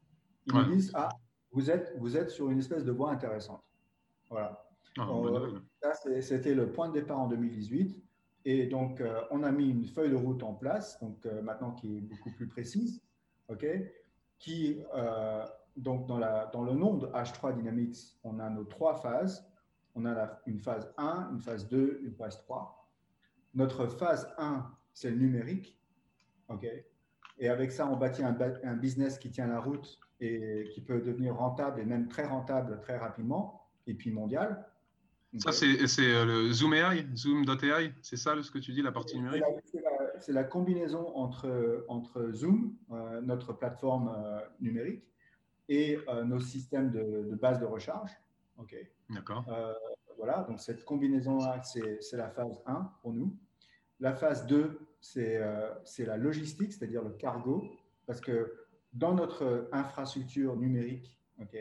Ils 0.47 0.53
nous 0.53 0.75
disent, 0.75 0.91
ah, 0.93 1.09
vous 1.51 1.69
êtes, 1.69 1.93
vous 1.97 2.17
êtes 2.17 2.29
sur 2.29 2.49
une 2.49 2.59
espèce 2.59 2.83
de 2.83 2.91
voie 2.91 3.11
intéressante. 3.11 3.63
Voilà. 4.29 4.63
Ah, 4.97 5.07
euh, 6.05 6.21
c'était 6.21 6.53
le 6.53 6.71
point 6.71 6.89
de 6.89 6.93
départ 6.93 7.19
en 7.19 7.27
2018. 7.27 8.01
Et 8.45 8.67
donc, 8.67 8.99
euh, 8.99 9.21
on 9.31 9.43
a 9.43 9.51
mis 9.51 9.69
une 9.69 9.85
feuille 9.85 10.09
de 10.09 10.15
route 10.15 10.43
en 10.43 10.53
place, 10.53 10.99
donc 10.99 11.25
euh, 11.25 11.41
maintenant 11.41 11.71
qui 11.71 11.97
est 11.97 12.01
beaucoup 12.01 12.31
plus 12.31 12.47
précise, 12.47 13.01
ok 13.47 13.65
qui, 14.39 14.83
donc 15.77 16.05
dans, 16.05 16.17
la, 16.17 16.47
dans 16.47 16.63
le 16.63 16.73
nom 16.73 16.95
de 16.95 17.07
H3 17.07 17.55
Dynamics, 17.55 18.17
on 18.25 18.39
a 18.39 18.49
nos 18.49 18.65
trois 18.65 18.95
phases. 18.95 19.49
On 19.95 20.03
a 20.03 20.13
la, 20.13 20.41
une 20.47 20.59
phase 20.59 20.93
1, 20.97 21.29
une 21.31 21.39
phase 21.39 21.65
2, 21.69 22.01
une 22.03 22.13
phase 22.13 22.37
3. 22.39 22.89
Notre 23.53 23.87
phase 23.87 24.33
1, 24.37 24.69
c'est 24.93 25.11
le 25.11 25.15
numérique, 25.15 25.79
ok 26.49 26.67
Et 27.37 27.47
avec 27.47 27.71
ça, 27.71 27.87
on 27.87 27.95
bâtit 27.95 28.21
un, 28.21 28.35
un 28.63 28.75
business 28.75 29.17
qui 29.17 29.31
tient 29.31 29.47
la 29.47 29.61
route 29.61 29.97
et 30.23 30.69
qui 30.69 30.81
peut 30.81 31.01
devenir 31.01 31.35
rentable 31.35 31.81
et 31.81 31.85
même 31.85 32.07
très 32.07 32.25
rentable 32.25 32.79
très 32.81 32.97
rapidement, 32.97 33.67
et 33.87 33.93
puis 33.93 34.11
mondial. 34.11 34.65
Ça, 35.39 35.51
c'est 35.51 35.75
euh, 35.99 36.25
le 36.25 36.53
Zoom 36.53 36.75
AI, 36.75 37.05
Zoom.ai, 37.15 37.91
c'est 38.01 38.17
ça 38.17 38.35
ce 38.41 38.51
que 38.51 38.59
tu 38.59 38.71
dis, 38.71 38.81
la 38.81 38.91
partie 38.91 39.17
numérique? 39.17 39.43
C'est 40.19 40.31
la, 40.31 40.43
combinaison 40.43 41.13
entre, 41.15 41.83
entre 41.89 42.31
Zoom, 42.31 42.75
euh, 42.91 43.19
notre 43.21 43.51
plateforme 43.51 44.13
euh, 44.15 44.39
numérique, 44.61 45.03
et 45.69 45.97
nos 46.25 46.39
systèmes 46.39 46.91
de, 46.91 47.35
base 47.35 47.59
de 47.59 47.65
recharge. 47.65 48.11
OK. 48.57 48.75
D'accord. 49.09 49.45
voilà, 50.17 50.45
donc 50.49 50.59
cette 50.59 50.83
combinaison-là, 50.83 51.61
c'est 51.63 52.17
la 52.17 52.29
phase 52.29 52.61
1 52.65 52.91
pour 53.01 53.13
nous. 53.13 53.35
La 54.01 54.13
phase 54.13 54.45
2, 54.45 54.77
c'est 54.99 55.39
la 55.99 56.17
logistique, 56.17 56.73
c'est-à-dire 56.73 57.01
le 57.01 57.11
cargo, 57.11 57.63
parce 58.05 58.19
que 58.19 58.62
dans 58.93 59.13
notre 59.13 59.69
infrastructure 59.71 60.55
numérique, 60.55 61.19
OK, 61.41 61.57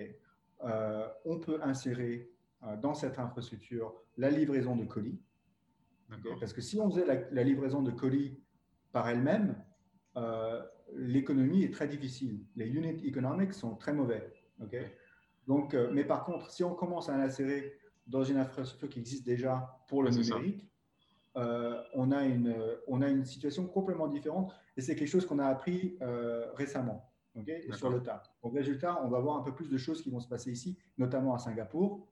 on 1.24 1.38
peut 1.38 1.60
insérer 1.62 2.32
euh, 2.64 2.76
dans 2.76 2.94
cette 2.94 3.18
infrastructure 3.18 3.92
la 4.16 4.30
livraison 4.30 4.76
de 4.76 4.84
colis. 4.84 5.20
Parce 6.38 6.52
que 6.52 6.60
si 6.60 6.78
on 6.78 6.90
faisait 6.90 7.06
la, 7.06 7.42
livraison 7.42 7.82
de 7.82 7.90
colis 7.90 8.38
par 8.92 9.08
elle-même, 9.08 9.56
euh, 10.16 10.62
l'économie 10.94 11.64
est 11.64 11.72
très 11.72 11.88
difficile. 11.88 12.44
Les 12.54 12.68
unit 12.68 13.04
economics 13.04 13.54
sont 13.54 13.74
très 13.76 13.94
mauvais. 13.94 14.30
Donc, 15.48 15.74
euh, 15.74 15.90
mais 15.90 16.04
par 16.04 16.24
contre, 16.24 16.50
si 16.50 16.62
on 16.62 16.74
commence 16.74 17.08
à 17.08 17.16
l'insérer 17.16 17.78
dans 18.06 18.22
une 18.22 18.36
infrastructure 18.36 18.90
qui 18.90 19.00
existe 19.00 19.24
déjà 19.24 19.80
pour 19.88 20.02
le 20.02 20.10
numérique, 20.10 20.68
on, 21.34 22.12
a 22.12 22.24
une, 22.24 22.54
on 22.86 23.00
a 23.00 23.08
une 23.08 23.24
situation 23.24 23.66
complètement 23.66 24.06
différente 24.06 24.54
et 24.76 24.82
c'est 24.82 24.94
quelque 24.94 25.08
chose 25.08 25.24
qu'on 25.24 25.38
a 25.38 25.46
appris 25.46 25.96
récemment 26.54 27.10
sur 27.72 27.90
le 27.90 28.02
tas. 28.02 28.22
Donc, 28.42 28.54
résultat, 28.54 29.02
on 29.04 29.08
va 29.08 29.20
voir 29.20 29.36
un 29.36 29.42
peu 29.42 29.54
plus 29.54 29.68
de 29.68 29.78
choses 29.78 30.02
qui 30.02 30.10
vont 30.10 30.20
se 30.20 30.28
passer 30.28 30.52
ici, 30.52 30.78
notamment 30.98 31.34
à 31.34 31.38
Singapour, 31.38 32.06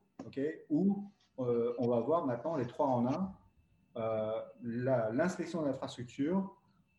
où 0.70 1.10
euh, 1.38 1.74
on 1.78 1.88
va 1.88 2.00
voir 2.00 2.26
maintenant 2.26 2.56
les 2.56 2.66
trois 2.66 2.86
en 2.86 3.06
un, 3.06 3.34
euh, 3.96 4.40
l'inspection 4.62 5.62
d'infrastructure, 5.62 6.56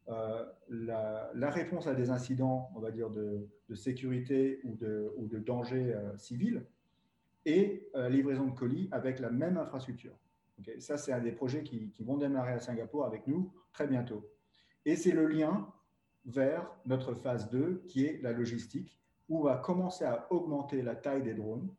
euh, 0.10 0.45
la, 0.69 1.49
réponse 1.49 1.88
à 1.88 1.93
des 1.93 2.10
incidents, 2.10 2.72
on 2.76 2.80
va 2.80 2.91
dire, 2.91 3.10
de, 3.10 3.48
sécurité 3.73 4.60
ou 4.64 4.76
de, 4.76 5.14
ou 5.15 5.27
de 5.27 5.39
danger 5.39 5.95
civil, 6.18 6.65
et 7.45 7.89
livraison 8.10 8.45
de 8.45 8.52
colis 8.52 8.89
avec 8.91 9.19
la 9.19 9.31
même 9.31 9.57
infrastructure. 9.57 10.14
Ça, 10.80 10.98
c'est 10.98 11.14
un 11.14 11.22
des 11.22 11.31
projets 11.31 11.64
qui, 11.64 11.89
qui, 11.89 12.03
vont 12.03 12.18
démarrer 12.18 12.53
à 12.53 12.60
Singapour 12.60 13.06
avec 13.06 13.26
nous 13.26 13.52
très 13.72 13.88
bientôt. 13.88 14.30
Et 14.85 14.95
c'est 14.95 15.11
le 15.11 15.26
lien 15.26 15.72
vers 16.26 16.69
notre 16.85 17.14
phase 17.14 17.49
2, 17.49 17.84
qui 17.88 18.06
est 18.06 18.22
la 18.22 18.31
logistique, 18.31 18.98
où 19.30 19.39
on 19.39 19.43
va 19.43 19.57
commencer 19.57 20.06
à 20.06 20.27
augmenter 20.31 20.81
la 20.81 20.95
taille 20.95 21.23
des 21.23 21.34
drones 21.34 21.69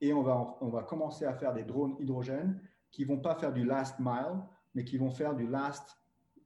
et 0.00 0.12
on 0.12 0.22
va, 0.22 0.56
on 0.60 0.68
va 0.68 0.82
commencer 0.82 1.24
à 1.24 1.34
faire 1.34 1.52
des 1.52 1.64
drones 1.64 1.96
hydrogène 1.98 2.60
qui 2.90 3.04
vont 3.04 3.18
pas 3.18 3.34
faire 3.34 3.52
du 3.52 3.64
last 3.64 3.98
mile, 3.98 4.40
mais 4.74 4.84
qui 4.84 4.96
vont 4.96 5.10
faire 5.10 5.34
du 5.34 5.46
last, 5.46 5.98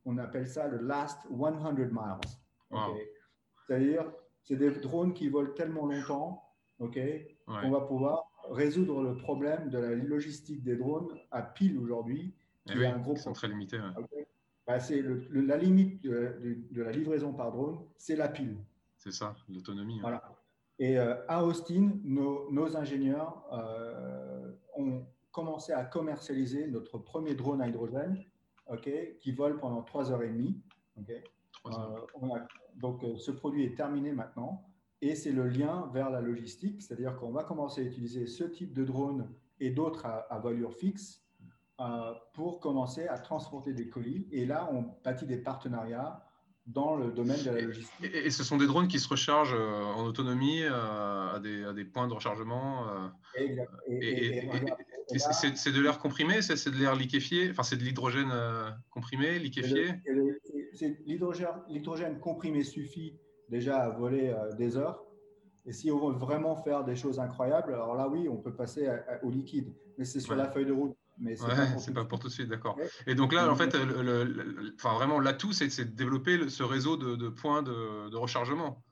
on 0.05 0.19
appelle 0.19 0.49
ça 0.49 0.67
le 0.69 0.79
last 0.79 1.19
100 1.31 1.73
miles. 1.75 2.19
C'est-à-dire, 3.67 4.11
c'est 4.43 4.57
des 4.57 4.71
drones 4.71 5.13
qui 5.13 5.29
volent 5.29 5.53
tellement 5.53 5.87
longtemps 5.87 6.43
ok, 6.83 6.99
qu'on 7.47 7.71
va 7.71 7.81
pouvoir 7.83 8.25
résoudre 8.51 9.03
le 9.03 9.17
problème 9.17 9.71
de 9.71 9.79
la 9.79 9.95
logistique 9.95 10.63
des 10.63 10.77
drones 10.77 11.17
à 11.31 11.43
pile 11.43 11.79
aujourd'hui. 11.79 12.35
Eh 12.69 12.79
oui, 12.79 12.87
un 12.87 12.99
gros 12.99 13.17
sont 13.17 13.33
très 13.33 13.49
limités. 13.49 13.79
Bah, 14.67 14.79
c'est 14.79 15.03
la 15.33 15.57
limite 15.57 16.03
de, 16.03 16.65
de, 16.71 16.83
la 16.83 16.93
livraison 16.93 17.33
par 17.33 17.51
drone, 17.51 17.79
c'est 17.97 18.15
la 18.15 18.29
pile. 18.29 18.57
C'est 18.97 19.13
ça, 19.13 19.35
l'autonomie. 19.49 19.99
Voilà. 20.01 20.23
Et 20.79 20.99
euh, 20.99 21.15
à 21.29 21.45
Austin, 21.45 21.93
nos, 22.05 22.77
ingénieurs 22.77 23.45
euh, 23.53 24.53
ont 24.77 25.05
commencé 25.31 25.73
à 25.73 25.85
commercialiser 25.85 26.67
notre 26.69 26.99
premier 26.99 27.35
drone 27.35 27.61
à 27.61 27.69
hydrogène 27.69 28.25
qui 29.21 29.33
vole 29.33 29.59
pendant 29.59 29.83
3 29.83 30.13
heures 30.13 30.23
et 30.23 30.29
demie. 30.29 30.61
Euh, 31.67 31.71
donc, 32.77 33.05
ce 33.19 33.31
produit 33.31 33.65
est 33.65 33.77
terminé 33.77 34.13
maintenant. 34.13 34.65
Et 35.01 35.15
c'est 35.15 35.33
le 35.33 35.49
lien 35.49 35.91
vers 35.93 36.11
la 36.11 36.21
logistique, 36.21 36.81
c'est-à-dire 36.81 37.17
qu'on 37.17 37.33
va 37.33 37.43
commencer 37.43 37.81
à 37.83 37.85
utiliser 37.85 38.27
ce 38.27 38.45
type 38.45 38.73
de 38.73 38.85
drone 38.85 39.29
et 39.59 39.71
d'autres 39.71 40.07
à, 40.07 40.33
à, 40.33 40.41
fixe 40.71 41.22
pour 42.35 42.61
commencer 42.61 43.09
à 43.09 43.19
transporter 43.19 43.73
des 43.73 43.89
colis. 43.89 44.29
Et 44.31 44.47
là, 44.47 44.69
on 44.73 44.85
bâtit 45.05 45.27
des 45.27 45.39
partenariats 45.39 46.23
dans 46.67 46.97
le 46.97 47.11
domaine 47.11 47.43
de 47.43 47.51
la 47.51 47.61
logistique. 47.61 48.15
Et, 48.15 48.31
ce 48.31 48.45
sont 48.45 48.57
des 48.57 48.67
drones 48.67 48.89
qui 48.89 49.01
se 49.01 49.09
rechargent 49.09 49.55
euh, 49.55 49.83
en 49.83 50.05
autonomie 50.05 50.63
euh, 50.63 51.35
à, 51.35 51.41
des, 51.41 51.65
à, 51.65 51.73
des, 51.73 51.85
points 51.85 52.07
de 52.07 52.15
rechargement. 52.15 52.87
Euh, 52.89 53.09
et, 53.89 54.49
c'est 55.17 55.73
de 55.73 55.81
l'air 55.81 55.99
comprimé, 55.99 56.41
c'est 56.43 56.71
de 56.71 56.77
l'air 56.77 56.95
liquéfié, 56.95 57.51
enfin 57.51 57.63
c'est 57.63 57.77
de 57.77 57.83
l'hydrogène 57.83 58.33
comprimé, 58.91 59.39
liquéfié? 59.39 59.95
L'hydrogène 61.07 62.19
comprimé 62.21 62.63
suffit 62.63 63.19
déjà 63.49 63.79
à 63.79 63.91
voler 63.91 64.35
des 64.57 64.77
heures. 64.77 65.05
Et 65.67 65.73
si 65.73 65.91
on 65.91 66.09
veut 66.09 66.17
vraiment 66.17 66.57
faire 66.57 66.85
des 66.85 66.97
choses 66.97 67.21
incroyables, 67.21 67.75
alors 67.75 67.95
là 67.95 68.09
oui, 68.09 68.29
on 68.29 68.37
peut 68.37 68.55
passer 68.55 68.89
au 69.23 69.31
liquide. 69.31 69.75
Mais 69.99 70.05
c'est 70.05 70.21
sur 70.21 70.35
la 70.35 70.49
feuille 70.49 70.67
de 70.67 70.73
route 70.73 70.97
mais 71.19 71.37
c'est 71.37 71.93
pas, 71.93 72.05
pour 72.05 72.19
tout 72.19 72.29
de 72.29 72.33
suite, 72.33 72.49
d'accord. 72.49 72.77
Et 73.07 73.15
donc 73.15 73.33
là, 73.33 73.51
en 73.51 73.55
fait, 73.55 73.75
le, 73.75 74.75
enfin, 74.77 74.95
vraiment, 74.95 75.21
l'atout, 75.21 75.53
c'est 75.53 75.67
de 75.67 75.95
développer 75.95 76.49
ce 76.49 76.63
réseau 76.63 76.97
de, 76.97 77.29
points 77.29 77.63
de, 77.63 78.17
rechargement 78.17 78.83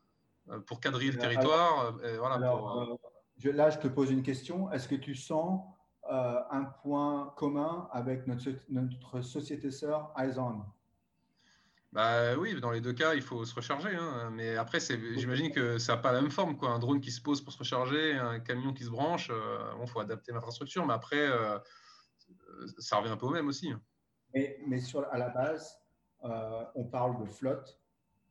euh, 0.50 0.60
pour 0.60 0.80
quadriller 0.80 1.12
le 1.12 1.18
territoire. 1.18 1.96
Euh, 2.02 2.18
voilà, 2.18 2.36
euh, 2.36 3.52
là, 3.52 3.70
je 3.70 3.78
te 3.78 3.88
pose 3.88 4.10
une 4.10 4.22
question. 4.22 4.70
Est-ce 4.72 4.88
que 4.88 4.94
tu 4.94 5.14
sens 5.14 5.62
un 6.12 6.64
point 6.82 7.32
commun 7.36 7.88
avec 7.92 8.26
notre, 8.26 8.50
notre 8.68 9.20
société 9.20 9.70
sœur 9.70 10.12
Aizon 10.18 10.62
bah 11.92 12.36
oui, 12.38 12.54
dans 12.60 12.70
les 12.70 12.80
deux 12.80 12.92
cas, 12.92 13.14
il 13.14 13.20
faut 13.20 13.44
se 13.44 13.52
recharger. 13.52 13.92
Hein. 13.92 14.30
Mais 14.32 14.56
après, 14.56 14.78
j'imagine 15.16 15.50
que 15.50 15.76
ça 15.78 15.96
n'a 15.96 15.98
pas 16.00 16.12
la 16.12 16.20
même 16.20 16.30
forme. 16.30 16.56
Quoi. 16.56 16.70
Un 16.70 16.78
drone 16.78 17.00
qui 17.00 17.10
se 17.10 17.20
pose 17.20 17.40
pour 17.40 17.52
se 17.52 17.58
recharger, 17.58 18.14
un 18.14 18.38
camion 18.38 18.72
qui 18.72 18.84
se 18.84 18.90
branche, 18.90 19.32
il 19.80 19.88
faut 19.88 19.98
adapter 19.98 20.30
l'infrastructure. 20.30 20.86
Mais 20.86 20.94
après, 20.94 21.28
ça 22.78 22.96
revient 22.96 23.10
un 23.10 23.16
peu 23.16 23.26
au 23.26 23.30
même 23.30 23.48
aussi. 23.48 23.70
Hein. 23.70 23.80
Mais, 24.34 24.58
mais 24.66 24.80
sur, 24.80 25.04
à 25.12 25.18
la 25.18 25.28
base, 25.28 25.80
euh, 26.24 26.64
on 26.74 26.84
parle 26.84 27.18
de 27.18 27.26
flotte, 27.26 27.80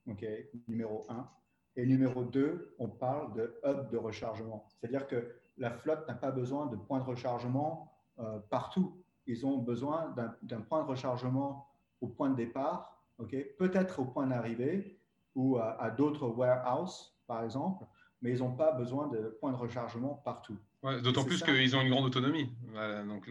ok, 0.07 0.25
numéro 0.67 1.05
1. 1.09 1.29
Et 1.75 1.85
numéro 1.85 2.23
2, 2.23 2.75
on 2.79 2.89
parle 2.89 3.33
de 3.33 3.59
hub 3.63 3.89
de 3.89 3.97
rechargement. 3.97 4.65
C'est-à-dire 4.67 5.07
que 5.07 5.31
la 5.57 5.71
flotte 5.71 6.07
n'a 6.07 6.13
pas 6.13 6.31
besoin 6.31 6.67
de 6.67 6.75
points 6.75 6.99
de 6.99 7.05
rechargement 7.05 7.93
euh, 8.19 8.39
partout. 8.49 9.01
Ils 9.27 9.45
ont 9.45 9.57
besoin 9.57 10.13
d'un 10.41 10.61
point 10.61 10.83
de 10.83 10.87
rechargement 10.87 11.67
au 12.01 12.07
point 12.07 12.29
de 12.29 12.35
départ, 12.35 12.97
ok, 13.17 13.35
peut-être 13.57 13.99
au 13.99 14.05
point 14.05 14.27
d'arrivée 14.27 14.99
ou 15.35 15.57
à, 15.57 15.91
d'autres 15.91 16.27
warehouses, 16.27 17.13
par 17.27 17.43
exemple, 17.43 17.85
mais 18.21 18.31
ils 18.31 18.39
n'ont 18.39 18.55
pas 18.55 18.71
besoin 18.71 19.07
de 19.07 19.37
points 19.39 19.51
de 19.51 19.57
rechargement 19.57 20.15
partout. 20.25 20.57
D'autant 21.03 21.23
plus 21.23 21.43
qu'ils 21.43 21.75
ont 21.75 21.81
une 21.81 21.89
grande 21.89 22.05
autonomie. 22.05 22.49
donc, 23.07 23.29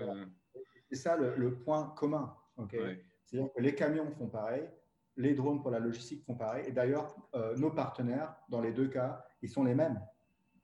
c'est 0.91 0.97
ça 0.97 1.17
le, 1.17 1.55
point 1.55 1.93
commun. 1.97 2.35
C'est-à-dire 2.71 3.53
que 3.55 3.61
les 3.61 3.75
camions 3.75 4.11
font 4.13 4.29
pareil, 4.29 4.69
les 5.17 5.35
drones 5.35 5.61
pour 5.61 5.71
la 5.71 5.81
logistique 5.81 6.25
font 6.25 6.35
pareil. 6.35 6.65
Et 6.67 6.73
d'ailleurs, 6.73 7.15
euh, 7.35 7.57
nos 7.57 7.71
partenaires, 7.71 8.35
dans 8.49 8.61
les 8.61 8.73
deux 8.73 8.89
cas, 8.89 9.25
ils 9.43 9.49
sont 9.49 9.65
les 9.65 9.75
mêmes. 9.75 10.01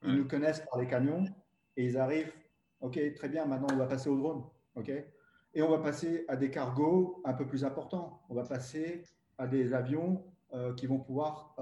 Ils 0.03 0.17
nous 0.17 0.29
connaissent 0.29 0.61
par 0.71 0.79
les 0.79 0.87
camions 0.87 1.25
et 1.77 1.87
ils 1.87 1.97
arrivent, 1.97 2.33
OK, 2.81 2.99
très 3.15 3.29
bien, 3.29 3.47
maintenant 3.47 3.69
on 3.73 3.77
va 3.77 3.87
passer 3.87 4.11
au 4.11 4.17
drone. 4.17 4.45
OK 4.77 4.91
et 5.57 5.63
on 5.63 5.71
va 5.71 5.79
passer 5.79 6.25
à 6.27 6.35
des 6.35 6.51
cargos 6.51 7.23
un 7.25 7.33
peu 7.33 7.47
plus 7.47 7.65
importants. 7.65 8.25
On 8.29 8.35
va 8.35 8.43
passer 8.43 9.05
à 9.39 9.47
des 9.47 9.73
avions 9.73 10.25
qui 10.77 10.89
vont 10.89 10.99
pouvoir 10.99 11.55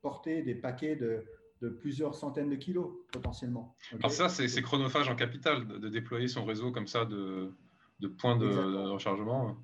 porter 0.00 0.42
des 0.42 0.54
paquets 0.54 0.96
de, 0.96 1.22
de 1.62 1.68
plusieurs 1.68 2.14
centaines 2.14 2.50
de 2.50 2.56
kilos 2.56 2.92
potentiellement. 3.12 3.74
Alors 3.98 4.10
ça, 4.10 4.28
c'est 4.28 4.62
chronophage 4.62 5.08
en 5.08 5.16
capital 5.16 5.66
de, 5.66 5.88
déployer 5.88 6.28
son 6.28 6.44
réseau 6.44 6.70
comme 6.70 6.86
ça 6.86 7.04
de, 7.04 7.52
de 8.00 8.08
points 8.08 8.36
de, 8.36 8.46
rechargement 8.46 9.56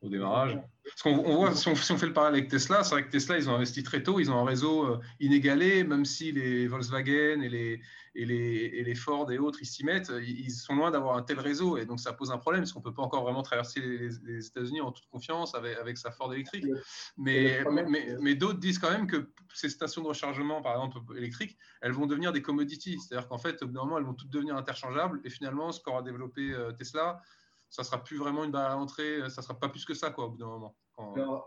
au 0.00 0.08
démarrage. 0.08 0.56
Parce 0.84 1.02
qu'on 1.02 1.24
on 1.24 1.36
voit, 1.36 1.54
si 1.54 1.68
on, 1.68 1.74
fait 1.74 2.06
le 2.06 2.12
parallèle 2.12 2.40
avec 2.40 2.50
Tesla, 2.50 2.84
c'est 2.84 2.94
vrai 2.94 3.04
que 3.04 3.10
Tesla, 3.10 3.36
ils 3.36 3.50
ont 3.50 3.54
investi 3.54 3.82
très 3.82 4.02
tôt, 4.02 4.20
ils 4.20 4.30
ont 4.30 4.38
un 4.38 4.44
réseau 4.44 4.84
euh, 4.84 5.00
inégalé, 5.20 5.84
même 5.84 6.04
si 6.04 6.30
les 6.32 6.66
Volkswagen 6.68 7.42
et 7.42 7.48
les, 7.48 7.80
et 8.14 8.24
les, 8.24 8.70
et 8.74 8.84
les 8.84 8.94
Ford 8.94 9.30
et 9.30 9.38
autres, 9.38 9.58
ils 9.60 9.66
s'y 9.66 9.84
mettent, 9.84 10.12
ils 10.22 10.50
sont 10.50 10.76
loin 10.76 10.90
d'avoir 10.90 11.16
un 11.16 11.22
tel 11.22 11.40
réseau. 11.40 11.76
Et 11.76 11.84
donc, 11.84 12.00
ça 12.00 12.12
pose 12.12 12.30
un 12.30 12.38
problème, 12.38 12.62
parce 12.62 12.72
qu'on 12.72 12.78
ne 12.78 12.84
peut 12.84 12.94
pas 12.94 13.02
encore 13.02 13.24
vraiment 13.24 13.42
traverser 13.42 13.80
les, 13.80 14.46
États-Unis 14.46 14.80
en 14.80 14.92
toute 14.92 15.06
confiance 15.08 15.54
avec, 15.54 15.76
avec 15.76 15.98
sa 15.98 16.10
Ford 16.10 16.32
électrique. 16.32 16.64
Mais, 17.16 17.64
mais, 17.70 18.16
mais, 18.20 18.34
d'autres 18.34 18.60
disent 18.60 18.78
quand 18.78 18.90
même 18.90 19.08
que 19.08 19.30
ces 19.52 19.68
stations 19.68 20.02
de 20.02 20.08
rechargement, 20.08 20.62
par 20.62 20.74
exemple 20.74 20.98
électriques, 21.16 21.58
elles 21.82 21.92
vont 21.92 22.06
devenir 22.06 22.32
des 22.32 22.42
commodities. 22.42 22.98
C'est-à-dire 23.00 23.28
qu'en 23.28 23.38
fait, 23.38 23.62
au 23.62 23.66
bout 23.66 23.74
d'un 23.74 23.84
moment, 23.84 23.98
elles 23.98 24.04
vont 24.04 24.14
toutes 24.14 24.30
devenir 24.30 24.56
interchangeables. 24.56 25.20
Et 25.24 25.30
finalement, 25.30 25.70
ce 25.72 25.80
qu'aura 25.80 26.02
développé 26.02 26.52
euh, 26.52 26.72
Tesla, 26.72 27.20
ça 27.70 27.84
sera 27.84 28.02
plus 28.02 28.16
vraiment 28.16 28.44
une 28.44 28.50
barrière 28.50 28.72
à 28.72 28.76
l'entrée, 28.76 29.28
ça 29.30 29.42
sera 29.42 29.58
pas 29.58 29.68
plus 29.68 29.84
que 29.84 29.94
ça, 29.94 30.10
quoi, 30.10 30.26
au 30.26 30.30
bout 30.30 30.38
d'un 30.38 30.46
moment. 30.46 30.76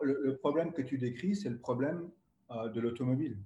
le, 0.02 0.38
problème 0.38 0.72
que 0.72 0.82
tu 0.82 0.98
décris, 0.98 1.36
c'est 1.36 1.50
le 1.50 1.60
problème 1.60 2.10
euh, 2.52 2.70
de 2.70 2.80
l'automobile. 2.80 3.38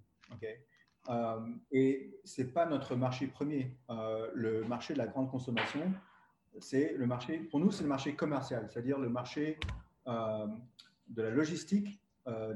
Euh, 1.10 1.40
et 1.72 2.20
ce 2.24 2.42
n'est 2.42 2.48
pas 2.48 2.66
notre 2.66 2.96
marché 2.96 3.28
premier. 3.28 3.78
Euh, 3.90 4.30
le 4.34 4.64
marché 4.64 4.94
de 4.94 4.98
la 4.98 5.08
grande 5.08 5.30
consommation, 5.30 5.94
c'est 6.60 6.94
le 6.94 7.06
marché, 7.06 7.40
pour 7.40 7.60
nous, 7.60 7.72
c'est 7.72 7.84
le 7.84 7.90
marché 7.90 8.16
commercial, 8.16 8.68
c'est-à-dire 8.70 8.98
le 8.98 9.10
marché 9.10 9.60
de 10.08 11.22
la 11.22 11.30
logistique, 11.30 12.00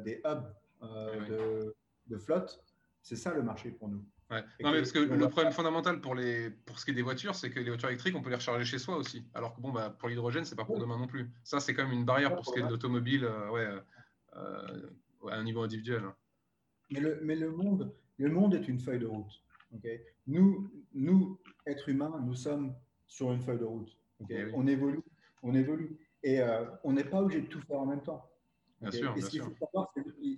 des 0.04 0.22
hubs 0.26 0.54
de, 0.82 1.76
de, 2.08 2.18
flotte. 2.18 2.64
C'est 3.02 3.16
ça 3.16 3.34
le 3.34 3.42
marché 3.42 3.72
pour 3.72 3.90
nous. 3.90 4.06
Ouais. 4.32 4.44
Non, 4.62 4.72
mais 4.72 4.78
parce 4.78 4.92
que 4.92 5.00
le 5.00 5.30
problème 5.30 5.52
fondamental 5.52 6.02
pour, 6.02 6.14
les, 6.14 6.52
pour 6.52 6.78
ce 6.78 6.86
qui 6.86 6.92
est 6.92 6.94
des 6.94 7.02
voitures, 7.02 7.34
c'est 7.34 7.50
que 7.50 7.60
les 7.60 7.70
voitures 7.70 7.90
électriques, 7.90 8.16
on 8.16 8.22
peut 8.22 8.30
les 8.30 8.36
recharger 8.36 8.64
chez 8.64 8.78
soi 8.78 8.96
aussi. 8.96 9.24
Alors 9.34 9.56
que 9.56 9.62
bon, 9.62 9.72
bah, 9.72 9.96
pour 9.98 10.08
l'hydrogène, 10.08 10.46
c'est 10.46 10.56
pas 10.56 10.66
pour 10.66 10.80
demain 10.80 10.98
non 10.98 11.08
plus. 11.08 11.30
Ça, 11.44 11.60
c'est 11.60 11.74
quand 11.74 11.84
même 11.84 11.94
une 11.98 12.06
barrière 12.06 12.36
pour 12.36 12.46
ce 12.46 12.54
qui 12.54 12.60
est 12.60 12.64
de 12.64 12.70
l'automobile 12.70 13.26
euh, 13.26 13.50
ouais, 13.50 13.68
euh, 14.36 14.90
à 15.30 15.36
un 15.36 15.44
niveau 15.44 15.64
individuel. 15.64 16.04
Hein. 16.06 16.16
Mais, 16.92 17.00
le, 17.00 17.20
mais 17.24 17.36
le, 17.36 17.50
monde, 17.50 17.92
le 18.18 18.30
monde 18.30 18.54
est 18.54 18.68
une 18.68 18.80
feuille 18.80 19.00
de 19.00 19.08
route. 19.08 19.42
nous, 20.28 20.72
nous, 20.94 21.40
êtres 21.66 21.90
humains, 21.90 22.22
nous 22.24 22.36
sommes 22.36 22.76
sur 23.08 23.32
une 23.32 23.42
feuille 23.42 23.60
de 23.60 23.66
route. 23.66 23.98
Eh 24.30 24.46
on 24.54 24.68
évolue. 24.68 25.02
On 25.42 25.56
évolue. 25.56 25.98
Et 26.24 26.40
euh, 26.40 26.66
on 26.84 26.94
n'est 26.94 27.04
pas 27.04 27.22
obligé 27.22 27.42
de 27.42 27.48
tout 27.48 27.62
faire 27.62 27.80
en 27.80 27.86
même 27.86 28.04
temps. 28.04 28.30
Bien 28.82 28.92
sûr, 28.92 29.16
ce 29.18 29.30
qu'il 29.30 29.42
faut, 29.42 29.56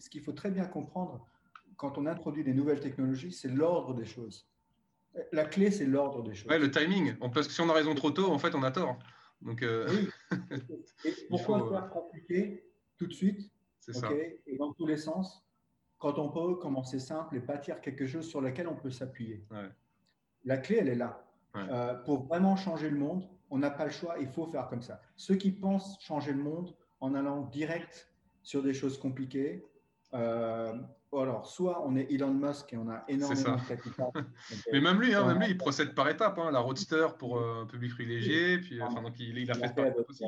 qu'il 0.10 0.22
faut, 0.22 0.32
très 0.32 0.50
bien 0.50 0.66
comprendre, 0.66 1.28
quand 1.78 1.98
on 1.98 2.06
introduit 2.06 2.44
des 2.44 2.54
nouvelles 2.54 2.80
technologies, 2.80 3.32
c'est 3.32 3.50
l'ordre 3.50 3.94
des 3.94 4.06
choses. 4.06 4.48
La 5.32 5.46
clé, 5.46 5.72
c'est 5.72 5.86
l'ordre 5.86 6.24
des 6.24 6.34
choses. 6.34 6.50
Ouais, 6.50 6.60
le 6.60 6.72
timing. 6.72 7.16
Parce 7.34 7.48
que 7.48 7.54
si 7.54 7.62
on 7.62 7.70
a 7.70 7.74
raison 7.74 7.96
trop 7.96 8.12
tôt, 8.12 8.32
en 8.32 8.40
fait, 8.40 8.56
on 8.56 8.64
a 8.64 8.72
tort. 8.72 8.98
Donc, 9.42 9.62
euh, 9.64 9.88
oui. 9.90 10.10
Et 11.06 11.14
pourquoi 11.30 11.68
faire 11.70 11.90
compliqué 11.90 12.64
tout 12.98 13.08
de 13.08 13.14
suite? 13.14 13.52
Ça. 13.80 14.10
Et 14.14 14.58
dans 14.58 14.74
tous 14.74 14.86
les 14.86 14.98
sens, 14.98 15.44
quand 15.98 16.18
on 16.20 16.30
peut 16.30 16.56
commencer 16.56 17.00
simple 17.00 17.36
et 17.36 17.40
bâtir 17.40 17.82
quelque 17.82 18.06
chose 18.06 18.28
sur 18.28 18.42
lequel 18.42 18.68
on 18.68 18.76
peut 18.76 18.92
s'appuyer. 18.92 19.44
La 20.46 20.58
clé, 20.58 20.78
elle 20.80 20.90
est 20.90 20.96
là. 20.96 21.24
Euh, 21.56 21.96
pour 21.96 22.24
vraiment 22.26 22.56
changer 22.56 22.90
le 22.90 22.98
monde, 22.98 23.28
on 23.50 23.58
n'a 23.58 23.70
pas 23.70 23.86
le 23.86 23.92
choix, 23.92 24.16
il 24.20 24.28
faut 24.28 24.48
faire 24.48 24.68
comme 24.68 24.82
ça. 24.82 25.02
Ceux 25.18 25.36
qui 25.36 25.52
pensent 25.52 25.98
changer 26.00 26.32
le 26.32 26.42
monde 26.42 26.74
en 27.02 27.14
allant 27.14 27.42
direct 27.42 28.10
sur 28.42 28.64
des 28.64 28.74
choses 28.74 28.98
compliquées, 28.98 29.66
euh, 30.14 30.74
alors, 31.20 31.46
soit 31.46 31.86
on 31.86 31.96
est 31.98 32.10
Elon 32.12 32.34
Musk 32.34 32.72
et 32.72 32.78
on 32.78 32.90
a 32.90 33.04
énormément 33.08 33.58
de 33.58 33.68
capital. 33.68 34.08
Mais 34.72 34.80
même 34.80 35.00
lui, 35.02 35.14
hein, 35.14 35.26
même 35.28 35.40
lui, 35.40 35.50
il 35.50 35.58
procède 35.58 35.94
par 35.94 36.08
étapes. 36.08 36.40
Hein, 36.40 36.52
la 36.52 36.60
Roadster 36.60 37.08
pour 37.20 37.38
un 37.38 37.64
euh, 37.64 37.66
public 37.66 37.94
privilégié, 37.94 38.60
puis 38.60 38.82
enfin, 38.82 39.02
donc 39.02 39.20
il, 39.20 39.38
il, 39.38 39.52
a 39.52 39.56
fait, 39.56 39.76
par 39.76 39.86
aussi. 40.08 40.24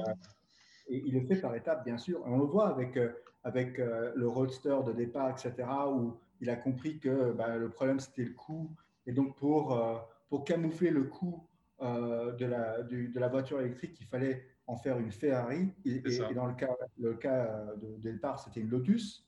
Et 0.90 1.02
il 1.06 1.14
le 1.14 1.26
fait 1.26 1.38
par 1.38 1.56
étapes, 1.56 1.86
bien 1.86 1.98
sûr. 1.98 2.22
on 2.26 2.38
le 2.38 2.46
voit 2.46 2.68
avec, 2.68 2.98
euh, 2.98 3.14
avec 3.46 3.80
euh, 3.80 4.12
le 4.16 4.28
Roadster 4.28 4.76
de 4.86 4.92
départ, 4.92 5.30
etc., 5.30 5.54
où 5.90 6.18
il 6.42 6.50
a 6.50 6.58
compris 6.58 7.00
que 7.00 7.32
bah, 7.32 7.56
le 7.56 7.70
problème, 7.70 8.02
c'était 8.02 8.26
le 8.26 8.34
coût. 8.34 8.70
Et 9.08 9.14
donc, 9.14 9.38
pour, 9.38 9.82
pour 10.30 10.44
camoufler 10.44 10.90
le 10.90 11.04
coût 11.04 11.48
de, 11.82 12.46
la, 12.46 12.82
de 12.82 13.20
la 13.20 13.28
voiture 13.30 13.62
électrique, 13.62 13.98
il 14.02 14.08
fallait 14.08 14.46
en 14.68 14.76
faire 14.76 14.98
une 15.00 15.12
Ferrari. 15.12 15.70
Et, 15.86 16.02
dans 16.36 16.48
le 16.48 16.56
cas, 16.56 16.76
le 17.00 17.14
cas 17.14 17.66
de 17.82 18.12
départ, 18.12 18.40
c'était 18.40 18.60
une 18.60 18.70
Lotus. 18.70 19.26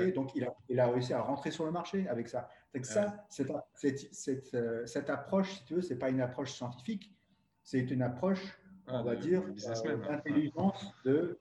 Eh 0.00 0.12
donc, 0.12 0.34
il 0.34 0.44
a, 0.44 0.54
il 0.68 0.80
a, 0.80 0.88
réussi 0.88 1.12
à 1.12 1.20
rentrer 1.20 1.50
sur 1.50 1.64
le 1.64 1.70
marché 1.70 2.08
avec 2.08 2.28
ça. 2.28 2.48
Donc 2.74 2.84
ça, 2.84 3.26
cette, 3.28 3.50
cette, 3.74 4.54
euh, 4.54 4.86
cette, 4.86 5.10
approche, 5.10 5.58
si 5.58 5.64
tu 5.64 5.74
veux, 5.74 5.82
ce 5.82 5.92
n'est 5.92 5.98
pas 5.98 6.10
une 6.10 6.20
approche 6.20 6.52
scientifique, 6.52 7.14
c'est 7.62 7.90
une 7.90 8.02
approche, 8.02 8.58
ah, 8.86 9.00
on 9.00 9.04
va 9.04 9.16
dire, 9.16 9.42
euh, 9.42 9.96
d'intelligence, 9.96 10.92
de, 11.04 11.38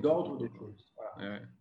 d'ordre 0.00 0.38
des 0.38 0.50
choses. 0.56 0.94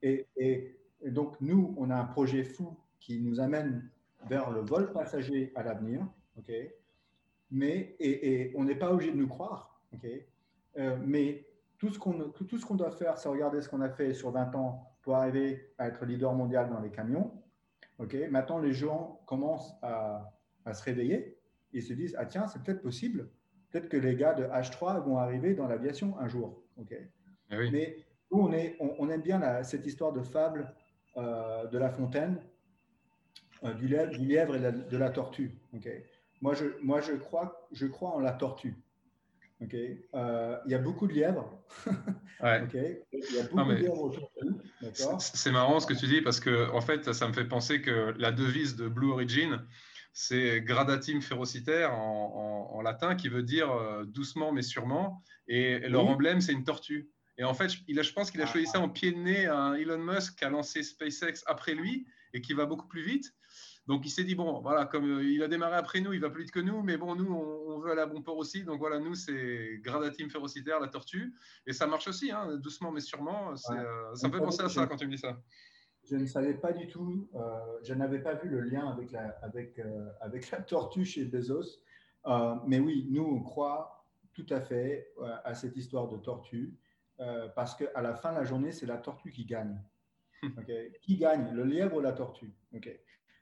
Et, 0.02 0.28
et, 0.38 0.78
donc, 1.06 1.40
nous, 1.42 1.76
on 1.78 1.90
a 1.90 1.96
un 1.96 2.06
projet 2.06 2.44
fou 2.44 2.78
qui 3.00 3.22
nous 3.22 3.40
amène 3.40 3.90
vers 4.28 4.52
le 4.52 4.62
vol 4.62 4.92
passager 4.92 5.52
à 5.56 5.64
l'avenir. 5.64 6.06
ok 6.38 6.52
mais, 7.50 7.96
et, 8.00 8.50
et 8.50 8.54
on 8.58 8.66
n'est 8.66 8.76
pas 8.76 8.92
obligé 8.92 9.12
de 9.12 9.18
nous 9.18 9.28
croire. 9.28 9.80
ok 9.94 10.06
euh, 10.78 10.98
mais 11.06 11.46
tout 11.78 11.92
ce, 11.92 12.00
qu'on, 12.00 12.30
tout 12.30 12.58
ce 12.58 12.66
qu'on 12.66 12.76
doit 12.76 12.92
faire, 12.92 13.18
c'est 13.18 13.30
regarder 13.30 13.62
ce 13.62 13.70
qu'on 13.70 13.82
a 13.82 13.90
fait 13.90 14.14
sur 14.14 14.32
20 14.32 14.56
ans 14.56 14.92
pour 15.08 15.16
arriver 15.16 15.72
à 15.78 15.88
être 15.88 16.06
leader 16.06 16.34
mondial 16.34 16.70
dans 16.70 16.82
les 16.82 16.90
camions. 16.90 17.32
Ok, 17.98 18.14
maintenant 18.30 18.60
les 18.60 18.74
gens 18.74 19.22
commencent 19.26 19.74
à, 19.82 20.34
se 20.74 20.84
réveiller 20.84 21.40
et 21.72 21.80
se 21.80 21.94
disent 21.94 22.14
ah 22.20 22.26
tiens 22.26 22.46
c'est 22.48 22.62
peut-être 22.62 22.82
possible, 22.82 23.30
peut-être 23.70 23.88
que 23.88 23.96
les 23.96 24.18
gars 24.18 24.34
de 24.34 24.44
H3 24.44 25.02
vont 25.06 25.18
arriver 25.18 25.54
dans 25.54 25.66
l'aviation 25.66 26.20
un 26.20 26.28
jour. 26.28 26.62
Ok, 26.76 26.92
eh 26.92 27.72
mais 27.72 27.96
nous 28.32 28.40
on 28.40 28.52
est 28.52 28.76
on, 28.82 29.10
aime 29.10 29.22
bien 29.22 29.64
cette 29.64 29.86
histoire 29.86 30.12
de 30.12 30.22
fable 30.22 30.76
euh, 31.16 31.68
de 31.68 31.78
La 31.78 31.90
Fontaine, 31.90 32.42
euh, 33.64 33.74
du, 33.76 33.88
lièvre, 33.88 34.12
du, 34.12 34.26
lièvre, 34.26 34.56
et 34.58 34.60
de 34.60 34.98
la, 34.98 35.10
tortue. 35.10 35.58
Ok, 35.74 35.88
moi 36.42 36.54
je 36.54 36.66
moi 36.84 37.00
je 37.00 37.14
crois 37.14 37.66
je 37.72 37.86
crois 37.86 38.10
en 38.10 38.20
la 38.20 38.34
tortue. 38.34 38.76
Ok, 39.60 39.74
euh, 39.74 40.58
il 40.66 40.72
y 40.72 40.76
a 40.76 40.78
beaucoup 40.78 41.08
de 41.08 41.14
lièvres. 41.14 41.52
Ouais. 42.40 42.68
Il 42.72 43.36
y 43.36 43.40
a 43.40 43.44
beaucoup 43.44 43.68
de 43.68 43.74
lièvres 43.74 44.04
autour 44.04 44.32
de 44.40 44.90
C'est 45.18 45.52
marrant 45.52 45.80
ce 45.80 45.88
que 45.88 45.96
tu 45.96 46.06
dis 46.06 46.22
parce 46.22 46.40
que 46.40 46.70
en 46.70 46.82
fait, 46.82 47.12
ça 47.14 47.28
me 47.28 47.34
fait 47.34 47.46
penser 47.46 47.82
que 47.82 48.14
la 48.20 48.32
devise 48.32 48.76
de 48.76 48.88
Blue 48.88 49.10
Origin, 49.10 49.66
c'est 50.14 50.62
gradatim 50.62 51.22
ferocitaire 51.22 51.94
en, 51.94 52.80
latin 52.84 53.16
qui 53.16 53.28
veut 53.28 53.42
dire 53.42 53.72
euh, 53.72 54.06
doucement 54.06 54.52
mais 54.52 54.62
sûrement. 54.62 55.24
Et, 55.48 55.80
leur 55.90 56.06
emblème, 56.06 56.42
c'est 56.42 56.54
une 56.54 56.64
tortue. 56.64 57.10
Et 57.40 57.44
en 57.44 57.56
fait, 57.56 57.72
il 57.88 58.00
a, 58.00 58.04
je 58.04 58.14
pense 58.14 58.30
qu'il 58.30 58.42
a 58.42 58.44
ah. 58.44 58.52
choisi 58.52 58.68
ça 58.68 58.80
en 58.80 58.90
pied 58.90 59.12
de 59.12 59.18
nez 59.18 59.48
à 59.48 59.74
Elon 59.80 59.98
Musk 59.98 60.38
qui 60.38 60.46
a 60.46 60.50
lancé 60.50 60.84
SpaceX 60.84 61.44
après 61.48 61.74
lui 61.74 62.06
et 62.34 62.42
qui 62.42 62.54
va 62.54 62.68
beaucoup 62.68 62.88
plus 62.88 63.02
vite. 63.02 63.34
Donc 63.88 64.06
il 64.06 64.10
s'est 64.10 64.26
dit, 64.26 64.36
bon, 64.36 64.60
voilà, 64.60 64.86
comme 64.86 65.20
euh, 65.20 65.24
il 65.24 65.42
a 65.42 65.48
démarré 65.48 65.78
après 65.78 66.02
nous, 66.02 66.12
il 66.12 66.20
va 66.20 66.30
plus 66.30 66.44
vite 66.44 66.52
que 66.52 66.60
nous, 66.60 66.84
mais 66.84 66.98
bon, 66.98 67.16
nous, 67.16 67.34
on, 67.34 67.80
veut 67.80 67.92
aller 67.92 68.02
à 68.02 68.06
bon 68.06 68.22
port 68.22 68.38
aussi. 68.38 68.64
Donc 68.64 68.80
voilà, 68.80 69.00
nous, 69.00 69.16
c'est 69.16 69.80
Gradatim 69.82 70.30
férocitaire, 70.30 70.80
la 70.82 70.90
tortue. 70.90 71.34
Et 71.66 71.72
ça 71.72 71.88
marche 71.88 72.08
aussi, 72.08 72.32
hein, 72.32 72.58
doucement 72.58 72.92
mais 72.92 73.00
sûrement. 73.00 73.52
Euh, 73.52 73.56
ça 74.16 74.28
me 74.28 74.34
fait 74.34 74.40
penser 74.40 74.64
à 74.64 74.70
ça 74.70 74.88
quand 74.88 74.98
tu 74.98 75.06
me 75.06 75.12
dis 75.12 75.18
ça. 75.18 75.40
Je 76.04 76.18
ne 76.18 76.26
savais 76.26 76.54
pas 76.54 76.74
du 76.74 76.88
tout, 76.88 77.30
euh, 77.36 77.40
je 77.84 77.94
n'avais 77.94 78.20
pas 78.20 78.34
vu 78.34 78.50
le 78.50 78.62
lien 78.62 78.90
avec 78.90 79.12
la, 79.12 79.28
avec, 79.42 79.80
avec 80.22 80.52
la 80.52 80.62
tortue 80.62 81.06
chez 81.06 81.26
Bezos. 81.26 81.82
mais 82.66 82.80
oui, 82.80 83.08
nous, 83.10 83.24
on 83.24 83.42
croit 83.42 84.06
tout 84.34 84.46
à 84.50 84.60
fait 84.60 85.14
à 85.44 85.54
cette 85.54 85.78
histoire 85.78 86.08
de 86.10 86.18
tortue, 86.18 86.78
parce 87.56 87.76
qu'à 87.76 88.02
la 88.02 88.16
fin 88.16 88.32
de 88.32 88.38
la 88.38 88.44
journée, 88.44 88.72
c'est 88.72 88.86
la 88.86 88.98
tortue 88.98 89.32
qui 89.32 89.46
gagne. 89.46 89.82
Qui 91.02 91.18
gagne, 91.18 91.52
le 91.52 91.64
lièvre 91.64 91.96
ou 91.96 92.00
la 92.00 92.12
tortue? 92.12 92.54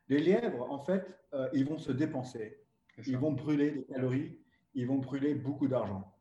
Les 0.07 0.19
lièvres, 0.19 0.72
en 0.72 0.80
fait, 0.80 1.18
euh, 1.34 1.49
ils 1.53 1.65
vont 1.65 1.77
se 1.77 1.91
dépenser. 1.91 2.60
Ils 3.06 3.18
vont 3.18 3.32
brûler 3.32 3.72
des 3.72 3.84
calories, 3.84 4.40
ils 4.73 4.88
vont 4.88 4.99
brûler 4.99 5.36
beaucoup 5.36 5.68
d'argent. 5.68 6.14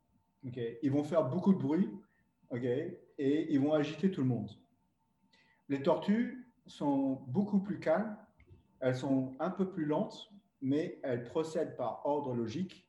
Ils 0.43 0.91
vont 0.91 1.05
faire 1.05 1.29
beaucoup 1.29 1.53
de 1.53 1.59
bruit 1.59 1.89
et 2.53 3.53
ils 3.53 3.61
vont 3.61 3.73
agiter 3.73 4.11
tout 4.11 4.23
le 4.23 4.27
monde. 4.27 4.51
Les 5.69 5.83
tortues 5.83 6.53
sont 6.67 7.23
beaucoup 7.29 7.61
plus 7.61 7.79
calmes, 7.79 8.17
elles 8.81 8.97
sont 8.97 9.35
un 9.39 9.51
peu 9.51 9.71
plus 9.71 9.85
lentes, 9.85 10.31
mais 10.61 10.99
elles 11.03 11.25
procèdent 11.25 11.77
par 11.77 12.05
ordre 12.05 12.35
logique 12.35 12.89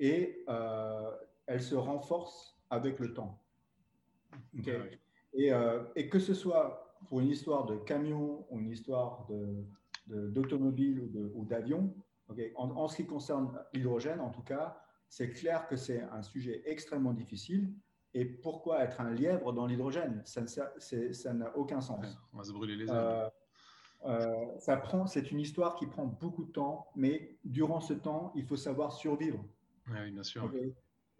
et 0.00 0.44
euh, 0.48 1.10
elles 1.46 1.62
se 1.62 1.74
renforcent 1.74 2.58
avec 2.70 2.98
le 2.98 3.14
temps. 3.14 3.42
et, 5.34 5.52
euh, 5.52 5.84
et, 5.96 6.08
que 6.08 6.18
ce 6.18 6.34
soit 6.34 6.96
pour 7.08 7.20
une 7.20 7.28
histoire 7.28 7.66
de 7.66 7.76
camion 7.76 8.46
ou 8.50 8.58
une 8.58 8.70
histoire 8.70 9.26
de, 9.28 9.64
d'automobile 10.08 11.00
ou 11.34 11.44
d'avion. 11.44 11.94
En, 12.56 12.88
ce 12.88 12.96
qui 12.96 13.06
concerne 13.06 13.58
l'hydrogène, 13.72 14.20
en 14.20 14.30
tout 14.30 14.42
cas, 14.42 14.80
c'est 15.08 15.30
clair 15.30 15.66
que 15.66 15.76
c'est 15.76 16.02
un 16.02 16.22
sujet 16.22 16.62
extrêmement 16.66 17.14
difficile 17.14 17.72
Et 18.12 18.24
pourquoi 18.26 18.82
être 18.82 19.00
un 19.00 19.10
lièvre 19.10 19.52
dans 19.52 19.66
l'hydrogène? 19.66 20.22
Ça 20.24 21.32
n'a 21.32 21.56
aucun 21.56 21.80
sens. 21.80 22.18
on 22.32 22.38
va 22.38 22.44
se 22.44 22.52
brûler 22.52 22.76
les 22.76 22.90
ailes. 22.90 23.30
ça 24.58 24.76
prend, 24.76 25.06
c'est 25.06 25.30
une 25.30 25.40
histoire 25.40 25.76
qui 25.76 25.86
prend 25.86 26.06
beaucoup 26.06 26.44
de 26.44 26.52
temps, 26.52 26.88
mais 26.94 27.38
durant 27.44 27.80
ce 27.80 27.94
temps, 27.94 28.32
il 28.34 28.44
faut 28.44 28.56
savoir 28.56 28.92
survivre. 28.92 29.42
Oui, 29.90 30.10
bien 30.10 30.22
sûr. 30.22 30.52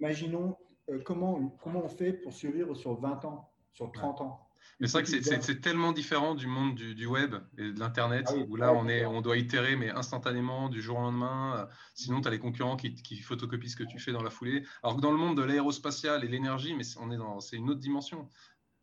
Imaginons 0.01 0.57
comment, 1.05 1.57
comment 1.63 1.85
on 1.85 1.89
fait 1.89 2.13
pour 2.13 2.33
survivre 2.33 2.75
sur 2.75 2.95
20 3.01 3.25
ans, 3.25 3.51
sur 3.73 3.91
30 3.93 4.21
ans? 4.21 4.48
Mais 4.81 4.87
c'est 4.87 5.03
vrai 5.03 5.03
que 5.03 5.43
c'est 5.43 5.61
tellement 5.61 5.93
différent 5.93 6.35
du 6.35 6.47
monde 6.47 6.77
du, 6.77 7.07
web 7.07 7.35
et 7.57 7.73
de 7.73 7.81
l'Internet, 7.81 8.27
ah 8.29 8.35
où 8.37 8.55
là, 8.55 8.73
on, 8.73 8.89
est, 8.89 9.05
on 9.05 9.21
doit 9.21 9.37
itérer, 9.37 9.75
mais 9.75 9.91
instantanément, 9.91 10.69
du 10.69 10.81
jour 10.81 10.99
au 10.99 11.03
lendemain. 11.03 11.69
Sinon, 11.95 12.21
tu 12.21 12.29
as 12.29 12.31
les 12.31 12.39
concurrents 12.39 12.77
qui, 12.77 12.95
qui, 12.95 13.17
photocopient 13.17 13.71
ce 13.71 13.77
que 13.77 13.85
tu 13.85 13.99
fais 13.99 14.13
dans 14.13 14.23
la 14.23 14.31
foulée. 14.31 14.65
Alors 14.83 14.97
que 14.97 15.01
dans 15.01 15.11
le 15.11 15.17
monde 15.17 15.37
de 15.37 15.43
l'aérospatial 15.43 16.25
et 16.25 16.29
l'énergie, 16.29 16.75
mais 16.75 16.85
on 17.01 17.11
est 17.11 17.17
dans, 17.17 17.41
c'est 17.41 17.57
une 17.57 17.71
autre 17.71 17.81
dimension. 17.81 18.29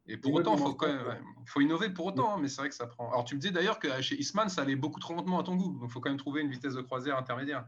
Et 0.07 0.17
pour 0.17 0.33
autant, 0.33 0.55
il 0.55 0.61
faut, 0.61 0.73
quand 0.75 0.87
même, 0.87 1.01
faut 1.47 1.61
innover 1.61 1.89
pour 1.89 2.05
autant, 2.05 2.35
hein, 2.35 2.39
mais 2.39 2.47
c'est 2.47 2.61
vrai 2.61 2.69
que 2.69 2.75
ça 2.75 2.85
prend. 2.85 3.09
Alors, 3.11 3.25
tu 3.25 3.35
me 3.35 3.39
dis 3.39 3.51
d'ailleurs 3.51 3.79
que 3.79 4.01
chez 4.01 4.19
Eastman, 4.19 4.49
ça 4.49 4.61
allait 4.61 4.75
beaucoup 4.75 4.99
trop 4.99 5.15
lentement 5.15 5.39
à 5.39 5.43
ton 5.43 5.55
goût. 5.55 5.79
Donc, 5.79 5.89
il 5.89 5.91
faut 5.91 5.99
quand 5.99 6.09
même 6.09 6.19
trouver 6.19 6.41
une 6.41 6.51
vitesse 6.51 6.75
de 6.75 6.81
croisière 6.81 7.17
intermédiaire. 7.17 7.67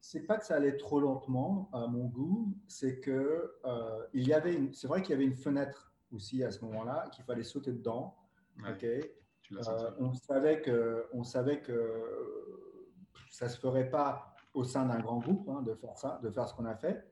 C'est 0.00 0.26
pas 0.26 0.38
que 0.38 0.46
ça 0.46 0.56
allait 0.56 0.78
trop 0.78 1.00
lentement 1.00 1.68
à 1.74 1.86
mon 1.86 2.06
goût, 2.06 2.56
c'est 2.66 3.00
que 3.00 3.52
euh, 3.66 4.06
il 4.14 4.26
y 4.26 4.32
avait, 4.32 4.70
c'est 4.72 4.86
vrai 4.86 5.02
qu'il 5.02 5.10
y 5.10 5.14
avait 5.14 5.26
une 5.26 5.36
fenêtre 5.36 5.89
aussi 6.12 6.44
à 6.44 6.50
ce 6.50 6.64
moment-là, 6.64 7.08
qu'il 7.12 7.24
fallait 7.24 7.44
sauter 7.44 7.72
dedans. 7.72 8.16
ok 8.68 8.86
euh, 9.52 9.90
on, 9.98 10.12
savait 10.12 10.60
que, 10.60 11.06
on 11.12 11.24
savait 11.24 11.60
que 11.60 11.74
ça 13.30 13.46
ne 13.46 13.50
se 13.50 13.58
ferait 13.58 13.90
pas 13.90 14.34
au 14.54 14.64
sein 14.64 14.86
d'un 14.86 15.00
grand 15.00 15.18
groupe 15.18 15.48
hein, 15.48 15.62
de 15.62 15.74
faire 15.74 15.96
ça, 15.96 16.20
de 16.22 16.30
faire 16.30 16.48
ce 16.48 16.54
qu'on 16.54 16.66
a 16.66 16.76
fait. 16.76 17.04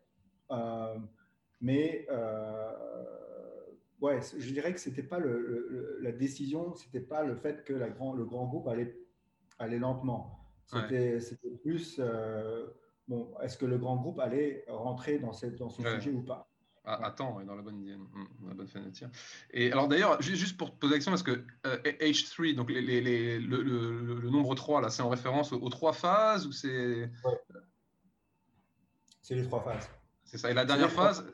Euh, 0.51 0.97
mais 1.61 2.07
euh, 2.11 2.73
ouais, 4.01 4.21
je 4.37 4.53
dirais 4.53 4.73
que 4.73 4.81
c'était 4.81 5.03
pas 5.03 5.19
le, 5.19 5.99
la 6.01 6.13
décision, 6.13 6.75
c'était 6.75 7.01
pas 7.01 7.25
le 7.25 7.35
fait 7.35 7.65
que 7.65 7.73
la 7.73 7.91
grand, 7.91 8.15
le 8.15 8.25
grand 8.25 8.47
groupe 8.47 8.69
allait, 8.69 8.97
allait 9.59 9.79
lentement. 9.79 10.39
C'était 10.67 11.19
plus 11.63 12.01
bon, 13.09 13.35
est-ce 13.43 13.57
que 13.57 13.67
le 13.67 13.79
grand 13.79 13.97
groupe 13.97 14.21
allait 14.21 14.65
rentrer 14.69 15.19
dans, 15.19 15.33
cette, 15.33 15.57
dans 15.57 15.71
ce 15.71 15.83
sujet 15.83 16.13
ou 16.13 16.23
pas? 16.23 16.49
Attends, 16.89 17.41
dans 17.45 17.55
la 17.55 17.63
bonne 17.63 17.81
idée, 17.81 17.97
dans 18.41 18.49
la 18.49 18.55
bonne 18.55 18.67
fenêtre. 18.67 18.99
Et 19.51 19.71
alors 19.71 19.89
d'ailleurs, 19.89 20.21
juste 20.23 20.57
pour 20.57 20.71
te 20.73 20.77
poser 20.77 20.93
la 20.93 20.97
question, 20.99 21.13
parce 21.13 21.23
que 21.23 21.45
H3, 21.65 22.53
euh, 22.53 22.55
donc 22.55 22.71
les, 22.71 22.81
les, 22.81 23.39
le, 23.39 23.63
le, 23.63 24.31
nombre 24.31 24.55
3, 24.55 24.81
là, 24.81 24.89
c'est 24.89 25.03
en 25.03 25.11
référence 25.11 25.53
aux, 25.53 25.69
trois 25.69 25.93
phases 25.93 26.47
ou 26.47 26.53
c'est 26.53 27.11
C'est 29.23 29.35
les 29.35 29.45
trois 29.45 29.63
phases. 29.63 29.89
C'est 30.25 30.39
ça. 30.39 30.51
Et 30.51 30.55
la 30.55 30.65
dernière 30.65 30.91
phase, 30.91 31.25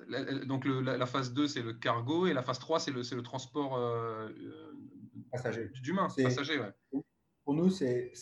donc 0.47 0.65
la, 0.65 1.07
phase 1.07 1.33
2, 1.33 1.47
c'est 1.47 1.63
le 1.63 1.73
cargo, 1.73 2.27
et 2.27 2.33
la 2.33 2.43
phase 2.43 2.59
3, 2.59 2.81
c'est 2.81 2.91
le, 2.91 3.03
le 3.03 3.23
transport 3.23 3.77
euh, 3.77 4.29
euh 4.29 4.73
passager. 5.31 5.71
d'humains, 5.83 6.09
passager. 6.17 6.59
Ouais. 6.59 6.73
Pour 7.45 7.55
nous, 7.55 7.71
c'est 7.71 8.13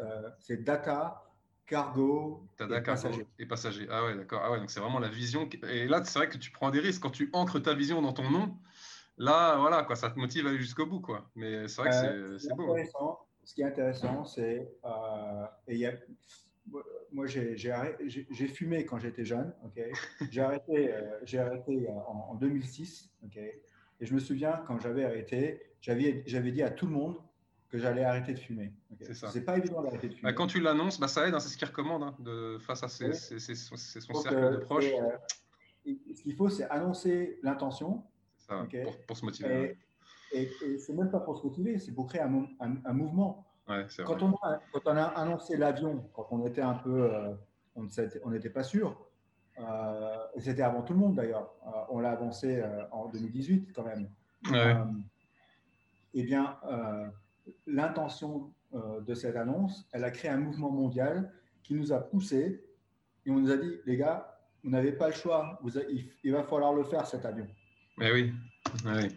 euh, 0.00 0.30
data, 0.60 1.31
cargo 1.72 2.46
et 2.60 2.82
passagers. 2.82 3.26
Et 3.38 3.46
passagers. 3.46 3.86
Ah 3.90 4.04
ouais, 4.04 4.14
d'accord. 4.14 4.42
Ah 4.44 4.52
ouais, 4.52 4.58
donc 4.58 4.70
c'est 4.70 4.80
vraiment 4.80 4.98
la 4.98 5.08
vision. 5.08 5.48
Et 5.70 5.86
là, 5.86 6.04
c'est 6.04 6.18
vrai 6.18 6.28
que 6.28 6.36
tu 6.36 6.50
prends 6.50 6.70
des 6.70 6.80
risques 6.80 7.02
quand 7.02 7.10
tu 7.10 7.30
ancres 7.32 7.60
ta 7.60 7.74
vision 7.74 8.02
dans 8.02 8.12
ton 8.12 8.28
nom. 8.30 8.54
Là, 9.16 9.56
voilà, 9.56 9.82
quoi, 9.84 9.96
ça 9.96 10.10
te 10.10 10.18
motive 10.18 10.46
à 10.46 10.50
aller 10.50 10.58
jusqu'au 10.58 10.86
bout, 10.86 11.00
quoi. 11.00 11.30
Mais 11.34 11.68
c'est 11.68 11.80
vrai 11.80 11.90
que 11.90 12.06
euh, 12.06 12.38
c'est 12.38 12.54
beau. 12.54 12.76
Ce 13.44 13.54
qui 13.54 13.62
est 13.62 13.64
intéressant, 13.64 14.24
c'est 14.24 14.70
euh, 14.84 15.46
et 15.66 15.76
y 15.76 15.86
a, 15.86 15.92
moi, 17.10 17.26
j'ai 17.26 18.48
fumé 18.48 18.84
quand 18.84 18.98
j'étais 18.98 19.24
jeune. 19.24 19.52
ok 19.64 19.80
j'ai 20.30 20.40
arrêté, 20.40 20.94
euh, 20.94 21.18
j'ai 21.24 21.38
arrêté 21.38 21.88
en, 21.88 22.30
en, 22.30 22.34
2006. 22.36 23.10
ok 23.24 23.36
et 23.36 24.06
je 24.06 24.14
me 24.14 24.20
souviens 24.20 24.62
quand 24.66 24.80
j'avais 24.80 25.04
arrêté, 25.04 25.62
j'avais 25.80 26.52
dit 26.52 26.62
à 26.62 26.70
tout 26.70 26.86
le 26.86 26.92
monde 26.92 27.16
que 27.72 27.78
j'allais 27.78 28.04
arrêter 28.04 28.34
de 28.34 28.38
fumer. 28.38 28.70
C'est 29.00 29.14
ça. 29.14 29.30
C'est 29.30 29.40
pas 29.40 29.56
évident 29.56 29.80
d'arrêter 29.80 30.08
de 30.08 30.12
fumer. 30.12 30.30
Bah, 30.30 30.34
quand 30.34 30.46
tu 30.46 30.60
l'annonces, 30.60 31.00
bah, 31.00 31.08
ça 31.08 31.26
aide, 31.26 31.34
hein, 31.34 31.40
c'est 31.40 31.48
ce 31.48 31.56
qu'il 31.56 31.66
recommande 31.66 32.02
hein, 32.02 32.14
de, 32.18 32.58
face 32.58 32.82
à 32.82 32.88
ses, 32.88 33.14
son 33.14 33.76
cercle 33.76 34.52
de 34.52 34.56
proches. 34.58 34.84
Euh, 34.84 35.16
ce 36.14 36.22
qu'il 36.22 36.36
faut, 36.36 36.50
c'est 36.50 36.68
annoncer 36.68 37.40
l'intention. 37.42 38.04
Pour, 38.46 39.06
pour, 39.06 39.16
se 39.16 39.24
motiver. 39.24 39.78
Et, 40.32 40.50
et, 40.66 40.78
c'est 40.78 40.92
même 40.92 41.10
pas 41.10 41.20
pour 41.20 41.38
se 41.38 41.42
motiver, 41.46 41.78
c'est 41.78 41.92
pour 41.92 42.06
créer 42.06 42.20
un, 42.20 42.46
un, 42.60 42.92
mouvement. 42.92 43.46
Ouais, 43.66 43.86
quand, 44.04 44.22
on 44.22 44.34
a, 44.42 44.60
quand, 44.70 44.80
on 44.84 44.96
a, 44.96 45.04
annoncé 45.04 45.56
l'avion, 45.56 46.06
quand 46.12 46.26
on 46.32 46.44
était 46.44 46.60
un 46.60 46.74
peu, 46.74 47.14
euh, 47.14 47.32
on 47.76 48.30
n'était 48.30 48.50
pas 48.50 48.62
sûr, 48.62 49.08
euh, 49.58 50.16
et 50.34 50.40
c'était 50.42 50.60
avant 50.60 50.82
tout 50.82 50.92
le 50.92 50.98
monde 50.98 51.14
d'ailleurs, 51.14 51.54
on 51.88 51.98
l'a 52.00 52.10
avancé 52.10 52.62
en 52.90 53.08
2018 53.08 53.72
quand 53.72 53.84
même. 53.84 54.10
eh 56.12 56.22
bien, 56.22 56.58
l'intention 57.66 58.52
euh, 58.74 59.00
de 59.00 59.14
cette 59.14 59.36
annonce, 59.36 59.86
elle 59.92 60.04
a 60.04 60.10
créé 60.10 60.30
un 60.30 60.38
mouvement 60.38 60.70
mondial 60.70 61.32
qui 61.62 61.74
nous 61.74 61.92
a 61.92 62.00
poussé 62.00 62.64
et 63.26 63.30
on 63.30 63.38
nous 63.38 63.50
a 63.50 63.56
dit, 63.56 63.70
les 63.86 63.96
gars, 63.96 64.38
vous 64.64 64.70
n'avez 64.70 64.92
pas 64.92 65.08
le 65.08 65.14
choix, 65.14 65.58
vous 65.62 65.78
il, 65.78 66.32
va 66.32 66.42
falloir 66.44 66.72
le 66.72 66.84
faire 66.84 67.06
cet 67.06 67.24
avion. 67.24 67.46
Mais 67.98 68.12
oui, 68.12 68.32
oui. 68.86 69.08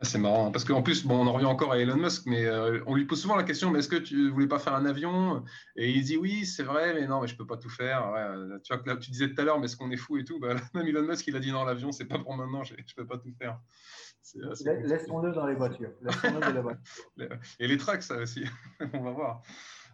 Ah, 0.00 0.04
c'est 0.04 0.18
marrant, 0.18 0.50
parce 0.50 0.64
qu'en 0.64 0.82
plus, 0.82 1.06
bon, 1.06 1.20
on 1.20 1.26
en 1.26 1.32
revient 1.32 1.46
encore 1.46 1.72
à 1.72 1.78
Elon 1.78 1.96
Musk, 1.96 2.26
mais 2.26 2.44
euh, 2.44 2.80
on 2.86 2.94
lui 2.94 3.06
pose 3.06 3.22
souvent 3.22 3.36
la 3.36 3.44
question, 3.44 3.70
mais 3.70 3.78
est-ce 3.78 3.88
que 3.88 3.96
tu 3.96 4.28
voulais 4.30 4.48
pas 4.48 4.58
faire 4.58 4.74
un 4.74 4.84
avion? 4.84 5.44
Et 5.76 5.90
il 5.90 6.02
dit 6.04 6.16
oui, 6.16 6.44
c'est 6.44 6.64
vrai, 6.64 6.94
mais 6.94 7.06
non, 7.06 7.20
mais 7.20 7.28
je 7.28 7.36
peux 7.36 7.46
pas 7.46 7.56
tout 7.56 7.70
faire. 7.70 8.10
Ouais, 8.12 8.58
tu 8.62 8.74
vois, 8.74 8.96
tu 8.96 9.10
disais 9.10 9.32
tout 9.32 9.40
à 9.40 9.44
l'heure, 9.44 9.58
mais 9.58 9.66
est-ce 9.66 9.76
qu'on 9.76 9.90
est 9.90 9.96
fou 9.96 10.18
et 10.18 10.24
tout? 10.24 10.38
Bah, 10.40 10.54
Même 10.74 10.86
Elon 10.88 11.04
Musk, 11.04 11.26
il 11.28 11.36
a 11.36 11.40
dit 11.40 11.52
non, 11.52 11.64
l'avion, 11.64 11.92
c'est 11.92 12.04
pas 12.04 12.18
pour 12.18 12.36
maintenant, 12.36 12.64
je, 12.64 12.74
je 12.84 12.94
peux 12.94 13.06
pas 13.06 13.18
tout 13.18 13.32
faire. 13.38 13.58
Laissons-le 14.32 15.32
dans 15.32 15.46
les 15.46 15.54
voitures. 15.54 15.92
et 17.58 17.68
les 17.68 17.76
trucks, 17.76 18.02
ça 18.02 18.16
aussi. 18.16 18.44
On 18.94 19.02
va 19.02 19.10
voir. 19.10 19.42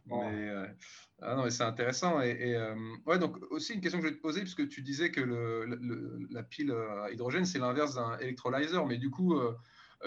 Mais, 0.06 0.48
euh, 0.48 0.66
ah 1.20 1.34
non, 1.34 1.44
mais 1.44 1.50
c'est 1.50 1.64
intéressant. 1.64 2.20
Et, 2.20 2.54
euh, 2.54 2.74
ouais, 3.06 3.18
donc 3.18 3.36
aussi 3.50 3.74
une 3.74 3.80
question 3.80 3.98
que 3.98 4.06
je 4.06 4.10
vais 4.10 4.16
te 4.16 4.22
poser, 4.22 4.40
puisque 4.40 4.68
tu 4.68 4.82
disais 4.82 5.10
que 5.10 5.20
le, 5.20 6.28
la 6.30 6.42
pile 6.42 6.72
à 6.72 7.10
hydrogène, 7.10 7.44
c'est 7.44 7.58
l'inverse 7.58 7.94
d'un 7.94 8.18
électrolyzer, 8.18 8.86
mais 8.86 8.98
du 8.98 9.10
coup, 9.10 9.34
euh, 9.34 9.54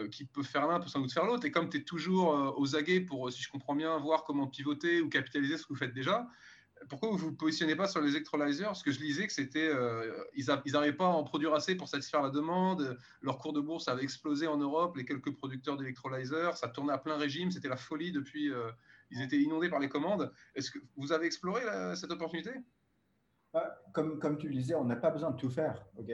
qui 0.10 0.26
peut 0.26 0.44
faire 0.44 0.68
l'un 0.68 0.80
peut 0.80 0.88
sans 0.88 1.02
doute 1.02 1.12
faire 1.12 1.26
l'autre. 1.26 1.46
Et 1.46 1.52
comme 1.52 1.70
tu 1.70 1.78
es 1.78 1.84
toujours 1.84 2.56
aux 2.58 2.76
aguets 2.76 3.02
pour, 3.02 3.32
si 3.32 3.42
je 3.42 3.50
comprends 3.50 3.76
bien, 3.76 3.98
voir 4.00 4.24
comment 4.24 4.48
pivoter 4.48 5.02
ou 5.02 5.10
capitaliser 5.10 5.58
ce 5.58 5.64
que 5.64 5.74
vous 5.74 5.80
faites 5.80 5.94
déjà, 5.94 6.28
pourquoi 6.90 7.10
vous 7.10 7.16
ne 7.16 7.22
vous 7.22 7.34
positionnez 7.34 7.76
pas 7.76 7.88
sur 7.88 8.02
les 8.02 8.12
electrolyzers 8.12 8.68
Parce 8.68 8.84
que 8.84 8.92
je 8.92 9.00
lisais 9.00 9.28
que 9.28 9.34
c'était, 9.34 9.68
euh, 9.68 10.24
ils 10.36 10.46
n'arrivaient 10.46 10.96
pas 10.96 11.08
à 11.08 11.10
en 11.10 11.24
produire 11.24 11.54
assez 11.54 11.76
pour 11.76 11.88
satisfaire 11.88 12.22
la 12.22 12.30
demande. 12.30 12.98
Leur 13.22 13.38
cours 13.38 13.54
de 13.54 13.62
bourse 13.62 13.88
avait 13.88 14.04
explosé 14.04 14.48
en 14.48 14.58
Europe. 14.58 14.96
Les 14.98 15.06
quelques 15.06 15.34
producteurs 15.34 15.78
d'électrolyzers, 15.78 16.58
ça 16.58 16.68
tournait 16.68 16.94
à 16.94 16.98
plein 16.98 17.18
régime. 17.18 17.52
C'était 17.52 17.70
la 17.70 17.78
folie 17.78 18.12
depuis. 18.12 18.52
Euh, 18.52 18.72
ils 19.12 19.22
étaient 19.22 19.38
inondés 19.38 19.70
par 19.70 19.80
les 19.80 19.90
commandes. 19.90 20.32
Est-ce 20.56 20.72
que 20.72 20.80
vous 20.98 21.12
avez 21.12 21.28
exploré 21.28 21.62
cette 21.96 22.10
opportunité? 22.12 22.52
Bah, 23.54 23.80
comme, 23.94 24.18
comme 24.18 24.38
tu 24.38 24.48
le 24.48 24.56
disais, 24.56 24.74
on 24.74 24.86
n'a 24.86 24.96
pas 24.96 25.12
besoin 25.12 25.32
de 25.32 25.38
tout 25.38 25.52
faire. 25.52 25.86
ok? 26.00 26.10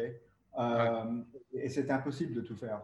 Euh, 0.60 1.22
Et 1.54 1.70
c'est 1.70 1.90
impossible 1.91 2.34
de 2.34 2.41
tout 2.41 2.58
faire. 2.58 2.82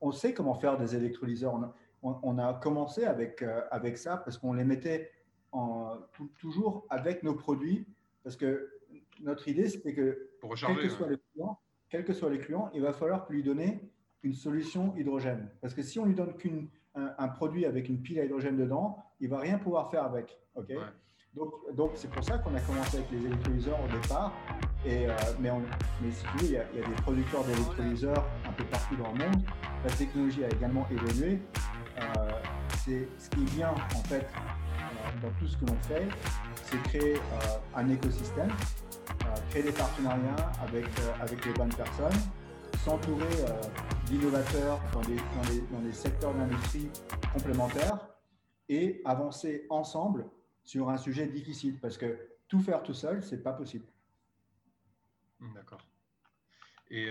On, 0.00 0.12
sait 0.12 0.32
comment 0.32 0.54
faire 0.54 0.78
des 0.78 0.96
électrolyseurs. 0.96 1.54
On, 2.02 2.18
on 2.22 2.38
a 2.38 2.54
commencé 2.54 3.04
avec, 3.04 3.44
avec 3.70 3.98
ça 3.98 4.16
parce 4.16 4.38
qu'on 4.38 4.54
les 4.54 4.64
mettait 4.64 5.10
toujours 6.38 6.86
avec 6.90 7.22
nos 7.22 7.34
produits, 7.34 7.86
parce 8.22 8.36
que 8.36 8.70
notre 9.20 9.48
idée, 9.48 9.68
c'était 9.68 9.94
que, 9.94 10.30
quels 10.40 10.76
que, 10.76 10.88
soient 10.88 11.08
les 11.08 11.18
clients, 11.32 11.58
quels 11.88 12.04
que 12.04 12.12
soient 12.12 12.30
les 12.30 12.38
clients, 12.38 12.70
il 12.74 12.82
va 12.82 12.92
falloir 12.92 13.26
lui 13.30 13.42
donner 13.42 13.80
une 14.22 14.34
solution 14.34 14.94
hydrogène. 14.96 15.48
Parce 15.60 15.74
que 15.74 15.82
si 15.82 15.98
on 15.98 16.06
lui 16.06 16.14
donne 16.14 16.34
qu'un 16.36 16.66
un, 16.94 17.28
produit 17.28 17.66
avec 17.66 17.88
une 17.88 18.00
pile 18.00 18.20
à 18.20 18.24
hydrogène 18.24 18.56
dedans, 18.56 18.98
il 19.20 19.28
va 19.28 19.38
rien 19.38 19.58
pouvoir 19.58 19.90
faire 19.90 20.04
avec. 20.04 20.38
ok? 20.54 20.72
Donc, 21.34 21.52
donc 21.74 21.90
c'est 21.94 22.10
pour 22.10 22.22
ça 22.22 22.38
qu'on 22.38 22.54
a 22.54 22.60
commencé 22.60 22.98
avec 22.98 23.10
les 23.10 23.26
électrolyseurs 23.26 23.78
au 23.82 24.00
départ. 24.00 24.32
Et, 24.86 25.08
euh, 25.08 25.12
mais, 25.40 25.50
mais, 26.00 26.10
si 26.10 26.22
tu 26.22 26.38
veux, 26.38 26.44
il 26.44 26.52
y, 26.52 26.56
a, 26.56 26.64
il 26.72 26.80
y 26.80 26.82
a 26.82 26.86
des 26.86 27.02
producteurs 27.02 27.44
d'électrolyseurs 27.44 28.24
un 28.46 28.52
peu 28.52 28.64
partout 28.64 28.96
dans 28.96 29.12
le 29.12 29.18
monde. 29.18 29.42
La 29.84 29.90
technologie 29.90 30.44
a 30.44 30.48
également 30.48 30.86
évolué. 30.90 31.40
Euh, 31.98 32.30
c'est 32.84 33.08
ce 33.18 33.30
qui 33.30 33.44
vient 33.46 33.70
en 33.70 34.02
fait 34.04 34.26
dans 35.22 35.30
tout 35.38 35.46
ce 35.46 35.56
que 35.56 35.66
l'on 35.66 35.76
fait, 35.80 36.08
c'est 36.64 36.82
créer 36.84 37.16
euh, 37.16 37.58
un 37.74 37.88
écosystème, 37.88 38.50
euh, 38.50 39.34
créer 39.50 39.62
des 39.62 39.72
partenariats 39.72 40.52
avec, 40.60 40.84
euh, 40.84 41.12
avec 41.20 41.44
les 41.44 41.52
bonnes 41.52 41.74
personnes, 41.74 42.18
s'entourer 42.84 43.24
d'innovateurs 44.06 44.80
dans 44.92 45.00
des, 45.02 45.16
dans, 45.16 45.80
dans 45.80 45.92
secteurs 45.92 46.34
d'industrie 46.34 46.88
complémentaires 47.32 47.98
et 48.68 49.00
avancer 49.04 49.66
ensemble 49.70 50.26
sur 50.64 50.90
un 50.90 50.98
sujet 50.98 51.26
difficile 51.26 51.78
parce 51.80 51.96
que 51.96 52.18
tout 52.48 52.60
faire 52.60 52.82
tout 52.82 52.92
seul, 52.92 53.22
c'est 53.22 53.42
pas 53.42 53.52
possible. 53.52 53.86
D'accord. 55.54 55.80
Et 56.90 57.10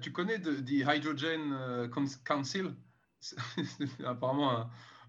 tu 0.00 0.10
connais 0.10 0.40
The 0.40 0.68
Hydrogen 0.68 1.88
Council? 2.24 2.74
Apparemment, 4.04 4.60
euh, 4.60 4.64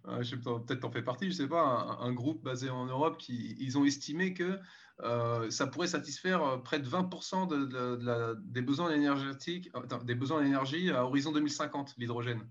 peut-être 0.05 0.85
en 0.85 0.91
fais 0.91 1.01
partie, 1.01 1.27
je 1.27 1.35
sais 1.35 1.47
pas, 1.47 1.97
un, 1.99 2.13
groupe 2.13 2.43
basé 2.43 2.69
en 2.69 2.85
Europe 2.85 3.17
qui 3.17 3.55
ils 3.59 3.77
ont 3.77 3.85
estimé 3.85 4.33
que 4.33 4.59
euh, 5.01 5.49
ça 5.49 5.67
pourrait 5.67 5.87
satisfaire 5.87 6.61
près 6.63 6.79
de 6.79 6.87
20% 6.87 7.47
de, 7.47 8.35
des 8.45 8.61
besoins 8.61 8.91
énergétiques, 8.91 9.71
des 10.03 10.15
besoins 10.15 10.43
d'énergie 10.43 10.91
à 10.91 11.05
horizon 11.05 11.31
2050, 11.31 11.95
l'hydrogène. 11.97 12.47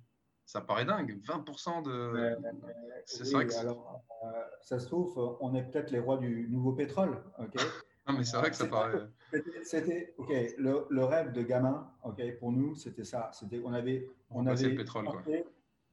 Ça 0.46 0.60
paraît 0.60 0.84
dingue, 0.84 1.18
20% 1.22 1.84
de. 1.84 2.36
c'est 3.06 3.32
vrai 3.32 3.46
que 3.46 3.54
alors, 3.54 4.02
ça 4.60 4.78
se 4.78 4.86
trouve, 4.86 5.38
on 5.40 5.54
est 5.54 5.62
peut-être 5.62 5.90
les 5.90 6.00
rois 6.00 6.18
du 6.18 6.48
nouveau 6.50 6.72
pétrole, 6.72 7.22
ok? 7.38 7.54
Non, 8.06 8.18
mais 8.18 8.24
c'est 8.24 8.36
vrai 8.36 8.50
que 8.50 8.56
ça 8.56 8.66
paraît. 8.66 9.08
C'était, 9.62 10.14
ok, 10.18 10.30
le, 10.58 11.04
rêve 11.04 11.32
de 11.32 11.42
gamin, 11.42 11.90
ok, 12.02 12.38
pour 12.38 12.52
nous, 12.52 12.74
c'était 12.74 13.04
ça. 13.04 13.30
C'était, 13.32 13.62
on 13.64 13.72
avait, 13.72 14.06
on, 14.30 14.46
avait. 14.46 14.68
le 14.68 14.74
pétrole, 14.74 15.06
quoi. 15.06 15.22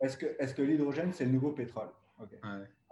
Est-ce 0.01 0.53
que, 0.53 0.61
l'hydrogène, 0.61 1.13
c'est 1.13 1.25
le 1.25 1.31
nouveau 1.31 1.51
pétrole? 1.51 1.89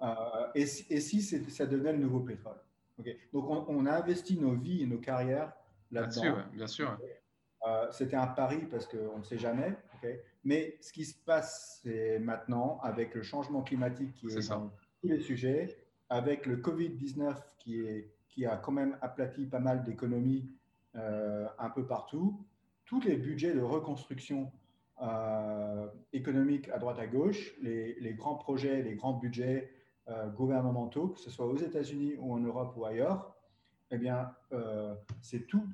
Euh, 0.02 0.48
et, 0.56 0.62
et, 0.62 1.00
si 1.02 1.22
ça 1.22 1.66
devenait 1.66 1.94
le 1.94 2.00
nouveau 2.00 2.22
pétrole? 2.22 2.58
Donc, 3.34 3.70
on, 3.70 3.86
a 3.86 3.94
investi 3.94 4.38
nos 4.38 4.54
vies 4.54 4.84
et 4.84 4.86
nos 4.86 5.00
carrières 5.00 5.54
là-dedans. 5.92 6.44
bien 6.54 6.68
sûr. 6.68 6.98
Euh, 7.68 7.92
c'était 7.92 8.16
un 8.16 8.28
pari 8.28 8.66
parce 8.72 8.88
qu'on 8.88 9.20
ne 9.20 9.24
sait 9.24 9.38
jamais. 9.38 9.76
Mais 10.44 10.78
ce 10.82 10.94
qui 10.94 11.06
se 11.06 11.16
passe 11.16 11.86
maintenant, 12.22 12.80
avec 12.82 13.16
le 13.16 13.22
changement 13.22 13.62
climatique 13.62 14.14
qui 14.14 14.28
est, 14.28 14.50
dans 14.50 14.72
tous 15.02 15.08
les 15.08 15.20
sujets, 15.20 15.78
avec 16.10 16.46
le 16.46 16.58
Covid-19 16.58 17.36
qui 17.60 17.82
est 17.82 18.14
qui 18.30 18.46
a 18.46 18.56
quand 18.56 18.72
même 18.72 18.98
aplati 19.02 19.46
pas 19.46 19.60
mal 19.60 19.84
d'économies 19.84 20.50
euh, 20.96 21.48
un 21.58 21.70
peu 21.70 21.86
partout. 21.86 22.46
Tous 22.86 23.02
les 23.02 23.18
budgets 23.18 23.54
de 23.54 23.60
reconstruction 23.60 24.52
euh, 25.02 25.88
économique 26.14 26.70
à 26.70 26.78
droite 26.78 27.00
à 27.00 27.08
gauche, 27.08 27.54
les, 27.62 28.14
grands 28.18 28.36
projets, 28.36 28.82
les 28.82 28.96
grands 28.96 29.14
budgets 29.14 29.72
euh, 30.08 30.30
gouvernementaux, 30.30 31.10
que 31.10 31.20
ce 31.20 31.30
soit 31.30 31.46
aux 31.46 31.58
États-Unis 31.58 32.16
ou 32.20 32.34
en 32.34 32.40
Europe 32.40 32.74
ou 32.78 32.86
ailleurs, 32.86 33.36
eh 33.92 33.98
bien, 33.98 34.32
c'est 35.22 35.48
tout, 35.48 35.68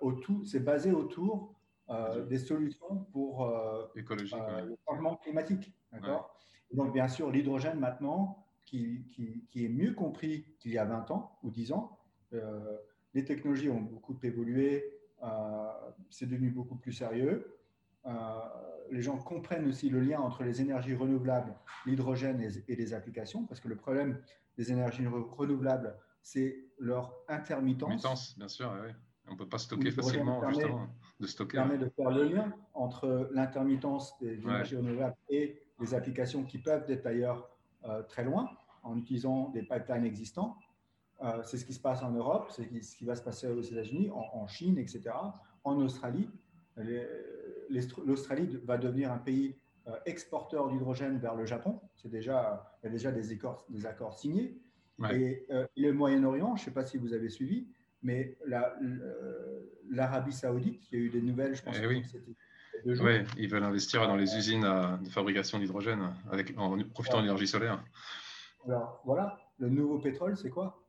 autour, 0.00 0.46
c'est 0.46 0.60
basé 0.60 0.92
autour 0.92 1.52
des 2.28 2.38
solutions 2.38 3.04
pour 3.10 3.50
le 3.96 4.76
changement 4.86 5.16
climatique. 5.16 5.72
Donc, 6.72 6.92
bien 6.92 7.08
sûr, 7.08 7.32
l'hydrogène 7.32 7.80
maintenant, 7.80 8.42
qui, 8.64 9.44
est 9.54 9.68
mieux 9.68 9.92
compris 9.92 10.46
qu'il 10.58 10.72
y 10.72 10.78
a 10.78 10.84
20 10.84 11.10
ans 11.10 11.38
ou 11.42 11.50
10 11.50 11.72
ans. 11.72 11.98
Euh, 12.32 12.76
les 13.14 13.24
technologies 13.24 13.68
ont 13.68 13.80
beaucoup 13.80 14.18
évolué, 14.22 14.84
euh, 15.22 15.68
c'est 16.10 16.26
devenu 16.26 16.50
beaucoup 16.50 16.76
plus 16.76 16.92
sérieux. 16.92 17.58
Euh, 18.06 18.10
les 18.90 19.02
gens 19.02 19.16
comprennent 19.16 19.66
aussi 19.66 19.88
le 19.88 20.00
lien 20.00 20.20
entre 20.20 20.44
les 20.44 20.60
énergies 20.60 20.94
renouvelables, 20.94 21.54
l'hydrogène 21.86 22.40
et, 22.68 22.76
les 22.76 22.94
applications, 22.94 23.46
parce 23.46 23.60
que 23.60 23.68
le 23.68 23.76
problème 23.76 24.20
des 24.58 24.70
énergies 24.70 25.06
renouvelables, 25.06 25.96
c'est 26.22 26.58
leur 26.78 27.14
intermittence. 27.28 27.90
Intermittence, 27.90 28.38
bien 28.38 28.48
sûr, 28.48 28.72
oui. 28.84 28.92
On 29.28 29.32
ne 29.32 29.38
peut 29.38 29.48
pas 29.48 29.58
stocker 29.58 29.92
facilement, 29.92 30.40
permet, 30.40 30.54
justement, 30.54 30.88
de 31.20 31.26
stocker. 31.26 31.56
permet 31.56 31.78
de 31.78 31.88
faire 31.96 32.10
le 32.10 32.24
lien 32.24 32.52
entre 32.74 33.30
l'intermittence 33.32 34.18
des 34.18 34.34
énergies 34.34 34.76
renouvelables 34.76 35.16
et 35.30 35.62
les 35.80 35.94
applications 35.94 36.42
qui 36.42 36.58
peuvent 36.58 36.84
être 36.90 37.04
d'ailleurs 37.04 37.48
très 38.08 38.24
loin 38.24 38.50
en 38.82 38.98
utilisant 38.98 39.50
des 39.50 39.62
pipelines 39.62 40.04
existants. 40.04 40.58
Euh, 41.22 41.42
c'est 41.44 41.56
ce 41.56 41.64
qui 41.64 41.72
se 41.72 41.80
passe 41.80 42.02
en 42.02 42.10
Europe, 42.10 42.50
c'est 42.50 42.68
ce 42.82 42.96
qui 42.96 43.04
va 43.04 43.14
se 43.14 43.22
passer 43.22 43.46
aux 43.46 43.62
États-Unis, 43.62 44.10
en, 44.10 44.46
Chine, 44.48 44.78
etc. 44.78 45.10
En 45.62 45.76
Australie, 45.80 46.28
l'Australie 47.70 48.58
va 48.64 48.78
devenir 48.78 49.12
un 49.12 49.18
pays 49.18 49.56
euh, 49.88 49.92
exporteur 50.06 50.68
d'hydrogène 50.68 51.18
vers 51.18 51.34
le 51.34 51.44
Japon. 51.44 51.80
C'est 51.96 52.10
déjà, 52.10 52.72
il 52.82 52.86
y 52.86 52.88
a 52.88 52.92
déjà 52.92 53.10
des 53.10 53.32
accords, 53.32 53.66
des 53.68 53.86
accords 53.86 54.18
signés. 54.18 54.56
Et, 55.10 55.44
euh, 55.50 55.66
le 55.76 55.92
Moyen-Orient, 55.92 56.54
je 56.54 56.62
ne 56.62 56.64
sais 56.66 56.70
pas 56.70 56.86
si 56.86 56.96
vous 56.98 57.12
avez 57.12 57.28
suivi, 57.28 57.66
mais 58.02 58.36
l'Arabie 59.90 60.32
Saoudite, 60.32 60.82
il 60.90 60.98
y 60.98 61.02
a 61.02 61.04
eu 61.06 61.10
des 61.10 61.22
nouvelles, 61.22 61.56
je 61.56 61.62
pense 61.62 61.76
eh 61.82 61.86
oui. 61.86 62.04
Oui, 62.84 63.24
ils 63.36 63.48
veulent 63.48 63.64
investir 63.64 64.06
dans 64.06 64.16
les 64.16 64.36
usines 64.36 64.62
de 65.02 65.08
fabrication 65.08 65.58
d'hydrogène 65.58 66.14
en 66.56 66.78
profitant 66.90 67.18
de 67.18 67.22
l'énergie 67.22 67.46
solaire. 67.46 67.82
Alors 68.66 69.02
voilà, 69.04 69.38
le 69.58 69.68
nouveau 69.68 69.98
pétrole, 69.98 70.36
c'est 70.36 70.50
quoi? 70.50 70.81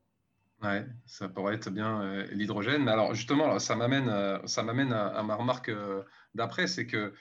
Ouais, 0.64 0.86
ça 1.06 1.28
pourrait 1.28 1.56
être 1.56 1.70
bien 1.70 2.02
euh, 2.02 2.26
l'hydrogène. 2.32 2.84
Mais 2.86 2.92
alors 2.92 3.14
justement, 3.14 3.60
ça 3.60 3.76
m'amène, 3.76 4.08
euh, 4.08 4.40
ça 4.46 4.64
m'amène 4.64 4.94
à, 4.94 5.22
ma 5.22 5.36
remarque 5.36 5.68
euh, 5.68 6.04
d'après, 6.36 6.68
c'est 6.68 6.88
que 6.88 7.14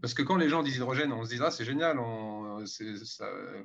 parce 0.00 0.14
que 0.14 0.22
quand 0.22 0.36
les 0.36 0.48
gens 0.48 0.62
disent 0.62 0.76
hydrogène, 0.76 1.12
on 1.12 1.24
se 1.24 1.30
dit 1.30 1.40
ah 1.42 1.50
c'est 1.50 1.64
génial, 1.64 1.98
on, 1.98 2.62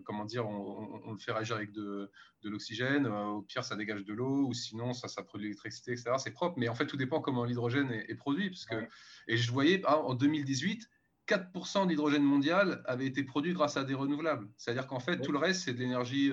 comment 0.04 0.26
dire, 0.26 0.48
on, 0.48 1.12
le 1.12 1.20
fait 1.20 1.32
réagir 1.32 1.58
avec 1.58 1.74
de, 1.74 2.10
l'oxygène, 2.44 3.06
au 3.06 3.44
pire 3.44 3.64
ça 3.64 3.76
dégage 3.76 4.04
de 4.04 4.14
l'eau, 4.14 4.48
ou 4.48 4.54
sinon 4.54 4.94
ça, 4.94 5.08
ça 5.08 5.22
produit 5.22 5.46
de 5.46 5.50
l'électricité, 5.50 5.92
etc. 5.92 6.14
C'est 6.18 6.32
propre, 6.32 6.56
mais 6.58 6.70
en 6.70 6.74
fait 6.74 6.88
tout 6.88 6.98
dépend 6.98 7.22
comment 7.22 7.44
l'hydrogène 7.44 7.92
est, 7.92 8.16
produit, 8.16 8.50
parce 8.50 8.66
que 8.66 8.88
et 9.28 9.38
je 9.38 9.52
voyais 9.52 9.84
ah, 9.86 10.00
en 10.00 10.16
2018 10.16 10.90
4% 11.28 11.88
d'hydrogène 11.88 12.24
mondial 12.24 12.82
avait 12.86 13.06
été 13.06 13.24
produit 13.24 13.54
grâce 13.54 13.78
à 13.78 13.84
des 13.84 13.96
renouvelables. 13.96 14.48
C'est-à-dire 14.58 14.88
qu'en 14.88 15.00
fait, 15.00 15.22
tout 15.22 15.32
le 15.32 15.40
reste, 15.40 15.64
c'est 15.64 15.74
de 15.74 15.80
l'énergie, 15.80 16.32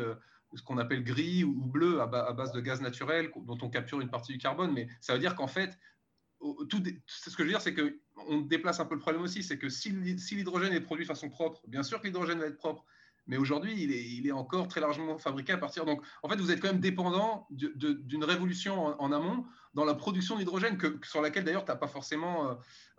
ce 0.54 0.62
qu'on 0.62 0.78
appelle 0.78 1.04
gris 1.04 1.44
ou, 1.44 1.54
bleu, 1.66 2.00
à, 2.00 2.06
base 2.06 2.52
de 2.52 2.60
gaz 2.60 2.80
naturel, 2.80 3.30
dont 3.36 3.58
on 3.62 3.68
capture 3.68 4.00
une 4.00 4.10
partie 4.10 4.32
du 4.32 4.38
carbone. 4.38 4.72
Mais 4.72 4.88
ça 5.00 5.14
veut 5.14 5.18
dire 5.18 5.34
qu'en 5.34 5.46
fait, 5.46 5.78
tout, 6.68 6.82
ce 7.06 7.30
que 7.30 7.38
je 7.38 7.42
veux 7.42 7.48
dire, 7.48 7.60
c'est 7.60 7.74
qu'on 7.74 8.40
déplace 8.40 8.80
un 8.80 8.84
peu 8.84 8.94
le 8.94 9.00
problème 9.00 9.22
aussi. 9.22 9.42
C'est 9.42 9.58
que 9.58 9.68
si, 9.68 9.90
l'hydrogène 9.90 10.72
est 10.72 10.80
produit 10.80 11.04
de 11.04 11.08
façon 11.08 11.28
propre, 11.28 11.60
bien 11.68 11.82
sûr 11.82 12.00
que 12.00 12.06
l'hydrogène 12.06 12.38
va 12.38 12.46
être 12.46 12.58
propre, 12.58 12.84
mais 13.28 13.36
aujourd'hui, 13.36 13.80
il 13.80 14.26
est, 14.26 14.32
encore 14.32 14.66
très 14.66 14.80
largement 14.80 15.16
fabriqué 15.16 15.52
à 15.52 15.58
partir. 15.58 15.84
Donc, 15.84 16.02
en 16.24 16.28
fait, 16.28 16.36
vous 16.36 16.50
êtes 16.50 16.60
quand 16.60 16.68
même 16.68 16.80
dépendant 16.80 17.46
d'une 17.50 18.24
révolution 18.24 19.00
en, 19.00 19.12
amont 19.12 19.46
dans 19.74 19.84
la 19.84 19.94
production 19.94 20.36
d'hydrogène, 20.36 20.76
sur 21.04 21.22
laquelle 21.22 21.44
d'ailleurs, 21.44 21.64
tu 21.64 21.70
n'as 21.70 21.76
pas 21.76 21.86
forcément 21.86 22.50
euh, 22.50 22.54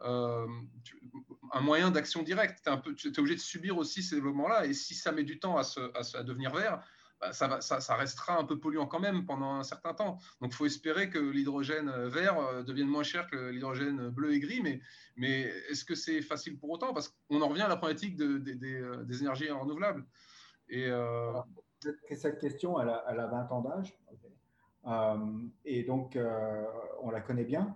euh, 0.05 0.47
un 1.51 1.59
moyen 1.59 1.91
d'action 1.91 2.23
directe. 2.23 2.67
Tu 2.95 3.09
es, 3.09 3.19
obligé 3.19 3.35
de 3.35 3.41
subir 3.41 3.77
aussi 3.77 4.01
ces 4.01 4.15
développements-là. 4.15 4.65
Et 4.65 4.73
si 4.73 4.95
ça 4.95 5.11
met 5.11 5.23
du 5.23 5.39
temps 5.39 5.57
à, 5.57 5.63
à, 5.93 6.23
devenir 6.23 6.51
vert, 6.51 6.81
ça, 7.31 7.47
va, 7.47 7.61
ça, 7.61 7.95
restera 7.95 8.37
un 8.37 8.43
peu 8.43 8.59
polluant 8.59 8.85
quand 8.85 8.99
même 8.99 9.25
pendant 9.25 9.55
un 9.55 9.63
certain 9.63 9.93
temps. 9.93 10.17
Donc, 10.41 10.51
il 10.51 10.55
faut 10.55 10.65
espérer 10.65 11.09
que 11.09 11.19
l'hydrogène 11.19 11.89
vert 12.07 12.37
euh, 12.39 12.63
devienne 12.63 12.87
moins 12.87 13.03
cher 13.03 13.27
que 13.27 13.49
l'hydrogène 13.49 14.09
bleu 14.09 14.33
et 14.33 14.39
gris. 14.39 14.61
Mais, 15.15 15.43
est-ce 15.69 15.85
que 15.85 15.95
c'est 15.95 16.21
facile 16.21 16.57
pour 16.57 16.69
autant? 16.69 16.93
Parce 16.93 17.15
qu'on 17.29 17.41
en 17.41 17.47
revient 17.47 17.61
à 17.61 17.67
la 17.67 17.77
problématique 17.77 18.15
de, 18.15 18.41
euh, 18.65 19.03
des 19.03 19.21
énergies 19.21 19.49
renouvelables. 19.49 20.05
Et, 20.69 20.87
euh... 20.87 21.33
Cette 22.15 22.39
question, 22.39 22.79
elle 22.79 22.89
a, 22.89 23.03
elle 23.09 23.19
a 23.19 23.27
20 23.27 23.51
ans 23.51 23.61
d'âge. 23.61 23.97
et 25.65 25.83
donc, 25.83 26.17
on 27.01 27.11
la 27.11 27.19
connaît 27.19 27.43
bien. 27.43 27.75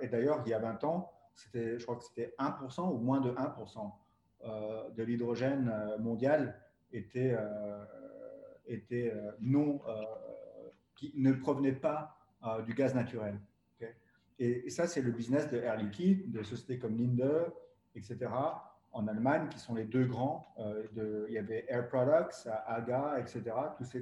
et 0.00 0.06
d'ailleurs, 0.06 0.40
il 0.46 0.50
y 0.50 0.54
a 0.54 0.60
20 0.60 0.84
ans, 0.84 1.12
je 1.52 1.82
crois 1.82 1.96
que 1.96 2.04
c'était 2.04 2.32
1% 2.38 2.94
ou 2.94 2.98
moins 2.98 3.20
de 3.20 3.32
1% 3.32 3.92
euh, 4.44 4.88
de 4.90 5.02
l'hydrogène 5.02 5.68
euh, 5.68 5.98
mondial 5.98 6.60
était, 6.92 7.34
euh, 7.36 7.84
était 8.68 9.12
non, 9.40 9.80
qui 10.94 11.12
ne 11.16 11.32
provenait 11.32 11.72
pas 11.72 12.16
du 12.66 12.74
gaz 12.74 12.94
naturel. 12.94 13.40
et, 14.38 14.70
ça, 14.70 14.86
c'est 14.86 15.02
le 15.02 15.10
business 15.10 15.50
de 15.50 15.58
Air 15.58 15.76
Liquide, 15.76 16.30
de 16.30 16.42
sociétés 16.42 16.78
comme 16.78 16.96
Linde, 16.96 17.52
etc. 17.94 18.18
En 18.92 19.06
Allemagne, 19.08 19.48
qui 19.48 19.58
sont 19.58 19.74
les 19.74 19.84
deux 19.84 20.06
grands. 20.06 20.54
il 20.96 21.32
y 21.32 21.38
avait 21.38 21.64
Air 21.68 21.88
Products, 21.88 22.48
AGA, 22.66 23.18
etc. 23.20 23.42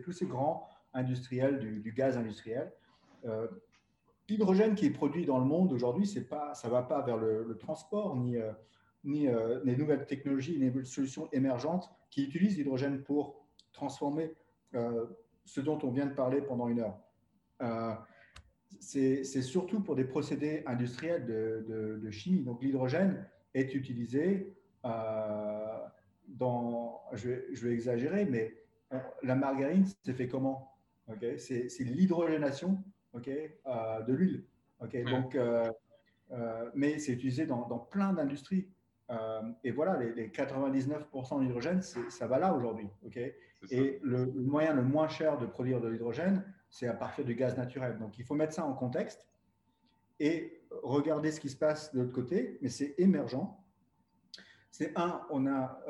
Tous 0.02 0.12
ces, 0.12 0.26
grands 0.26 0.68
industriels 0.92 1.58
du, 1.58 1.92
gaz 1.92 2.16
industriel 2.16 2.72
l'hydrogène 4.28 4.74
qui 4.74 4.86
est 4.86 4.90
produit 4.90 5.24
dans 5.24 5.38
le 5.38 5.44
monde 5.44 5.72
aujourd'hui, 5.72 6.06
c'est 6.06 6.28
pas, 6.28 6.54
ça 6.54 6.68
ne 6.68 6.72
va 6.72 6.82
pas 6.82 7.02
vers 7.02 7.16
le, 7.16 7.56
transport, 7.58 8.16
ni, 8.16 8.36
euh, 8.36 8.52
ni 9.04 9.28
euh, 9.28 9.60
les 9.64 9.76
nouvelles 9.76 10.06
technologies, 10.06 10.58
les 10.58 10.66
nouvelles 10.66 10.86
solutions 10.86 11.28
émergentes 11.32 11.90
qui 12.10 12.24
utilisent 12.24 12.56
l'hydrogène 12.56 13.02
pour 13.02 13.46
transformer 13.72 14.34
euh, 14.76 15.06
ce 15.44 15.60
dont 15.60 15.78
on 15.82 15.90
vient 15.90 16.06
de 16.06 16.14
parler 16.14 16.40
pendant 16.40 16.68
une 16.68 16.80
heure. 16.80 16.98
c'est 18.80 19.24
surtout 19.24 19.80
pour 19.80 19.96
des 19.96 20.04
procédés 20.04 20.62
industriels 20.66 21.26
de, 21.26 21.98
de, 22.00 22.10
chimie. 22.10 22.42
Donc 22.42 22.62
l'hydrogène 22.62 23.26
est 23.54 23.74
utilisé 23.74 24.56
dans, 26.28 27.02
je 27.12 27.28
vais, 27.28 27.46
je 27.52 27.66
vais, 27.66 27.74
exagérer, 27.74 28.24
mais 28.24 28.54
la 29.22 29.34
margarine, 29.34 29.84
c'est 30.04 30.14
fait 30.14 30.28
comment? 30.28 30.72
Okay 31.08 31.38
C'est 31.38 31.84
l'hydrogénation 31.84 32.82
euh, 33.16 34.02
de 34.02 34.12
l'huile. 34.12 34.44
donc, 35.10 35.34
euh, 35.34 35.72
euh, 36.32 36.70
mais 36.74 36.98
c'est 36.98 37.12
utilisé 37.12 37.46
dans, 37.46 37.78
plein 37.90 38.12
d'industries. 38.12 38.68
et 39.64 39.70
voilà, 39.70 39.98
les, 39.98 40.28
99% 40.28 41.40
d'hydrogène, 41.40 41.82
ça 41.82 42.26
va 42.26 42.38
là 42.38 42.54
aujourd'hui. 42.54 42.88
Et 43.70 43.98
le, 44.02 44.26
moyen 44.26 44.74
le 44.74 44.82
moins 44.82 45.08
cher 45.08 45.38
de 45.38 45.46
produire 45.46 45.80
de 45.80 45.88
l'hydrogène, 45.88 46.44
c'est 46.70 46.86
à 46.86 46.94
partir 46.94 47.24
du 47.24 47.34
gaz 47.34 47.56
naturel. 47.56 47.98
Donc, 47.98 48.18
il 48.18 48.24
faut 48.24 48.34
mettre 48.34 48.52
ça 48.52 48.64
en 48.64 48.74
contexte 48.74 49.26
et 50.20 50.62
regarder 50.82 51.30
ce 51.30 51.40
qui 51.40 51.48
se 51.48 51.56
passe 51.56 51.92
de 51.94 52.00
l'autre 52.00 52.12
côté, 52.12 52.58
mais 52.62 52.68
c'est 52.68 52.94
émergent. 52.98 53.56
c'est 54.70 54.92
un, 54.96 55.22
on 55.30 55.46
a 55.46 55.80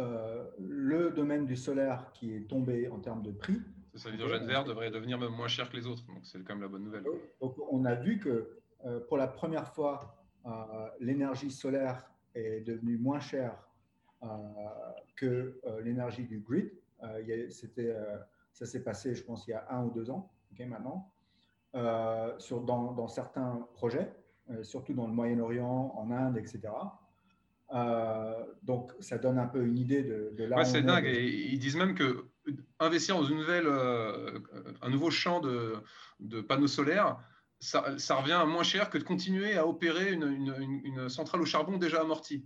le 0.58 1.10
domaine 1.10 1.46
du 1.46 1.56
solaire 1.56 2.12
qui 2.12 2.34
est 2.34 2.48
tombé 2.48 2.88
en 2.88 2.98
termes 2.98 3.22
de 3.22 3.32
prix. 3.32 3.60
L'hydrogène 4.04 4.46
vert 4.46 4.64
devrait 4.64 4.90
devenir 4.90 5.18
même 5.18 5.30
moins 5.30 5.48
cher 5.48 5.70
que 5.70 5.76
les 5.76 5.86
autres, 5.86 6.04
donc 6.06 6.18
c'est 6.24 6.42
quand 6.44 6.54
même 6.54 6.62
la 6.62 6.68
bonne 6.68 6.84
nouvelle. 6.84 7.04
Donc 7.40 7.56
on 7.70 7.84
a 7.84 7.94
vu 7.94 8.18
que 8.18 8.58
pour 9.08 9.16
la 9.16 9.26
première 9.26 9.72
fois, 9.74 10.22
l'énergie 11.00 11.50
solaire 11.50 12.10
est 12.34 12.60
devenue 12.60 12.98
moins 12.98 13.20
chère 13.20 13.68
que 15.16 15.60
l'énergie 15.82 16.24
du 16.24 16.40
grid. 16.40 16.70
C'était, 17.50 17.94
ça 18.52 18.66
s'est 18.66 18.82
passé, 18.82 19.14
je 19.14 19.22
pense, 19.22 19.46
il 19.46 19.50
y 19.50 19.54
a 19.54 19.66
un 19.70 19.84
ou 19.84 19.90
deux 19.90 20.10
ans, 20.10 20.32
maintenant, 20.58 21.12
sur, 22.38 22.62
dans, 22.62 22.92
dans, 22.92 23.08
certains 23.08 23.68
projets, 23.74 24.14
surtout 24.62 24.94
dans 24.94 25.06
le 25.06 25.12
Moyen-Orient, 25.12 25.92
en 25.96 26.10
Inde, 26.10 26.38
etc. 26.38 26.70
Euh, 27.74 28.44
donc, 28.62 28.92
ça 29.00 29.18
donne 29.18 29.38
un 29.38 29.46
peu 29.46 29.64
une 29.64 29.78
idée 29.78 30.02
de, 30.02 30.32
de 30.36 30.44
là. 30.44 30.64
c'est 30.64 30.82
dingue. 30.82 31.06
Et 31.06 31.50
ils 31.52 31.58
disent 31.58 31.76
même 31.76 31.94
que 31.94 32.26
investir 32.78 33.16
dans 33.16 33.24
une 33.24 33.38
nouvelle, 33.38 33.66
euh, 33.66 34.38
un 34.82 34.90
nouveau 34.90 35.10
champ 35.10 35.40
de, 35.40 35.74
de 36.20 36.40
panneaux 36.40 36.68
solaires, 36.68 37.18
ça, 37.58 37.98
ça, 37.98 38.16
revient 38.16 38.44
moins 38.46 38.62
cher 38.62 38.90
que 38.90 38.98
de 38.98 39.02
continuer 39.02 39.56
à 39.56 39.66
opérer 39.66 40.12
une, 40.12 40.28
une, 40.28 40.80
une 40.84 41.08
centrale 41.08 41.40
au 41.40 41.46
charbon 41.46 41.78
déjà 41.78 42.02
amortie 42.02 42.44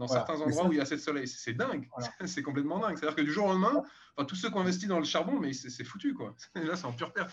dans 0.00 0.08
certains 0.08 0.40
endroits 0.40 0.66
où 0.66 0.72
il 0.72 0.76
y 0.76 0.78
a 0.80 0.82
assez 0.82 0.96
de 0.96 1.00
soleil. 1.00 1.28
C'est 1.28 1.52
dingue. 1.52 1.86
c'est 2.26 2.42
complètement 2.42 2.78
dingue. 2.78 2.96
C'est-à-dire 2.96 3.16
que 3.16 3.22
du 3.22 3.30
jour 3.30 3.44
au 3.44 3.48
lendemain, 3.48 3.84
enfin, 4.16 4.24
tous 4.24 4.34
ceux 4.34 4.48
qui 4.48 4.54
ont 4.54 4.60
investi 4.60 4.86
dans 4.86 4.98
le 4.98 5.04
charbon, 5.04 5.38
mais 5.38 5.52
c'est 5.52 5.84
foutu. 5.84 6.14
Quoi. 6.14 6.34
Là, 6.54 6.74
c'est 6.74 6.86
en 6.86 6.92
pure 6.92 7.12
perte. 7.12 7.30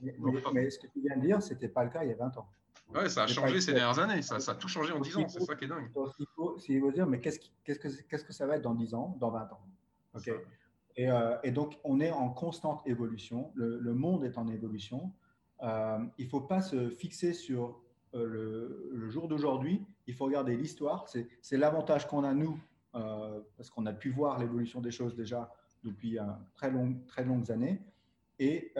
Mais, 0.00 0.14
mais, 0.52 0.70
ce 0.70 0.78
que 0.78 0.86
tu 0.86 1.00
viens 1.00 1.16
de 1.16 1.22
dire, 1.22 1.42
ce 1.42 1.52
n'était 1.52 1.68
pas 1.68 1.82
le 1.82 1.90
cas 1.90 2.04
il 2.04 2.10
y 2.10 2.12
a 2.12 2.16
20 2.16 2.36
ans. 2.38 2.48
Ouais, 2.94 3.08
ça 3.08 3.24
a 3.24 3.26
changé 3.26 3.60
ces 3.60 3.72
dernières 3.72 3.98
années. 3.98 4.22
Ça, 4.22 4.38
ça, 4.38 4.52
a 4.52 4.54
tout 4.54 4.68
changé 4.68 4.92
en 4.92 5.00
10 5.00 5.16
ans. 5.16 5.28
C'est 5.28 5.40
ça 5.40 5.56
qui 5.56 5.64
est 5.64 5.68
dingue. 5.68 5.90
il 6.20 6.26
faut, 6.36 6.58
si 6.58 6.78
vous 6.78 6.92
dire, 6.92 7.06
mais 7.06 7.20
qu'est-ce, 7.20 7.40
que, 7.40 8.32
ça 8.32 8.46
va 8.46 8.56
être 8.56 8.62
dans 8.62 8.74
10 8.74 8.94
ans, 8.94 9.16
dans 9.18 9.30
20 9.30 9.40
ans? 9.52 9.66
Ok. 10.14 10.30
Et, 10.96 11.10
euh, 11.10 11.36
et, 11.42 11.50
donc, 11.50 11.80
on 11.82 12.00
est 12.00 12.12
en 12.12 12.28
constante 12.28 12.86
évolution. 12.86 13.50
Le, 13.56 13.80
le 13.80 13.94
monde 13.94 14.24
est 14.24 14.38
en 14.38 14.46
évolution. 14.46 15.12
Euh, 15.62 15.98
il 16.18 16.26
ne 16.26 16.30
faut 16.30 16.42
pas 16.42 16.62
se 16.62 16.90
fixer 16.90 17.32
sur 17.32 17.80
le, 18.14 18.90
le, 18.92 19.08
jour 19.10 19.28
d'aujourd'hui. 19.28 19.84
Il 20.06 20.14
faut 20.14 20.24
regarder 20.24 20.56
l'histoire. 20.56 21.06
C'est, 21.08 21.56
l'avantage 21.56 22.06
qu'on 22.06 22.24
a, 22.24 22.32
nous, 22.32 22.58
parce 22.92 23.70
qu'on 23.70 23.86
a 23.86 23.92
pu 23.92 24.10
voir 24.10 24.38
l'évolution 24.38 24.80
des 24.80 24.90
choses 24.90 25.14
déjà 25.16 25.52
depuis 25.82 26.18
très, 26.54 26.70
long, 26.70 26.96
très 27.06 27.24
longues 27.24 27.50
années. 27.50 27.80
Et, 28.38 28.72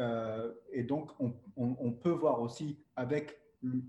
et 0.73 0.83
donc, 0.85 1.11
on, 1.21 1.35
on, 1.57 1.93
peut 1.93 2.11
voir 2.11 2.41
aussi 2.41 2.79
avec 2.97 3.41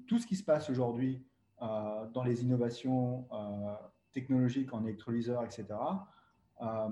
tout 0.07 0.19
ce 0.19 0.27
qui 0.27 0.35
se 0.35 0.43
passe 0.43 0.69
aujourd'hui 0.69 1.23
euh, 1.61 2.05
dans 2.07 2.23
les 2.23 2.43
innovations 2.43 3.25
euh, 3.31 3.73
technologiques 4.11 4.73
en 4.73 4.83
électrolyseur, 4.83 5.41
etc., 5.45 5.65
euh, 6.61 6.89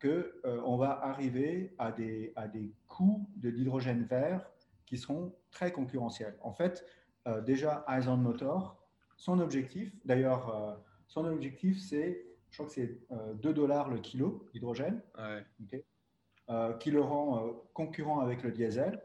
qu'on 0.00 0.76
va 0.76 1.04
arriver 1.04 1.74
à 1.78 1.92
des, 1.92 2.32
à 2.34 2.48
des 2.48 2.72
coûts 2.86 3.28
de 3.36 3.50
l'hydrogène 3.50 4.04
vert 4.04 4.46
qui 4.86 4.96
seront 4.96 5.34
très 5.50 5.70
concurrentiels. 5.70 6.36
En 6.42 6.52
fait, 6.52 6.86
déjà, 7.44 7.84
Aizen 7.88 8.20
Motor, 8.20 8.76
son 9.16 9.40
objectif, 9.40 9.92
d'ailleurs, 10.04 10.78
son 11.08 11.24
objectif, 11.24 11.80
c'est, 11.80 12.26
je 12.50 12.58
crois 12.58 12.66
que 12.66 12.72
c'est 12.72 13.00
2 13.42 13.52
dollars 13.52 13.88
le 13.88 13.98
kilo 13.98 14.46
d'hydrogène, 14.52 15.00
qui 16.80 16.90
le 16.90 17.00
rend 17.00 17.52
concurrent 17.74 18.20
avec 18.20 18.42
le 18.42 18.52
diesel 18.52 19.00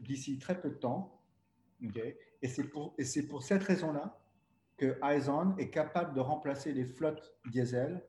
d'ici 0.00 0.38
très 0.38 0.60
peu 0.60 0.70
de 0.70 0.74
temps. 0.74 1.20
Et 2.42 2.48
c'est 2.48 2.64
pour, 2.64 2.94
pour, 3.28 3.42
cette 3.42 3.62
raison-là 3.62 4.18
que 4.76 4.98
Aizen 5.04 5.54
est 5.58 5.70
capable 5.70 6.14
de 6.14 6.20
remplacer 6.20 6.72
les 6.72 6.84
flottes 6.84 7.34
diesel 7.50 8.02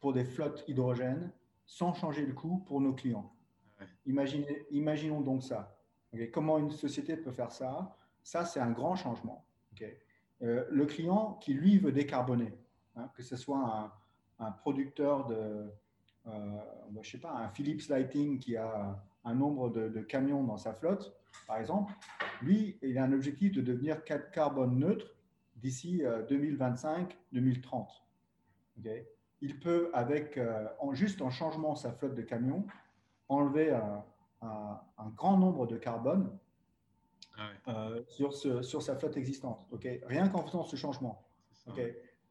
pour 0.00 0.12
des 0.12 0.24
flottes 0.24 0.64
hydrogène 0.68 1.32
sans 1.66 1.92
changer 1.92 2.24
le 2.24 2.32
coût 2.32 2.64
pour 2.66 2.80
nos 2.80 2.94
clients. 2.94 3.30
Imaginez, 4.06 4.66
imaginons 4.70 5.20
donc 5.20 5.42
ça. 5.42 5.76
Comment 6.32 6.58
une 6.58 6.70
société 6.70 7.16
peut 7.16 7.32
faire 7.32 7.52
ça? 7.52 7.96
Ça, 8.28 8.44
c'est 8.44 8.60
un 8.60 8.72
grand 8.72 8.94
changement. 8.94 9.46
Euh, 10.42 10.66
le 10.70 10.84
client 10.84 11.38
qui, 11.40 11.54
lui, 11.54 11.78
veut 11.78 11.92
décarboner, 11.92 12.52
hein, 12.94 13.10
que 13.14 13.22
ce 13.22 13.36
soit 13.36 13.90
un, 14.38 14.50
producteur 14.50 15.26
de, 15.28 15.72
euh, 16.26 16.58
je 17.00 17.10
sais 17.10 17.20
pas, 17.20 17.32
un 17.32 17.48
Philips 17.48 17.88
Lighting 17.88 18.38
qui 18.38 18.54
a 18.58 19.02
un 19.24 19.34
nombre 19.34 19.70
de, 19.70 20.02
camions 20.02 20.44
dans 20.44 20.58
sa 20.58 20.74
flotte, 20.74 21.16
par 21.46 21.56
exemple, 21.56 21.90
lui, 22.42 22.76
il 22.82 22.98
a 22.98 23.04
un 23.04 23.14
objectif 23.14 23.52
de 23.52 23.62
devenir 23.62 24.04
carbone 24.04 24.78
neutre 24.78 25.06
d'ici 25.56 26.02
2025-2030. 26.28 27.86
Euh, 28.84 29.00
il 29.40 29.58
peut, 29.58 29.90
avec, 29.94 30.36
euh, 30.36 30.68
en, 30.80 30.92
juste 30.92 31.22
en 31.22 31.30
changeant 31.30 31.76
sa 31.76 31.92
flotte 31.92 32.14
de 32.14 32.20
camions, 32.20 32.66
enlever 33.30 33.70
un, 33.72 34.04
grand 35.16 35.38
nombre 35.38 35.66
de 35.66 35.78
carbone 35.78 36.30
ah 37.38 37.50
euh, 37.68 38.02
sur, 38.08 38.34
sur 38.34 38.82
sa 38.82 38.96
flotte 38.96 39.16
existante. 39.16 39.66
Rien 40.06 40.28
qu'en 40.28 40.44
faisant 40.44 40.64
ce 40.64 40.76
changement. 40.76 41.24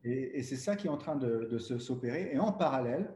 Et, 0.04 0.44
c'est 0.44 0.56
ça 0.56 0.76
qui 0.76 0.88
est 0.88 0.92
en 0.92 0.98
train 0.98 1.16
de, 1.16 1.48
de 1.50 1.58
s'opérer. 1.58 2.30
Et 2.34 2.40
en 2.40 2.52
parallèle, 2.52 3.14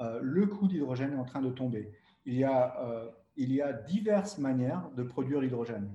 le 0.00 0.46
coût 0.46 0.68
d'hydrogène 0.68 1.12
est 1.12 1.18
en 1.18 1.24
train 1.24 1.42
de 1.42 1.50
tomber 1.50 1.92
il 2.24 2.34
y 2.34 2.44
a, 2.44 2.80
euh, 2.80 3.10
il 3.36 3.52
y 3.52 3.60
a 3.60 3.72
diverses 3.72 4.38
manières 4.38 4.90
de 4.96 5.02
produire 5.02 5.40
l'hydrogène. 5.40 5.94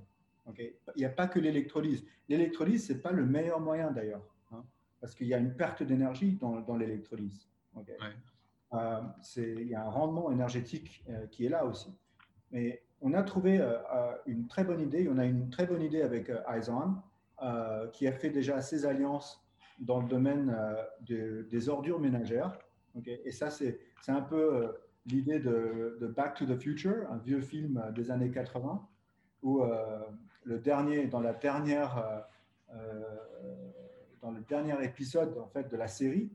il 0.57 0.74
n'y 0.98 1.06
a 1.06 1.10
pas 1.10 1.28
que 1.28 1.40
l'électrolyse. 1.40 2.06
L'électrolyse, 2.28 2.88
ce 2.88 2.94
n'est 2.94 2.99
pas 2.99 3.11
le 3.11 3.26
meilleur 3.26 3.60
moyen 3.60 3.91
d'ailleurs, 3.91 4.26
hein, 4.52 4.64
parce 4.99 5.16
qu'il 5.16 5.28
y 5.28 5.34
a 5.34 5.38
une 5.38 5.56
perte 5.56 5.84
d'énergie 5.84 6.34
dans, 6.34 6.61
dans 6.61 6.76
l'électrolyse. 6.76 7.48
Euh, 8.74 9.02
il 9.38 9.68
y 9.68 9.76
a 9.76 9.84
un 9.84 9.90
rendement 9.90 10.32
énergétique 10.32 11.03
euh, 11.10 11.26
qui 11.28 11.45
est 11.45 11.49
là 11.49 11.66
aussi. 11.66 11.91
Mais 12.52 12.84
on 13.02 13.14
a 13.14 13.24
trouvé 13.24 13.62
une 14.26 14.48
très 14.48 14.64
bonne 14.64 14.82
idée, 14.82 15.10
on 15.10 15.18
a 15.18 15.26
une 15.26 15.50
très 15.50 15.66
bonne 15.66 15.82
idée 15.82 16.02
avec 16.02 16.32
Aizen, 16.48 17.02
qui 17.94 18.08
a 18.08 18.12
fait 18.12 18.30
déjà 18.30 18.62
ses 18.62 18.86
alliances 18.86 19.44
dans 19.80 20.02
le 20.02 20.08
domaine 20.08 20.56
des 21.02 21.70
ordures 21.70 22.00
ménagères. 22.00 22.60
Et 23.06 23.32
ça, 23.32 23.50
c'est 23.50 23.80
un 24.08 24.22
peu 24.22 24.70
l'idée 25.06 25.40
de, 25.40 26.14
Back 26.16 26.36
to 26.36 26.46
the 26.46 26.58
Future, 26.60 27.10
un 27.12 27.18
vieux 27.18 27.42
film 27.42 27.84
des 27.96 28.12
années 28.12 28.32
80, 28.32 28.88
où 29.42 29.64
euh, 29.64 30.00
le 30.44 30.60
dernier, 30.60 31.08
dans 31.08 31.22
la 31.22 31.34
dernière, 31.34 31.98
euh, 31.98 32.76
euh, 32.76 33.04
dans 34.22 34.32
le 34.32 34.42
dernier 34.42 34.84
épisode 34.84 35.38
en 35.38 35.48
fait 35.48 35.70
de 35.70 35.78
la 35.78 35.88
série 35.88 36.32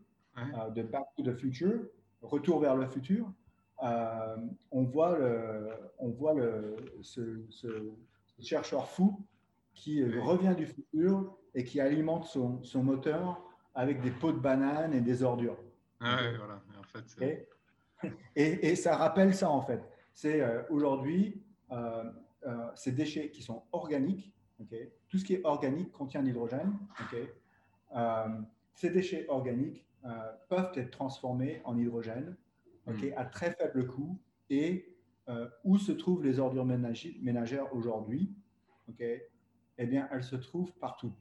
de 0.74 0.82
Back 0.82 1.04
to 1.16 1.22
the 1.22 1.34
Future, 1.34 1.80
Retour 2.22 2.58
vers 2.58 2.74
le 2.74 2.86
futur, 2.86 3.30
on 3.80 4.82
voit 4.84 5.18
le, 5.18 5.70
on 5.98 6.08
voit 6.10 6.34
le, 6.34 6.76
ce, 7.02 7.42
chercheur 8.40 8.88
fou 8.88 9.24
qui 9.74 10.04
revient 10.04 10.54
du 10.56 10.66
futur 10.66 11.36
et 11.54 11.64
qui 11.64 11.80
alimente 11.80 12.24
son, 12.24 12.62
son, 12.62 12.82
moteur 12.82 13.42
avec 13.74 14.00
des 14.00 14.10
pots 14.10 14.32
de 14.32 14.38
bananes 14.38 14.92
et 14.92 15.00
des 15.00 15.22
ordures. 15.22 15.58
Ah 16.00 16.18
voilà. 16.36 16.62
En 16.78 16.82
fait, 16.84 17.48
et, 18.36 18.76
ça 18.76 18.96
rappelle 18.96 19.34
ça 19.34 19.50
en 19.50 19.62
fait. 19.62 19.82
C'est 20.12 20.40
euh, 20.40 20.62
aujourd'hui 20.70 21.42
euh, 21.70 22.04
euh, 22.46 22.70
ces 22.74 22.92
déchets 22.92 23.30
qui 23.30 23.42
sont 23.42 23.62
organiques. 23.72 24.32
Tout 25.08 25.18
ce 25.18 25.24
qui 25.24 25.34
est 25.34 25.44
organique 25.44 25.92
contient 25.92 26.22
de 26.22 26.26
l'hydrogène. 26.26 26.72
ces 28.74 28.90
déchets 28.90 29.26
organiques 29.28 29.84
peuvent 30.48 30.72
être 30.76 30.90
transformés 30.90 31.60
en 31.64 31.76
hydrogène 31.76 32.36
hmm. 32.86 33.12
à 33.16 33.24
très 33.24 33.52
faible 33.52 33.86
coût. 33.86 34.18
Et 34.50 34.90
où 35.64 35.78
se 35.78 35.92
trouvent 35.92 36.22
les 36.22 36.38
ordures 36.38 36.66
ménagères 36.66 37.74
aujourd'hui? 37.74 38.34
Eh 39.00 39.86
bien, 39.86 40.06
elles 40.12 40.22
se 40.22 40.36
trouvent 40.36 40.72
partout. 40.74 41.14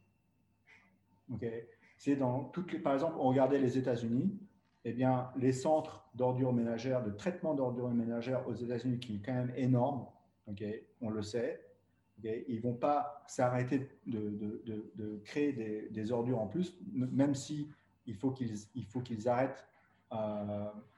C'est 1.97 2.17
dans 2.17 2.43
toutes 2.45 2.73
les, 2.73 2.79
par 2.79 2.93
exemple, 2.93 3.15
on 3.17 3.29
regardait 3.29 3.59
les 3.59 3.77
États-Unis 3.77 4.37
eh 4.85 4.91
bien, 4.91 5.31
les 5.37 5.53
centres 5.53 6.05
d'ordures 6.13 6.53
ménagères, 6.53 7.03
de 7.03 7.11
traitement 7.11 7.53
d'ordures 7.53 7.89
ménagères 7.89 8.47
aux 8.47 8.53
États-Unis, 8.53 8.99
qui 8.99 9.15
est 9.15 9.21
quand 9.25 9.33
même 9.33 9.53
énorme, 9.55 10.05
on 11.01 11.09
le 11.09 11.21
sait, 11.21 11.65
ils 12.21 12.57
ne 12.57 12.61
vont 12.61 12.73
pas 12.73 13.23
s'arrêter 13.27 13.89
de, 14.05 15.21
créer 15.23 15.53
des, 15.89 16.11
ordures 16.11 16.39
en 16.39 16.47
plus, 16.47 16.77
même 16.91 17.33
si 17.33 17.69
il 18.05 18.15
faut 18.15 18.31
qu'ils, 18.31 18.53
il 18.75 18.85
faut 18.85 18.99
qu'ils 18.99 19.29
arrêtent 19.29 19.65
euh, 19.65 19.72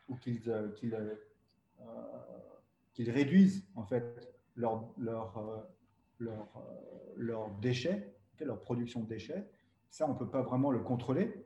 ou 0.09 0.15
qu'ils, 0.15 0.49
euh, 0.49 0.69
euh, 0.81 1.85
qu'ils, 2.93 3.09
réduisent 3.11 3.65
en 3.75 3.83
fait 3.83 4.33
leur, 4.55 4.83
leur, 4.97 5.67
leur 8.39 8.61
production 8.61 9.01
de 9.01 9.07
déchets. 9.07 9.47
Ça, 9.89 10.05
on 10.07 10.13
ne 10.13 10.17
peut 10.17 10.29
pas 10.29 10.41
vraiment 10.41 10.71
le 10.71 10.79
contrôler, 10.79 11.45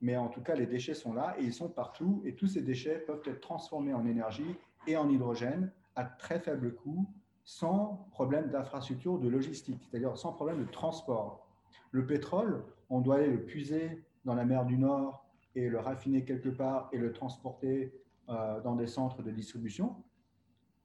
mais 0.00 0.16
en 0.16 0.28
tout 0.28 0.40
cas, 0.42 0.54
les 0.54 0.66
déchets 0.66 0.94
sont 0.94 1.14
là 1.14 1.36
et 1.38 1.44
ils 1.44 1.54
sont 1.54 1.68
partout. 1.68 2.22
Et 2.24 2.34
tous 2.34 2.48
ces 2.48 2.62
déchets 2.62 2.98
peuvent 2.98 3.22
être 3.26 3.40
transformés 3.40 3.94
en 3.94 4.06
énergie 4.06 4.56
et 4.86 4.96
en 4.96 5.08
hydrogène 5.08 5.72
à 5.94 6.04
très 6.04 6.38
faible 6.38 6.74
coût, 6.74 7.08
sans 7.44 8.08
problème 8.10 8.50
d'infrastructure, 8.50 9.18
de 9.18 9.28
logistique, 9.28 9.80
c'est-à-dire 9.88 10.16
sans 10.18 10.32
problème 10.32 10.64
de 10.64 10.70
transport. 10.70 11.48
Le 11.92 12.04
pétrole, 12.06 12.64
on 12.90 13.00
doit 13.00 13.16
aller 13.16 13.30
le 13.30 13.42
puiser 13.42 14.04
dans 14.24 14.34
la 14.34 14.44
mer 14.44 14.66
du 14.66 14.76
Nord 14.76 15.25
et 15.56 15.68
le 15.68 15.80
raffiner 15.80 16.24
quelque 16.24 16.50
part 16.50 16.88
et 16.92 16.98
le 16.98 17.12
transporter 17.12 17.92
dans 18.28 18.76
des 18.76 18.86
centres 18.86 19.22
de 19.22 19.30
distribution. 19.30 19.96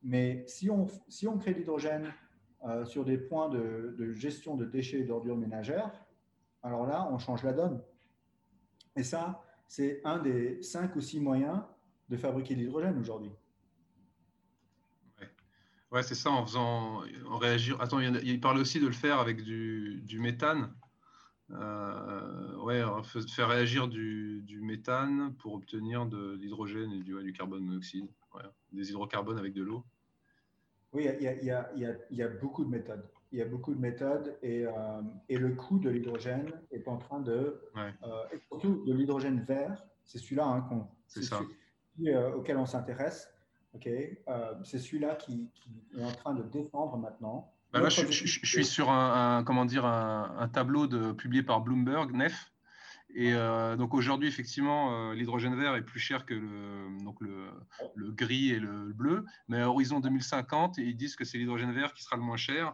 Mais 0.02 0.44
si 0.48 0.70
on, 0.70 0.88
si 1.10 1.28
on 1.28 1.38
crée 1.38 1.54
l'hydrogène 1.54 2.12
sur 2.86 3.04
des 3.04 3.18
points 3.18 3.50
de, 3.50 4.14
gestion 4.14 4.56
de 4.56 4.66
déchets 4.66 5.00
et 5.00 5.04
d'ordures 5.04 5.38
ménagères, 5.38 5.92
alors 6.64 6.88
là, 6.88 7.08
on 7.12 7.18
change 7.18 7.44
la 7.44 7.54
donne. 7.54 7.82
Et 8.96 9.04
ça, 9.04 9.44
c'est 9.68 10.02
un 10.06 10.20
des 10.20 10.62
cinq 10.62 10.96
ou 10.96 11.02
six 11.02 11.20
moyens 11.20 11.62
de 12.10 12.18
fabriquer 12.18 12.56
l'hydrogène 12.56 12.98
aujourd'hui. 12.98 13.32
Ouais, 15.92 16.04
c'est 16.04 16.16
ça, 16.16 16.30
en 16.30 16.46
faisant 16.46 17.02
en 17.30 17.38
réagir. 17.38 17.82
Attends, 17.82 18.00
il, 18.00 18.40
parle 18.40 18.60
aussi 18.60 18.80
de 18.80 18.88
le 18.88 18.94
faire 18.94 19.20
avec 19.20 19.44
du 19.44 20.20
méthane. 20.20 20.74
Euh, 21.54 22.56
ouais, 22.58 22.82
faire 23.28 23.50
réagir 23.50 23.88
du, 23.88 24.42
du, 24.44 24.62
méthane 24.62 25.34
pour 25.40 25.54
obtenir 25.54 26.06
de 26.06 26.36
l'hydrogène 26.36 26.92
et 26.94 27.04
du, 27.04 27.22
du, 27.22 27.34
carbone 27.34 27.64
monoxyde. 27.64 28.08
des 28.72 28.90
hydrocarbones 28.90 29.38
avec 29.38 29.54
de 29.54 29.64
l'eau. 29.64 29.84
Oui, 30.94 31.08
il 31.20 31.24
y, 31.24 31.28
a, 31.28 31.34
y, 31.42 31.52
a, 31.52 31.72
y, 31.76 32.16
y 32.16 32.22
a, 32.22 32.28
beaucoup 32.28 32.64
de 32.64 32.70
méthodes. 32.70 33.06
Il 33.32 33.40
y 33.40 33.42
a 33.42 33.46
beaucoup 33.46 33.74
de 33.74 33.80
méthodes 33.80 34.38
et, 34.42 34.66
euh, 34.66 35.02
et 35.30 35.38
le 35.38 35.52
coût 35.56 35.80
de 35.80 35.90
l'hydrogène 35.90 36.52
est 36.72 36.88
en 36.88 36.98
train 36.98 37.22
de. 37.22 37.62
Ouais. 37.76 37.94
Euh, 38.04 38.24
et 38.34 38.40
surtout 38.40 38.84
de 38.86 38.94
l'hydrogène 38.94 39.42
vert, 39.42 39.86
c'est 40.04 40.18
celui-là 40.18 40.46
hein, 40.46 40.62
qu'on, 40.62 40.88
c'est 41.08 41.24
ça. 41.24 41.40
Celui, 41.98 42.16
auquel 42.16 42.58
on 42.58 42.66
s'intéresse. 42.66 43.30
Ok, 43.74 43.90
c'est 44.64 44.80
celui-là 44.80 45.16
qui, 45.16 45.50
qui, 45.54 45.82
est 45.98 46.04
en 46.04 46.12
train 46.12 46.34
de 46.34 46.44
défendre 46.44 46.98
maintenant. 46.98 47.54
Bah 47.74 47.80
là, 47.80 47.90
je, 47.90 48.06
je, 48.12 48.26
je, 48.26 48.46
suis 48.46 48.66
sur 48.66 48.90
un, 48.90 49.38
un 49.38 49.44
comment 49.44 49.66
dire, 49.66 49.86
un, 49.86 50.36
un, 50.38 50.48
tableau 50.50 50.88
de, 50.88 51.14
publié 51.14 51.42
par 51.42 51.62
Bloomberg, 51.62 52.12
NEF. 52.14 52.52
Et 53.14 53.34
euh, 53.34 53.76
donc 53.76 53.94
aujourd'hui, 53.94 54.28
effectivement, 54.28 55.10
euh, 55.10 55.14
l'hydrogène 55.14 55.56
vert 55.56 55.76
est 55.76 55.82
plus 55.82 56.00
cher 56.00 56.26
que 56.26 56.34
le, 56.34 57.04
donc 57.04 57.20
le, 57.20 57.48
le, 57.96 58.12
gris 58.12 58.52
et 58.52 58.60
le 58.60 58.94
bleu. 58.94 59.26
Mais 59.48 59.62
à 59.62 59.70
horizon 59.70 60.00
2050, 60.00 60.78
ils 60.78 60.96
disent 60.96 61.16
que 61.16 61.26
c'est 61.26 61.38
l'hydrogène 61.38 61.74
vert 61.74 61.94
qui 61.94 62.04
sera 62.04 62.16
le 62.16 62.24
moins 62.24 62.38
cher 62.38 62.74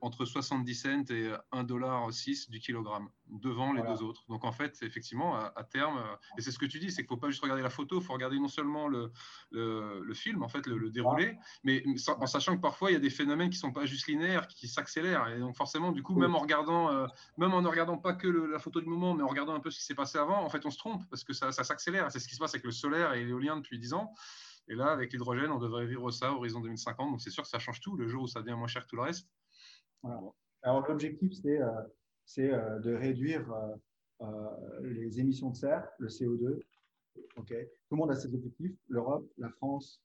entre 0.00 0.24
70 0.24 0.74
cents 0.74 1.04
et 1.10 1.32
1,6$ 1.52 2.50
du 2.50 2.60
kilogramme, 2.60 3.08
devant 3.28 3.72
les 3.72 3.82
deux 3.82 4.02
autres. 4.02 4.24
Donc 4.28 4.44
en 4.44 4.52
fait, 4.52 4.78
effectivement, 4.82 5.36
à, 5.36 5.64
terme, 5.64 6.00
et 6.38 6.40
c'est 6.40 6.50
ce 6.50 6.58
que 6.58 6.66
tu 6.66 6.78
dis, 6.78 6.90
c'est 6.90 7.02
qu'il 7.02 7.12
ne 7.12 7.16
faut 7.16 7.20
pas 7.20 7.28
juste 7.30 7.42
regarder 7.42 7.62
la 7.62 7.70
photo, 7.70 8.00
il 8.00 8.04
faut 8.04 8.12
regarder 8.12 8.38
non 8.38 8.48
seulement 8.48 8.88
le, 8.88 9.10
le, 9.50 10.14
film, 10.14 10.42
en 10.42 10.48
fait, 10.48 10.66
le, 10.66 10.90
déroulé, 10.90 11.36
mais 11.64 11.84
en 12.08 12.26
sachant 12.26 12.56
que 12.56 12.60
parfois, 12.60 12.90
il 12.90 12.94
y 12.94 12.96
a 12.96 13.00
des 13.00 13.10
phénomènes 13.10 13.50
qui 13.50 13.56
ne 13.56 13.60
sont 13.60 13.72
pas 13.72 13.86
juste 13.86 14.06
linéaires, 14.06 14.46
qui 14.48 14.68
s'accélèrent. 14.68 15.28
Et 15.28 15.38
donc 15.38 15.56
forcément, 15.56 15.92
du 15.92 16.02
coup, 16.02 16.14
même 16.14 16.34
en 16.34 16.40
regardant, 16.40 16.90
euh, 16.90 17.06
même 17.36 17.52
en 17.52 17.62
ne 17.62 17.68
regardant 17.68 17.98
pas 17.98 18.14
que 18.14 18.28
la 18.28 18.58
photo 18.58 18.80
du 18.80 18.88
moment, 18.88 19.14
mais 19.14 19.22
en 19.22 19.28
regardant 19.28 19.54
un 19.54 19.60
peu 19.60 19.70
ce 19.70 19.78
qui 19.78 19.84
s'est 19.84 19.94
passé 19.94 20.18
avant, 20.18 20.42
en 20.42 20.48
fait, 20.48 20.64
on 20.64 20.70
se 20.70 20.78
trompe, 20.78 21.02
parce 21.10 21.24
que 21.24 21.32
ça, 21.32 21.52
ça 21.52 21.64
s'accélère. 21.64 22.10
C'est 22.10 22.20
ce 22.20 22.28
qui 22.28 22.34
se 22.34 22.40
passe 22.40 22.54
avec 22.54 22.64
le 22.64 22.72
solaire 22.72 23.14
et 23.14 23.24
l'éolien 23.24 23.56
depuis 23.56 23.78
10 23.78 23.94
ans. 23.94 24.12
Et 24.68 24.74
là, 24.74 24.90
avec 24.90 25.12
l'hydrogène, 25.12 25.50
on 25.50 25.58
devrait 25.58 25.86
vivre 25.86 26.10
ça 26.10 26.32
horizon 26.32 26.60
2050. 26.60 27.10
Donc 27.10 27.20
c'est 27.20 27.30
sûr 27.30 27.42
que 27.42 27.48
ça 27.48 27.58
change 27.58 27.80
tout. 27.80 27.96
Le 27.96 28.08
jour 28.08 28.24
où 28.24 28.26
ça 28.26 28.40
devient 28.40 28.56
moins 28.56 28.66
cher 28.66 28.84
que 28.84 28.88
tout 28.88 28.96
le 28.96 29.02
reste, 29.02 29.28
alors 30.62 30.86
l'objectif, 30.88 31.32
c'est 31.32 31.60
euh, 31.60 31.70
euh, 32.38 32.78
de 32.80 32.94
réduire 32.94 33.52
euh, 34.20 34.26
les 34.82 35.20
émissions 35.20 35.50
de 35.50 35.56
serre, 35.56 35.88
le 35.98 36.08
CO2. 36.08 36.60
Ok, 37.36 37.48
Tout 37.48 37.94
le 37.94 37.96
monde 37.96 38.10
a 38.10 38.14
ses 38.14 38.34
objectifs. 38.34 38.76
L'Europe, 38.88 39.26
la 39.38 39.48
France, 39.50 40.02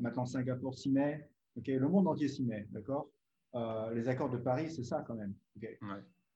maintenant 0.00 0.26
Singapour 0.26 0.74
s'y 0.74 0.90
met. 0.90 1.28
Ok, 1.56 1.66
Le 1.68 1.88
monde 1.88 2.06
entier 2.06 2.28
s'y 2.28 2.44
met. 2.44 2.66
D'accord 2.70 3.10
Les 3.92 4.08
accords 4.08 4.30
de 4.30 4.38
Paris, 4.38 4.70
c'est 4.70 4.84
ça 4.84 5.04
quand 5.06 5.14
même. 5.14 5.34
Okay 5.56 5.78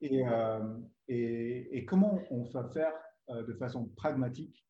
et, 0.02 0.22
et, 1.08 1.78
et, 1.78 1.84
comment 1.86 2.20
on 2.30 2.44
va 2.44 2.68
faire 2.68 2.92
de 3.28 3.52
façon 3.54 3.86
pragmatique? 3.96 4.66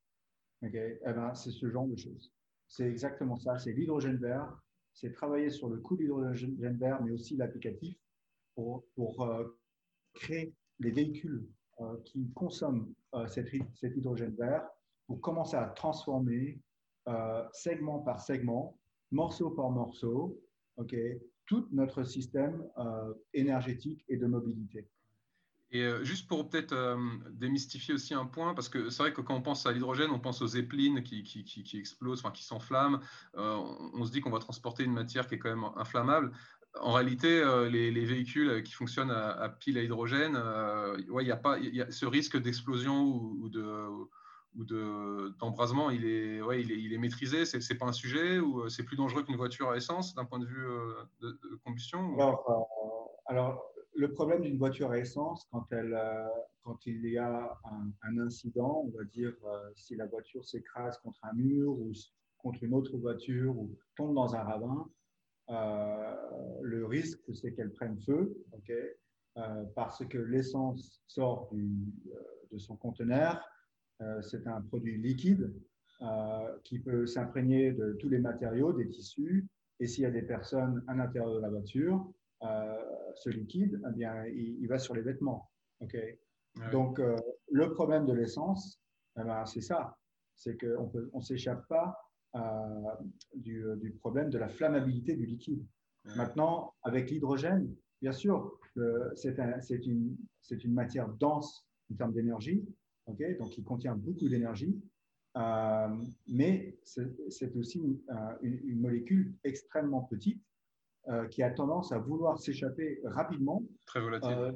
Okay 0.63 1.01
eh 1.05 1.13
ben, 1.13 1.35
C'est 1.35 1.51
ce 1.51 1.69
genre 1.69 1.89
de 1.89 1.97
choses. 1.97 2.33
C'est 2.69 2.89
exactement 2.89 3.37
ça. 3.37 3.59
C'est 3.59 3.73
l'hydrogène 3.73 4.17
vert 4.17 4.57
c'est 4.97 5.13
travailler 5.13 5.51
sur 5.51 5.69
le 5.69 5.77
coût 5.77 5.95
de 5.97 6.03
l'hydrogène 6.03 6.79
vert, 6.79 7.03
mais 7.03 7.13
aussi 7.13 7.37
l'applicatif 7.37 7.97
pour, 8.55 8.83
euh, 9.21 9.45
créer 10.15 10.55
les 10.81 10.91
véhicules 10.91 11.47
euh, 11.81 11.99
qui 12.05 12.31
consomment 12.33 12.95
euh, 13.15 13.29
cet, 13.29 13.51
cet, 13.75 13.95
hydrogène 13.95 14.35
vert 14.35 14.67
pour 15.07 15.21
commencer 15.21 15.57
à 15.57 15.67
transformer 15.67 16.59
segment 17.53 18.01
par 18.01 18.21
segment, 18.21 18.77
morceau 19.13 19.51
par 19.51 19.71
morceau, 19.71 20.43
ok, 20.77 20.97
tout 21.45 21.69
notre 21.71 22.03
système 22.03 22.69
énergétique 23.33 24.05
et 24.09 24.17
de 24.17 24.27
mobilité. 24.27 24.89
Et 25.73 25.83
euh, 25.83 26.05
juste 26.05 26.29
pour 26.29 26.49
peut-être 26.49 26.73
euh, 26.73 26.97
démystifier 27.31 27.95
aussi 27.95 28.15
un 28.15 28.25
point, 28.25 28.55
parce 28.55 28.69
que 28.69 28.89
c'est 28.89 29.03
vrai 29.03 29.13
que 29.13 29.21
quand 29.21 29.35
on 29.35 29.43
pense 29.43 29.67
à 29.67 29.73
l'hydrogène, 29.73 30.11
on 30.11 30.21
pense 30.21 30.41
aux 30.41 30.47
zeppelins 30.47 31.03
qui, 31.03 31.23
qui, 31.25 31.77
explosent, 31.79 32.21
enfin 32.21 32.31
qui 32.31 32.45
s'enflamment. 32.45 33.01
Euh, 33.37 33.57
on, 33.95 34.05
se 34.05 34.13
dit 34.13 34.21
qu'on 34.21 34.31
va 34.31 34.39
transporter 34.39 34.85
une 34.85 34.93
matière 34.93 35.27
qui 35.27 35.35
est 35.35 35.39
quand 35.39 35.51
même 35.51 35.69
inflammable. 35.77 36.33
En 36.81 36.93
réalité, 36.93 37.43
les, 37.71 37.91
les, 37.91 38.05
véhicules 38.05 38.63
qui 38.63 38.73
fonctionnent 38.73 39.11
à, 39.11 39.49
pile 39.49 39.79
à 39.79 39.83
hydrogène, 39.83 40.37
ouais, 41.09 41.25
il 41.25 41.33
a 41.33 41.37
pas 41.37 41.59
y 41.59 41.81
a 41.81 41.91
ce 41.91 42.05
risque 42.05 42.37
d'explosion 42.37 43.03
ou, 43.03 43.39
ou, 43.45 43.49
de 43.49 45.35
d'embrasement, 45.39 45.91
il, 45.91 46.05
est, 46.05 46.43
ouais, 46.43 46.61
il, 46.61 46.71
est, 46.71 46.79
il 46.79 46.93
est 46.93 46.99
maîtrisé, 46.99 47.47
c'est 47.47 47.59
n'est 47.59 47.79
pas 47.79 47.87
un 47.87 47.93
sujet 47.93 48.39
ou 48.41 48.69
c'est 48.69 48.85
plus 48.85 48.97
dangereux 48.97 49.23
qu'une 49.23 49.37
voiture 49.37 49.71
à 49.71 49.77
essence 49.77 50.15
d'un 50.15 50.27
point 50.27 50.39
de 50.39 50.47
vue 50.47 50.67
de, 51.21 51.39
combustion 51.65 52.15
alors, 53.29 53.73
le 53.97 54.13
problème 54.13 54.43
d'une 54.43 54.59
voiture 54.59 54.91
à 54.91 54.99
essence, 54.99 55.47
quand, 55.51 55.67
elle, 55.73 55.95
euh, 55.95 56.29
quand 56.63 56.87
il 56.87 57.05
y 57.07 57.19
a 57.19 57.59
un, 58.03 58.19
incident, 58.19 58.85
on 58.87 58.97
va 58.97 59.05
dire 59.05 59.35
euh, 59.45 59.71
si 59.75 59.97
la 59.97 60.07
voiture 60.07 60.45
s'écrase 60.45 60.99
contre 60.99 61.19
un 61.25 61.33
mur 61.35 61.73
ou 61.73 61.93
contre 62.39 62.63
une 62.63 62.75
autre 62.75 62.97
voiture 62.97 63.57
ou 63.59 63.75
tombe 63.97 64.15
dans 64.15 64.35
un 64.35 64.43
ravin, 64.43 64.89
euh, 65.49 66.61
le 66.63 66.87
risque, 66.87 67.21
c'est 67.35 67.53
qu'elle 67.53 67.73
prenne 67.73 67.99
feu, 68.01 68.37
ok 68.53 68.73
parce 69.75 70.03
que 70.07 70.17
l'essence 70.17 71.03
sort 71.07 71.51
de 71.53 72.57
son 72.57 72.75
conteneur. 72.75 73.39
c'est 74.23 74.47
un 74.47 74.63
produit 74.63 74.97
liquide 74.97 75.53
qui 76.65 76.79
peut 76.79 77.07
s'imprégner 77.07 77.73
de 77.73 77.93
tous 78.01 78.09
les 78.09 78.19
matériaux, 78.19 78.73
des 78.73 78.89
tissus. 78.89 79.47
Et 79.79 79.89
s'il 79.89 80.05
y 80.05 80.07
a 80.07 80.11
des 80.11 80.23
personnes 80.23 80.83
à 80.87 80.95
l'intérieur 80.95 81.35
de 81.35 81.41
la 81.41 81.51
voiture, 81.51 82.11
ce 82.41 83.31
liquide, 83.31 83.81
eh 83.89 83.93
bien, 83.93 84.25
il, 84.27 84.67
va 84.69 84.79
sur 84.79 84.95
les 84.95 85.03
vêtements. 85.03 85.51
ok? 85.81 85.97
Donc, 86.73 86.99
euh, 86.99 87.17
le 87.51 87.73
problème 87.73 88.07
de 88.07 88.13
l'essence, 88.13 88.81
eh 89.19 89.25
ben, 89.25 89.45
c'est 89.45 89.61
ça. 89.61 89.97
C'est 90.35 90.57
qu'on 90.59 90.91
ne 90.95 91.09
on 91.13 91.21
s'échappe 91.21 91.67
pas 91.69 91.97
euh, 92.35 92.41
du, 93.35 93.65
du, 93.77 93.93
problème 93.93 94.31
de 94.31 94.39
la 94.39 94.49
flammabilité 94.49 95.15
du 95.15 95.27
liquide. 95.27 95.65
Maintenant, 96.17 96.75
avec 96.83 97.11
l'hydrogène, 97.11 97.75
bien 98.01 98.13
sûr, 98.13 98.59
c'est 99.15 99.39
un, 99.41 99.59
une, 99.71 100.17
une, 100.51 100.73
matière 100.73 101.09
dense 101.09 101.67
en 101.91 101.97
termes 101.97 102.13
d'énergie, 102.13 102.65
ok? 103.07 103.39
Donc 103.39 103.57
il 103.59 103.65
contient 103.65 103.97
beaucoup 103.97 104.29
d'énergie, 104.29 104.81
euh, 105.37 105.89
mais 106.29 106.79
c'est 106.85 107.57
aussi 107.57 107.79
une, 107.79 107.99
une, 108.43 108.81
molécule 108.81 109.35
extrêmement 109.43 110.03
petite 110.03 110.41
euh, 111.09 111.29
qui 111.29 111.41
a 111.45 111.51
tendance 111.53 111.93
à 111.93 111.99
vouloir 111.99 112.41
s'échapper 112.41 113.01
rapidement 113.05 113.63
Très 113.87 114.01
euh, 114.01 114.51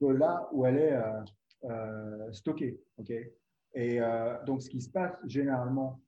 de, 0.00 0.06
là 0.06 0.48
où 0.52 0.64
elle 0.64 0.78
est 0.78 0.96
euh, 1.64 2.32
stockée. 2.32 2.80
Okay 2.98 3.34
et 3.74 4.00
donc, 4.46 4.62
ce 4.62 4.70
qui 4.70 4.80
se 4.80 4.90
passe 4.90 5.16
généralement 5.26 6.00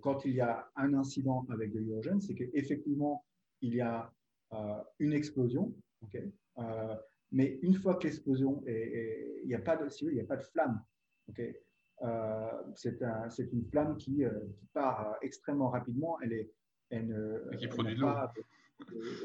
quand 0.00 0.24
il 0.24 0.32
y 0.32 0.40
a 0.40 0.66
un 0.76 0.94
incident 0.94 1.46
avec 1.50 1.72
de 1.72 1.78
l'hydrogène, 1.78 2.22
c'est 2.22 2.34
qu'effectivement, 2.34 3.22
il 3.60 3.74
y 3.74 3.82
a 3.82 4.10
une 4.98 5.12
explosion. 5.12 5.74
Okay 6.04 6.32
mais 7.34 7.58
une 7.62 7.74
fois 7.74 7.94
que 7.94 8.04
l'explosion 8.04 8.62
est, 8.66 9.40
il 9.42 9.48
n'y 9.48 9.54
a 9.54 9.60
pas 9.60 9.76
de, 9.76 9.88
il 10.02 10.14
n'y 10.14 10.20
a 10.20 10.26
pas 10.26 10.36
de 10.36 10.42
flamme. 10.42 10.82
Okay 11.30 11.58
euh, 12.02 12.62
c'est 12.74 13.02
un, 13.02 13.28
une 13.28 13.64
flamme 13.64 13.96
qui, 13.96 14.24
qui, 14.56 14.66
part 14.72 15.16
extrêmement 15.22 15.68
rapidement. 15.68 16.18
Elle 16.22 16.32
est, 16.32 16.50
elle, 16.90 17.42
et 17.52 17.56
qui 17.56 17.68
produit 17.68 17.94
de 17.94 18.00
l'eau 18.00 18.08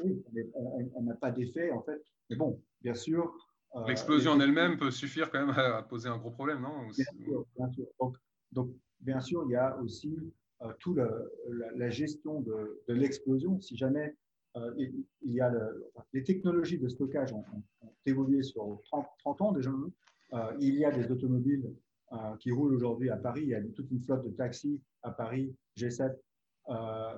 oui, 0.04 0.22
on 0.54 1.02
n'a 1.02 1.14
pas 1.14 1.30
d'effet 1.30 1.70
en 1.70 1.82
fait. 1.82 2.02
Mais 2.30 2.36
bon, 2.36 2.60
bien 2.82 2.94
sûr. 2.94 3.34
Euh, 3.76 3.86
L'explosion 3.86 4.32
en 4.32 4.40
elle-même 4.40 4.78
peut 4.78 4.90
suffire 4.90 5.30
quand 5.30 5.46
même 5.46 5.56
à 5.56 5.82
poser 5.82 6.08
un 6.08 6.16
gros 6.16 6.30
problème, 6.30 6.60
non? 6.62 6.88
Bien 6.88 7.04
sûr, 7.24 7.46
bien 7.56 7.68
sûr. 7.70 7.86
Donc, 8.52 8.70
bien 9.00 9.20
sûr, 9.20 9.44
il 9.46 9.52
y 9.52 9.56
a 9.56 9.76
aussi 9.78 10.16
euh, 10.62 10.72
tout 10.78 10.94
le, 10.94 11.32
la, 11.76 11.90
gestion 11.90 12.40
de, 12.40 12.82
de 12.88 12.94
l'explosion. 12.94 13.60
Si 13.60 13.76
jamais 13.76 14.16
euh, 14.56 14.74
il, 14.78 15.32
y 15.32 15.40
a 15.40 15.52
les 16.12 16.24
technologies 16.24 16.78
de 16.78 16.88
stockage 16.88 17.32
ont, 17.32 17.44
évolué 18.06 18.42
sur 18.42 18.80
30, 18.84 19.06
30 19.18 19.42
ans 19.42 19.52
déjà. 19.52 19.70
Hein. 19.70 20.56
il 20.60 20.74
y 20.76 20.84
a 20.84 20.90
des 20.90 21.10
automobiles 21.10 21.70
qui 22.40 22.50
roulent 22.50 22.74
aujourd'hui 22.74 23.10
à 23.10 23.18
Paris. 23.18 23.42
Il 23.42 23.48
y 23.48 23.54
a 23.54 23.62
toute 23.62 23.90
une 23.90 24.00
flotte 24.00 24.24
de 24.24 24.30
taxis 24.30 24.80
à 25.02 25.10
Paris, 25.10 25.54
G7, 25.76 26.16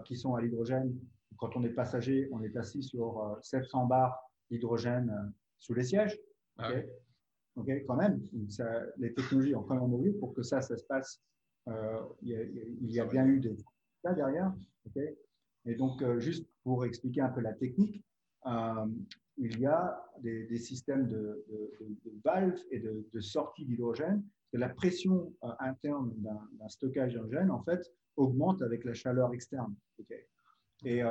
qui 0.05 0.17
sont 0.17 0.35
à 0.35 0.41
l'hydrogène 0.41 0.99
quand 1.41 1.57
on 1.57 1.65
est 1.65 1.71
passager, 1.71 2.29
on 2.33 2.43
est 2.43 2.57
assis 2.57 2.83
sur 2.83 3.39
700 3.43 3.85
euh, 3.85 3.87
bars 3.89 4.31
d'hydrogène 4.51 5.11
euh, 5.11 5.31
sous 5.59 5.75
les 5.75 5.85
sièges. 5.85 6.19
Ah 6.59 6.71
quand 7.87 7.97
même, 7.97 8.23
les 8.99 9.13
technologies 9.13 9.55
ont 9.55 9.63
quand 9.63 9.75
même 9.75 9.85
évolué 9.85 10.13
pour 10.13 10.33
que 10.35 10.43
ça, 10.43 10.61
ça 10.61 10.77
se 10.77 10.85
passe. 10.85 11.21
Euh, 11.69 12.01
il, 12.23 12.91
y 12.91 13.01
a, 13.01 13.05
bien 13.05 13.27
eu 13.27 13.39
des 13.39 13.55
cas 14.03 14.15
derrière. 14.15 14.53
ok 14.87 15.03
et 15.67 15.75
donc, 15.75 16.01
euh, 16.01 16.19
juste 16.19 16.49
pour 16.63 16.87
expliquer 16.87 17.21
un 17.21 17.29
peu 17.29 17.41
la 17.41 17.53
technique, 17.53 18.03
euh, 18.47 18.87
il 19.37 19.61
y 19.61 19.67
a 19.67 20.03
des, 20.21 20.57
systèmes 20.57 21.07
de, 21.07 21.45
valves 22.25 22.59
et 22.71 22.79
de, 22.79 23.21
sortie 23.21 23.67
d'hydrogène. 23.67 24.25
La 24.55 24.71
pression 24.71 25.35
interne 25.59 26.15
d'un 26.17 26.69
stockage 26.69 27.13
d'hydrogène, 27.13 27.51
en 27.51 27.63
fait, 27.63 27.93
augmente 28.17 28.63
avec 28.63 28.85
la 28.85 28.95
chaleur 28.95 29.35
externe. 29.35 29.75
Et 30.85 31.03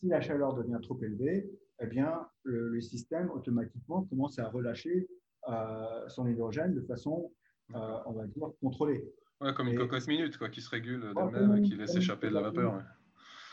si 0.00 0.06
la 0.06 0.20
chaleur 0.20 0.54
devient 0.54 0.78
trop 0.82 0.98
élevée, 1.02 1.50
eh 1.80 1.86
bien, 1.86 2.26
le, 2.42 2.80
système 2.80 3.30
automatiquement 3.30 4.04
commence 4.04 4.38
à 4.38 4.48
relâcher 4.48 5.08
euh, 5.48 6.08
son 6.08 6.26
hydrogène 6.26 6.74
de 6.74 6.82
façon, 6.82 7.32
euh, 7.74 7.98
on 8.06 8.12
va 8.12 8.26
dire, 8.26 8.48
contrôlée. 8.60 9.04
Ouais, 9.40 9.54
comme 9.54 9.68
une 9.68 9.78
cocotte 9.78 10.08
minute, 10.08 10.36
quoi, 10.36 10.48
qui 10.48 10.60
se 10.60 10.70
régule 10.70 11.12
d'elle-même, 11.14 11.62
qui 11.62 11.76
laisse 11.76 11.94
échapper 11.94 12.28
de 12.28 12.34
la 12.34 12.42
vapeur. 12.42 12.82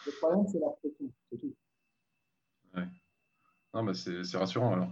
Le 0.06 0.12
problème, 0.20 0.48
c'est 0.48 0.60
la 0.60 0.70
pression, 0.70 1.12
c'est 1.30 1.38
tout. 1.38 1.56
Ouais. 2.76 2.88
Non, 3.74 3.84
mais 3.84 3.94
c'est 3.94 4.38
rassurant 4.38 4.74
alors. 4.74 4.90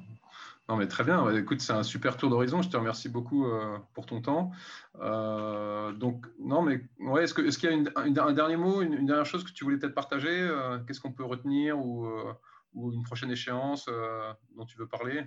Non, 0.70 0.78
mais 0.78 0.88
très 0.88 1.04
bien. 1.04 1.30
Écoute, 1.36 1.60
c'est 1.60 1.74
un 1.74 1.84
super 1.84 2.16
tour 2.16 2.30
d'horizon. 2.30 2.62
Je 2.62 2.70
te 2.70 2.78
remercie 2.78 3.10
beaucoup 3.10 3.46
euh, 3.46 3.78
pour 3.94 4.06
ton 4.06 4.22
temps. 4.22 4.52
donc, 4.96 6.26
non, 6.40 6.62
mais 6.62 6.82
ouais, 7.00 7.24
est-ce 7.24 7.34
qu'il 7.34 7.70
y 7.70 7.90
a 7.90 7.92
un 7.96 8.32
dernier 8.34 8.58
mot, 8.58 8.82
une, 8.82 9.06
dernière 9.06 9.26
chose 9.26 9.44
que 9.44 9.52
tu 9.52 9.64
voulais 9.64 9.78
peut-être 9.78 9.96
partager 9.96 10.50
Qu'est-ce 10.88 11.02
qu'on 11.02 11.12
peut 11.12 11.26
retenir 11.26 11.78
ou 11.78 12.08
une 12.76 13.04
prochaine 13.04 13.32
échéance 13.32 13.86
euh, 13.88 14.34
dont 14.56 14.66
tu 14.66 14.78
veux 14.78 14.88
parler? 14.88 15.26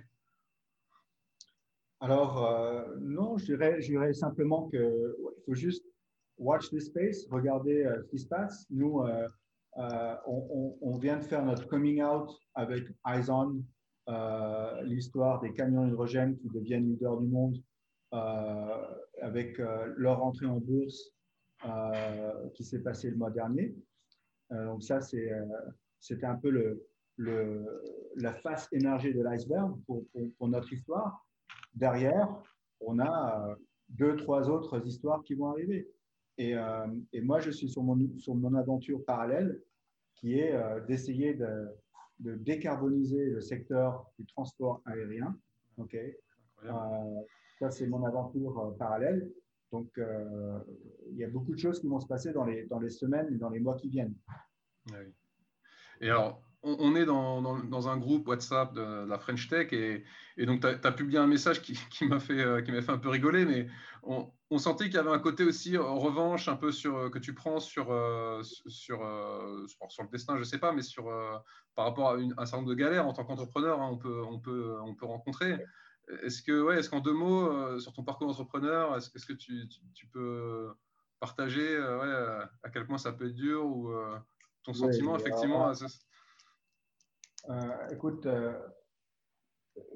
Alors, 1.99 2.45
euh, 2.45 2.95
non, 2.99 3.37
je 3.37 3.45
dirais, 3.45 4.13
simplement 4.13 4.69
qu'il 4.69 5.13
faut 5.45 5.55
juste 5.55 5.85
watch 6.37 6.69
this 6.69 6.85
space, 6.85 7.25
regarder 7.31 7.85
euh, 7.85 8.01
ce 8.03 8.07
qui 8.09 8.19
se 8.19 8.27
passe. 8.27 8.67
Nous, 8.69 9.03
on, 9.75 10.77
on, 10.81 10.97
vient 10.97 11.17
de 11.17 11.23
faire 11.23 11.43
notre 11.43 11.67
coming 11.67 12.01
out 12.03 12.29
avec 12.53 12.83
Izon, 14.07 14.83
l'histoire 14.83 15.41
des 15.41 15.51
camions 15.51 15.87
hydrogène 15.87 16.37
qui 16.37 16.49
deviennent 16.49 16.87
leaders 16.89 17.17
du 17.17 17.27
monde 17.27 17.57
avec 19.21 19.57
leur 19.97 20.23
entrée 20.23 20.45
en 20.45 20.59
bourse 20.59 21.11
qui 22.53 22.63
s'est 22.63 22.79
passée 22.81 23.09
le 23.09 23.17
mois 23.17 23.31
dernier. 23.31 23.75
donc 24.49 24.83
ça, 24.83 25.01
c'était 25.01 26.25
un 26.25 26.35
peu 26.35 26.49
le, 26.49 26.87
la 28.15 28.33
face 28.33 28.67
émergée 28.71 29.13
de 29.13 29.21
l'iceberg 29.21 29.75
pour, 29.85 30.05
pour, 30.37 30.47
notre 30.47 30.71
histoire. 30.71 31.25
Derrière, 31.73 32.27
on 32.79 32.99
a 32.99 33.49
euh, 33.49 33.55
deux, 33.89 34.15
trois 34.15 34.49
autres 34.49 34.85
histoires 34.85 35.23
qui 35.23 35.33
vont 35.33 35.51
arriver. 35.51 35.89
Et, 36.37 36.55
euh, 36.55 36.87
et 37.13 37.21
moi, 37.21 37.39
je 37.39 37.51
suis 37.51 37.69
sur 37.69 37.83
mon, 37.83 38.17
sur 38.17 38.35
mon 38.35 38.53
aventure 38.53 39.03
parallèle 39.05 39.61
qui 40.15 40.39
est 40.39 40.53
euh, 40.53 40.79
d'essayer 40.81 41.33
de, 41.33 41.67
de, 42.19 42.35
décarboniser 42.35 43.25
le 43.25 43.41
secteur 43.41 44.05
du 44.17 44.25
transport 44.25 44.81
aérien. 44.85 45.37
Ok, 45.77 45.97
ça, 47.59 47.71
c'est 47.71 47.87
mon 47.87 48.03
aventure 48.03 48.75
parallèle. 48.77 49.31
Donc, 49.71 49.89
il 49.97 51.17
y 51.17 51.23
a 51.23 51.29
beaucoup 51.29 51.53
de 51.53 51.59
choses 51.59 51.79
qui 51.79 51.87
vont 51.87 51.99
se 51.99 52.07
passer 52.07 52.31
dans 52.31 52.45
les, 52.45 52.65
dans 52.65 52.79
les 52.79 52.89
semaines 52.89 53.33
et 53.33 53.37
dans 53.37 53.49
les 53.49 53.59
mois 53.59 53.75
qui 53.75 53.89
viennent. 53.89 54.15
Oui. 54.91 55.13
Et 56.01 56.09
alors, 56.09 56.41
on, 56.63 56.95
est 56.95 57.05
dans, 57.05 57.87
un 57.87 57.97
groupe 57.97 58.27
WhatsApp 58.27 58.73
de, 58.73 59.05
la 59.05 59.19
French 59.19 59.47
Tech 59.47 59.71
et, 59.73 60.03
donc 60.45 60.61
tu 60.61 60.67
as, 60.67 60.91
publié 60.91 61.19
un 61.19 61.27
message 61.27 61.61
qui, 61.61 61.77
m'a 62.05 62.19
fait, 62.19 62.39
euh, 62.39 62.63
fait 62.63 62.91
un 62.91 62.97
peu 62.97 63.09
rigoler, 63.09 63.45
mais 63.45 63.67
on, 64.03 64.57
sentait 64.57 64.85
qu'il 64.85 64.95
y 64.95 64.97
avait 64.97 65.11
un 65.11 65.19
côté 65.19 65.43
aussi 65.43 65.77
en 65.77 65.97
revanche 65.97 66.47
un 66.47 66.55
peu 66.55 66.71
sur, 66.71 66.97
euh, 66.97 67.09
que 67.09 67.19
tu 67.19 67.33
prends 67.33 67.59
sur, 67.59 67.91
euh, 67.91 68.41
sur, 68.43 68.99
sur, 69.89 70.03
le 70.03 70.09
destin, 70.09 70.35
je 70.35 70.39
ne 70.39 70.45
sais 70.45 70.59
pas, 70.59 70.71
mais 70.71 70.81
sur, 70.81 71.05
par 71.75 71.85
rapport 71.85 72.11
à, 72.11 72.15
un 72.15 72.45
certain 72.45 72.57
nombre 72.57 72.69
de 72.69 72.75
galères 72.75 73.07
en 73.07 73.13
tant 73.13 73.23
qu'entrepreneur, 73.23 73.81
hein, 73.81 73.89
on, 73.91 73.97
peut, 73.97 74.23
on, 74.23 74.39
peut, 74.39 74.77
on 74.81 74.95
peut 74.95 75.05
rencontrer. 75.05 75.57
Est-ce 76.23 76.41
que, 76.41 76.61
ouais, 76.61 76.79
est-ce 76.79 76.89
qu'en 76.89 77.01
deux 77.01 77.13
mots, 77.13 77.79
sur 77.79 77.93
ton 77.93 78.03
parcours 78.03 78.27
d'entrepreneur, 78.27 78.95
est-ce, 78.95 79.09
que 79.09 79.33
tu, 79.33 79.67
peux 80.11 80.69
partager 81.19 81.77
à 81.77 82.69
quel 82.71 82.87
point 82.87 82.97
ça 82.97 83.11
peut 83.11 83.27
être 83.27 83.35
dur 83.35 83.65
ou 83.65 83.91
ton 84.63 84.73
sentiment 84.73 85.17
effectivement 85.17 85.71
euh, 87.49 87.87
écoute, 87.91 88.25
euh, 88.25 88.53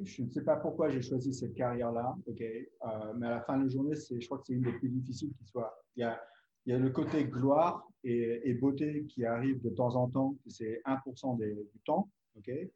je 0.04 0.24
ne 0.24 0.30
sais 0.30 0.44
pas 0.44 0.58
pourquoi 0.58 0.90
j'ai 0.90 1.02
choisi 1.02 1.34
cette 1.34 1.54
carrière-là, 1.54 2.16
ok, 2.28 2.42
euh, 2.42 3.14
mais 3.18 3.28
à 3.28 3.32
la 3.32 3.42
fin 3.42 3.58
de 3.58 3.64
la 3.64 3.70
journée, 3.70 3.96
je 3.96 4.26
crois 4.26 4.38
que 4.38 4.46
c'est 4.46 4.54
une 4.54 4.62
des 4.62 4.74
plus 4.74 4.90
difficiles 4.90 5.34
qui 5.34 5.46
soit. 5.46 5.84
Il 5.96 6.02
y 6.02 6.04
a, 6.04 6.78
le 6.78 6.90
côté 6.90 7.26
gloire 7.26 7.88
et, 8.04 8.54
beauté 8.54 9.06
qui 9.08 9.26
arrive 9.26 9.62
de 9.62 9.70
temps 9.70 9.96
en 9.96 10.10
temps, 10.10 10.36
c'est 10.48 10.82
1% 10.86 11.38
du 11.38 11.80
temps, 11.86 12.10
ok. 12.38 12.50
et 12.50 12.70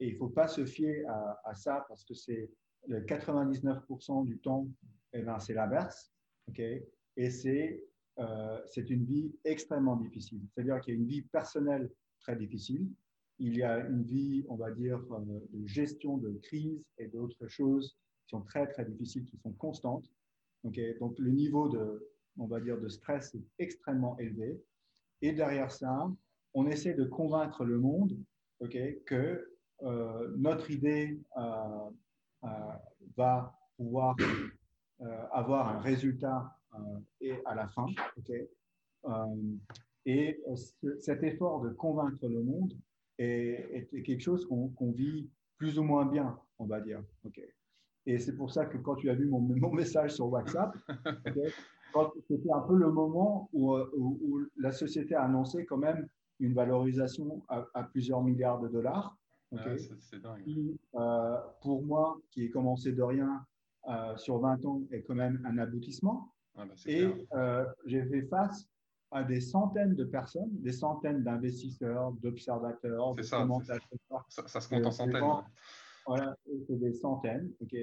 il 0.00 0.12
ne 0.12 0.18
faut 0.18 0.28
pas 0.28 0.46
se 0.46 0.64
fier 0.64 1.04
à, 1.44 1.54
ça 1.54 1.84
parce 1.88 2.04
que 2.04 2.14
c'est 2.14 2.50
le 2.86 3.00
99% 3.00 4.26
du 4.26 4.38
temps, 4.38 4.68
eh 5.14 5.22
ben, 5.22 5.38
c'est 5.38 5.54
l'inverse, 5.54 6.12
ok. 6.48 6.60
Et 6.60 7.30
c'est 7.30 7.82
c'est 8.66 8.90
une 8.90 9.04
vie 9.04 9.34
extrêmement 9.44 9.96
difficile. 9.96 10.40
C'est-à-dire 10.52 10.80
qu'il 10.80 10.94
y 10.94 10.96
a 10.96 11.00
une 11.00 11.08
vie 11.08 11.22
personnelle 11.22 11.90
très 12.20 12.36
difficile, 12.36 12.88
il 13.38 13.56
y 13.56 13.62
a 13.62 13.78
une 13.86 14.02
vie, 14.02 14.44
on 14.48 14.56
va 14.56 14.70
dire, 14.70 15.00
euh, 15.12 15.40
de 15.52 15.66
gestion 15.66 16.18
de 16.18 16.32
crise 16.42 16.84
et 16.98 17.08
d'autres 17.08 17.48
choses 17.48 17.96
qui 18.22 18.30
sont 18.30 18.42
très, 18.42 18.66
très 18.68 18.84
difficiles, 18.84 19.26
qui 19.26 19.36
sont 19.38 19.52
constantes. 19.52 20.08
Donc, 20.62 20.78
le 21.18 21.30
niveau 21.30 21.68
de, 21.68 22.10
on 22.38 22.46
va 22.46 22.60
dire, 22.60 22.80
de 22.80 22.88
stress 22.88 23.34
est 23.34 23.44
extrêmement 23.58 24.18
élevé. 24.18 24.62
Et 25.20 25.32
derrière 25.32 25.70
ça, 25.70 26.10
on 26.54 26.66
essaie 26.66 26.94
de 26.94 27.04
convaincre 27.04 27.64
le 27.64 27.78
monde 27.78 28.16
que 29.04 29.54
euh, 29.82 30.34
notre 30.36 30.70
idée 30.70 31.20
euh, 31.36 31.90
va 33.16 33.58
pouvoir 33.76 34.16
avoir 35.32 35.68
un 35.68 35.80
résultat 35.80 36.56
et 37.20 37.34
à 37.44 37.54
la 37.54 37.68
fin. 37.68 37.86
et 40.06 40.40
cet 41.00 41.22
effort 41.24 41.60
de 41.60 41.70
convaincre 41.70 42.26
le 42.26 42.42
monde 42.42 42.72
est, 43.18 43.88
quelque 44.04 44.20
chose 44.20 44.46
qu'on 44.46 44.92
vit 44.92 45.28
plus 45.56 45.78
ou 45.78 45.82
moins 45.82 46.06
bien, 46.06 46.38
on 46.58 46.66
va 46.66 46.80
dire. 46.80 47.02
ok 47.24 47.40
Et 48.06 48.18
c'est 48.18 48.36
pour 48.36 48.52
ça 48.52 48.66
que 48.66 48.78
quand 48.78 48.96
tu 48.96 49.10
as 49.10 49.14
vu 49.14 49.26
mon, 49.26 49.40
mon 49.60 49.72
message 49.72 50.12
sur 50.14 50.28
WhatsApp, 50.28 50.76
c'était 52.28 52.52
un 52.52 52.60
peu 52.60 52.76
le 52.76 52.90
moment 52.90 53.48
où, 53.52 53.76
où, 53.76 54.40
la 54.56 54.72
société 54.72 55.14
a 55.14 55.24
annoncé 55.24 55.64
quand 55.64 55.76
même 55.76 56.08
une 56.40 56.54
valorisation 56.54 57.42
à, 57.48 57.82
plusieurs 57.84 58.22
milliards 58.22 58.60
de 58.60 58.68
dollars. 58.68 59.16
c'est 59.52 60.20
dingue. 60.20 60.76
Euh, 60.94 61.36
pour 61.62 61.84
moi, 61.84 62.18
qui 62.30 62.44
ai 62.44 62.50
commencé 62.50 62.92
de 62.92 63.02
rien 63.02 63.44
euh, 63.88 64.16
sur 64.16 64.38
20 64.38 64.64
ans, 64.64 64.82
est 64.90 65.02
quand 65.02 65.14
même 65.14 65.40
un 65.44 65.58
aboutissement. 65.58 66.32
Ah, 66.56 66.64
bah, 66.66 66.74
et 66.86 67.08
euh, 67.34 67.64
j'ai 67.84 68.04
fait 68.04 68.22
face 68.22 68.68
à 69.14 69.22
des 69.22 69.40
centaines 69.40 69.94
de 69.94 70.04
personnes, 70.04 70.50
des 70.60 70.72
centaines 70.72 71.22
d'investisseurs, 71.22 72.12
d'observateurs, 72.14 73.14
de 73.14 73.22
ça, 73.22 73.38
commentateurs. 73.38 74.26
Ça, 74.28 74.46
ça, 74.48 74.60
se 74.60 74.68
compte 74.68 74.84
en 74.84 74.90
centaines. 74.90 75.22
Voilà, 76.04 76.36
c'est 76.66 76.78
des 76.80 76.92
centaines. 76.92 77.52
ok 77.62 77.76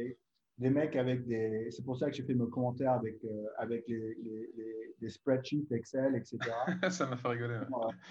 Des 0.57 0.69
mecs 0.69 0.95
avec 0.97 1.25
des. 1.25 1.69
C'est 1.71 1.85
pour 1.85 1.97
ça 1.97 2.09
que 2.09 2.17
j'ai 2.17 2.23
fait 2.23 2.33
mes 2.33 2.49
commentaires 2.49 2.91
avec, 2.91 3.23
euh, 3.23 3.45
avec 3.57 3.87
les, 3.87 4.13
les, 4.15 4.93
les, 4.99 5.09
spreadsheets, 5.09 5.71
Excel, 5.71 6.15
etc. 6.17 6.37
ça 6.89 7.07
m'a 7.07 7.15
fait 7.15 7.29
rigoler. 7.29 7.61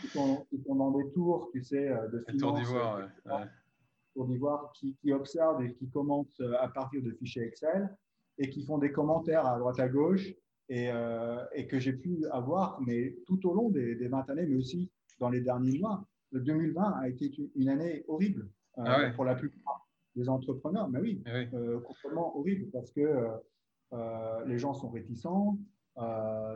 Ils, 0.03 0.09
sont, 0.09 0.47
dans 0.75 0.91
des 0.93 1.11
tours, 1.13 1.51
tu 1.53 1.63
sais, 1.63 1.91
euh, 1.91 2.09
de 2.09 2.25
finance. 2.27 2.41
Tour 2.41 2.55
d'Ivoire, 2.55 2.97
ouais. 3.27 3.45
Tour 4.15 4.27
d'Ivoire, 4.29 4.73
qui, 4.73 4.97
qui 4.97 5.13
observent 5.13 5.63
et 5.63 5.75
qui 5.75 5.91
commentent 5.91 6.41
euh, 6.41 6.57
à 6.59 6.69
partir 6.69 7.03
de 7.03 7.13
fichiers 7.13 7.43
Excel 7.43 7.95
et 8.39 8.49
qui 8.49 8.65
font 8.65 8.79
des 8.79 8.91
commentaires 8.91 9.47
à 9.47 9.59
droite 9.59 9.79
à 9.79 9.89
gauche 9.89 10.33
euh, 10.71 11.45
et, 11.53 11.67
que 11.67 11.81
j'ai 11.81 11.93
pu 11.93 12.25
avoir, 12.31 12.81
mais 12.81 13.17
tout 13.27 13.45
au 13.49 13.55
long 13.55 13.71
des, 13.71 13.97
des, 13.97 14.07
20 14.07 14.31
années, 14.31 14.47
mais 14.47 14.57
aussi 14.57 14.89
dans 15.19 15.29
les 15.29 15.41
derniers 15.41 15.79
mois. 15.79 16.07
Le 16.31 16.41
2020 16.41 16.83
a 16.93 17.09
été 17.09 17.33
une 17.57 17.69
année 17.69 18.05
horrible 18.07 18.49
euh, 18.79 18.85
ah 18.87 19.11
pour 19.17 19.25
la 19.25 19.35
plupart 19.35 19.89
des 20.15 20.29
entrepreneurs. 20.29 20.89
Mais 20.89 21.01
oui, 21.01 21.23
ah 21.27 21.31
euh, 21.55 21.81
complètement 21.81 22.37
horrible 22.39 22.71
parce 22.71 22.93
que 22.93 23.29
les 24.47 24.59
gens 24.59 24.75
sont 24.75 24.91
réticents, 24.91 25.59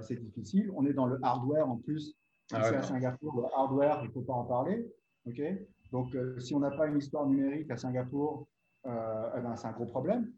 c'est 0.02 0.20
difficile. 0.20 0.70
On 0.76 0.86
est 0.86 0.92
dans 0.92 1.06
le 1.06 1.18
hardware 1.22 1.68
en 1.68 1.78
plus. 1.78 2.14
Ah 2.52 2.58
à 2.58 2.82
Singapour, 2.82 3.40
le 3.40 3.44
hardware, 3.56 4.00
il 4.02 4.08
ne 4.08 4.12
faut 4.12 4.20
pas 4.20 4.34
en 4.34 4.44
parler. 4.44 4.86
ok? 5.26 5.42
Donc, 5.90 6.16
si 6.38 6.54
on 6.54 6.60
n'a 6.60 6.70
pas 6.70 6.86
une 6.86 6.98
histoire 6.98 7.26
numérique 7.26 7.70
à 7.70 7.76
Singapour, 7.76 8.46
eh 8.86 8.88
ben, 8.88 9.56
c'est 9.56 9.66
un 9.66 9.72
gros 9.72 9.86
problème. 9.86 10.30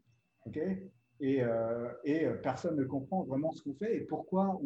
ok? 0.47 0.57
Et, 1.19 1.41
euh, 1.43 1.89
euh, 2.07 2.33
personne 2.35 2.75
ne 2.75 2.83
comprend 2.83 3.23
vraiment 3.23 3.51
ce 3.51 3.63
qu'on 3.63 3.73
fait 3.75 3.97
et 3.97 4.01
pourquoi 4.01 4.59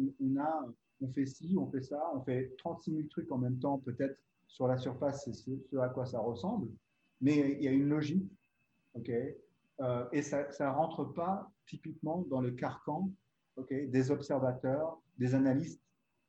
on, 1.00 1.08
fait 1.08 1.26
ci, 1.26 1.56
on 1.58 1.66
fait 1.70 1.82
ça, 1.82 2.02
on 2.14 2.20
fait 2.20 2.54
36 2.58 2.92
000 2.92 3.08
trucs 3.08 3.30
en 3.32 3.38
même 3.38 3.58
temps, 3.58 3.78
peut-être 3.78 4.18
sur 4.46 4.68
la 4.68 4.76
surface, 4.76 5.24
c'est 5.24 5.32
ce, 5.32 5.76
à 5.78 5.88
quoi 5.88 6.06
ça 6.06 6.20
ressemble, 6.20 6.68
mais 7.20 7.56
il 7.58 7.62
y 7.62 7.68
a 7.68 7.72
une 7.72 7.88
logique, 7.88 8.30
ok 8.94 9.10
et 10.12 10.22
ça 10.22 10.46
ne 10.60 10.66
rentre 10.68 11.02
pas 11.12 11.50
typiquement 11.66 12.24
dans 12.30 12.40
le 12.40 12.52
carcan 12.52 13.10
des 13.68 14.10
observateurs, 14.12 15.00
des 15.18 15.34
analystes 15.34 15.82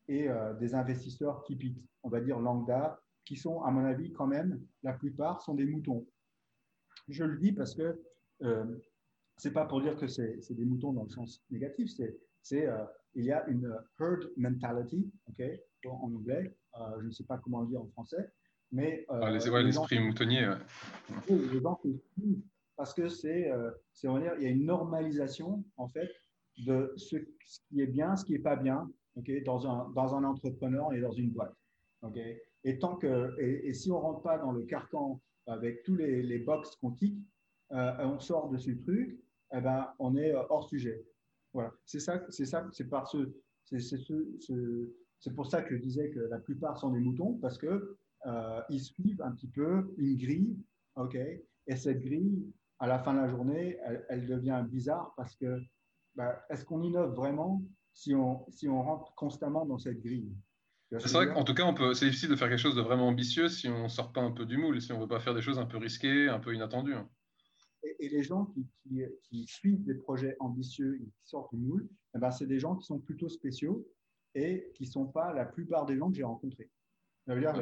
et 0.08 0.28
des 0.60 0.74
investisseurs 0.74 1.44
typiques, 1.44 1.78
on 2.02 2.10
va 2.10 2.20
dire 2.20 2.40
lambda, 2.40 3.00
qui 3.26 3.36
sont, 3.36 3.62
à 3.62 3.72
mon 3.72 3.86
avis, 3.86 4.12
quand 4.12 4.28
même, 4.28 4.60
la 4.82 4.94
plupart 4.94 5.42
sont 5.42 5.54
des 5.54 5.66
moutons. 5.66 6.06
Je 7.08 7.24
le 7.24 7.38
dis 7.38 7.52
parce 7.52 7.76
que 7.76 8.02
euh, 8.42 8.66
c'est 9.38 9.52
pas 9.52 9.66
pour 9.66 9.82
dire 9.82 9.96
que 9.98 10.08
c'est 10.08 10.54
des 10.54 10.66
moutons 10.66 10.94
dans 10.94 11.04
le 11.04 11.10
sens 11.10 11.44
négatif, 11.50 11.90
c'est 12.42 12.68
euh, 12.68 12.84
il 13.16 13.26
y 13.26 13.32
a 13.32 13.46
une 13.48 13.74
herd 14.00 14.32
mentality, 14.38 15.12
ok, 15.28 15.44
en 15.86 16.12
anglais, 16.16 16.56
euh, 16.80 17.02
je 17.02 17.08
ne 17.08 17.12
sais 17.12 17.26
pas 17.26 17.38
comment 17.38 17.62
le 17.62 17.68
dire 17.68 17.82
en 17.82 17.88
français, 17.88 18.32
mais 18.72 19.06
euh, 19.12 19.20
ah, 19.22 19.32
l'esprit 19.32 20.00
moutonnier. 20.00 20.52
Les 21.30 21.62
gens 21.62 21.80
parce 22.76 22.94
que 22.94 23.08
c'est, 23.08 23.52
on 24.06 24.14
va 24.14 24.20
dire, 24.20 24.34
il 24.38 24.44
y 24.44 24.48
a 24.48 24.50
une 24.50 24.66
normalisation 24.66 25.64
en 25.78 25.88
fait 25.88 26.10
de 26.66 26.92
ce, 26.98 27.18
qui 27.70 27.82
est 27.82 27.88
bien, 27.88 28.16
ce 28.16 28.26
qui 28.26 28.34
est 28.36 28.40
pas 28.40 28.56
bien, 28.56 28.90
ok, 29.16 29.32
dans 29.44 29.68
un 29.68 29.90
dans 29.92 30.16
un 30.16 30.24
entrepreneur 30.24 30.92
et 30.94 31.02
dans 31.02 31.12
une 31.12 31.30
boîte, 31.30 31.56
ok. 32.02 32.18
Et 32.66 32.80
tant 32.80 32.96
que 32.96 33.40
et, 33.40 33.74
si 33.74 33.92
on 33.92 34.00
rentre 34.00 34.22
pas 34.22 34.38
dans 34.38 34.52
le 34.52 34.64
carcan 34.64 35.22
avec 35.46 35.84
tous 35.84 35.96
les, 35.96 36.24
les 36.24 36.40
box 36.40 36.76
qu'on 36.78 36.92
tique, 36.92 37.20
on 37.74 38.20
sort 38.20 38.50
de 38.50 38.58
ce 38.58 38.72
truc 38.72 39.20
eh 39.54 39.62
ben, 39.62 39.88
on 40.00 40.16
est 40.18 40.34
euh, 40.34 40.42
hors 40.50 40.68
sujet. 40.68 41.06
Voilà. 41.54 41.72
C'est 41.86 42.00
ça, 42.00 42.22
c'est 42.30 42.46
ça, 42.46 42.68
c'est 42.72 42.90
par 42.90 43.08
ce, 43.08 43.34
c'est 43.66 43.80
ce, 43.80 44.96
c'est 45.20 45.34
pour 45.36 45.46
ça 45.46 45.62
que 45.62 45.78
je 45.78 45.82
disais 45.82 46.10
que 46.10 46.20
la 46.20 46.40
plupart 46.40 46.78
sont 46.78 46.92
des 46.92 47.00
moutons 47.00 47.36
parce 47.36 47.58
que 47.58 47.98
euh, 48.26 48.62
ils 48.70 48.82
suivent 48.82 49.22
un 49.22 49.32
petit 49.32 49.48
peu 49.48 49.94
une 49.98 50.18
grille, 50.18 50.58
ok. 50.96 51.16
Et 51.16 51.76
cette 51.76 52.02
grille, 52.02 52.52
à 52.80 52.88
la 52.88 53.00
fin 53.00 53.14
de 53.14 53.20
la 53.20 53.30
journée, 53.30 53.78
elle, 54.10 54.26
devient 54.26 54.66
bizarre 54.68 55.14
parce 55.16 55.36
que 55.36 55.60
bah, 56.16 56.44
est-ce 56.50 56.66
qu'on 56.66 56.82
innove 56.82 57.14
vraiment 57.14 57.64
si 57.94 58.16
on 58.16 58.46
si 58.50 58.68
on 58.68 58.82
rentre 58.82 59.14
constamment 59.16 59.66
dans 59.66 59.78
cette 59.78 60.02
grille? 60.02 60.34
C'est 61.00 61.12
vrai 61.12 61.34
qu'en 61.34 61.44
tout 61.44 61.56
cas, 61.56 61.64
on 61.64 61.74
peut, 61.74 61.94
c'est 61.96 62.06
difficile 62.06 62.30
de 62.30 62.36
faire 62.36 62.50
quelque 62.50 62.60
chose 62.60 62.76
de 62.76 62.82
vraiment 62.82 63.08
ambitieux 63.08 63.50
si 63.50 63.68
on 63.68 63.84
ne 63.84 63.88
sort 63.88 64.12
pas 64.12 64.22
un 64.22 64.32
peu 64.32 64.46
du 64.46 64.58
moule, 64.58 64.80
si 64.80 64.92
on 64.92 64.98
ne 64.98 65.02
veut 65.02 65.08
pas 65.08 65.20
faire 65.20 65.34
des 65.34 65.42
choses 65.42 65.58
un 65.58 65.66
peu 65.66 65.78
risquées, 65.78 66.28
un 66.28 66.40
peu 66.40 66.54
inattendues. 66.54 66.94
Et, 67.84 68.10
les 68.10 68.24
gens 68.24 68.46
qui, 68.46 68.66
qui, 69.24 69.46
suivent 69.48 69.84
des 69.84 69.96
projets 69.96 70.36
ambitieux 70.40 70.96
et 71.02 71.06
qui 71.06 71.26
sortent 71.26 71.54
du 71.54 71.60
moule, 71.60 71.88
eh 72.16 72.20
ben, 72.20 72.32
c'est 72.32 72.48
des 72.48 72.60
gens 72.60 72.76
qui 72.76 72.86
sont 72.86 73.00
plutôt 73.00 73.30
spéciaux 73.30 73.86
et 74.36 74.72
qui 74.74 74.84
ne 74.84 74.90
sont 74.90 75.06
pas 75.06 75.34
la 75.34 75.46
plupart 75.46 75.86
des 75.86 75.98
gens 75.98 76.10
que 76.10 76.16
j'ai 76.16 76.24
rencontrés. 76.24 76.70
Ça 77.26 77.36
veut 77.36 77.42
dire 77.42 77.54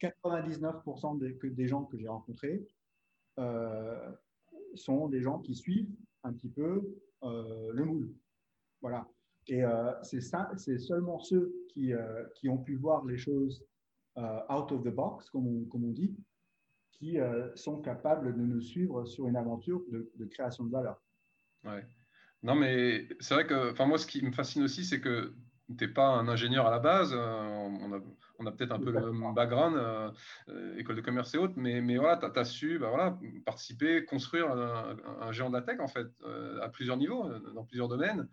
que 0.00 0.06
99% 0.06 1.18
des, 1.18 1.36
que, 1.36 1.46
des 1.46 1.68
gens 1.68 1.84
que 1.84 1.96
j'ai 1.96 2.08
rencontrés 2.08 2.66
euh, 3.38 4.12
sont 4.74 5.08
des 5.08 5.20
gens 5.20 5.38
qui 5.40 5.54
suivent 5.54 5.94
un 6.22 6.32
petit 6.32 6.48
peu 6.48 6.82
euh, 7.22 7.70
le 7.72 7.84
moule. 7.84 8.14
Voilà. 8.80 9.08
Et 9.46 9.64
euh, 9.64 9.92
c'est 10.02 10.20
ça, 10.20 10.50
c'est 10.56 10.78
seulement 10.78 11.18
ceux 11.18 11.54
qui, 11.68 11.92
qui, 12.34 12.48
ont 12.48 12.58
pu 12.58 12.76
voir 12.76 13.04
les 13.04 13.18
choses 13.18 13.64
out 14.16 14.72
of 14.72 14.82
the 14.84 14.94
box, 14.94 15.28
comme 15.30 15.68
comme 15.68 15.84
on 15.84 15.92
dit, 15.92 16.14
qui 16.98 17.18
euh, 17.18 17.54
sont 17.56 17.80
capables 17.80 18.34
de 18.34 18.40
nous 18.40 18.60
suivre 18.60 19.04
sur 19.04 19.26
une 19.26 19.36
aventure 19.36 19.82
de, 19.90 20.24
création 20.26 20.64
de 20.64 20.70
valeur. 20.70 21.00
Ouais. 21.64 21.84
Non, 22.42 22.54
mais 22.54 23.08
c'est 23.20 23.34
vrai 23.34 23.46
que 23.46 23.82
moi, 23.84 23.98
ce 23.98 24.06
qui 24.06 24.24
me 24.24 24.32
fascine 24.32 24.62
aussi, 24.62 24.84
c'est 24.84 25.00
que 25.00 25.34
tu 25.66 25.84
n'es 25.84 25.92
pas 25.92 26.08
un 26.08 26.28
ingénieur 26.28 26.66
à 26.66 26.70
la 26.70 26.78
base. 26.78 27.12
Euh, 27.14 27.18
on 27.18 27.92
a, 27.92 28.00
on 28.38 28.46
a 28.46 28.52
peut-être 28.52 28.72
un 28.72 28.78
peu 28.78 28.92
le 28.92 29.32
background, 29.34 29.76
euh, 29.76 30.76
école 30.76 30.96
de 30.96 31.00
commerce 31.00 31.34
et 31.34 31.38
autres, 31.38 31.54
mais, 31.56 31.80
mais 31.80 31.96
voilà, 31.96 32.16
tu 32.18 32.38
as, 32.38 32.44
su 32.44 32.78
bah, 32.78 32.90
voilà, 32.90 33.18
participer, 33.46 34.04
construire 34.04 34.50
un, 34.50 35.32
géant 35.32 35.48
de 35.48 35.54
la 35.54 35.62
tech, 35.62 35.80
en 35.80 35.88
fait, 35.88 36.06
à 36.60 36.68
plusieurs 36.68 36.96
niveaux, 36.96 37.28
dans 37.54 37.64
plusieurs 37.64 37.88
domaines. 37.88 38.28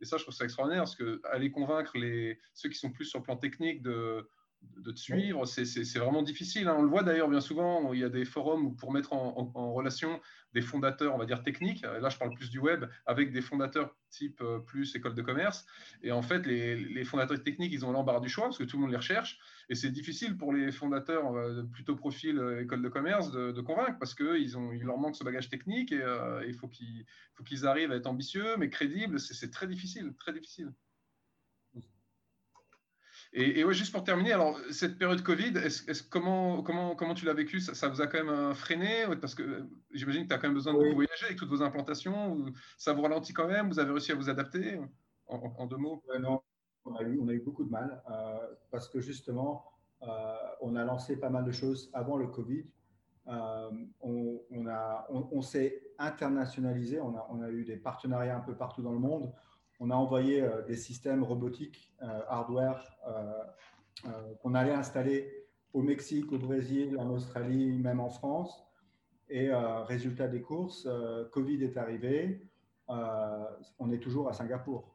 Et 0.00 0.04
ça, 0.04 0.16
je 0.16 0.22
trouve 0.22 0.34
ça 0.34 0.44
extraordinaire, 0.44 0.82
parce 0.82 0.94
que 0.94 1.20
aller 1.24 1.50
convaincre 1.50 1.96
les, 1.96 2.38
ceux 2.54 2.68
qui 2.68 2.78
sont 2.78 2.92
plus 2.92 3.06
sur 3.06 3.18
le 3.18 3.24
plan 3.24 3.36
technique 3.36 3.82
de, 3.82 4.28
de 4.62 4.92
te 4.92 4.98
suivre. 4.98 5.46
C'est 5.46 5.98
vraiment 5.98 6.22
difficile. 6.22 6.68
Hein. 6.68 6.76
On 6.78 6.82
le 6.82 6.88
voit 6.88 7.02
d'ailleurs 7.02 7.28
bien 7.28 7.40
souvent, 7.40 7.92
il 7.92 8.00
y 8.00 8.04
a 8.04 8.08
des 8.08 8.24
forums 8.24 8.76
pour 8.76 8.92
mettre 8.92 9.12
en, 9.12 9.72
relation 9.74 10.20
des 10.54 10.62
fondateurs, 10.62 11.14
on 11.14 11.18
va 11.18 11.26
dire 11.26 11.42
techniques. 11.42 11.82
Là, 11.82 12.08
je 12.08 12.16
parle 12.16 12.34
plus 12.34 12.50
du 12.50 12.58
web, 12.58 12.84
avec 13.04 13.32
des 13.32 13.42
fondateurs 13.42 13.94
type 14.10 14.40
euh, 14.40 14.60
plus 14.60 14.94
école 14.94 15.14
de 15.14 15.22
commerce. 15.22 15.66
Et 16.02 16.12
en 16.12 16.22
fait, 16.22 16.46
les, 16.46 17.04
fondateurs 17.04 17.42
techniques, 17.42 17.72
ils 17.72 17.84
ont 17.84 17.92
l'embarras 17.92 18.20
du 18.20 18.28
choix 18.28 18.44
parce 18.44 18.58
que 18.58 18.64
tout 18.64 18.76
le 18.76 18.82
monde 18.82 18.90
les 18.90 18.96
recherche. 18.96 19.38
Et 19.68 19.74
c'est 19.74 19.90
difficile 19.90 20.36
pour 20.36 20.52
les 20.52 20.72
fondateurs 20.72 21.34
euh, 21.34 21.62
plutôt 21.64 21.96
profil 21.96 22.38
euh, 22.38 22.62
école 22.62 22.82
de 22.82 22.88
commerce 22.88 23.30
de, 23.32 23.60
convaincre 23.60 23.98
parce 23.98 24.14
qu'il 24.14 24.36
il 24.36 24.82
leur 24.84 24.98
manque 24.98 25.16
ce 25.16 25.24
bagage 25.24 25.48
technique 25.48 25.90
et 25.90 26.02
il 26.46 26.54
faut 26.54 26.68
qu'ils 26.68 27.66
arrivent 27.66 27.90
à 27.90 27.96
être 27.96 28.06
ambitieux, 28.06 28.56
mais 28.58 28.70
crédibles. 28.70 29.18
C'est 29.18 29.50
très 29.50 29.66
difficile, 29.66 30.14
très 30.18 30.32
difficile. 30.32 30.72
Et, 33.32 33.64
ouais, 33.64 33.74
juste 33.74 33.92
pour 33.92 34.04
terminer, 34.04 34.32
alors 34.32 34.58
cette 34.70 34.98
période 34.98 35.22
Covid, 35.22 35.52
comment, 36.10 36.62
comment, 36.62 36.94
comment 36.94 37.14
tu 37.14 37.26
l'as 37.26 37.34
vécu? 37.34 37.60
Ça, 37.60 37.88
vous 37.88 38.00
a 38.00 38.06
quand 38.06 38.18
même 38.18 38.28
euh, 38.28 38.54
freiné? 38.54 39.04
Parce 39.20 39.34
que 39.34 39.42
euh, 39.42 39.68
j'imagine 39.92 40.22
que 40.22 40.28
tu 40.28 40.34
as 40.34 40.38
quand 40.38 40.48
même 40.48 40.54
besoin 40.54 40.72
de 40.74 40.78
voyager 40.94 41.26
avec 41.26 41.36
toutes 41.36 41.48
vos 41.48 41.62
implantations. 41.62 42.46
ça 42.78 42.92
vous 42.92 43.02
ralentit 43.02 43.32
quand 43.32 43.46
même? 43.46 43.68
Vous 43.68 43.78
avez 43.78 43.90
réussi 43.90 44.12
à 44.12 44.14
vous 44.14 44.30
adapter? 44.30 44.80
En, 45.26 45.66
deux 45.66 45.76
mots. 45.76 46.02
Non, 46.20 46.40
on 46.84 46.94
a, 46.94 47.02
eu, 47.02 47.18
on 47.20 47.28
a 47.28 47.32
eu 47.32 47.40
beaucoup 47.40 47.64
de 47.64 47.70
mal 47.70 48.02
euh, 48.10 48.38
parce 48.70 48.88
que 48.88 49.00
justement, 49.00 49.72
on 50.60 50.76
a 50.76 50.84
lancé 50.84 51.16
pas 51.16 51.30
mal 51.30 51.44
de 51.44 51.50
choses 51.50 51.90
avant 51.92 52.16
le 52.16 52.28
Covid. 52.28 52.64
on, 53.26 54.40
on, 54.50 54.66
a, 54.68 55.06
on, 55.10 55.42
s'est 55.42 55.82
internationalisé, 55.98 57.00
on 57.00 57.16
a, 57.16 57.26
on 57.28 57.42
a 57.42 57.50
eu 57.50 57.64
des 57.64 57.76
partenariats 57.76 58.36
un 58.36 58.40
peu 58.40 58.54
partout 58.54 58.82
dans 58.82 58.92
le 58.92 59.00
monde 59.00 59.32
on 59.80 59.90
a 59.90 59.94
envoyé 59.94 60.42
euh, 60.42 60.62
des 60.62 60.76
systèmes 60.76 61.22
robotiques, 61.22 61.92
euh, 62.02 62.20
hardware, 62.28 62.96
euh, 63.08 64.12
qu'on 64.40 64.54
allait 64.54 64.72
installer 64.72 65.46
au 65.72 65.82
Mexique, 65.82 66.32
au 66.32 66.38
Brésil, 66.38 66.96
en 66.98 67.10
Australie, 67.10 67.72
même 67.78 68.00
en 68.00 68.10
France. 68.10 68.62
Et 69.28 69.50
résultat 69.52 70.28
des 70.28 70.40
courses, 70.40 70.86
Covid 71.32 71.64
est 71.64 71.76
arrivé, 71.76 72.48
on 72.86 73.90
est 73.90 73.98
toujours 73.98 74.28
à 74.28 74.32
Singapour. 74.32 74.94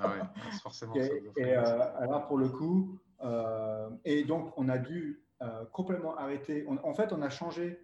Ah 0.00 0.10
oui, 0.12 0.42
forcément. 0.62 0.94
et, 1.36 1.54
alors 1.54 2.26
pour 2.26 2.38
le 2.38 2.48
coup, 2.48 2.98
et 4.04 4.24
donc 4.24 4.52
on 4.56 4.68
a 4.68 4.78
dû 4.78 5.22
complètement 5.70 6.16
arrêter. 6.16 6.66
en 6.66 6.94
fait, 6.94 7.12
on 7.12 7.22
a 7.22 7.30
changé 7.30 7.78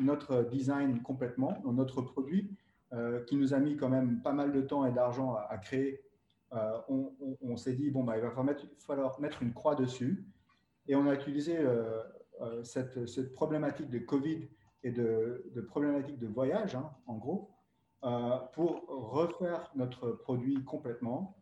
notre 0.00 0.44
design 0.44 1.02
complètement, 1.02 1.60
notre 1.66 2.00
produit, 2.00 2.56
euh, 2.94 3.24
qui 3.24 3.36
nous 3.36 3.54
a 3.54 3.58
mis 3.58 3.74
quand 3.74 3.88
même 3.88 4.20
pas 4.20 4.32
mal 4.32 4.52
de 4.52 4.60
temps 4.60 4.84
et 4.84 4.92
d'argent 4.92 5.34
à, 5.34 5.56
créer, 5.56 6.02
euh, 6.52 6.78
on, 7.40 7.56
s'est 7.56 7.72
dit, 7.72 7.90
bon, 7.90 8.04
bah, 8.04 8.18
il 8.18 8.22
va 8.22 8.30
falloir 8.30 9.18
mettre, 9.18 9.42
une 9.42 9.54
croix 9.54 9.74
dessus. 9.74 10.26
Et 10.88 10.94
on 10.94 11.06
a 11.06 11.14
utilisé 11.14 11.56
euh, 11.58 12.02
cette, 12.64 13.32
problématique 13.32 13.88
de 13.88 13.98
Covid 13.98 14.46
et 14.82 14.90
de, 14.90 15.50
de 15.54 15.60
problématique 15.62 16.18
de 16.18 16.26
voyage, 16.26 16.74
hein, 16.74 16.90
en 17.06 17.16
gros, 17.16 17.50
pour 18.52 18.84
refaire 18.88 19.70
notre 19.74 20.10
produit 20.10 20.62
complètement 20.64 21.38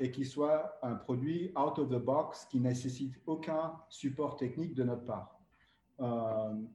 et 0.00 0.10
qu'il 0.10 0.26
soit 0.26 0.78
un 0.82 0.94
produit 0.94 1.52
out 1.54 1.78
of 1.78 1.90
the 1.90 2.02
box 2.02 2.46
qui 2.46 2.60
nécessite 2.60 3.14
aucun 3.26 3.74
support 3.90 4.36
technique 4.36 4.74
de 4.74 4.84
notre 4.84 5.04
part. 5.04 5.38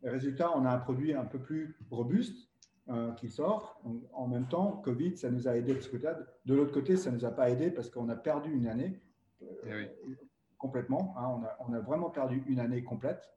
résultat, 0.03 0.51
on 0.55 0.65
a 0.65 0.71
un 0.71 0.79
produit 0.79 1.13
un 1.13 1.25
peu 1.25 1.39
plus 1.39 1.79
robuste 1.89 2.48
euh, 2.89 3.11
qui 3.11 3.29
sort. 3.29 3.79
En, 4.13 4.27
même 4.27 4.47
temps, 4.47 4.81
Covid, 4.83 5.15
ça 5.15 5.29
nous 5.29 5.47
a 5.47 5.55
aidé 5.55 5.75
de 5.75 5.79
ce 5.79 5.89
côté 5.89 6.09
De 6.45 6.55
l'autre 6.55 6.71
côté, 6.71 6.97
ça 6.97 7.11
ne 7.11 7.17
nous 7.17 7.25
a 7.25 7.29
pas 7.29 7.51
aidé 7.51 7.69
parce 7.69 7.87
qu'on 7.91 8.09
a 8.09 8.15
perdu 8.15 8.51
une 8.51 8.65
année 8.65 8.99
euh, 9.43 9.85
eh 10.07 10.17
complètement. 10.57 11.13
Hein. 11.15 11.27
on, 11.27 11.43
a, 11.43 11.57
on, 11.67 11.73
a, 11.73 11.79
vraiment 11.81 12.09
perdu 12.09 12.43
une 12.47 12.59
année 12.59 12.83
complète. 12.83 13.29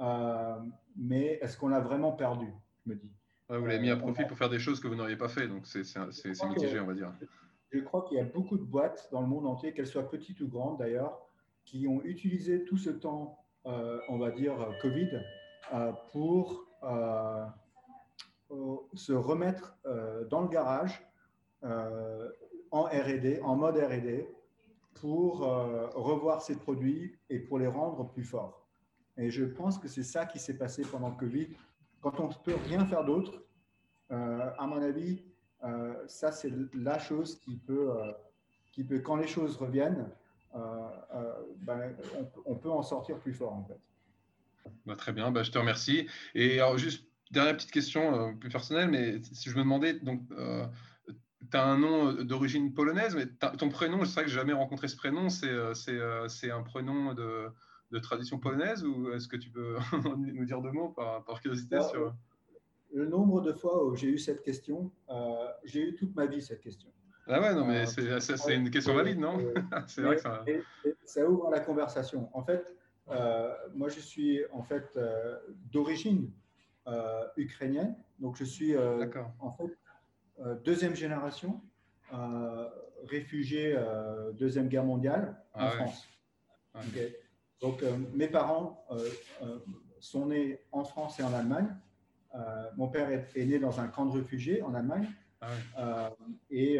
Euh, 0.00 0.58
mais 0.96 1.38
est-ce 1.40 1.56
qu'on 1.56 1.68
l'a 1.68 1.80
vraiment 1.80 2.12
perdu 2.12 2.52
Je 2.84 2.90
me 2.90 2.96
dis? 2.96 3.10
vous 3.48 3.64
l'avez 3.64 3.80
mis 3.80 3.88
à 3.88 3.96
profit 3.96 4.26
pour 4.26 4.36
faire 4.36 4.50
des 4.50 4.58
choses 4.58 4.80
que 4.80 4.86
vous 4.86 4.96
n'auriez 4.96 5.16
pas 5.16 5.28
fait, 5.28 5.48
donc 5.48 5.66
c'est 5.66 5.80
mitigé, 6.46 6.78
on 6.78 6.86
va 6.86 6.94
dire. 6.94 7.10
Je 7.72 7.80
crois 7.80 8.04
qu'il 8.04 8.18
y 8.18 8.20
a 8.20 8.24
beaucoup 8.24 8.58
de 8.58 8.64
boîtes 8.64 9.08
dans 9.12 9.22
le 9.22 9.26
monde 9.26 9.46
entier, 9.46 9.72
qu'elles 9.72 9.86
soient 9.86 10.10
petites 10.10 10.42
ou 10.42 10.48
grandes 10.48 10.78
d'ailleurs, 10.78 11.18
qui 11.64 11.88
ont 11.88 12.02
utilisé 12.02 12.64
tout 12.64 12.76
ce 12.76 12.90
temps, 12.90 13.38
on 13.64 14.18
va 14.18 14.30
dire, 14.30 14.54
Covid, 14.82 15.22
pour 16.12 16.66
se 18.94 19.12
remettre 19.12 19.76
euh, 19.86 20.24
dans 20.26 20.42
le 20.42 20.48
garage 20.48 21.06
euh, 21.64 22.28
en 22.70 22.82
RD, 22.82 23.40
en 23.42 23.56
mode 23.56 23.76
RD, 23.76 24.26
pour 24.94 25.44
euh, 25.44 25.88
revoir 25.94 26.42
ces 26.42 26.56
produits 26.56 27.16
et 27.28 27.38
pour 27.38 27.58
les 27.58 27.66
rendre 27.66 28.08
plus 28.08 28.24
forts. 28.24 28.66
Et 29.16 29.30
je 29.30 29.44
pense 29.44 29.78
que 29.78 29.88
c'est 29.88 30.02
ça 30.02 30.26
qui 30.26 30.38
s'est 30.38 30.56
passé 30.56 30.82
pendant 30.82 31.10
Covid. 31.10 31.48
Quand 32.00 32.20
on 32.20 32.28
ne 32.28 32.34
peut 32.44 32.56
rien 32.66 32.84
faire 32.86 33.04
d'autre, 33.04 33.42
à 34.08 34.66
mon 34.66 34.82
avis, 34.82 35.22
ça 36.06 36.32
c'est 36.32 36.50
la 36.74 36.98
chose 36.98 37.38
qui 37.38 37.56
peut, 37.56 37.92
qui 38.72 38.82
peut, 38.82 38.98
quand 39.00 39.16
les 39.16 39.26
choses 39.26 39.56
reviennent, 39.56 40.10
ben, 40.54 41.94
on, 42.46 42.56
peut 42.56 42.70
en 42.70 42.82
sortir 42.82 43.18
plus 43.18 43.34
fort 43.34 43.52
en 43.52 43.64
fait. 43.64 43.78
Bah, 44.86 44.96
très 44.96 45.12
bien, 45.12 45.30
bah, 45.30 45.42
je 45.42 45.50
te 45.50 45.58
remercie. 45.58 46.08
Et 46.34 46.60
alors 46.60 46.78
juste 46.78 47.09
dernière 47.30 47.56
petite 47.56 47.70
question 47.70 48.36
plus 48.36 48.48
personnelle, 48.48 48.88
mais 48.88 49.20
si 49.32 49.50
je 49.50 49.56
me 49.56 49.62
demandais, 49.62 49.94
donc, 49.94 50.22
tu 50.28 51.56
as 51.56 51.64
un 51.64 51.78
nom 51.78 52.12
d'origine 52.12 52.72
polonaise, 52.74 53.16
mais 53.16 53.26
ton 53.56 53.68
prénom, 53.68 54.04
c'est 54.04 54.14
vrai 54.14 54.24
que 54.24 54.30
j'ai 54.30 54.36
jamais 54.36 54.52
rencontré 54.52 54.88
ce 54.88 54.96
prénom, 54.96 55.28
c'est 55.28 56.50
un 56.50 56.62
prénom 56.62 57.14
de, 57.14 57.46
de, 57.90 57.98
tradition 57.98 58.38
polonaise 58.38 58.84
ou 58.84 59.12
est-ce 59.12 59.28
que 59.28 59.36
tu 59.36 59.50
peux 59.50 59.76
nous 60.16 60.44
dire 60.44 60.60
deux 60.60 60.72
mots 60.72 60.90
par, 60.90 61.24
par 61.24 61.40
curiosité 61.40 61.80
sur... 61.90 62.14
Le 62.92 63.06
nombre 63.06 63.40
de 63.40 63.52
fois 63.52 63.86
où 63.86 63.94
j'ai 63.94 64.08
eu 64.08 64.18
cette 64.18 64.42
question, 64.42 64.90
j'ai 65.64 65.88
eu 65.88 65.94
toute 65.94 66.14
ma 66.16 66.26
vie 66.26 66.42
cette 66.42 66.60
question. 66.60 66.90
Ah 67.26 67.40
ouais, 67.40 67.54
non, 67.54 67.64
mais 67.64 67.86
c'est 67.86 68.54
une 68.54 68.70
question 68.70 68.94
valide, 68.94 69.20
non 69.20 69.38
C'est 69.86 70.02
vrai 70.02 70.16
que 70.16 70.22
ça... 70.22 70.44
ça 71.04 71.28
ouvre 71.28 71.50
la 71.50 71.60
conversation. 71.60 72.28
En 72.32 72.42
fait, 72.42 72.74
euh, 73.10 73.54
moi, 73.74 73.88
je 73.88 74.00
suis 74.00 74.40
en 74.52 74.62
fait 74.62 74.92
euh, 74.96 75.36
d'origine 75.72 76.30
euh, 76.86 77.24
ukrainienne, 77.36 77.96
donc 78.18 78.36
je 78.36 78.44
suis 78.44 78.74
en 78.76 79.52
fait 79.52 79.78
deuxième 80.64 80.94
génération 80.94 81.60
réfugié 83.06 83.76
deuxième 84.34 84.68
guerre 84.68 84.84
mondiale 84.84 85.36
en 85.54 85.66
ah 85.66 85.70
France. 85.70 86.08
Donc 87.60 87.84
mes 88.14 88.28
parents 88.28 88.86
sont 90.00 90.26
nés 90.26 90.60
en 90.72 90.84
France 90.84 91.20
et 91.20 91.22
en 91.22 91.32
Allemagne. 91.32 91.68
mon 92.76 92.88
père 92.88 93.10
est, 93.10 93.44
né 93.44 93.58
dans 93.58 93.80
un 93.80 93.88
camp 93.88 94.06
de 94.06 94.12
réfugiés 94.12 94.62
en 94.62 94.74
Allemagne. 94.74 95.08
Ah 95.76 96.10
et, 96.50 96.78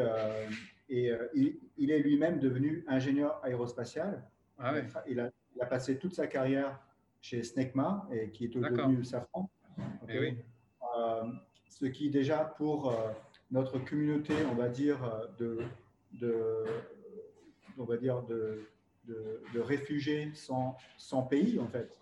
et 0.88 1.12
il, 1.34 1.58
il, 1.76 1.90
est 1.90 2.00
lui-même 2.00 2.40
devenu 2.40 2.84
ingénieur 2.88 3.40
aérospatial. 3.44 4.24
Ah 4.58 4.74
il, 5.06 5.20
a, 5.20 5.30
il 5.54 5.62
a 5.62 5.66
passé 5.66 5.98
toute 5.98 6.14
sa 6.14 6.26
carrière 6.26 6.78
chez 7.20 7.42
Snecma, 7.42 8.08
et 8.12 8.30
qui 8.30 8.46
est 8.46 8.48
devenu 8.48 9.04
Safran. 9.04 9.50
Eh 10.08 10.36
euh, 10.98 11.24
ce 11.68 11.86
qui 11.86 12.10
déjà 12.10 12.44
pour 12.44 12.90
euh, 12.90 13.12
notre 13.50 13.78
communauté, 13.78 14.34
on 14.50 14.54
va 14.54 14.68
dire, 14.68 15.02
euh, 15.04 15.26
de, 15.38 15.58
de 16.20 16.64
on 17.78 17.84
va 17.84 17.96
dire 17.96 18.22
de, 18.22 18.68
de, 19.06 19.60
réfugiés 19.60 20.32
sans, 20.34 20.76
sans, 20.98 21.22
pays, 21.22 21.58
en 21.58 21.68
fait, 21.68 21.98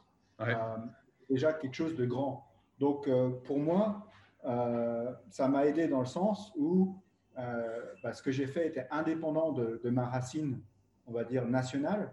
déjà 1.30 1.52
quelque 1.52 1.74
chose 1.74 1.94
de 1.94 2.04
grand. 2.04 2.46
Donc, 2.80 3.08
pour 3.44 3.58
moi, 3.58 4.06
ça 4.42 5.48
m'a 5.48 5.66
aidé 5.66 5.86
dans 5.86 6.00
le 6.00 6.06
sens 6.06 6.52
où 6.56 6.96
bah, 7.36 8.12
ce 8.12 8.22
que 8.22 8.32
j'ai 8.32 8.46
fait 8.46 8.66
était 8.66 8.88
indépendant 8.90 9.52
de, 9.52 9.80
de, 9.84 9.90
ma 9.90 10.06
racine, 10.06 10.60
on 11.06 11.12
va 11.12 11.24
dire, 11.24 11.46
nationale. 11.46 12.12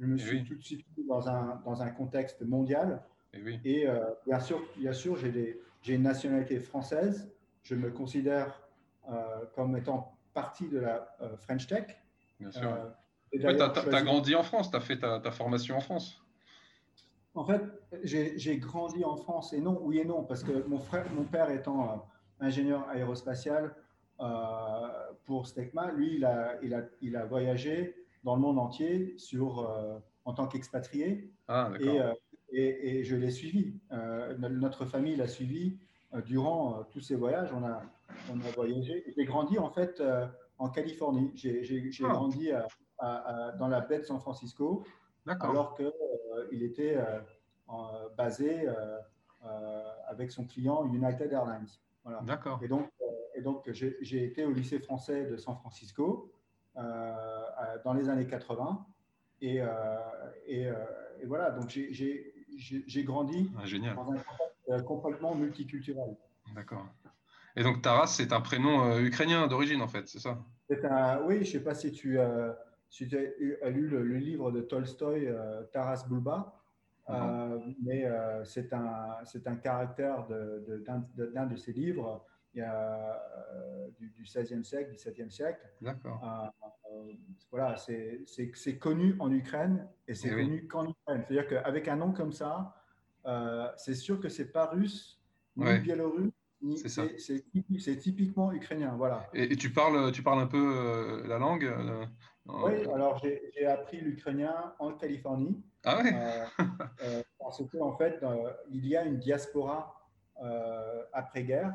Je 0.00 0.06
me 0.06 0.16
eh 0.16 0.18
suis 0.18 0.44
tout 0.44 0.56
de 0.56 0.62
suite 0.62 0.84
dans 1.06 1.28
un, 1.28 1.62
dans 1.64 1.82
un 1.82 1.90
contexte 1.90 2.42
mondial. 2.42 3.02
Et, 3.34 3.38
eh 3.38 3.42
oui. 3.42 3.60
et 3.64 3.88
euh, 3.88 4.00
bien 4.26 4.40
sûr, 4.40 4.62
bien 4.76 4.92
sûr 4.92 5.16
j'ai 5.16 5.94
une 5.94 6.02
nationalité 6.02 6.60
française. 6.60 7.30
Je 7.62 7.74
me 7.74 7.90
considère 7.90 8.60
euh, 9.10 9.44
comme 9.54 9.76
étant 9.76 10.16
partie 10.32 10.68
de 10.68 10.78
la 10.78 11.16
euh, 11.20 11.36
French 11.36 11.66
Tech. 11.66 11.86
Bien 12.40 12.50
sûr. 12.50 12.76
tu 13.32 13.46
as, 13.46 14.02
grandi 14.02 14.34
en 14.34 14.42
France, 14.42 14.70
tu 14.70 14.76
as 14.76 14.80
fait 14.80 14.98
ta, 14.98 15.20
ta, 15.20 15.30
formation 15.30 15.76
en 15.76 15.80
France. 15.80 16.22
En 17.34 17.44
fait, 17.44 17.62
j'ai 18.02 18.58
grandi 18.58 19.04
en 19.04 19.16
France 19.16 19.52
et 19.52 19.60
non, 19.60 19.80
oui 19.82 19.98
et 19.98 20.04
non, 20.04 20.22
parce 20.22 20.44
que 20.44 20.66
mon, 20.68 20.78
frère, 20.78 21.10
mon 21.12 21.24
père 21.24 21.50
étant 21.50 22.06
ingénieur 22.38 22.88
aérospatial 22.88 23.74
pour 25.24 25.46
Stegma, 25.46 25.90
lui, 25.92 26.16
il 26.16 26.24
a, 26.24 26.56
il 26.62 26.74
a, 26.74 26.82
il 27.00 27.16
a 27.16 27.24
voyagé 27.24 28.04
dans 28.24 28.34
le 28.34 28.40
monde 28.40 28.58
entier 28.58 29.14
sur, 29.18 29.60
euh, 29.60 29.98
en 30.24 30.32
tant 30.32 30.48
qu'expatrié. 30.48 31.30
Ah, 31.46 31.70
euh, 31.80 32.14
et, 32.54 32.98
et, 32.98 33.04
je 33.04 33.16
l'ai 33.16 33.30
suivi. 33.30 33.74
Euh, 33.92 34.36
notre 34.38 34.86
famille 34.86 35.16
l'a 35.16 35.28
suivi 35.28 35.78
durant 36.24 36.84
tous 36.90 37.00
ces 37.00 37.16
voyages. 37.16 37.50
On 37.52 37.64
a, 37.64 37.82
on 38.32 38.40
a 38.40 38.50
voyagé. 38.54 39.04
J'ai 39.16 39.24
grandi 39.24 39.58
en 39.58 39.70
fait 39.70 40.02
en 40.58 40.68
Californie. 40.68 41.32
J'ai 41.34 41.90
ah. 42.04 42.08
grandi 42.08 42.50
dans 43.58 43.68
la 43.68 43.80
baie 43.80 43.98
de 43.98 44.04
San 44.04 44.20
Francisco, 44.20 44.84
alors 45.26 45.76
qu'il 45.76 46.62
était 46.62 46.98
basé 48.16 48.68
avec 50.06 50.30
son 50.30 50.46
client 50.46 50.86
United 50.86 51.32
Airlines. 51.32 51.66
Voilà. 52.04 52.20
D'accord. 52.22 52.60
Et 52.62 52.68
donc, 52.68 52.88
et 53.34 53.40
donc 53.40 53.68
j'ai 53.72 54.24
été 54.24 54.44
au 54.44 54.52
lycée 54.52 54.78
français 54.78 55.24
de 55.24 55.36
San 55.36 55.56
Francisco. 55.56 56.30
Euh, 56.76 57.78
dans 57.84 57.92
les 57.92 58.08
années 58.08 58.26
80. 58.26 58.84
Et, 59.40 59.60
euh, 59.60 59.66
et, 60.46 60.66
euh, 60.66 60.74
et 61.20 61.26
voilà, 61.26 61.50
donc 61.50 61.68
j'ai 61.68 62.33
grandi 63.04 63.50
ah, 63.58 63.64
génial. 63.64 63.94
dans 63.94 64.12
un 64.12 64.16
contexte 64.16 64.84
complètement 64.86 65.34
multiculturel. 65.34 66.16
D'accord. 66.54 66.86
Et 67.56 67.62
donc 67.62 67.82
Taras, 67.82 68.08
c'est 68.08 68.32
un 68.32 68.40
prénom 68.40 68.98
ukrainien 68.98 69.46
d'origine 69.46 69.82
en 69.82 69.88
fait, 69.88 70.08
c'est 70.08 70.18
ça? 70.18 70.38
Un, 70.70 71.20
Oui, 71.22 71.36
je 71.36 71.40
ne 71.40 71.44
sais 71.44 71.60
pas 71.60 71.74
si 71.74 71.92
tu, 71.92 72.18
si 72.90 73.06
tu 73.06 73.16
as 73.62 73.70
lu 73.70 73.88
le, 73.88 74.02
livre 74.18 74.50
de 74.50 74.60
Tolstoï, 74.60 75.28
Taras 75.72 76.04
Bulba, 76.08 76.60
mais 77.82 78.04
c'est 78.44 78.72
un, 78.72 79.18
un 79.46 79.56
caractère 79.56 80.26
d'un 80.26 81.04
de, 81.16 81.26
de, 81.26 81.50
de, 81.50 81.56
ses 81.56 81.72
livres 81.72 82.24
il 82.54 82.60
y 82.60 82.62
a, 82.62 83.20
euh, 83.52 83.88
du, 83.98 84.10
du, 84.10 84.24
16e 84.24 84.62
siècle, 84.62 84.92
17e 84.94 85.30
siècle. 85.30 85.60
D'accord. 85.80 86.20
Euh, 86.22 86.66
euh, 86.92 87.12
voilà, 87.50 87.76
c'est 87.76 88.78
connu 88.78 89.16
en 89.18 89.30
Ukraine 89.32 89.88
et 90.06 90.14
c'est 90.14 90.28
eh 90.28 90.34
connu 90.34 90.66
qu'en 90.66 90.88
Ukraine. 90.88 91.24
C'est-à-dire 91.26 91.48
qu'avec 91.48 91.88
un 91.88 91.96
nom 91.96 92.12
comme 92.12 92.32
ça, 92.32 92.74
c'est 93.76 93.94
sûr 93.94 94.20
que 94.20 94.28
c'est 94.28 94.52
pas 94.52 94.66
russe, 94.66 95.20
ni 95.56 95.78
biélorusse, 95.80 96.32
c'est 96.76 97.96
typiquement 97.98 98.52
ukrainien. 98.52 98.94
Voilà. 98.96 99.28
Et, 99.34 99.56
tu, 99.56 99.70
parles, 99.72 100.12
tu 100.12 100.22
parles 100.22 100.40
un 100.40 100.46
peu 100.46 101.22
la 101.26 101.38
langue 101.38 101.72
Oui, 102.46 102.86
alors 102.92 103.18
j'ai 103.18 103.66
appris 103.66 104.00
l'ukrainien 104.00 104.74
en 104.78 104.92
Californie. 104.92 105.60
Ah 105.84 106.02
ouais 106.02 106.12
Parce 107.38 107.62
qu'en 107.70 107.96
fait, 107.96 108.24
il 108.70 108.86
y 108.86 108.96
a 108.96 109.04
une 109.04 109.18
diaspora 109.18 110.08
après-guerre 111.12 111.74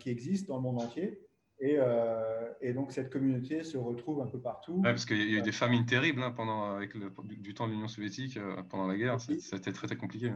qui 0.00 0.10
existe 0.10 0.48
dans 0.48 0.56
le 0.56 0.62
monde 0.62 0.80
entier. 0.80 1.20
Et, 1.60 1.76
euh, 1.78 2.52
et, 2.60 2.72
donc 2.72 2.92
cette 2.92 3.10
communauté 3.10 3.64
se 3.64 3.76
retrouve 3.76 4.22
un 4.22 4.26
peu 4.26 4.38
partout. 4.38 4.80
parce 4.82 5.04
qu'il 5.04 5.28
y 5.28 5.34
a 5.34 5.38
eu 5.40 5.42
des 5.42 5.52
famines 5.52 5.86
terribles 5.86 6.22
hein, 6.22 6.30
pendant, 6.30 6.76
avec 6.76 6.94
le, 6.94 7.10
du, 7.24 7.52
temps 7.52 7.66
de 7.66 7.72
l'Union 7.72 7.88
soviétique, 7.88 8.36
euh, 8.36 8.62
pendant 8.70 8.86
la 8.86 8.96
guerre, 8.96 9.20
c'était 9.20 9.72
très 9.72 9.88
très 9.88 9.96
compliqué. 9.96 10.32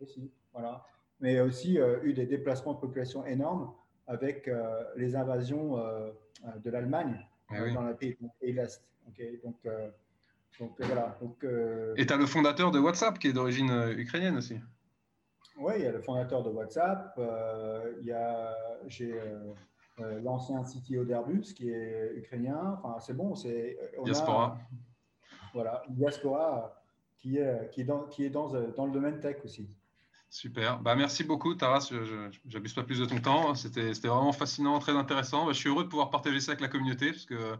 Aussi, 0.00 0.30
voilà. 0.54 0.86
Mais 1.20 1.32
il 1.32 1.36
y 1.36 1.38
a 1.38 1.44
aussi 1.44 1.78
eu 2.02 2.14
des 2.14 2.24
déplacements 2.24 2.72
de 2.72 2.80
population 2.80 3.26
énormes 3.26 3.70
avec 4.06 4.50
les 4.96 5.14
invasions 5.14 5.76
de 5.76 6.70
l'Allemagne 6.70 7.28
eh 7.52 7.74
dans 7.74 7.82
le 7.82 7.94
pays, 7.94 8.16
de 8.18 8.46
l'Est. 8.46 8.82
donc, 9.44 9.56
donc 10.58 10.72
voilà. 10.80 11.18
Donc, 11.20 11.44
et 11.98 12.06
tu 12.06 12.12
as 12.14 12.16
le 12.16 12.24
fondateur 12.24 12.70
de 12.70 12.78
WhatsApp 12.78 13.18
qui 13.18 13.28
est 13.28 13.34
d'origine 13.34 13.92
ukrainienne 13.98 14.38
aussi. 14.38 14.56
Oui, 15.60 15.74
il 15.76 15.82
y 15.82 15.86
a 15.86 15.92
le 15.92 16.00
fondateur 16.00 16.42
de 16.42 16.48
WhatsApp, 16.48 17.14
euh, 17.18 17.92
il 18.00 18.06
y 18.06 18.12
a 18.12 18.56
j'ai 18.86 19.12
euh, 19.12 19.52
euh, 20.00 20.20
l'ancien 20.22 20.62
CTO 20.62 21.04
d'Airbus 21.04 21.52
qui 21.54 21.70
est 21.70 22.14
ukrainien. 22.16 22.78
Enfin, 22.82 22.98
c'est 22.98 23.12
bon, 23.12 23.34
c'est 23.34 23.78
diaspora. 24.02 24.56
voilà, 25.52 25.82
diaspora 25.90 26.82
qui 27.18 27.36
est 27.36 27.70
qui 27.70 27.82
est 27.82 27.84
dans 27.84 28.04
qui 28.04 28.24
est 28.24 28.30
dans, 28.30 28.48
dans 28.48 28.86
le 28.86 28.92
domaine 28.92 29.20
tech 29.20 29.44
aussi. 29.44 29.68
Super. 30.32 30.78
Bah, 30.78 30.94
merci 30.94 31.24
beaucoup, 31.24 31.56
Taras. 31.56 31.88
Je 31.90 32.30
n'abuse 32.54 32.72
pas 32.72 32.84
plus 32.84 33.00
de 33.00 33.04
ton 33.04 33.20
temps. 33.20 33.56
C'était 33.56 33.90
vraiment 33.90 34.30
fascinant, 34.30 34.78
très 34.78 34.92
intéressant. 34.92 35.44
Bah, 35.44 35.52
je 35.52 35.58
suis 35.58 35.68
heureux 35.68 35.82
de 35.82 35.88
pouvoir 35.88 36.10
partager 36.10 36.38
ça 36.38 36.52
avec 36.52 36.60
la 36.60 36.68
communauté 36.68 37.10
parce 37.10 37.26
que 37.26 37.56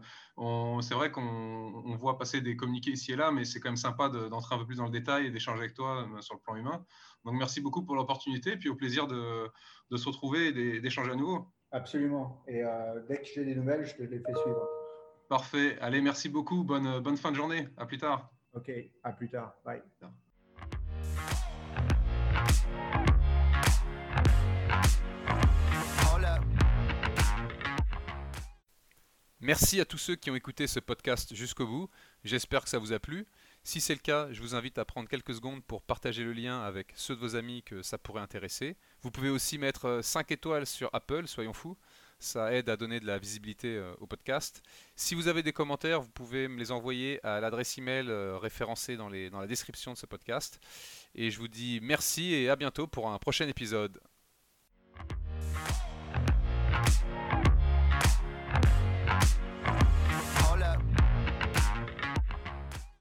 c'est 0.81 0.93
vrai 0.93 1.11
qu'on 1.11 1.97
voit 1.97 2.17
passer 2.17 2.39
des 2.39 2.55
communiqués 2.55 2.91
ici 2.91 3.11
et 3.11 3.17
là, 3.17 3.29
mais 3.29 3.43
c'est 3.43 3.59
quand 3.59 3.67
même 3.67 3.75
sympa 3.75 4.07
d'entrer 4.07 4.55
un 4.55 4.57
peu 4.57 4.65
plus 4.65 4.77
dans 4.77 4.85
le 4.85 4.89
détail 4.89 5.25
et 5.25 5.31
d'échanger 5.31 5.59
avec 5.59 5.73
toi 5.73 6.07
euh, 6.07 6.21
sur 6.21 6.35
le 6.35 6.39
plan 6.39 6.55
humain. 6.55 6.85
Donc, 7.25 7.35
merci 7.35 7.59
beaucoup 7.59 7.83
pour 7.83 7.95
l'opportunité 7.97 8.53
et 8.53 8.57
puis 8.57 8.69
au 8.69 8.75
plaisir 8.75 9.05
de, 9.05 9.49
de 9.91 9.97
se 9.97 10.07
retrouver 10.07 10.47
et 10.47 10.79
d'échanger 10.79 11.11
à 11.11 11.15
nouveau. 11.15 11.47
Absolument. 11.71 12.41
Et 12.47 12.63
euh, 12.63 13.01
dès 13.09 13.17
que 13.17 13.27
j'ai 13.35 13.43
des 13.43 13.53
nouvelles, 13.53 13.85
je 13.85 13.95
te 13.95 14.03
les 14.03 14.19
fais 14.19 14.33
suivre. 14.33 14.65
Parfait. 15.27 15.77
Allez, 15.81 15.99
merci 15.99 16.29
beaucoup. 16.29 16.63
Bonne, 16.63 17.01
bonne 17.01 17.17
fin 17.17 17.31
de 17.31 17.35
journée. 17.35 17.67
À 17.75 17.85
plus 17.85 17.97
tard. 17.97 18.29
OK. 18.53 18.71
À 19.03 19.11
plus 19.11 19.29
tard. 19.29 19.55
Bye. 19.65 19.81
Merci 29.43 29.81
à 29.81 29.85
tous 29.85 29.97
ceux 29.97 30.15
qui 30.15 30.29
ont 30.29 30.35
écouté 30.35 30.67
ce 30.67 30.79
podcast 30.79 31.33
jusqu'au 31.33 31.65
bout. 31.65 31.89
J'espère 32.23 32.61
que 32.63 32.69
ça 32.69 32.77
vous 32.77 32.93
a 32.93 32.99
plu. 32.99 33.25
Si 33.63 33.81
c'est 33.81 33.95
le 33.95 33.99
cas, 33.99 34.31
je 34.31 34.39
vous 34.39 34.53
invite 34.53 34.77
à 34.77 34.85
prendre 34.85 35.09
quelques 35.09 35.33
secondes 35.33 35.63
pour 35.63 35.81
partager 35.81 36.23
le 36.23 36.31
lien 36.31 36.61
avec 36.61 36.93
ceux 36.95 37.15
de 37.15 37.19
vos 37.19 37.35
amis 37.35 37.63
que 37.63 37.81
ça 37.81 37.97
pourrait 37.97 38.21
intéresser. 38.21 38.77
Vous 39.01 39.09
pouvez 39.09 39.29
aussi 39.29 39.57
mettre 39.57 39.85
euh, 39.85 40.01
5 40.03 40.31
étoiles 40.31 40.67
sur 40.67 40.91
Apple, 40.93 41.25
soyons 41.25 41.53
fous. 41.53 41.75
Ça 42.19 42.53
aide 42.53 42.69
à 42.69 42.77
donner 42.77 42.99
de 42.99 43.07
la 43.07 43.17
visibilité 43.17 43.77
euh, 43.77 43.95
au 43.99 44.05
podcast. 44.05 44.61
Si 44.95 45.15
vous 45.15 45.27
avez 45.27 45.41
des 45.41 45.53
commentaires, 45.53 46.01
vous 46.01 46.11
pouvez 46.11 46.47
me 46.47 46.59
les 46.59 46.71
envoyer 46.71 47.19
à 47.25 47.39
l'adresse 47.39 47.79
email 47.79 48.09
euh, 48.09 48.37
référencée 48.37 48.95
dans, 48.95 49.09
dans 49.09 49.39
la 49.39 49.47
description 49.47 49.93
de 49.93 49.97
ce 49.97 50.05
podcast. 50.05 50.59
Et 51.15 51.31
je 51.31 51.39
vous 51.39 51.47
dis 51.47 51.79
merci 51.81 52.35
et 52.35 52.47
à 52.47 52.55
bientôt 52.55 52.85
pour 52.85 53.09
un 53.09 53.17
prochain 53.17 53.47
épisode. 53.47 53.99